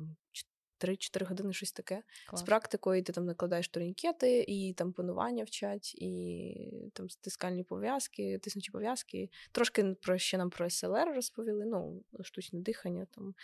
3-4 0.80 1.24
години 1.24 1.52
щось 1.52 1.72
таке. 1.72 2.02
Клас. 2.26 2.40
З 2.40 2.44
практикою 2.44 3.02
ти 3.02 3.12
там 3.12 3.24
накладаєш 3.24 3.68
турнікети, 3.68 4.44
і 4.48 4.72
там 4.72 4.92
панування 4.92 5.44
вчать, 5.44 5.94
і 5.94 6.90
там 6.92 7.10
стискальні 7.10 7.64
пов'язки, 7.64 8.38
тиснучі 8.38 8.70
пов'язки. 8.70 9.30
Трошки 9.52 9.84
про 9.84 10.18
ще 10.18 10.38
нам 10.38 10.50
про 10.50 10.70
СЛР 10.70 11.14
розповіли, 11.14 11.64
ну, 11.66 12.04
штучне 12.22 12.60
дихання 12.60 13.06
там 13.10 13.34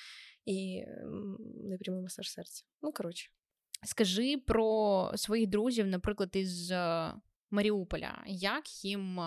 і 0.44 0.84
непрямий 1.64 2.02
масаж 2.02 2.30
серця. 2.30 2.64
Ну, 2.82 2.92
коротше. 2.92 3.30
Скажи 3.84 4.38
про 4.38 5.10
своїх 5.16 5.48
друзів, 5.48 5.86
наприклад, 5.86 6.30
із 6.32 6.70
е, 6.70 7.14
Маріуполя. 7.50 8.22
Як 8.26 8.84
їм 8.84 9.20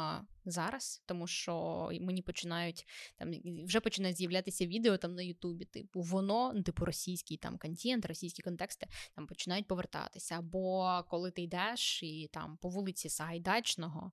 зараз, 0.45 1.03
тому 1.05 1.27
що 1.27 1.89
мені 2.01 2.21
починають 2.21 2.87
там 3.17 3.33
вже 3.65 3.79
починають 3.79 4.17
з'являтися 4.17 4.65
відео 4.65 4.97
там 4.97 5.15
на 5.15 5.21
Ютубі, 5.21 5.65
типу 5.65 6.01
воно, 6.01 6.51
ну, 6.55 6.63
типу 6.63 6.85
російський 6.85 7.37
там 7.37 7.57
контент, 7.57 8.05
російські 8.05 8.41
контексти 8.41 8.87
там 9.15 9.27
починають 9.27 9.67
повертатися. 9.67 10.37
Або 10.37 11.03
коли 11.09 11.31
ти 11.31 11.41
йдеш 11.41 12.03
і 12.03 12.29
там 12.33 12.57
по 12.61 12.69
вулиці 12.69 13.09
Сагайдачного 13.09 14.11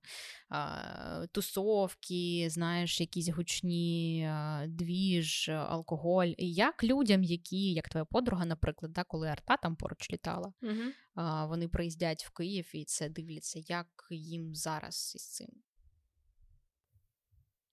е, 0.51 1.27
тусовки, 1.27 2.47
знаєш, 2.49 2.99
якісь 2.99 3.29
гучні 3.29 4.21
е, 4.21 4.67
двіж, 4.67 5.49
алкоголь. 5.49 6.33
Як 6.37 6.83
людям, 6.83 7.23
які, 7.23 7.73
як 7.73 7.89
твоя 7.89 8.05
подруга, 8.05 8.45
наприклад, 8.45 8.93
да, 8.93 9.03
коли 9.03 9.27
арта 9.27 9.57
там 9.57 9.75
поруч 9.75 10.11
літала, 10.11 10.53
угу. 10.61 11.47
вони 11.47 11.67
приїздять 11.67 12.25
в 12.25 12.29
Київ 12.29 12.71
і 12.73 12.85
це 12.85 13.09
дивляться, 13.09 13.63
як 13.67 13.87
їм 14.09 14.55
зараз 14.55 15.13
із 15.15 15.29
цим. 15.29 15.47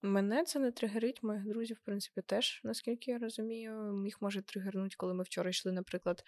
Мене 0.03 0.45
це 0.45 0.59
не 0.59 0.73
тригерить, 0.73 1.23
моїх 1.23 1.45
друзів, 1.49 1.77
в 1.77 1.85
принципі, 1.85 2.23
теж, 2.27 2.61
наскільки 2.65 3.11
я 3.11 3.19
розумію. 3.19 4.03
Їх 4.05 4.23
може 4.23 4.43
тригернути, 4.43 4.97
коли 4.99 5.15
ми 5.15 5.23
вчора 5.23 5.51
йшли, 5.51 5.73
наприклад, 5.73 6.25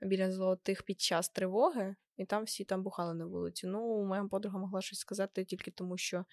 біля 0.00 0.32
золотих 0.32 0.82
під 0.82 1.00
час 1.00 1.28
тривоги, 1.28 1.96
і 2.16 2.24
там 2.24 2.44
всі 2.44 2.64
там 2.64 2.82
бухали 2.82 3.14
на 3.14 3.26
вулиці. 3.26 3.66
Ну, 3.66 4.04
моя 4.04 4.24
подруга 4.24 4.58
могла 4.58 4.82
щось 4.82 4.98
сказати 4.98 5.44
тільки 5.44 5.70
тому, 5.70 5.98
що 5.98 6.24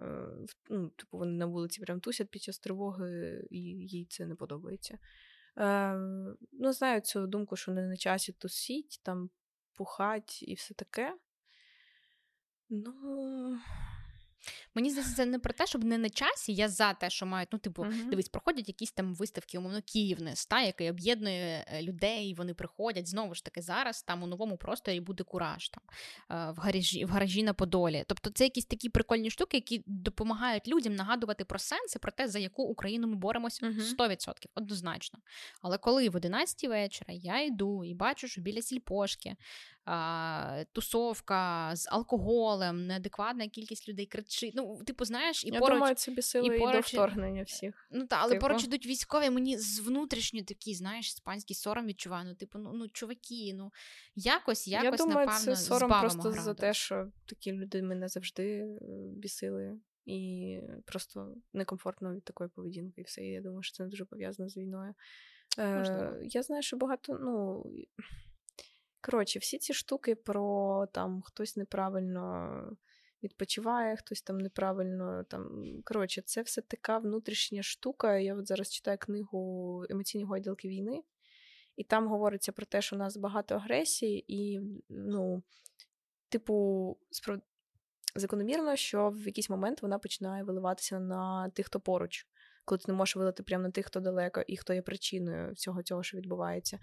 е, 0.00 0.28
ну, 0.70 0.88
типу, 0.88 1.18
вони 1.18 1.32
на 1.32 1.46
вулиці 1.46 1.80
прям 1.80 2.00
тусять 2.00 2.30
під 2.30 2.42
час 2.42 2.58
тривоги, 2.58 3.42
і 3.50 3.58
їй 3.60 4.06
це 4.10 4.26
не 4.26 4.34
подобається. 4.34 4.98
Е, 5.58 5.94
Ну, 6.52 6.72
знаю 6.72 7.00
цю 7.00 7.26
думку, 7.26 7.56
що 7.56 7.72
не 7.72 7.86
на 7.86 7.96
часі 7.96 8.32
тусіть, 8.32 9.00
там 9.02 9.30
пухать 9.74 10.42
і 10.42 10.54
все 10.54 10.74
таке. 10.74 11.16
Ну. 12.70 13.58
Мені 14.74 14.90
здається, 14.90 15.16
це 15.16 15.26
не 15.26 15.38
про 15.38 15.52
те, 15.52 15.66
щоб 15.66 15.84
не 15.84 15.98
на 15.98 16.10
часі. 16.10 16.54
Я 16.54 16.68
за 16.68 16.94
те, 16.94 17.10
що 17.10 17.26
мають, 17.26 17.48
ну, 17.52 17.58
типу, 17.58 17.82
uh-huh. 17.82 18.10
дивись, 18.10 18.28
проходять 18.28 18.68
якісь 18.68 18.92
там 18.92 19.14
виставки, 19.14 19.58
умовно, 19.58 19.82
Київнес, 19.82 20.46
та, 20.46 20.62
який 20.62 20.90
об'єднує 20.90 21.64
е, 21.72 21.82
людей, 21.82 22.34
вони 22.34 22.54
приходять. 22.54 23.08
Знову 23.08 23.34
ж 23.34 23.44
таки, 23.44 23.62
зараз 23.62 24.02
там 24.02 24.22
у 24.22 24.26
новому 24.26 24.56
просторі 24.56 25.00
буде 25.00 25.24
кураж 25.24 25.68
там 25.68 25.84
е, 26.30 26.52
в 26.52 26.56
гаражі 26.56 27.04
в 27.04 27.08
гаражі 27.08 27.42
на 27.42 27.54
Подолі. 27.54 28.04
Тобто 28.06 28.30
це 28.30 28.44
якісь 28.44 28.66
такі 28.66 28.88
прикольні 28.88 29.30
штуки, 29.30 29.56
які 29.56 29.82
допомагають 29.86 30.68
людям 30.68 30.94
нагадувати 30.94 31.44
про 31.44 31.58
сенси, 31.58 31.98
про 31.98 32.12
те, 32.12 32.28
за 32.28 32.38
яку 32.38 32.62
Україну 32.62 33.08
ми 33.08 33.14
боремось 33.14 33.62
uh-huh. 33.62 33.96
100%, 33.96 34.32
однозначно. 34.54 35.18
Але 35.62 35.78
коли 35.78 36.08
в 36.08 36.16
11 36.16 36.68
вечора 36.68 37.12
я 37.14 37.40
йду 37.40 37.84
і 37.84 37.94
бачу, 37.94 38.28
що 38.28 38.40
біля 38.40 38.62
сільпошки 38.62 39.36
тусовка 40.72 41.70
з 41.76 41.88
алкоголем, 41.90 42.86
неадекватна 42.86 43.48
кількість 43.48 43.88
людей 43.88 44.06
кричить. 44.06 44.52
Ну, 44.56 44.84
типу, 44.84 45.04
знаєш, 45.04 45.44
і 45.44 45.48
Я 45.48 45.60
поруч... 45.60 45.74
думаю, 45.74 45.94
це 45.94 46.12
бісило 46.12 46.52
і, 46.52 46.58
поруч... 46.58 46.74
до 46.74 46.80
вторгнення 46.80 47.42
всіх. 47.42 47.88
Ну 47.90 48.06
так, 48.06 48.18
але 48.22 48.32
типу. 48.32 48.40
поруч 48.40 48.64
ідуть 48.64 48.86
військові, 48.86 49.30
мені 49.30 49.58
з 49.58 49.80
внутрішньо 49.80 50.42
такі, 50.42 50.74
знаєш, 50.74 51.06
іспанський 51.06 51.56
сором 51.56 51.86
відчуваю. 51.86 52.26
Ну, 52.26 52.34
типу, 52.34 52.58
ну, 52.58 52.72
ну 52.72 52.88
чуваки, 52.88 53.54
ну 53.54 53.72
якось, 54.14 54.68
якось, 54.68 55.00
Я 55.00 55.06
думаю, 55.06 55.26
напевно, 55.26 55.54
це 55.54 55.56
сором 55.56 55.90
просто 55.90 56.20
градус. 56.20 56.44
за 56.44 56.54
те, 56.54 56.74
що 56.74 57.08
такі 57.26 57.52
люди 57.52 57.82
мене 57.82 58.08
завжди 58.08 58.44
е, 58.58 58.76
бісили. 59.16 59.78
І 60.06 60.58
просто 60.84 61.34
некомфортно 61.52 62.14
від 62.14 62.24
такої 62.24 62.50
поведінки, 62.50 63.00
і 63.00 63.04
все. 63.04 63.22
І 63.22 63.28
я 63.28 63.40
думаю, 63.40 63.62
що 63.62 63.76
це 63.76 63.82
не 63.82 63.88
дуже 63.88 64.04
пов'язано 64.04 64.48
з 64.48 64.56
війною. 64.56 64.94
Е, 65.58 66.20
Я 66.22 66.42
знаю, 66.42 66.62
що 66.62 66.76
багато, 66.76 67.18
ну 67.20 67.64
коротше, 69.02 69.38
всі 69.38 69.58
ці 69.58 69.74
штуки 69.74 70.14
про 70.14 70.86
там 70.92 71.22
хтось 71.22 71.56
неправильно 71.56 72.76
відпочиває, 73.22 73.96
хтось 73.96 74.22
там 74.22 74.38
неправильно 74.38 75.24
там. 75.24 75.64
Коротше, 75.84 76.22
це 76.22 76.42
все 76.42 76.60
така 76.60 76.98
внутрішня 76.98 77.62
штука. 77.62 78.18
Я 78.18 78.34
от 78.34 78.48
зараз 78.48 78.72
читаю 78.72 78.98
книгу 79.00 79.84
Емоційні 79.90 80.24
гойдалки 80.24 80.68
війни, 80.68 81.02
і 81.76 81.84
там 81.84 82.08
говориться 82.08 82.52
про 82.52 82.66
те, 82.66 82.82
що 82.82 82.96
у 82.96 82.98
нас 82.98 83.16
багато 83.16 83.54
агресії, 83.54 84.24
і, 84.28 84.60
ну, 84.88 85.42
типу, 86.28 86.98
справ... 87.10 87.40
закономірно, 88.14 88.76
що 88.76 89.10
в 89.10 89.26
якийсь 89.26 89.50
момент 89.50 89.82
вона 89.82 89.98
починає 89.98 90.44
виливатися 90.44 91.00
на 91.00 91.50
тих, 91.50 91.66
хто 91.66 91.80
поруч 91.80 92.26
коли 92.64 92.78
ти 92.78 92.84
не 92.88 92.94
можеш 92.94 93.16
вилити 93.16 93.42
прямо 93.42 93.64
на 93.64 93.70
тих, 93.70 93.86
хто 93.86 94.00
далеко, 94.00 94.44
і 94.46 94.56
хто 94.56 94.74
є 94.74 94.82
причиною 94.82 95.52
всього 95.52 95.82
цього, 95.82 96.02
що 96.02 96.16
відбувається. 96.16 96.78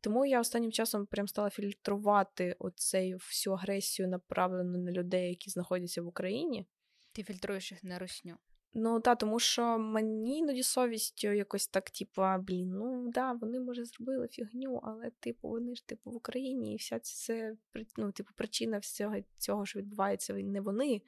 Тому 0.00 0.26
я 0.26 0.40
останнім 0.40 0.72
часом 0.72 1.06
прям 1.06 1.28
стала 1.28 1.50
фільтрувати 1.50 2.56
оцей 2.58 3.14
всю 3.14 3.54
агресію, 3.54 4.08
направлену 4.08 4.78
на 4.78 4.92
людей, 4.92 5.28
які 5.28 5.50
знаходяться 5.50 6.02
в 6.02 6.06
Україні. 6.06 6.66
Ти 7.12 7.22
фільтруєш 7.22 7.72
їх 7.72 7.84
на 7.84 7.98
русню. 7.98 8.36
Ну 8.74 9.00
так, 9.00 9.18
тому 9.18 9.38
що 9.38 9.78
мені 9.78 10.38
іноді 10.38 10.62
совістю 10.62 11.28
якось 11.28 11.68
так, 11.68 11.90
типу, 11.90 12.22
блін, 12.40 12.68
ну 12.68 13.10
да, 13.14 13.32
вони 13.32 13.60
може 13.60 13.84
зробили 13.84 14.28
фігню, 14.28 14.80
але 14.82 15.10
типу 15.20 15.48
вони 15.48 15.74
ж 15.74 15.86
типу 15.86 16.10
в 16.10 16.16
Україні, 16.16 16.74
і 16.74 16.76
вся 16.76 16.98
це 16.98 17.56
ну, 17.96 18.12
типу, 18.12 18.30
причина 18.36 18.78
всього 18.78 19.16
цього, 19.38 19.66
що 19.66 19.78
відбувається, 19.78 20.34
не 20.34 20.60
вони, 20.60 21.02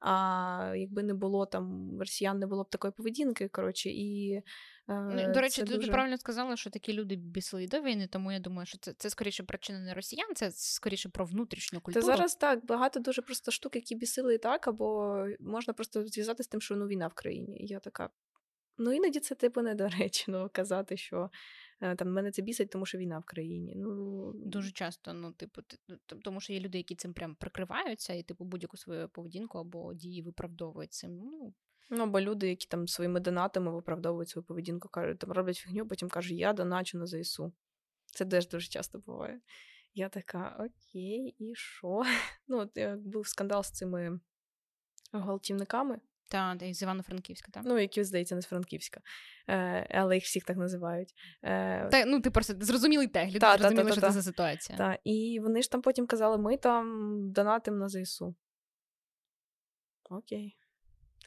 а 0.00 0.74
якби 0.76 1.02
не 1.02 1.14
було 1.14 1.46
там 1.46 1.96
росіян, 1.98 2.38
не 2.38 2.46
було 2.46 2.62
б 2.62 2.70
такої 2.70 2.92
поведінки. 2.92 3.48
коротше, 3.48 3.90
і 3.90 4.42
ну, 4.88 5.32
До 5.34 5.40
речі, 5.40 5.62
ти 5.62 5.74
дуже... 5.76 5.92
правильно 5.92 6.18
сказала, 6.18 6.56
що 6.56 6.70
такі 6.70 6.92
люди 6.92 7.16
бісили 7.16 7.66
до 7.66 7.80
війни, 7.80 8.08
тому 8.12 8.32
я 8.32 8.38
думаю, 8.38 8.66
що 8.66 8.78
це 8.78 8.92
це 8.92 9.10
скоріше 9.10 9.42
причина 9.42 9.80
не 9.80 9.94
росіян, 9.94 10.34
це 10.34 10.50
скоріше 10.50 11.08
про 11.08 11.24
внутрішню 11.24 11.80
культуру. 11.80 12.06
Та 12.06 12.12
зараз 12.12 12.36
так, 12.36 12.66
багато 12.66 13.00
дуже 13.00 13.22
просто 13.22 13.50
штук, 13.50 13.76
які 13.76 13.94
бісили 13.94 14.34
і 14.34 14.38
так, 14.38 14.68
або 14.68 15.16
можна 15.40 15.74
просто 15.74 16.06
зв'язати 16.06 16.42
з 16.42 16.48
тим, 16.48 16.60
що 16.60 16.76
ну 16.76 16.86
війна 16.86 17.06
в 17.06 17.14
країні. 17.14 17.56
Я 17.60 17.78
така. 17.78 18.10
Ну, 18.78 18.92
іноді 18.92 19.20
це 19.20 19.34
типу 19.34 19.62
недоречно 19.62 20.50
казати, 20.52 20.96
що 20.96 21.30
Е, 21.69 21.69
там 21.80 22.12
мене 22.12 22.30
це 22.30 22.42
бісить, 22.42 22.70
тому 22.70 22.86
що 22.86 22.98
війна 22.98 23.18
в 23.18 23.24
країні. 23.24 23.74
Ну 23.76 24.32
дуже 24.32 24.70
часто, 24.70 25.12
ну 25.12 25.32
типу, 25.32 25.62
тому 26.24 26.40
що 26.40 26.52
є 26.52 26.60
люди, 26.60 26.78
які 26.78 26.94
цим 26.94 27.14
прям 27.14 27.34
прикриваються, 27.34 28.12
і 28.14 28.22
типу 28.22 28.44
будь-яку 28.44 28.76
свою 28.76 29.08
поведінку 29.08 29.58
або 29.58 29.94
дії 29.94 30.22
виправдовують 30.22 30.92
цим. 30.92 31.16
Ну 31.16 31.54
Ну, 31.92 32.02
або 32.02 32.20
люди, 32.20 32.48
які 32.48 32.66
там 32.66 32.88
своїми 32.88 33.20
донатами 33.20 33.72
виправдовують 33.72 34.28
свою 34.28 34.44
поведінку, 34.44 34.88
кажуть, 34.88 35.18
там 35.18 35.32
роблять 35.32 35.56
фігню, 35.56 35.88
потім 35.88 36.08
кажуть, 36.08 36.38
я 36.38 36.52
доначу 36.52 36.98
на 36.98 37.06
ЗСУ. 37.06 37.52
Це 38.06 38.26
теж 38.26 38.48
дуже 38.48 38.68
часто 38.68 38.98
буває. 38.98 39.40
Я 39.94 40.08
така, 40.08 40.56
окей, 40.58 41.34
і 41.38 41.54
що? 41.54 42.02
Ну, 42.48 42.58
от 42.58 42.98
був 43.00 43.28
скандал 43.28 43.62
з 43.62 43.70
цими 43.70 44.20
гвалтівниками. 45.12 46.00
Так, 46.30 46.58
з 46.74 46.82
Івано-Франківська, 46.82 47.52
так. 47.52 47.62
Ну, 47.66 47.78
які, 47.78 48.04
здається, 48.04 48.34
не 48.34 48.42
з 48.42 48.46
Франківська, 48.46 49.00
е, 49.48 49.86
але 49.90 50.14
їх 50.14 50.24
всіх 50.24 50.44
так 50.44 50.56
називають. 50.56 51.14
Е, 51.42 51.88
та, 51.88 52.04
Ну, 52.04 52.20
ти 52.20 52.30
просто 52.30 52.54
зрозумілий 52.60 53.08
тег, 53.08 53.28
люди 53.28 53.38
та, 53.38 53.58
зрозуміли, 53.58 53.88
та, 53.88 53.92
що 53.92 54.00
це 54.00 54.10
за 54.10 54.22
ситуація. 54.22 54.78
Та. 54.78 54.98
і 55.04 55.40
вони 55.42 55.62
ж 55.62 55.70
там 55.70 55.82
потім 55.82 56.06
казали, 56.06 56.38
ми 56.38 56.56
там 56.56 57.16
донатим 57.32 57.78
на 57.78 57.88
ЗСУ. 57.88 58.34
Окей. 60.10 60.56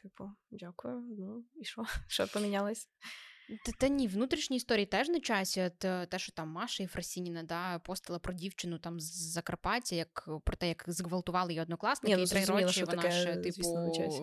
Типу, 0.02 0.30
дякую. 0.50 1.00
Ну, 1.18 1.44
і 1.54 1.64
що? 1.64 1.84
Що 2.08 2.26
помінялось? 2.26 2.88
Та, 3.66 3.72
та 3.78 3.88
ні, 3.88 4.08
внутрішні 4.08 4.56
історії 4.56 4.86
теж 4.86 5.08
на 5.08 5.20
часі. 5.20 5.60
Е, 5.84 6.06
те, 6.06 6.18
що 6.18 6.32
там 6.32 6.48
Маша 6.48 6.82
Єфросініна 6.82 7.42
да, 7.42 7.78
постила 7.78 8.18
про 8.18 8.34
дівчину 8.34 8.78
там 8.78 9.00
з 9.00 9.32
Закарпаття, 9.32 9.96
як 9.96 10.28
про 10.44 10.56
те, 10.56 10.68
як 10.68 10.84
зґвалтували 10.86 11.52
її 11.52 11.62
однокласники, 11.62 12.16
ні, 12.16 12.16
ну, 12.16 12.22
і 12.22 12.26
три 12.26 12.44
роки 12.44 12.84
вона 12.84 13.02
таке, 13.02 13.10
ще, 13.10 13.36
типу, 13.36 13.50
звісно, 13.50 13.86
на 13.86 13.90
часі. 13.90 14.22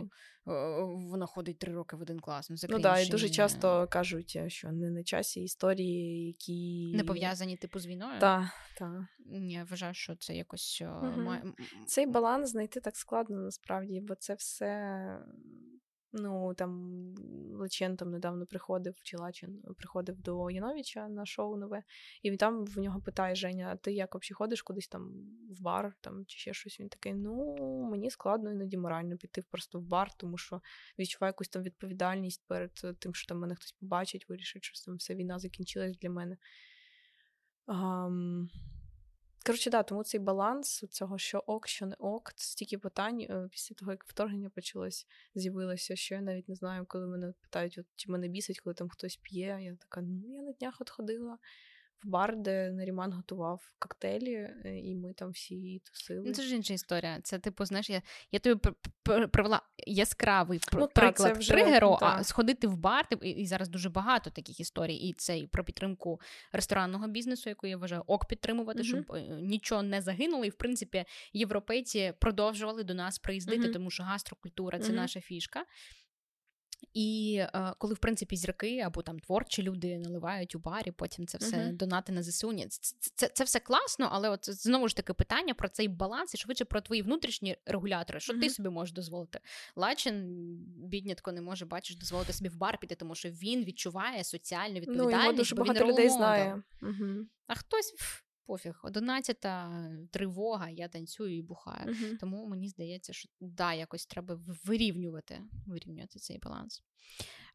вона 1.09 1.25
ходить 1.25 1.59
три 1.59 1.73
роки 1.73 1.95
в 1.95 2.01
один 2.01 2.19
клас. 2.19 2.49
Ну, 2.49 2.55
ну 2.69 2.79
да, 2.79 2.99
і 2.99 3.09
дуже 3.09 3.29
часто 3.29 3.87
кажуть, 3.87 4.39
що 4.47 4.71
не 4.71 4.89
на 4.89 5.03
часі 5.03 5.41
історії, 5.41 6.27
які 6.27 6.91
не 6.95 7.03
пов'язані 7.03 7.57
типу 7.57 7.79
з 7.79 7.87
війною. 7.87 8.19
Так, 8.19 8.45
так. 8.77 9.01
Я 9.31 9.63
вважаю, 9.63 9.93
що 9.93 10.15
це 10.15 10.35
якось 10.35 10.81
угу. 10.81 11.21
має... 11.21 11.43
цей 11.87 12.05
баланс 12.05 12.49
знайти 12.49 12.79
так 12.79 12.97
складно 12.97 13.37
насправді, 13.37 14.01
бо 14.01 14.15
це 14.15 14.33
все 14.33 14.77
Ну, 16.13 16.53
там 16.53 17.13
Лечин 17.53 17.97
там 17.97 18.11
недавно 18.11 18.45
приходив, 18.45 18.95
чи 19.03 19.17
Лачин 19.17 19.61
приходив 19.77 20.21
до 20.21 20.49
Яновича 20.49 21.07
на 21.07 21.25
шоу 21.25 21.57
нове, 21.57 21.83
і 22.21 22.29
він 22.29 22.37
там 22.37 22.65
в 22.65 22.77
нього 22.79 23.01
питає 23.01 23.35
Женя: 23.35 23.75
ти 23.75 23.93
як 23.93 24.15
взагалі 24.15 24.33
ходиш 24.33 24.61
кудись 24.61 24.87
там 24.87 25.11
в 25.49 25.61
бар 25.61 25.93
там, 26.01 26.25
чи 26.25 26.37
ще 26.37 26.53
щось? 26.53 26.79
Він 26.79 26.89
такий: 26.89 27.13
ну, 27.13 27.55
мені 27.91 28.09
складно 28.09 28.51
іноді 28.51 28.77
морально 28.77 29.17
піти 29.17 29.41
просто 29.41 29.79
в 29.79 29.83
бар, 29.83 30.13
тому 30.17 30.37
що 30.37 30.61
відчуваю 30.99 31.29
якусь 31.29 31.49
там 31.49 31.63
відповідальність 31.63 32.43
перед 32.47 32.73
тим, 32.99 33.13
що 33.13 33.27
там 33.27 33.39
мене 33.39 33.55
хтось 33.55 33.71
побачить, 33.71 34.29
вирішить, 34.29 34.63
що 34.63 34.85
там 34.85 34.95
вся 34.95 35.15
війна 35.15 35.39
закінчилась 35.39 35.97
для 35.97 36.09
мене. 36.09 36.37
Um, 37.67 38.47
Коротше, 39.45 39.69
да, 39.69 39.83
тому 39.83 40.03
цей 40.03 40.19
баланс 40.19 40.85
цього, 40.89 41.17
що 41.17 41.39
ок, 41.39 41.67
що 41.67 41.85
не 41.85 41.95
ок, 41.99 42.33
стільки 42.35 42.77
питань 42.77 43.21
е, 43.21 43.47
після 43.51 43.75
того, 43.75 43.91
як 43.91 44.03
вторгнення 44.07 44.49
почалось, 44.49 45.07
з'явилося, 45.35 45.95
що 45.95 46.15
я 46.15 46.21
навіть 46.21 46.49
не 46.49 46.55
знаю, 46.55 46.85
коли 46.87 47.07
мене 47.07 47.33
питають, 47.41 47.77
от, 47.77 47.85
чи 47.95 48.11
мене 48.11 48.27
бісить, 48.27 48.59
коли 48.59 48.73
там 48.73 48.89
хтось 48.89 49.15
п'є. 49.15 49.59
Я 49.61 49.75
така, 49.75 50.01
ну 50.01 50.33
я 50.35 50.41
на 50.41 50.51
днях 50.51 50.77
от 50.81 50.89
ходила 50.89 51.37
в 52.03 52.07
бар, 52.09 52.37
де 52.37 52.71
Наріман 52.71 53.13
готував 53.13 53.71
коктейлі, 53.79 54.49
і 54.83 54.95
ми 54.95 55.13
там 55.13 55.29
всі 55.29 55.81
тусили. 55.85 56.23
Ну, 56.25 56.33
Це 56.33 56.43
ж 56.43 56.55
інша 56.55 56.73
історія. 56.73 57.19
Це, 57.23 57.39
типу, 57.39 57.65
знаєш, 57.65 57.89
я 57.89 58.01
я 58.31 58.39
тобі 58.39 58.69
привела 59.03 59.61
яскравий 59.87 60.59
ну, 60.73 60.87
приклад 60.87 61.37
вже, 61.37 61.51
тригеру, 61.51 61.97
та. 61.99 62.05
а 62.05 62.23
сходити 62.23 62.67
в 62.67 62.77
бар, 62.77 63.07
і, 63.21 63.29
і 63.29 63.45
зараз 63.45 63.69
дуже 63.69 63.89
багато 63.89 64.29
таких 64.29 64.59
історій. 64.59 64.95
І 64.95 65.13
це 65.13 65.37
і 65.37 65.47
про 65.47 65.63
підтримку 65.63 66.19
ресторанного 66.51 67.07
бізнесу, 67.07 67.49
яку 67.49 67.67
я 67.67 67.77
вважаю 67.77 68.03
ок 68.07 68.25
підтримувати, 68.25 68.79
угу. 68.79 68.87
щоб 68.87 69.11
е, 69.15 69.21
нічого 69.41 69.83
не 69.83 70.01
загинуло. 70.01 70.45
І 70.45 70.49
в 70.49 70.55
принципі 70.55 71.05
європейці 71.33 72.13
продовжували 72.19 72.83
до 72.83 72.93
нас 72.93 73.19
приїздити, 73.19 73.63
угу. 73.63 73.73
тому 73.73 73.91
що 73.91 74.03
гастрокультура 74.03 74.79
це 74.79 74.87
угу. 74.87 74.95
наша 74.95 75.21
фішка. 75.21 75.65
І 76.93 77.37
е, 77.39 77.73
коли, 77.77 77.93
в 77.93 77.97
принципі, 77.97 78.35
зірки 78.35 78.79
або 78.79 79.01
там 79.01 79.19
творчі 79.19 79.63
люди 79.63 79.97
наливають 79.97 80.55
у 80.55 80.59
барі, 80.59 80.91
потім 80.91 81.27
це 81.27 81.37
все 81.37 81.57
uh-huh. 81.57 81.73
донати 81.73 82.11
на 82.11 82.23
ЗСУ. 82.23 82.53
Це, 82.69 83.11
це 83.15 83.27
це, 83.27 83.43
все 83.43 83.59
класно, 83.59 84.09
але 84.11 84.29
от 84.29 84.49
знову 84.49 84.87
ж 84.87 84.95
таки 84.95 85.13
питання 85.13 85.53
про 85.53 85.69
цей 85.69 85.87
баланс 85.87 86.33
і 86.33 86.37
швидше 86.37 86.65
про 86.65 86.81
твої 86.81 87.01
внутрішні 87.01 87.57
регулятори. 87.65 88.19
Що 88.19 88.33
uh-huh. 88.33 88.41
ти 88.41 88.49
собі 88.49 88.69
можеш 88.69 88.93
дозволити? 88.93 89.39
Лачин, 89.75 90.25
біднятко, 90.77 91.31
не 91.31 91.41
може 91.41 91.65
бачиш, 91.65 91.95
дозволити 91.95 92.33
собі 92.33 92.49
в 92.49 92.57
бар 92.57 92.77
піти, 92.77 92.95
тому 92.95 93.15
що 93.15 93.29
він 93.29 93.63
відчуває 93.63 94.23
соціальну 94.23 94.79
відповідальність. 94.79 95.17
Ну, 95.17 95.23
його 95.23 95.33
дуже 95.33 95.55
бо 95.55 95.63
багато 95.63 95.85
він 95.85 95.91
людей 95.91 96.09
знає. 96.09 96.63
Uh-huh. 96.81 97.25
А 97.47 97.55
хтось 97.55 97.93
пофіг, 98.45 98.79
одинадцята 98.83 99.71
тривога, 100.11 100.69
я 100.69 100.87
танцюю 100.87 101.37
і 101.37 101.41
бухаю. 101.41 101.87
Uh-huh. 101.87 102.17
Тому 102.19 102.47
мені 102.47 102.67
здається, 102.67 103.13
що 103.13 103.29
да, 103.39 103.73
якось 103.73 104.05
треба 104.05 104.39
вирівнювати 104.65 105.41
вирівнювати 105.67 106.19
цей 106.19 106.39
баланс. 106.39 106.83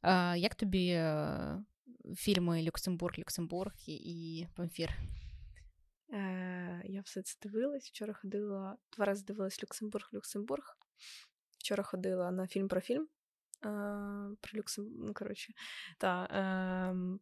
Е, 0.03 0.39
Як 0.39 0.55
тобі 0.55 0.89
е, 0.89 1.65
фільми 2.17 2.63
Люксембург, 2.63 3.19
Люксембург 3.19 3.73
і, 3.87 3.95
і 3.95 4.49
Памфір? 4.55 4.91
Е, 6.13 6.83
Я 6.85 7.01
все 7.01 7.23
це 7.23 7.37
дивилась. 7.43 7.85
Вчора 7.85 8.15
ходила, 8.15 8.77
два 8.97 9.05
рази 9.05 9.25
дивилась 9.25 9.63
Люксембург, 9.63 10.11
Люксембург. 10.15 10.79
Вчора 11.59 11.83
ходила 11.83 12.31
на 12.31 12.47
фільм 12.47 12.69
про 12.69 12.81
фільм. 12.81 13.09
Е, 13.65 13.69
про 14.41 14.59
Люксембург, 14.59 15.07
ну, 15.07 15.15
коротше, 15.15 15.53
та, 15.99 16.25
е, 16.25 17.19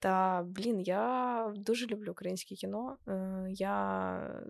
та 0.00 0.42
блін, 0.42 0.80
я 0.80 1.52
дуже 1.56 1.86
люблю 1.86 2.10
українське 2.10 2.54
кіно. 2.54 2.98
Е, 3.08 3.46
я 3.50 4.42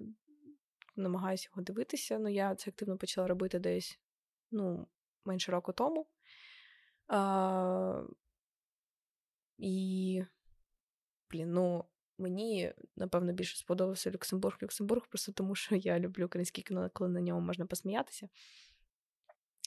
намагаюся 0.96 1.48
його 1.50 1.62
дивитися. 1.62 2.18
Ну, 2.18 2.28
я 2.28 2.54
це 2.54 2.70
активно 2.70 2.96
почала 2.96 3.26
робити 3.26 3.58
десь 3.58 4.00
ну, 4.50 4.86
менше 5.24 5.52
року 5.52 5.72
тому. 5.72 6.06
А, 7.08 8.02
І, 9.58 10.24
блін, 11.30 11.52
ну, 11.52 11.84
мені, 12.18 12.72
напевно, 12.96 13.32
більше 13.32 13.56
сподобався 13.56 14.10
Люксембург. 14.10 14.58
Люксембург, 14.62 15.06
просто 15.08 15.32
тому 15.32 15.54
що 15.54 15.76
я 15.76 15.98
люблю 15.98 16.26
українське 16.26 16.62
кіно, 16.62 16.90
коли 16.92 17.10
на 17.10 17.20
ньому 17.20 17.40
можна 17.40 17.66
посміятися. 17.66 18.28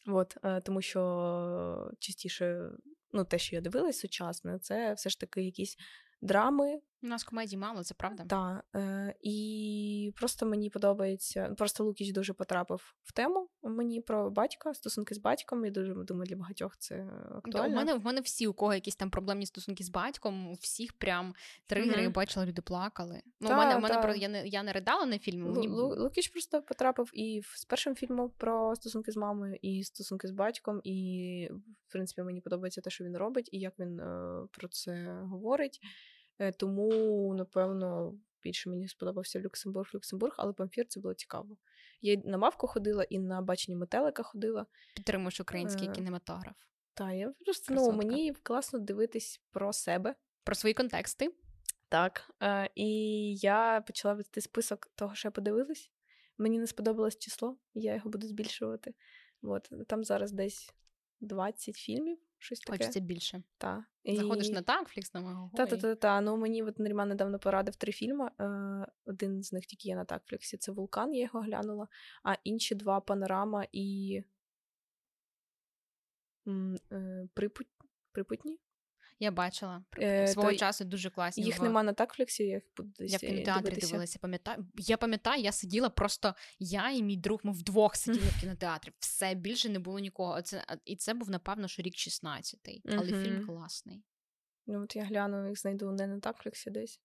От, 0.07 0.37
е, 0.43 0.61
Тому 0.61 0.81
що 0.81 1.91
частіше, 1.99 2.71
ну, 3.13 3.25
те, 3.25 3.37
що 3.37 3.55
я 3.55 3.61
дивилась 3.61 3.99
сучасне, 3.99 4.59
це 4.59 4.93
все 4.93 5.09
ж 5.09 5.19
таки 5.19 5.43
якісь 5.43 5.77
драми, 6.21 6.79
у 7.03 7.07
нас 7.07 7.23
комедій 7.23 7.57
мало, 7.57 7.83
це 7.83 7.93
правда. 7.93 8.25
Так. 8.25 8.65
Е, 8.75 9.15
І 9.21 10.13
просто 10.15 10.45
мені 10.45 10.69
подобається. 10.69 11.55
Просто 11.57 11.83
Лукіч 11.83 12.11
дуже 12.11 12.33
потрапив 12.33 12.95
в 13.03 13.11
тему 13.11 13.49
мені 13.63 14.01
про 14.01 14.29
батька, 14.29 14.73
стосунки 14.73 15.15
з 15.15 15.17
батьком. 15.17 15.65
Я 15.65 15.71
дуже 15.71 15.93
думаю, 15.93 16.25
для 16.25 16.35
багатьох 16.35 16.77
це 16.77 17.07
актуально. 17.35 17.73
У 17.73 17.75
мене 17.75 17.93
в 17.93 18.05
мене 18.05 18.21
всі, 18.21 18.47
у 18.47 18.53
кого 18.53 18.73
якісь 18.73 18.95
там 18.95 19.09
проблемні 19.09 19.45
стосунки 19.45 19.83
з 19.83 19.89
батьком, 19.89 20.47
у 20.47 20.53
всіх 20.53 20.93
прям 20.93 21.33
тригери, 21.67 22.07
mm-hmm. 22.07 22.13
бачила, 22.13 22.45
люди 22.45 22.61
плакали. 22.61 23.21
Ну, 23.39 23.47
та, 23.47 23.53
у 23.53 23.57
мене, 23.57 23.75
у 23.75 23.79
мене 23.79 24.01
про 24.01 24.15
я 24.15 24.27
не 24.27 24.47
я 24.47 24.63
не 24.63 24.71
ридала 24.71 25.05
на 25.05 25.19
фільмі. 25.19 25.49
Мені... 25.49 25.67
Лукіч 25.67 26.27
просто 26.27 26.61
потрапив 26.61 27.11
і 27.13 27.41
з 27.55 27.65
першим 27.65 27.95
фільмом 27.95 28.31
про 28.37 28.75
стосунки 28.75 29.11
з 29.11 29.17
мамою, 29.17 29.57
і 29.61 29.83
стосунки 29.83 30.27
з 30.27 30.31
батьком. 30.31 30.81
І, 30.83 31.49
в 31.87 31.91
принципі, 31.91 32.21
мені 32.21 32.41
подобається 32.41 32.81
те, 32.81 32.89
що 32.89 33.03
він 33.03 33.17
робить, 33.17 33.49
і 33.51 33.59
як 33.59 33.79
він 33.79 33.99
е, 33.99 34.41
про 34.51 34.67
це 34.67 35.21
говорить. 35.23 35.79
Е, 36.41 36.51
тому, 36.51 37.33
напевно, 37.33 38.13
більше 38.43 38.69
мені 38.69 38.87
сподобався 38.87 39.39
Люксембург, 39.39 39.91
Люксембург, 39.95 40.35
але 40.37 40.53
Памфір 40.53 40.85
це 40.87 40.99
було 40.99 41.13
цікаво. 41.13 41.57
Я 42.01 42.21
на 42.25 42.37
мавку 42.37 42.67
ходила 42.67 43.03
і 43.03 43.19
на 43.19 43.41
баченні 43.41 43.75
метелика 43.75 44.23
ходила. 44.23 44.65
Підтримуєш 44.95 45.39
український 45.39 45.87
е- 45.87 45.91
кінематограф. 45.91 46.55
Так, 46.93 47.13
я 47.13 47.33
просто 47.45 47.73
ну, 47.73 47.91
мені 47.91 48.33
класно 48.33 48.79
дивитись 48.79 49.41
про 49.51 49.73
себе, 49.73 50.15
про 50.43 50.55
свої 50.55 50.73
контексти. 50.73 51.33
Так. 51.89 52.31
Е- 52.43 52.69
І 52.75 52.89
я 53.35 53.83
почала 53.87 54.13
вести 54.13 54.41
список 54.41 54.91
того, 54.95 55.15
що 55.15 55.27
я 55.27 55.31
подивилась. 55.31 55.91
Мені 56.37 56.59
не 56.59 56.67
сподобалось 56.67 57.17
число, 57.17 57.57
я 57.73 57.95
його 57.95 58.09
буду 58.09 58.27
збільшувати. 58.27 58.93
От 59.41 59.71
там 59.87 60.03
зараз 60.03 60.31
десь 60.31 60.73
20 61.19 61.75
фільмів 61.75 62.17
щось 62.41 62.59
таке. 62.59 62.77
Хочеться 62.77 62.99
більше. 62.99 63.43
Та. 63.57 63.85
Заходиш 64.05 64.49
на 64.49 64.61
Танкфлікс, 64.61 65.13
на 65.13 65.21
мого. 65.21 65.51
Та-та-та. 65.55 66.21
Ну 66.21 66.37
мені 66.37 66.63
от 66.63 66.79
Наріман 66.79 67.09
недавно 67.09 67.39
порадив 67.39 67.75
три 67.75 67.91
фільми. 67.91 68.31
Е, 68.39 68.87
один 69.05 69.43
з 69.43 69.53
них 69.53 69.65
тільки 69.65 69.87
є 69.87 69.95
на 69.95 70.05
такфліксі 70.05 70.57
Це 70.57 70.71
Вулкан, 70.71 71.13
я 71.13 71.23
його 71.23 71.39
глянула, 71.39 71.87
а 72.23 72.35
інші 72.43 72.75
два 72.75 73.01
панорама 73.01 73.65
і 73.71 74.17
е, 76.91 77.27
Припутні. 78.11 78.59
Я 79.21 79.31
бачила 79.31 79.83
е, 79.99 80.27
свого 80.27 80.53
часу 80.53 80.85
дуже 80.85 81.09
класні. 81.09 81.43
Їх 81.43 81.61
нема 81.61 81.83
на 81.83 81.93
такфліксі, 81.93 82.43
я 82.43 82.53
їх 82.53 82.63
буду 82.77 82.89
десь 82.99 83.11
Я 83.11 83.17
в 83.17 83.21
кінотеатрі 83.21 83.75
дивилася, 83.75 84.19
пам'ятаю. 84.21 84.65
Я 84.75 84.97
пам'ятаю, 84.97 85.41
я 85.41 85.51
сиділа 85.51 85.89
просто 85.89 86.35
я 86.59 86.89
і 86.89 87.03
мій 87.03 87.17
друг, 87.17 87.39
ми 87.43 87.51
вдвох 87.51 87.95
сиділи 87.95 88.25
в 88.37 88.41
кінотеатрі. 88.41 88.91
Все 88.99 89.35
більше 89.35 89.69
не 89.69 89.79
було 89.79 89.99
нікого. 89.99 90.41
Це, 90.41 90.65
І 90.85 90.95
це 90.95 91.13
був, 91.13 91.29
напевно, 91.29 91.67
що 91.67 91.81
рік 91.81 91.93
16-й, 91.93 92.81
але 92.85 92.97
mm-hmm. 92.97 93.23
фільм 93.23 93.45
класний. 93.45 94.03
Ну, 94.67 94.83
от 94.83 94.95
я 94.95 95.03
гляну, 95.03 95.47
їх 95.47 95.59
знайду 95.59 95.91
не 95.91 96.07
на 96.07 96.19
такфліксі 96.19 96.71
десь. 96.71 97.01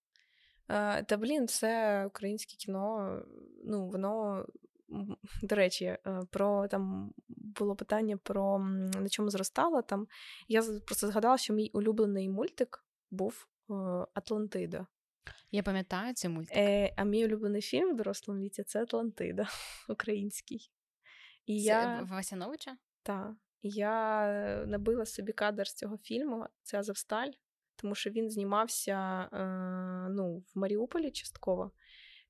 Та 1.07 1.17
блін, 1.17 1.49
це 1.49 2.05
українське 2.07 2.57
кіно, 2.57 3.23
ну, 3.65 3.89
воно 3.89 4.47
до 5.43 5.55
речі, 5.57 5.85
е, 5.85 6.23
про 6.31 6.69
там 6.69 7.15
було 7.29 7.77
питання 7.77 8.17
про 8.17 8.59
на 9.01 9.09
чому 9.09 9.31
зростала. 9.31 9.83
Там 9.83 10.07
я 10.49 10.63
просто 10.63 11.07
згадала, 11.07 11.39
що 11.39 11.55
мій 11.55 11.71
улюблений 11.73 12.29
мультик 12.29 12.85
був 13.11 13.49
е, 13.71 13.75
Атлантида. 14.15 14.87
Я 15.51 15.63
пам'ятаю 15.63 16.15
цей 16.15 16.31
мультик. 16.31 16.57
Е, 16.57 16.95
А 16.97 17.05
мій 17.05 17.25
улюблений 17.25 17.63
фільм 17.63 17.93
в 17.93 17.97
дорослому 17.97 18.41
віці 18.41 18.63
це 18.63 18.83
Атлантида 18.83 19.49
український. 19.89 20.71
І 21.47 21.59
це 21.59 21.67
я... 21.67 22.07
Васяновича? 22.11 22.77
Так. 23.03 23.33
Я 23.63 24.27
набила 24.67 25.07
собі 25.07 25.33
кадр 25.33 25.69
з 25.69 25.75
цього 25.75 25.99
фільму, 25.99 26.47
це 26.63 26.79
Азовсталь, 26.79 27.31
тому 27.77 27.95
що 27.95 28.11
він 28.11 28.31
знімався 28.31 29.29
е, 29.33 30.09
ну, 30.11 30.39
в 30.39 30.59
Маріуполі 30.59 31.11
частково. 31.11 31.73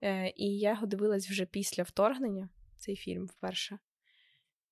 Е, 0.03 0.33
І 0.37 0.59
я 0.59 0.71
його 0.71 0.87
дивилась 0.87 1.29
вже 1.29 1.47
після 1.47 1.83
вторгнення, 1.83 2.49
цей 2.77 2.97
фільм 2.97 3.27
вперше. 3.27 3.79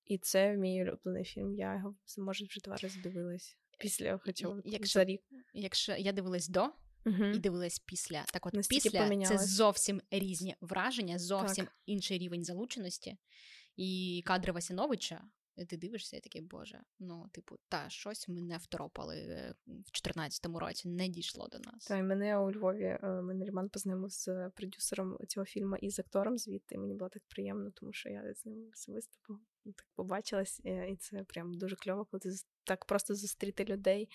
І 0.05 0.17
це 0.17 0.57
мій 0.57 0.83
улюблений 0.83 1.25
фільм. 1.25 1.53
Я 1.53 1.75
його 1.75 1.95
може 2.17 2.45
вже 2.45 2.61
два 2.63 2.75
рази 2.75 2.99
дивилась 2.99 3.57
після 3.79 4.17
хоча 4.17 4.55
якщо, 4.65 4.99
за 4.99 5.05
рік. 5.05 5.21
Якщо 5.53 5.95
я 5.95 6.11
дивилась 6.11 6.47
до 6.47 6.63
угу. 7.05 7.25
і 7.25 7.39
дивилась 7.39 7.79
після, 7.79 8.23
так 8.23 8.45
от 8.45 8.53
Настільки 8.53 8.89
після 8.89 9.03
помінялась. 9.03 9.41
це 9.41 9.47
зовсім 9.47 10.01
різні 10.11 10.55
враження, 10.61 11.19
зовсім 11.19 11.65
так. 11.65 11.75
інший 11.85 12.17
рівень 12.17 12.43
залученості. 12.43 13.17
І 13.75 14.21
кадри 14.25 14.51
Васяновича 14.51 15.23
ти 15.55 15.77
дивишся 15.77 16.17
і 16.17 16.19
такий, 16.19 16.41
Боже, 16.41 16.81
ну, 16.99 17.29
типу, 17.31 17.55
та 17.69 17.89
щось 17.89 18.27
ми 18.27 18.41
не 18.41 18.57
второпали 18.57 19.15
е, 19.15 19.55
в 19.67 19.71
2014 19.71 20.45
році, 20.45 20.89
не 20.89 21.07
дійшло 21.07 21.47
до 21.47 21.59
нас. 21.59 21.85
Та 21.85 21.97
й 21.97 22.03
мене 22.03 22.37
у 22.37 22.51
Львові 22.51 22.83
е, 22.83 23.21
мене 23.21 23.45
Роман 23.45 23.69
познайомив 23.69 24.11
з 24.11 24.49
продюсером 24.55 25.17
цього 25.27 25.45
фільму 25.45 25.75
і 25.75 25.89
з 25.89 25.99
актором 25.99 26.37
звідти. 26.37 26.77
Мені 26.77 26.93
було 26.93 27.09
так 27.09 27.23
приємно, 27.29 27.71
тому 27.71 27.93
що 27.93 28.09
я 28.09 28.33
з 28.33 28.45
ним 28.45 28.69
особисто 28.73 29.13
ну, 29.65 29.73
так 29.73 29.87
побачилась, 29.95 30.61
е, 30.65 30.89
і 30.91 30.95
це 30.95 31.23
прям 31.23 31.53
дуже 31.53 31.75
кльово, 31.75 32.05
коли 32.05 32.19
ти 32.19 32.29
так 32.63 32.85
просто 32.85 33.15
зустріти 33.15 33.65
людей. 33.65 34.09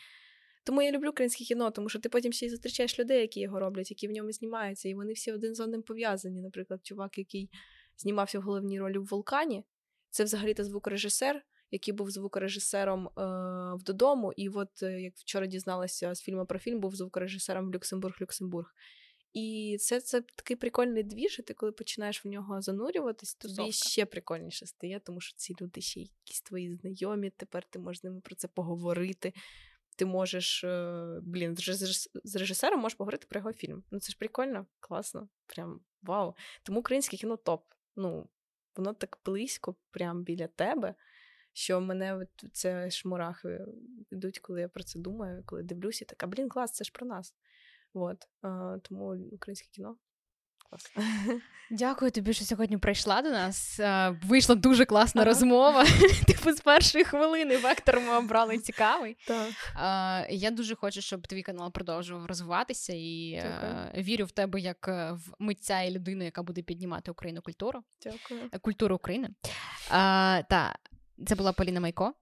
Тому 0.64 0.82
я 0.82 0.92
люблю 0.92 1.10
українське 1.10 1.44
кіно, 1.44 1.70
тому 1.70 1.88
що 1.88 1.98
ти 1.98 2.08
потім 2.08 2.32
ще 2.32 2.46
й 2.46 2.50
зустрічаєш 2.50 2.98
людей, 2.98 3.20
які 3.20 3.40
його 3.40 3.60
роблять, 3.60 3.90
які 3.90 4.08
в 4.08 4.10
ньому 4.10 4.32
знімаються, 4.32 4.88
і 4.88 4.94
вони 4.94 5.12
всі 5.12 5.32
один 5.32 5.54
з 5.54 5.60
одним 5.60 5.82
пов'язані. 5.82 6.40
Наприклад, 6.40 6.80
чувак, 6.86 7.18
який 7.18 7.50
знімався 7.96 8.38
в 8.38 8.42
головній 8.42 8.80
ролі 8.80 8.98
в 8.98 9.04
вулкані. 9.04 9.64
Це 10.10 10.24
взагалі-то 10.24 10.64
звукорежисер, 10.64 11.42
який 11.70 11.94
був 11.94 12.10
звукорежисером 12.10 13.06
е, 13.06 13.10
в 13.74 13.82
додому. 13.82 14.32
І 14.36 14.48
от 14.48 14.82
е, 14.82 15.00
як 15.00 15.14
вчора 15.16 15.46
дізналася 15.46 16.14
з 16.14 16.20
фільму 16.20 16.46
про 16.46 16.58
фільм, 16.58 16.80
був 16.80 16.96
звукорежисером 16.96 17.70
в 17.70 17.74
Люксембург-Люксембург. 17.74 18.66
І 19.32 19.76
це 19.80 20.00
це 20.00 20.20
такий 20.20 20.56
прикольний 20.56 21.02
двіж, 21.02 21.38
і 21.38 21.42
ти 21.42 21.54
коли 21.54 21.72
починаєш 21.72 22.24
в 22.24 22.28
нього 22.28 22.60
занурюватись, 22.60 23.34
тобі 23.34 23.54
Тусовка. 23.54 23.72
ще 23.72 24.06
прикольніше 24.06 24.66
стає, 24.66 25.00
тому 25.00 25.20
що 25.20 25.36
ці 25.36 25.56
люди 25.60 25.80
ще 25.80 26.00
якісь 26.00 26.40
твої 26.40 26.76
знайомі. 26.76 27.30
Тепер 27.30 27.64
ти 27.70 27.78
можеш 27.78 28.00
з 28.00 28.04
ними 28.04 28.20
про 28.20 28.34
це 28.34 28.48
поговорити. 28.48 29.32
Ти 29.96 30.06
можеш, 30.06 30.64
е, 30.64 31.20
блін, 31.22 31.56
з 32.24 32.36
режисером 32.36 32.80
можеш 32.80 32.96
поговорити 32.96 33.26
про 33.30 33.38
його 33.38 33.52
фільм. 33.52 33.84
Ну 33.90 34.00
це 34.00 34.10
ж 34.10 34.18
прикольно, 34.18 34.66
класно, 34.80 35.28
прям 35.46 35.80
вау. 36.02 36.34
Тому 36.62 36.80
українське 36.80 37.16
кіно 37.16 37.36
топ. 37.36 37.64
Ну, 37.96 38.28
воно 38.80 38.94
так 38.94 39.18
близько, 39.24 39.76
прямо 39.90 40.22
біля 40.22 40.46
тебе, 40.46 40.94
що 41.52 41.80
мене 41.80 42.26
це 42.52 42.90
шмурахи 42.90 43.66
йдуть, 44.10 44.38
коли 44.38 44.60
я 44.60 44.68
про 44.68 44.82
це 44.82 44.98
думаю, 44.98 45.42
коли 45.46 45.62
дивлюся, 45.62 46.04
така 46.04 46.26
блін, 46.26 46.48
клас, 46.48 46.72
це 46.72 46.84
ж 46.84 46.92
про 46.92 47.06
нас. 47.06 47.34
От, 47.94 48.28
Тому 48.82 49.16
українське 49.32 49.68
кіно 49.70 49.96
Клас. 50.70 50.92
Дякую 51.70 52.10
тобі, 52.10 52.32
що 52.32 52.44
сьогодні 52.44 52.78
прийшла 52.78 53.22
до 53.22 53.30
нас. 53.30 53.80
Вийшла 54.24 54.54
дуже 54.54 54.84
класна 54.84 55.22
ага. 55.22 55.30
розмова. 55.30 55.84
Типу, 56.26 56.52
з 56.52 56.60
першої 56.60 57.04
хвилини 57.04 57.56
вектор 57.56 58.00
ми 58.00 58.16
обрали 58.16 58.58
цікавий. 58.58 59.16
Так. 59.26 60.26
Я 60.30 60.50
дуже 60.50 60.74
хочу, 60.74 61.00
щоб 61.00 61.26
твій 61.26 61.42
канал 61.42 61.72
продовжував 61.72 62.26
розвиватися 62.26 62.92
і 62.96 63.42
Дякую. 63.42 64.04
вірю 64.04 64.24
в 64.24 64.30
тебе 64.30 64.60
як 64.60 64.88
е, 64.88 65.12
в 65.12 65.34
митця 65.38 65.80
і 65.82 65.90
людину, 65.90 66.24
яка 66.24 66.42
буде 66.42 66.62
піднімати 66.62 67.10
Україну 67.10 67.42
культуру. 67.42 67.80
Дякую. 68.02 68.40
Е, 68.52 68.58
культуру 68.58 68.96
України. 68.96 69.28
Та 70.48 70.78
це 71.26 71.34
була 71.34 71.52
Поліна 71.52 71.80
Майко 71.80 72.14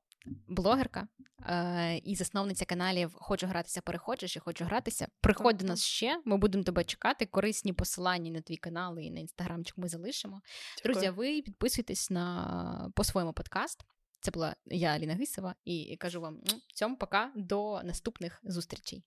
блогерка 0.49 1.09
е, 1.47 1.97
і 1.97 2.15
засновниця 2.15 2.65
каналів 2.65 3.11
Хочу 3.15 3.47
гратися, 3.47 3.81
переходжеш 3.81 4.37
і 4.37 4.41
хочу 4.41 4.65
гратися. 4.65 5.09
Приходь 5.21 5.57
до 5.57 5.65
нас 5.65 5.85
ще. 5.85 6.23
Ми 6.25 6.37
будемо 6.37 6.65
тебе 6.65 6.85
чекати. 6.85 7.27
Корисні 7.27 7.73
посилання 7.73 8.31
на 8.31 8.41
твій 8.41 8.57
канал 8.57 8.99
і 8.99 9.11
на 9.11 9.21
інстаграмчик 9.21 9.79
ми 9.79 9.89
залишимо. 9.89 10.41
Дякую. 10.77 10.95
Друзі, 10.95 11.11
ви 11.11 11.43
підписуйтесь 11.43 12.11
на 12.11 12.93
по 12.95 13.05
своєму 13.05 13.33
подкаст. 13.33 13.85
Це 14.21 14.31
була 14.31 14.57
я, 14.67 14.89
Аліна 14.89 15.15
Гисова, 15.15 15.55
і 15.65 15.97
кажу 16.01 16.21
вам 16.21 16.41
цьому 16.75 16.97
пока 16.97 17.33
до 17.37 17.83
наступних 17.83 18.41
зустрічей. 18.45 19.05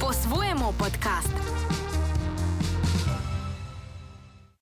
По 0.00 0.12
своєму 0.12 0.74
подкаст. 0.78 1.34